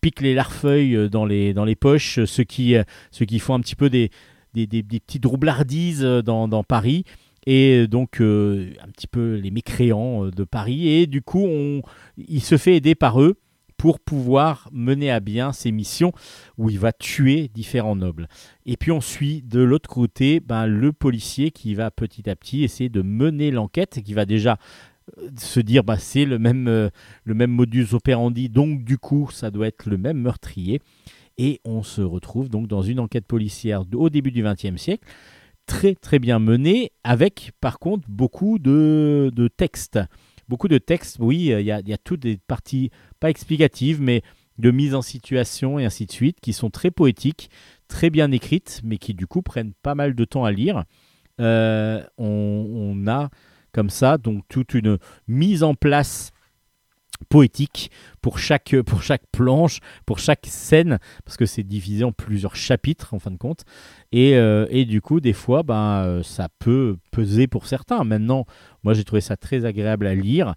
piquent 0.00 0.22
les 0.22 0.34
larfeuilles 0.34 1.10
dans 1.10 1.26
les, 1.26 1.52
dans 1.52 1.64
les 1.64 1.76
poches, 1.76 2.24
ceux 2.24 2.44
qui, 2.44 2.74
euh, 2.74 2.84
ceux 3.10 3.26
qui 3.26 3.38
font 3.38 3.54
un 3.54 3.60
petit 3.60 3.76
peu 3.76 3.90
des, 3.90 4.10
des, 4.54 4.82
petites 4.82 5.26
roublardises 5.26 6.04
euh, 6.04 6.22
dans, 6.22 6.48
dans 6.48 6.64
Paris. 6.64 7.04
Et 7.46 7.86
donc, 7.86 8.20
euh, 8.20 8.72
un 8.82 8.88
petit 8.88 9.06
peu 9.06 9.34
les 9.34 9.50
mécréants 9.50 10.26
euh, 10.26 10.30
de 10.30 10.44
Paris. 10.44 10.88
Et 10.88 11.06
du 11.06 11.22
coup, 11.22 11.46
il 12.16 12.42
se 12.42 12.56
fait 12.56 12.76
aider 12.76 12.94
par 12.94 13.20
eux 13.20 13.38
pour 13.76 14.00
pouvoir 14.00 14.68
mener 14.72 15.10
à 15.10 15.20
bien 15.20 15.52
ses 15.52 15.70
missions 15.70 16.12
où 16.56 16.68
il 16.68 16.78
va 16.80 16.92
tuer 16.92 17.48
différents 17.54 17.94
nobles. 17.94 18.28
Et 18.66 18.76
puis 18.76 18.90
on 18.90 19.00
suit 19.00 19.40
de 19.42 19.60
l'autre 19.60 19.88
côté 19.88 20.40
ben, 20.40 20.66
le 20.66 20.92
policier 20.92 21.52
qui 21.52 21.76
va 21.76 21.92
petit 21.92 22.28
à 22.28 22.34
petit 22.34 22.64
essayer 22.64 22.90
de 22.90 23.02
mener 23.02 23.52
l'enquête, 23.52 23.98
et 23.98 24.02
qui 24.02 24.14
va 24.14 24.26
déjà 24.26 24.58
euh, 25.18 25.28
se 25.38 25.60
dire 25.60 25.84
bah, 25.84 25.96
c'est 25.96 26.24
le 26.24 26.40
même, 26.40 26.90
le 27.24 27.34
même 27.34 27.52
modus 27.52 27.86
operandi, 27.92 28.48
donc 28.48 28.82
du 28.82 28.98
coup 28.98 29.30
ça 29.32 29.52
doit 29.52 29.68
être 29.68 29.86
le 29.86 29.96
même 29.96 30.18
meurtrier. 30.18 30.82
Et 31.38 31.60
on 31.64 31.84
se 31.84 32.02
retrouve 32.02 32.48
donc 32.48 32.66
dans 32.66 32.82
une 32.82 32.98
enquête 32.98 33.26
policière 33.26 33.84
au 33.94 34.10
début 34.10 34.32
du 34.32 34.42
XXe 34.42 34.76
siècle, 34.76 35.04
très 35.68 35.94
très 35.94 36.18
bien 36.18 36.38
menée, 36.40 36.90
avec 37.04 37.52
par 37.60 37.78
contre 37.78 38.08
beaucoup 38.08 38.58
de, 38.58 39.30
de 39.32 39.46
textes. 39.46 40.00
Beaucoup 40.48 40.66
de 40.68 40.78
textes, 40.78 41.18
oui, 41.20 41.36
il 41.36 41.60
y 41.60 41.70
a, 41.70 41.80
il 41.80 41.88
y 41.88 41.92
a 41.92 41.98
toutes 41.98 42.20
des 42.20 42.38
parties, 42.38 42.90
pas 43.20 43.28
explicatives, 43.28 44.00
mais 44.00 44.22
de 44.56 44.70
mise 44.70 44.94
en 44.94 45.02
situation 45.02 45.78
et 45.78 45.84
ainsi 45.84 46.06
de 46.06 46.10
suite, 46.10 46.40
qui 46.40 46.54
sont 46.54 46.70
très 46.70 46.90
poétiques, 46.90 47.50
très 47.86 48.08
bien 48.08 48.32
écrites, 48.32 48.80
mais 48.82 48.96
qui 48.96 49.12
du 49.12 49.26
coup 49.26 49.42
prennent 49.42 49.74
pas 49.82 49.94
mal 49.94 50.14
de 50.14 50.24
temps 50.24 50.44
à 50.44 50.50
lire. 50.50 50.84
Euh, 51.40 52.02
on, 52.16 52.96
on 53.04 53.06
a 53.06 53.28
comme 53.70 53.90
ça 53.90 54.18
donc 54.18 54.42
toute 54.48 54.72
une 54.74 54.98
mise 55.28 55.62
en 55.62 55.74
place 55.74 56.32
poétique 57.28 57.90
pour 58.20 58.38
chaque, 58.38 58.74
pour 58.86 59.02
chaque 59.02 59.22
planche, 59.32 59.80
pour 60.06 60.18
chaque 60.18 60.46
scène, 60.46 60.98
parce 61.24 61.36
que 61.36 61.46
c'est 61.46 61.62
divisé 61.62 62.04
en 62.04 62.12
plusieurs 62.12 62.56
chapitres 62.56 63.14
en 63.14 63.18
fin 63.18 63.30
de 63.30 63.36
compte. 63.36 63.64
Et, 64.12 64.36
euh, 64.36 64.66
et 64.70 64.84
du 64.84 65.00
coup, 65.00 65.20
des 65.20 65.32
fois, 65.32 65.62
ben, 65.62 66.02
euh, 66.04 66.22
ça 66.22 66.48
peut 66.58 66.96
peser 67.10 67.46
pour 67.46 67.66
certains. 67.66 68.04
Maintenant, 68.04 68.46
moi 68.82 68.94
j'ai 68.94 69.04
trouvé 69.04 69.20
ça 69.20 69.36
très 69.36 69.64
agréable 69.64 70.06
à 70.06 70.14
lire. 70.14 70.54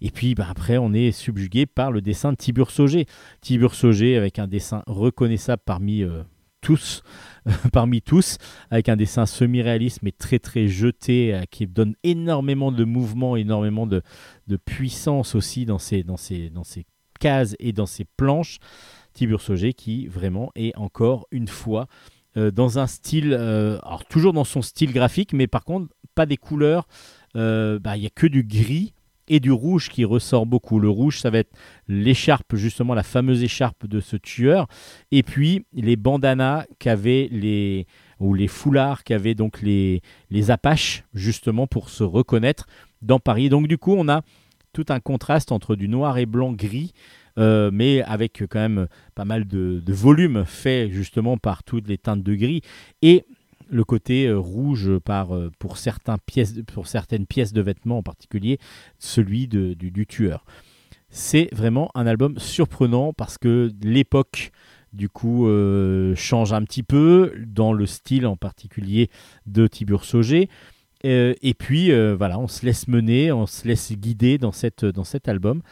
Et 0.00 0.10
puis 0.10 0.34
ben, 0.34 0.46
après, 0.48 0.78
on 0.78 0.92
est 0.92 1.12
subjugué 1.12 1.66
par 1.66 1.92
le 1.92 2.00
dessin 2.00 2.32
de 2.32 2.36
Tibur 2.36 2.70
Sauger. 2.70 3.06
Tibur 3.40 3.74
Sauger 3.74 4.16
avec 4.16 4.38
un 4.38 4.46
dessin 4.46 4.82
reconnaissable 4.86 5.62
parmi 5.64 6.02
euh, 6.02 6.22
tous, 6.60 7.02
parmi 7.72 8.02
tous, 8.02 8.38
avec 8.70 8.88
un 8.88 8.96
dessin 8.96 9.26
semi-réaliste 9.26 10.00
mais 10.02 10.12
très 10.12 10.38
très 10.38 10.68
jeté, 10.68 11.34
euh, 11.34 11.42
qui 11.50 11.66
donne 11.66 11.94
énormément 12.02 12.72
de 12.72 12.84
mouvement, 12.84 13.36
énormément 13.36 13.86
de, 13.86 14.02
de 14.46 14.56
puissance 14.56 15.34
aussi 15.34 15.64
dans 15.64 15.78
ses, 15.78 16.02
dans, 16.02 16.16
dans 16.52 16.64
ses 16.64 16.86
cases 17.18 17.56
et 17.58 17.72
dans 17.72 17.86
ses 17.86 18.04
planches. 18.04 18.58
Tibur 19.12 19.40
Sauger 19.40 19.72
qui 19.72 20.06
vraiment 20.06 20.50
est 20.54 20.76
encore 20.76 21.26
une 21.30 21.48
fois 21.48 21.86
euh, 22.36 22.50
dans 22.50 22.78
un 22.78 22.86
style, 22.86 23.32
euh, 23.32 23.78
alors 23.82 24.04
toujours 24.04 24.32
dans 24.32 24.44
son 24.44 24.62
style 24.62 24.92
graphique, 24.92 25.32
mais 25.32 25.46
par 25.46 25.64
contre 25.64 25.92
pas 26.14 26.26
des 26.26 26.36
couleurs, 26.36 26.86
bah, 27.34 27.96
il 27.96 28.00
n'y 28.00 28.06
a 28.06 28.10
que 28.14 28.26
du 28.26 28.42
gris 28.42 28.92
et 29.30 29.40
du 29.40 29.52
rouge 29.52 29.88
qui 29.88 30.04
ressort 30.04 30.44
beaucoup. 30.44 30.80
Le 30.80 30.90
rouge, 30.90 31.20
ça 31.20 31.30
va 31.30 31.38
être 31.38 31.56
l'écharpe, 31.88 32.56
justement 32.56 32.92
la 32.92 33.04
fameuse 33.04 33.42
écharpe 33.42 33.86
de 33.86 34.00
ce 34.00 34.16
tueur, 34.16 34.66
et 35.12 35.22
puis 35.22 35.64
les 35.72 35.96
bandanas 35.96 36.66
qu'avaient 36.78 37.28
les 37.30 37.86
ou 38.18 38.34
les 38.34 38.48
foulards 38.48 39.02
qu'avaient 39.04 39.34
donc 39.34 39.62
les 39.62 40.02
les 40.30 40.50
Apaches 40.50 41.04
justement 41.14 41.66
pour 41.66 41.88
se 41.88 42.02
reconnaître 42.02 42.66
dans 43.00 43.20
Paris. 43.20 43.48
Donc 43.48 43.68
du 43.68 43.78
coup, 43.78 43.94
on 43.96 44.08
a 44.08 44.22
tout 44.72 44.86
un 44.90 45.00
contraste 45.00 45.52
entre 45.52 45.76
du 45.76 45.88
noir 45.88 46.18
et 46.18 46.26
blanc 46.26 46.52
gris, 46.52 46.92
euh, 47.38 47.70
mais 47.72 48.02
avec 48.02 48.42
quand 48.50 48.58
même 48.58 48.88
pas 49.14 49.24
mal 49.24 49.46
de, 49.46 49.80
de 49.84 49.92
volume 49.92 50.44
fait 50.44 50.90
justement 50.90 51.38
par 51.38 51.62
toutes 51.62 51.88
les 51.88 51.98
teintes 51.98 52.22
de 52.22 52.34
gris 52.34 52.62
et 53.00 53.24
le 53.70 53.84
côté 53.84 54.26
euh, 54.26 54.38
rouge 54.38 54.88
euh, 54.88 55.50
pour, 55.58 55.78
certaines 55.78 56.18
pièces 57.26 57.52
de 57.52 57.60
vêtements 57.60 57.98
en 57.98 58.02
particulier, 58.02 58.58
celui 58.98 59.48
du, 59.48 60.06
tueur. 60.06 60.44
C'est 61.08 61.48
vraiment 61.52 61.90
un 61.94 62.06
album 62.06 62.38
surprenant 62.38 63.12
parce 63.12 63.38
que 63.38 63.72
l'époque 63.82 64.52
du 64.92 65.08
coup 65.08 65.46
euh, 65.46 66.14
change 66.16 66.52
un 66.52 66.62
petit 66.62 66.82
peu 66.82 67.32
dans 67.46 67.72
le 67.72 67.86
style 67.86 68.26
en 68.26 68.36
particulier 68.36 69.08
de 69.46 69.66
Tibur 69.66 70.04
Sauger. 70.04 70.48
Et 71.02 71.54
puis 71.58 71.90
voilà, 72.14 72.38
on 72.38 72.46
se 72.46 72.66
laisse 72.66 72.86
mener, 72.86 73.32
on 73.32 73.46
se 73.46 73.66
laisse 73.66 73.90
guider 73.92 74.36
dans, 74.36 74.52
cette, 74.52 74.84
dans 74.84 75.04
cet 75.04 75.28
album. 75.28 75.62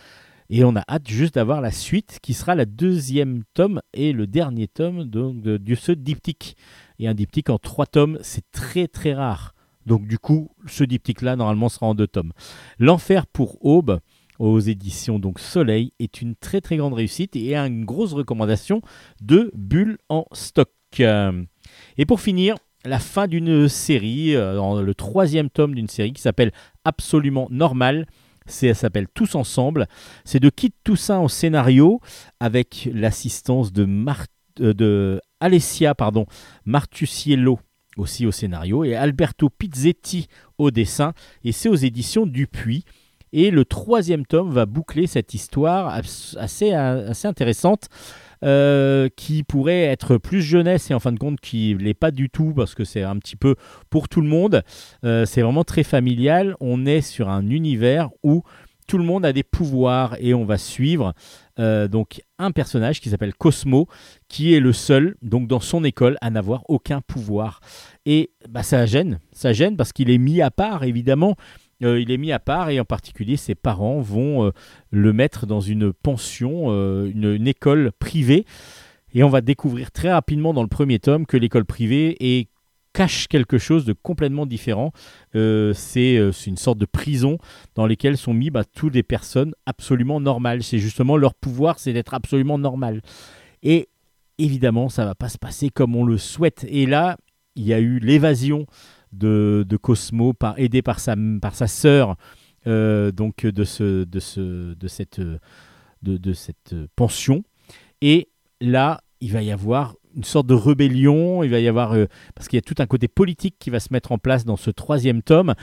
Et 0.49 0.64
on 0.64 0.74
a 0.76 0.82
hâte 0.88 1.07
juste 1.07 1.34
d'avoir 1.34 1.61
la 1.61 1.70
suite 1.70 2.18
qui 2.22 2.32
sera 2.32 2.55
la 2.55 2.64
deuxième 2.64 3.42
tome 3.53 3.82
et 3.92 4.14
le 4.14 4.26
dernier 4.26 4.68
tome 4.68 5.05
de, 5.05 5.59
de 5.59 5.74
ce 5.74 5.92
diptyque. 5.92 6.57
Et 6.99 7.09
un 7.09 7.14
diptyque 7.14 7.51
en 7.51 7.59
trois 7.59 7.86
tomes, 7.86 8.18
c'est 8.22 8.51
très 8.51 8.88
très 8.88 9.14
rare. 9.14 9.55
Donc 9.86 10.07
du 10.07 10.18
coup, 10.18 10.51
ce 10.66 10.84
diptyque-là, 10.84 11.36
normalement, 11.36 11.68
sera 11.68 11.86
en 11.86 11.94
deux 11.94 12.07
tomes. 12.07 12.32
L'Enfer 12.78 13.26
pour 13.26 13.64
Aube, 13.64 14.01
aux 14.38 14.61
éditions 14.61 15.18
donc 15.18 15.38
Soleil, 15.38 15.92
est 15.99 16.20
une 16.20 16.34
très 16.34 16.61
très 16.61 16.76
grande 16.76 16.94
réussite 16.94 17.34
et 17.36 17.57
une 17.57 17.84
grosse 17.84 18.12
recommandation 18.12 18.82
de 19.20 19.51
Bulle 19.55 19.99
en 20.09 20.26
stock. 20.32 20.70
Et 21.01 22.07
pour 22.07 22.20
finir, 22.20 22.57
la 22.84 22.99
fin 22.99 23.26
d'une 23.26 23.68
série, 23.68 24.34
euh, 24.34 24.82
le 24.82 24.94
troisième 24.94 25.51
tome 25.51 25.74
d'une 25.74 25.88
série 25.88 26.12
qui 26.12 26.22
s'appelle 26.22 26.53
Absolument 26.84 27.49
Normal. 27.51 28.07
Elle 28.62 28.74
s'appelle 28.74 29.09
Tous 29.12 29.34
Ensemble. 29.34 29.86
C'est 30.24 30.40
de 30.40 30.49
Kit 30.49 30.72
Toussaint 30.84 31.20
au 31.20 31.28
scénario, 31.28 32.01
avec 32.40 32.88
l'assistance 32.94 33.72
de, 33.72 33.84
Mar- 33.84 34.24
euh, 34.61 34.72
de 34.72 35.20
Alessia 35.41 35.95
pardon, 35.95 36.26
Martusiello 36.64 37.59
aussi 37.99 38.26
au 38.26 38.32
scénario 38.32 38.84
et 38.84 38.95
Alberto 38.95 39.51
Pizzetti 39.51 40.28
au 40.57 40.70
dessin. 40.70 41.12
Et 41.45 41.53
c'est 41.53 41.68
aux 41.68 41.74
éditions 41.74 42.26
Dupuis. 42.26 42.84
Et 43.32 43.51
le 43.51 43.66
troisième 43.66 44.24
tome 44.24 44.51
va 44.51 44.64
boucler 44.64 45.06
cette 45.06 45.35
histoire 45.35 46.01
assez, 46.39 46.73
assez 46.73 47.28
intéressante 47.28 47.89
euh, 48.43 49.09
qui 49.16 49.43
pourrait 49.43 49.82
être 49.82 50.16
plus 50.16 50.40
jeunesse 50.40 50.90
et 50.90 50.94
en 50.94 51.01
fin 51.01 51.12
de 51.12 51.19
compte 51.19 51.39
qui 51.40 51.77
l'est 51.78 51.93
pas 51.93 52.10
du 52.10 52.31
tout 52.31 52.55
parce 52.55 52.74
que 52.74 52.85
c'est 52.85 53.02
un 53.02 53.19
petit 53.19 53.36
peu 53.36 53.56
pour 53.90 54.09
tout 54.09 54.23
le 54.23 54.28
monde. 54.28 54.62
Euh, 55.05 55.27
c'est 55.27 55.43
vraiment 55.43 55.65
très 55.65 55.82
familial. 55.82 56.56
On 56.60 56.86
est 56.86 57.02
sur 57.02 57.28
un 57.28 57.51
univers 57.51 58.09
où 58.23 58.44
tout 58.86 58.97
le 58.97 59.05
monde 59.05 59.27
a 59.27 59.35
des 59.35 59.43
pouvoirs 59.43 60.16
et 60.19 60.32
on 60.32 60.47
va 60.47 60.56
suivre 60.56 61.12
euh, 61.59 61.89
donc 61.89 62.22
un 62.39 62.51
personnage 62.51 63.01
qui 63.01 63.10
s'appelle 63.10 63.35
Cosmo 63.35 63.89
qui 64.28 64.55
est 64.55 64.60
le 64.60 64.72
seul 64.72 65.16
donc 65.22 65.48
dans 65.48 65.60
son 65.60 65.85
école 65.85 66.16
à 66.20 66.30
n'avoir 66.30 66.62
aucun 66.68 67.01
pouvoir. 67.01 67.60
Et 68.06 68.30
bah, 68.48 68.62
ça 68.62 68.86
gêne. 68.86 69.20
Ça 69.32 69.52
gêne 69.52 69.76
parce 69.76 69.93
qu'il 69.93 70.10
est 70.10 70.18
mis 70.18 70.40
à 70.40 70.51
part 70.51 70.85
évidemment. 70.85 71.36
Euh, 71.82 72.01
il 72.01 72.10
est 72.10 72.16
mis 72.16 72.32
à 72.32 72.39
part 72.39 72.70
et 72.70 72.80
en 72.80 72.85
particulier 72.85 73.36
ses 73.36 73.55
parents 73.55 74.01
vont 74.01 74.47
euh, 74.47 74.51
le 74.90 75.12
mettre 75.12 75.47
dans 75.47 75.60
une 75.60 75.93
pension 75.93 76.70
une 77.05 77.47
école 77.47 77.93
privée. 77.98 78.44
Et 79.14 79.22
on 79.22 79.28
va 79.28 79.40
découvrir 79.40 79.90
très 79.90 80.12
rapidement 80.12 80.52
dans 80.52 80.62
le 80.62 80.68
premier 80.68 80.98
tome 80.98 81.24
que 81.24 81.36
l'école 81.36 81.64
privée 81.64 82.16
est 82.20 82.48
cache 82.99 83.29
quelque 83.29 83.59
chose 83.59 83.85
de 83.85 83.93
complètement 83.93 84.45
différent. 84.45 84.91
Euh, 85.37 85.73
c'est 85.73 86.16
euh, 86.16 86.33
c'est 86.33 86.51
une 86.51 86.57
sorte 86.57 86.79
de 86.79 86.85
prison 86.85 87.39
dans 87.77 87.87
laquelle 87.87 88.16
sont 88.16 88.35
mis 88.35 88.51
bah, 88.51 88.65
toutes 88.65 88.93
les 88.93 89.05
personnes 89.05 89.55
absolument 89.66 90.20
normales. 90.20 90.65
C'est 90.65 90.81
justement 90.81 91.16
leur 91.16 91.37
pouvoir, 91.37 91.79
c'est 91.79 91.93
d'être 91.93 92.12
absolument 92.12 92.59
normal. 92.59 93.03
Et 93.62 93.89
évidemment, 94.39 94.89
ça 94.89 95.05
va 95.05 95.15
pas 95.15 95.29
se 95.29 95.39
passer 95.39 95.70
comme 95.70 95.95
on 95.95 96.05
le 96.05 96.19
souhaite. 96.19 96.66
Et 96.69 96.87
là, 96.87 97.16
il 97.55 97.62
y 97.62 97.73
a 97.73 97.79
eu 97.79 98.01
l'évasion 98.01 98.66
de, 99.12 99.65
Cosmo, 99.81 100.33
par, 100.33 100.59
aidé 100.59 100.83
par 100.83 100.99
sa, 100.99 101.15
par 101.41 101.55
sœur, 101.55 102.16
euh, 102.66 103.12
donc 103.12 103.47
de, 103.47 103.62
ce, 103.62 104.03
de, 104.03 104.19
ce, 104.19 104.75
de, 104.75 104.89
cette, 104.89 105.20
de 106.03 106.33
cette 106.33 106.75
pension. 106.97 107.45
Et 108.01 108.29
là, 108.61 109.01
il 109.20 109.31
va 109.31 109.43
y 109.43 109.53
avoir 109.53 109.95
une 110.16 110.24
sorte 110.24 110.47
de 110.47 110.55
rébellion, 110.55 111.43
il 111.43 111.51
va 111.51 111.60
y 111.60 111.68
avoir, 111.68 111.93
euh, 111.93 112.06
parce 112.35 112.48
qu'il 112.48 112.56
y 112.56 112.59
a 112.59 112.62
tout 112.62 112.74
un 112.78 112.86
côté 112.86 113.09
politique 113.09 113.56
qui 113.59 113.70
va 113.70 113.80
se 113.80 113.93
mettre 113.93 114.12
en 114.12 114.18
place 114.18 114.44
dans 114.44 114.56
ce 114.56 114.70
troisième 114.70 115.22
tome, 115.22 115.55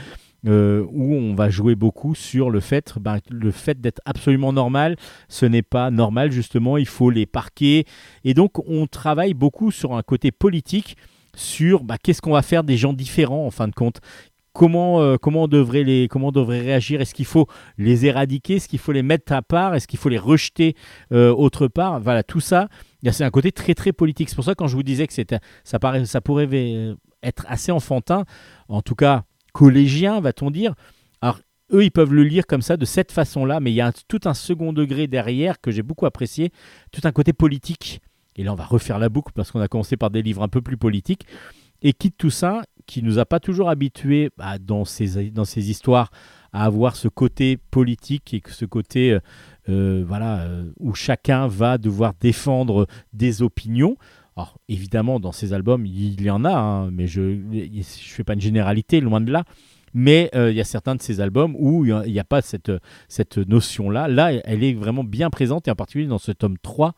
euh, 0.46 0.84
où 0.90 1.14
on 1.14 1.34
va 1.34 1.50
jouer 1.50 1.74
beaucoup 1.74 2.14
sur 2.14 2.50
le 2.50 2.60
fait, 2.60 2.94
ben, 3.00 3.18
le 3.30 3.50
fait 3.50 3.80
d'être 3.80 4.00
absolument 4.04 4.52
normal, 4.52 4.96
ce 5.28 5.46
n'est 5.46 5.62
pas 5.62 5.90
normal 5.90 6.30
justement, 6.30 6.76
il 6.76 6.86
faut 6.86 7.10
les 7.10 7.26
parquer, 7.26 7.84
et 8.24 8.34
donc 8.34 8.58
on 8.68 8.86
travaille 8.86 9.34
beaucoup 9.34 9.70
sur 9.70 9.94
un 9.94 10.02
côté 10.02 10.30
politique, 10.30 10.96
sur 11.34 11.84
bah, 11.84 11.96
qu'est-ce 12.02 12.22
qu'on 12.22 12.32
va 12.32 12.42
faire 12.42 12.64
des 12.64 12.76
gens 12.76 12.92
différents 12.92 13.46
en 13.46 13.50
fin 13.50 13.68
de 13.68 13.74
compte. 13.74 14.00
Comment, 14.52 15.02
euh, 15.02 15.16
comment, 15.18 15.42
on 15.42 15.48
devrait 15.48 15.84
les, 15.84 16.08
comment 16.08 16.32
devrait 16.32 16.60
réagir? 16.60 17.02
Est-ce 17.02 17.12
qu'il 17.12 17.26
faut 17.26 17.46
les 17.76 18.06
éradiquer? 18.06 18.54
Est-ce 18.56 18.68
qu'il 18.68 18.78
faut 18.78 18.92
les 18.92 19.02
mettre 19.02 19.34
à 19.34 19.42
part? 19.42 19.74
Est-ce 19.74 19.86
qu'il 19.86 19.98
faut 19.98 20.08
les 20.08 20.16
rejeter 20.16 20.76
autre 21.10 21.68
part? 21.68 22.00
Voilà, 22.00 22.22
tout 22.22 22.40
ça, 22.40 22.68
c'est 23.12 23.24
un 23.24 23.30
côté 23.30 23.52
très 23.52 23.74
très 23.74 23.92
politique. 23.92 24.28
C'est 24.28 24.34
pour 24.34 24.44
ça 24.44 24.52
que 24.52 24.56
quand 24.56 24.68
je 24.68 24.76
vous 24.76 24.82
disais 24.82 25.06
que 25.06 25.12
c'était, 25.12 25.38
ça, 25.64 25.78
ça 26.04 26.20
pourrait 26.20 26.48
euh, 26.52 26.94
être 27.22 27.44
assez 27.48 27.72
enfantin, 27.72 28.24
en 28.68 28.82
tout 28.82 28.94
cas 28.94 29.24
collégien, 29.52 30.20
va-t-on 30.20 30.50
dire. 30.50 30.74
Alors, 31.22 31.40
eux, 31.72 31.84
ils 31.84 31.90
peuvent 31.90 32.12
le 32.12 32.24
lire 32.24 32.46
comme 32.46 32.62
ça, 32.62 32.76
de 32.76 32.84
cette 32.84 33.10
façon-là, 33.10 33.60
mais 33.60 33.72
il 33.72 33.74
y 33.74 33.80
a 33.80 33.92
tout 34.08 34.20
un 34.24 34.34
second 34.34 34.72
degré 34.72 35.06
derrière 35.06 35.60
que 35.60 35.70
j'ai 35.70 35.82
beaucoup 35.82 36.06
apprécié, 36.06 36.52
tout 36.92 37.00
un 37.04 37.12
côté 37.12 37.32
politique. 37.32 38.00
Et 38.36 38.44
là, 38.44 38.52
on 38.52 38.56
va 38.56 38.64
refaire 38.64 38.98
la 38.98 39.08
boucle 39.08 39.32
parce 39.34 39.50
qu'on 39.50 39.60
a 39.60 39.68
commencé 39.68 39.96
par 39.96 40.10
des 40.10 40.22
livres 40.22 40.42
un 40.42 40.48
peu 40.48 40.60
plus 40.60 40.76
politiques. 40.76 41.26
Et 41.82 41.92
Kit 41.92 42.12
Toussaint, 42.12 42.62
qui 42.86 43.02
nous 43.02 43.18
a 43.18 43.24
pas 43.24 43.40
toujours 43.40 43.70
habitués 43.70 44.30
bah, 44.36 44.58
dans, 44.58 44.84
ces, 44.84 45.30
dans 45.30 45.44
ces 45.44 45.70
histoires 45.70 46.10
à 46.52 46.64
avoir 46.64 46.96
ce 46.96 47.08
côté 47.08 47.56
politique 47.56 48.34
et 48.34 48.42
ce 48.48 48.64
côté 48.64 49.18
euh, 49.68 50.04
voilà, 50.06 50.42
euh, 50.42 50.70
où 50.78 50.94
chacun 50.94 51.48
va 51.48 51.78
devoir 51.78 52.14
défendre 52.20 52.86
des 53.12 53.42
opinions. 53.42 53.96
Alors 54.36 54.58
évidemment, 54.68 55.18
dans 55.18 55.32
ces 55.32 55.52
albums, 55.52 55.86
il 55.86 56.20
y 56.22 56.30
en 56.30 56.44
a, 56.44 56.52
hein, 56.52 56.90
mais 56.90 57.06
je 57.06 57.20
ne 57.22 57.82
fais 57.82 58.24
pas 58.24 58.34
une 58.34 58.40
généralité, 58.40 59.00
loin 59.00 59.20
de 59.20 59.32
là. 59.32 59.44
Mais 59.94 60.30
euh, 60.34 60.50
il 60.50 60.56
y 60.56 60.60
a 60.60 60.64
certains 60.64 60.94
de 60.94 61.02
ces 61.02 61.20
albums 61.20 61.56
où 61.58 61.84
il 61.86 62.12
n'y 62.12 62.20
a, 62.20 62.24
pas 62.24 62.42
cette, 62.42 62.70
cette 63.08 63.38
notion-là. 63.38 64.08
Là, 64.08 64.32
elle 64.44 64.62
est 64.62 64.74
vraiment 64.74 65.04
bien 65.04 65.30
présente, 65.30 65.68
et 65.68 65.70
en 65.70 65.74
particulier 65.74 66.06
dans 66.06 66.18
ce 66.18 66.32
tome 66.32 66.58
3, 66.58 66.94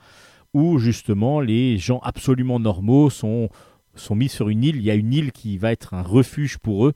où 0.52 0.78
justement 0.78 1.40
les 1.40 1.78
gens 1.78 2.00
absolument 2.00 2.58
normaux 2.58 3.08
sont, 3.08 3.50
sont 3.94 4.16
mis 4.16 4.28
sur 4.28 4.48
une 4.48 4.64
île. 4.64 4.76
Il 4.76 4.82
y 4.82 4.90
a 4.90 4.94
une 4.94 5.12
île 5.12 5.30
qui 5.30 5.58
va 5.58 5.70
être 5.70 5.94
un 5.94 6.02
refuge 6.02 6.58
pour 6.58 6.88
eux. 6.88 6.92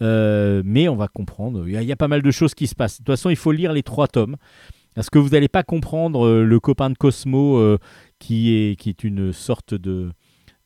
Mais 0.00 0.88
on 0.88 0.96
va 0.96 1.08
comprendre. 1.08 1.66
Il 1.66 1.74
y, 1.74 1.76
a, 1.76 1.82
il 1.82 1.88
y 1.88 1.92
a 1.92 1.96
pas 1.96 2.08
mal 2.08 2.22
de 2.22 2.30
choses 2.30 2.54
qui 2.54 2.68
se 2.68 2.76
passent. 2.76 3.00
De 3.00 3.04
toute 3.04 3.06
façon, 3.06 3.28
il 3.28 3.36
faut 3.36 3.52
lire 3.52 3.72
les 3.72 3.82
trois 3.82 4.06
tomes. 4.06 4.36
Parce 4.94 5.10
que 5.10 5.18
vous 5.18 5.30
n'allez 5.30 5.48
pas 5.48 5.62
comprendre 5.62 6.26
euh, 6.26 6.44
le 6.44 6.60
copain 6.60 6.90
de 6.90 6.96
Cosmo 6.96 7.58
euh, 7.58 7.78
qui, 8.18 8.52
est, 8.52 8.76
qui 8.78 8.88
est 8.88 9.04
une 9.04 9.32
sorte 9.32 9.74
de, 9.74 10.12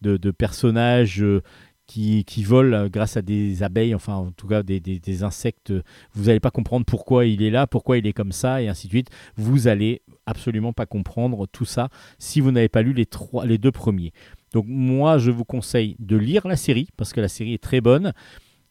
de, 0.01 0.31
personnage 0.31 1.23
euh, 1.23 1.43
qui, 1.87 2.25
qui 2.25 2.43
vole 2.43 2.89
grâce 2.91 3.17
à 3.19 3.23
des 3.23 3.63
abeilles, 3.63 3.95
enfin 3.95 4.15
en 4.15 4.33
tout 4.33 4.47
cas 4.47 4.63
des, 4.63 4.81
des- 4.81 4.99
des 4.99 5.23
insectes. 5.23 5.73
Vous 6.15 6.25
n'allez 6.25 6.41
pas 6.41 6.51
comprendre 6.51 6.87
pourquoi 6.87 7.27
il 7.27 7.43
est 7.43 7.51
là, 7.51 7.67
pourquoi 7.67 7.99
il 7.99 8.07
est 8.07 8.15
comme 8.15 8.33
ça, 8.33 8.63
et 8.63 8.69
ainsi 8.69 8.87
de 8.87 8.93
suite. 8.93 9.11
Vous 9.37 9.69
allez 9.69 10.01
absolument 10.27 10.73
pas 10.73 10.87
comprendre 10.87 11.47
tout 11.47 11.67
ça 11.67 11.91
si 12.19 12.41
vous 12.41 12.51
n'avez 12.51 12.71
pas 12.71 12.81
lu 12.83 12.95
les, 12.95 13.07
trois, 13.07 13.45
les 13.45 13.59
deux 13.59 13.73
premiers. 13.73 14.13
Donc 14.53 14.65
moi, 14.67 15.19
je 15.19 15.31
vous 15.31 15.45
conseille 15.45 15.97
de 15.99 16.17
lire 16.17 16.47
la 16.49 16.57
série, 16.57 16.89
parce 16.97 17.13
que 17.13 17.21
la 17.21 17.29
série 17.29 17.53
est 17.55 17.63
très 17.63 17.81
bonne, 17.83 18.13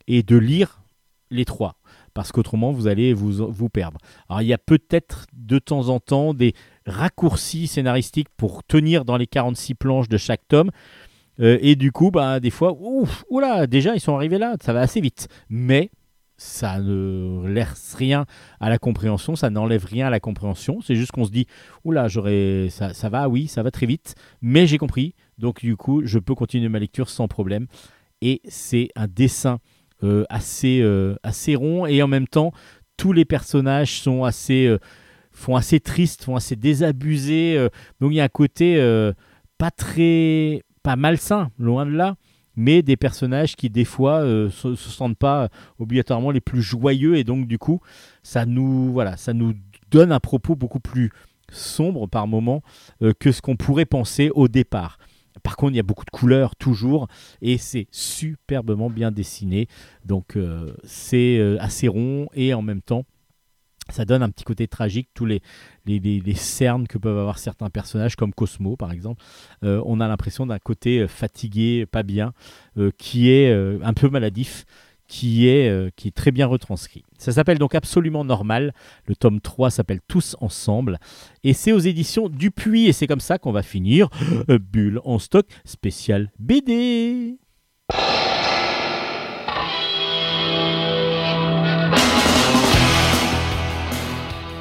et 0.08 0.24
de 0.24 0.36
lire 0.38 0.82
les 1.30 1.46
trois, 1.46 1.76
parce 2.14 2.32
qu'autrement, 2.32 2.72
vous 2.72 2.88
allez 2.88 3.14
vous, 3.14 3.52
vous 3.52 3.70
perdre. 3.70 3.98
Alors 4.30 4.42
il 4.42 4.48
y 4.48 4.54
a 4.54 4.58
peut-être 4.58 5.26
de 5.34 5.60
temps 5.60 5.90
en 5.90 6.00
temps 6.00 6.34
des 6.34 6.54
raccourcis 6.86 7.68
scénaristiques 7.68 8.30
pour 8.38 8.64
tenir 8.64 9.06
dans 9.06 9.18
les 9.18 9.28
46 9.28 9.76
planches 9.76 10.10
de 10.10 10.18
chaque 10.18 10.48
tome. 10.48 10.72
Euh, 11.40 11.58
et 11.62 11.76
du 11.76 11.92
coup, 11.92 12.12
bah, 12.12 12.40
des 12.40 12.52
fois, 12.52 12.76
ouf, 12.80 13.24
oula, 13.30 13.68
déjà 13.68 13.96
ils 13.96 14.00
sont 14.00 14.16
arrivés 14.16 14.38
là, 14.38 14.56
ça 14.62 14.74
va 14.74 14.82
assez 14.82 15.02
vite. 15.02 15.28
Mais 15.50 15.90
ça 16.38 16.80
ne 16.80 17.48
laisse 17.48 17.96
rien 17.96 18.26
à 18.60 18.70
la 18.70 18.78
compréhension, 18.78 19.36
ça 19.36 19.50
n'enlève 19.50 19.86
rien 19.86 20.08
à 20.08 20.10
la 20.10 20.20
compréhension. 20.20 20.82
C'est 20.82 20.96
juste 20.96 21.12
qu'on 21.12 21.26
se 21.26 21.32
dit, 21.32 21.48
oula, 21.84 22.08
j'aurais, 22.08 22.68
ça, 22.70 23.10
va, 23.10 23.30
oui, 23.30 23.48
ça 23.48 23.64
va 23.64 23.72
très 23.72 23.86
vite, 23.86 24.16
mais 24.42 24.68
j'ai 24.68 24.78
compris. 24.78 25.16
Donc 25.38 25.62
du 25.62 25.76
coup, 25.76 26.02
je 26.06 26.20
peux 26.20 26.36
continuer 26.36 26.70
ma 26.70 26.80
lecture 26.80 27.10
sans 27.10 27.28
problème. 27.28 27.68
Et 28.22 28.42
c'est 28.48 28.90
un 28.96 29.08
dessin 29.08 29.60
assez, 30.30 30.82
euh, 30.82 31.16
assez 31.24 31.56
rond 31.56 31.86
et 31.86 32.02
en 32.02 32.08
même 32.08 32.28
temps, 32.28 32.52
tous 32.98 33.14
les 33.14 33.26
personnages 33.26 34.02
sont 34.02 34.24
assez, 34.24 34.68
euh, 34.68 34.80
font 35.32 35.56
assez 35.56 35.80
tristes, 35.80 36.24
font 36.24 36.36
assez 36.36 36.56
désabusés. 36.56 37.56
euh, 37.58 37.70
donc 38.00 38.12
il 38.12 38.16
y 38.16 38.22
a 38.22 38.26
un 38.26 38.30
côté 38.30 38.78
euh, 38.78 39.14
pas 39.58 39.72
très, 39.72 40.62
pas 40.84 40.96
malsain, 40.96 41.50
loin 41.58 41.86
de 41.86 41.92
là, 41.92 42.16
mais 42.56 42.82
des 42.82 42.98
personnages 42.98 43.56
qui 43.56 43.70
des 43.70 43.86
fois 43.86 44.22
euh, 44.22 44.50
se, 44.50 44.76
se 44.76 44.90
sentent 44.90 45.18
pas 45.18 45.50
obligatoirement 45.80 46.32
les 46.32 46.42
plus 46.42 46.62
joyeux 46.62 47.18
et 47.18 47.24
donc 47.24 47.48
du 47.48 47.58
coup, 47.58 47.80
ça 48.22 48.46
nous, 48.46 48.92
voilà, 48.92 49.18
ça 49.18 49.34
nous 49.34 49.54
donne 49.90 50.12
un 50.12 50.20
propos 50.20 50.56
beaucoup 50.56 50.80
plus 50.80 51.12
sombre 51.52 52.08
par 52.08 52.28
moment 52.28 52.62
euh, 53.02 53.14
que 53.20 53.32
ce 53.32 53.42
qu'on 53.42 53.56
pourrait 53.56 53.86
penser 53.86 54.32
au 54.34 54.48
départ. 54.48 54.98
Par 55.44 55.58
contre, 55.58 55.74
il 55.74 55.78
y 55.78 55.80
a 55.80 55.84
beaucoup 55.84 56.06
de 56.06 56.10
couleurs 56.10 56.56
toujours 56.56 57.08
et 57.42 57.58
c'est 57.58 57.88
superbement 57.92 58.90
bien 58.90 59.12
dessiné. 59.12 59.68
Donc 60.06 60.36
euh, 60.36 60.74
c'est 60.84 61.38
euh, 61.38 61.58
assez 61.60 61.88
rond 61.88 62.28
et 62.34 62.54
en 62.54 62.62
même 62.62 62.82
temps 62.82 63.06
ça 63.90 64.06
donne 64.06 64.24
un 64.24 64.30
petit 64.30 64.46
côté 64.46 64.66
tragique, 64.70 65.10
tous 65.14 65.26
les, 65.26 65.42
cernes 66.36 66.88
que 66.88 66.98
peuvent 66.98 67.18
avoir 67.18 67.38
certains 67.38 67.70
personnages, 67.70 68.16
comme 68.16 68.34
Cosmo 68.34 68.78
par 68.78 68.94
exemple. 68.94 69.22
Euh, 69.66 69.82
on 69.86 70.00
a 70.00 70.08
l'impression 70.08 70.46
d'un 70.46 70.58
côté 70.58 71.06
fatigué, 71.10 71.86
pas 71.86 72.02
bien, 72.02 72.34
qui 72.98 73.30
est 73.30 73.52
un 73.52 73.94
peu 73.94 74.08
maladif, 74.08 74.66
qui 75.14 75.48
est, 75.48 75.70
euh, 75.70 75.92
qui 75.96 76.08
est 76.08 76.12
très 76.12 76.32
bien 76.32 76.48
retranscrit. 76.48 77.04
Ça 77.20 77.32
s'appelle 77.32 77.60
donc 77.60 77.76
Absolument 77.76 78.26
Normal. 78.26 78.74
Le 79.06 79.16
tome 79.16 79.42
3 79.42 79.70
s'appelle 79.70 80.00
Tous 80.08 80.36
Ensemble. 80.42 80.98
Et 81.44 81.54
c'est 81.54 81.72
aux 81.72 81.78
éditions 81.78 82.30
Dupuis. 82.30 82.88
Et 82.88 82.94
c'est 82.94 83.06
comme 83.06 83.20
ça 83.20 83.38
qu'on 83.38 83.52
va 83.52 83.62
finir 83.62 84.10
euh, 84.50 84.58
Bulle 84.58 85.00
en 85.06 85.20
stock 85.20 85.46
spécial 85.66 86.32
BD. 86.40 87.38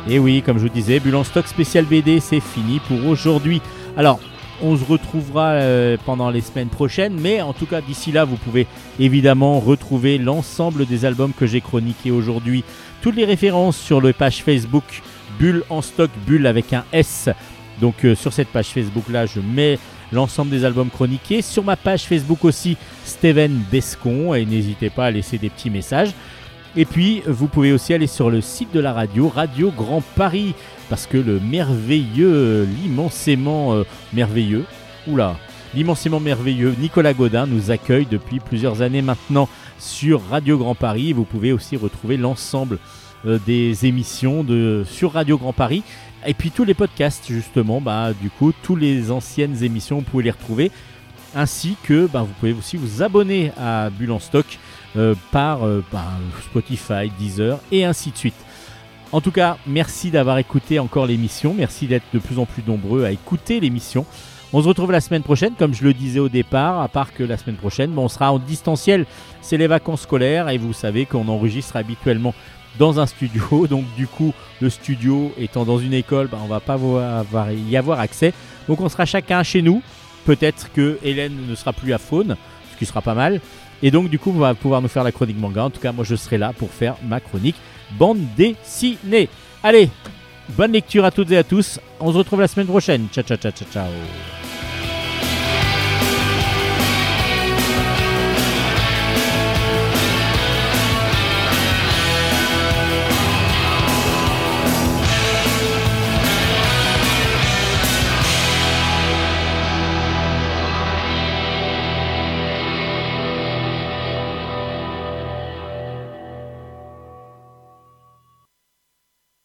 Et 0.07 0.19
oui, 0.19 0.43
comme 0.43 0.59
je 0.59 0.65
vous 0.65 0.69
disais, 0.69 1.01
Bulle 1.01 1.17
en 1.17 1.25
stock 1.25 1.47
spécial 1.47 1.87
BD, 1.87 2.21
c'est 2.21 2.41
fini 2.41 2.79
pour 2.81 3.07
aujourd'hui. 3.07 3.63
Alors, 3.97 4.21
on 4.63 4.77
se 4.77 4.85
retrouvera 4.85 5.51
euh, 5.51 5.97
pendant 6.07 6.31
les 6.31 6.41
semaines 6.41 6.69
prochaines, 6.69 7.15
mais 7.19 7.43
en 7.43 7.53
tout 7.53 7.67
cas, 7.67 7.81
d'ici 7.81 8.13
là, 8.13 8.25
vous 8.25 8.37
pouvez 8.37 8.67
évidemment 8.99 9.59
retrouver 9.59 10.19
l'ensemble 10.19 10.87
des 10.87 11.05
albums 11.05 11.33
que 11.33 11.47
j'ai 11.47 11.61
chroniqués 11.61 12.11
aujourd'hui. 12.11 12.65
Toutes 13.03 13.17
les 13.17 13.25
références 13.25 13.77
sur 13.77 14.01
le 14.01 14.13
page 14.13 14.43
Facebook 14.43 14.85
Bulle 15.39 15.65
en 15.71 15.83
stock, 15.83 16.11
Bulle 16.27 16.47
avec 16.47 16.73
un 16.73 16.85
S. 16.93 17.29
Donc, 17.81 18.05
euh, 18.05 18.15
sur 18.15 18.33
cette 18.33 18.49
page 18.49 18.69
Facebook 18.69 19.09
là, 19.09 19.27
je 19.27 19.41
mets 19.41 19.79
l'ensemble 20.13 20.51
des 20.51 20.65
albums 20.65 20.91
chroniqués. 20.91 21.43
Sur 21.43 21.65
ma 21.65 21.77
page 21.77 22.05
Facebook 22.05 22.45
aussi, 22.45 22.77
Steven 23.05 23.61
Bescon, 23.71 24.35
et 24.35 24.45
n'hésitez 24.45 24.91
pas 24.91 25.07
à 25.07 25.11
laisser 25.11 25.39
des 25.39 25.51
petits 25.51 25.71
messages. 25.71 26.13
Et 26.77 26.85
puis, 26.85 27.23
vous 27.27 27.49
pouvez 27.49 27.73
aussi 27.73 27.93
aller 27.93 28.07
sur 28.07 28.31
le 28.31 28.41
site 28.41 28.73
de 28.73 28.81
la 28.81 28.93
radio, 28.93 29.29
Radio 29.29 29.71
Grand 29.71 30.03
Paris, 30.17 30.55
parce 30.93 31.07
que 31.07 31.17
le 31.17 31.41
merveilleux, 31.41 32.65
l'immensément 32.65 33.73
euh, 33.73 33.85
merveilleux, 34.13 34.67
oula, 35.07 35.39
l'immensément 35.75 36.21
merveilleux 36.21 36.75
Nicolas 36.79 37.15
Godin 37.15 37.47
nous 37.47 37.71
accueille 37.71 38.05
depuis 38.05 38.41
plusieurs 38.41 38.83
années 38.83 39.01
maintenant 39.01 39.49
sur 39.79 40.21
Radio 40.29 40.59
Grand 40.59 40.75
Paris. 40.75 41.15
Vous 41.15 41.25
pouvez 41.25 41.51
aussi 41.51 41.79
retrouver 41.79 42.19
l'ensemble 42.19 42.79
euh, 43.25 43.39
des 43.47 43.87
émissions 43.87 44.45
de, 44.45 44.85
sur 44.87 45.13
Radio 45.15 45.39
Grand 45.39 45.55
Paris. 45.55 45.83
Et 46.27 46.35
puis 46.35 46.51
tous 46.51 46.65
les 46.65 46.75
podcasts, 46.75 47.25
justement, 47.27 47.81
bah, 47.81 48.13
du 48.13 48.29
coup, 48.29 48.53
toutes 48.63 48.81
les 48.83 49.11
anciennes 49.11 49.65
émissions, 49.65 49.97
vous 49.97 50.03
pouvez 50.03 50.25
les 50.25 50.31
retrouver. 50.31 50.71
Ainsi 51.35 51.79
que 51.85 52.07
bah, 52.07 52.21
vous 52.21 52.35
pouvez 52.39 52.53
aussi 52.53 52.77
vous 52.77 53.03
abonner 53.03 53.51
à 53.59 53.89
Bulle 53.89 54.13
en 54.13 54.21
Stock 54.21 54.59
euh, 54.99 55.15
par 55.31 55.61
bah, 55.91 56.05
Spotify, 56.43 57.11
Deezer 57.19 57.59
et 57.71 57.87
ainsi 57.87 58.11
de 58.11 58.19
suite. 58.19 58.35
En 59.13 59.21
tout 59.21 59.31
cas, 59.31 59.59
merci 59.67 60.11
d'avoir 60.11 60.39
écouté 60.39 60.79
encore 60.79 61.05
l'émission. 61.05 61.55
Merci 61.57 61.87
d'être 61.87 62.07
de 62.15 62.19
plus 62.19 62.39
en 62.39 62.47
plus 62.47 62.63
nombreux 62.67 63.05
à 63.05 63.11
écouter 63.11 63.61
l'émission. 63.61 64.07
On 64.55 64.63
se 64.63 64.69
retrouve 64.69 64.91
la 64.91 65.03
semaine 65.03 65.23
prochaine, 65.23 65.53
comme 65.59 65.75
je 65.75 65.85
le 65.85 65.93
disais 65.93 66.19
au 66.19 66.31
départ, 66.31 66.81
à 66.81 66.89
part 66.89 67.13
que 67.13 67.23
la 67.23 67.37
semaine 67.37 67.57
prochaine, 67.57 67.93
on 67.99 68.09
sera 68.09 68.33
en 68.33 68.39
distanciel. 68.39 69.05
C'est 69.43 69.59
les 69.59 69.67
vacances 69.67 70.03
scolaires 70.03 70.49
et 70.49 70.57
vous 70.57 70.73
savez 70.73 71.05
qu'on 71.05 71.29
enregistre 71.29 71.77
habituellement 71.77 72.35
dans 72.79 73.01
un 73.01 73.07
studio. 73.07 73.67
Donc 73.71 73.85
du 73.99 74.07
coup, 74.07 74.33
le 74.63 74.71
studio 74.71 75.31
étant 75.37 75.65
dans 75.65 75.79
une 75.79 75.93
école, 75.93 76.29
bah, 76.29 76.39
on 76.43 76.47
va 76.47 76.61
pas 76.61 76.79
y 77.53 77.77
avoir 77.77 78.01
accès. 78.01 78.33
Donc 78.67 78.81
on 78.81 78.89
sera 78.89 79.05
chacun 79.05 79.43
chez 79.43 79.61
nous. 79.61 79.83
Peut-être 80.25 80.73
que 80.73 80.99
Hélène 81.03 81.37
ne 81.49 81.55
sera 81.55 81.75
plus 81.75 81.93
à 81.93 81.99
Faune, 81.99 82.37
ce 82.73 82.79
qui 82.79 82.87
sera 82.87 83.03
pas 83.03 83.15
mal. 83.15 83.43
Et 83.83 83.91
donc 83.91 84.09
du 84.09 84.19
coup, 84.19 84.33
on 84.35 84.39
va 84.39 84.55
pouvoir 84.55 84.81
nous 84.81 84.89
faire 84.89 85.05
la 85.05 85.13
chronique 85.13 85.39
manga. 85.39 85.65
En 85.65 85.71
tout 85.71 85.81
cas, 85.81 85.93
moi 85.93 86.05
je 86.05 86.15
serai 86.15 86.39
là 86.39 86.55
pour 86.57 86.71
faire 86.71 86.97
ma 87.07 87.21
chronique 87.21 87.57
bande 87.99 88.21
dessinée. 88.37 89.29
Allez, 89.63 89.89
bonne 90.51 90.73
lecture 90.73 91.05
à 91.05 91.11
toutes 91.11 91.31
et 91.31 91.39
à 91.39 91.45
tous. 91.45 91.81
On 92.01 92.13
se 92.13 92.19
retrouve 92.19 92.41
la 92.41 92.49
semaine 92.49 92.67
prochaine. 92.67 93.09
Ciao, 93.13 93.25
ciao, 93.25 93.37
ciao, 93.37 93.53
ciao, 93.53 93.69
ciao. 93.73 94.42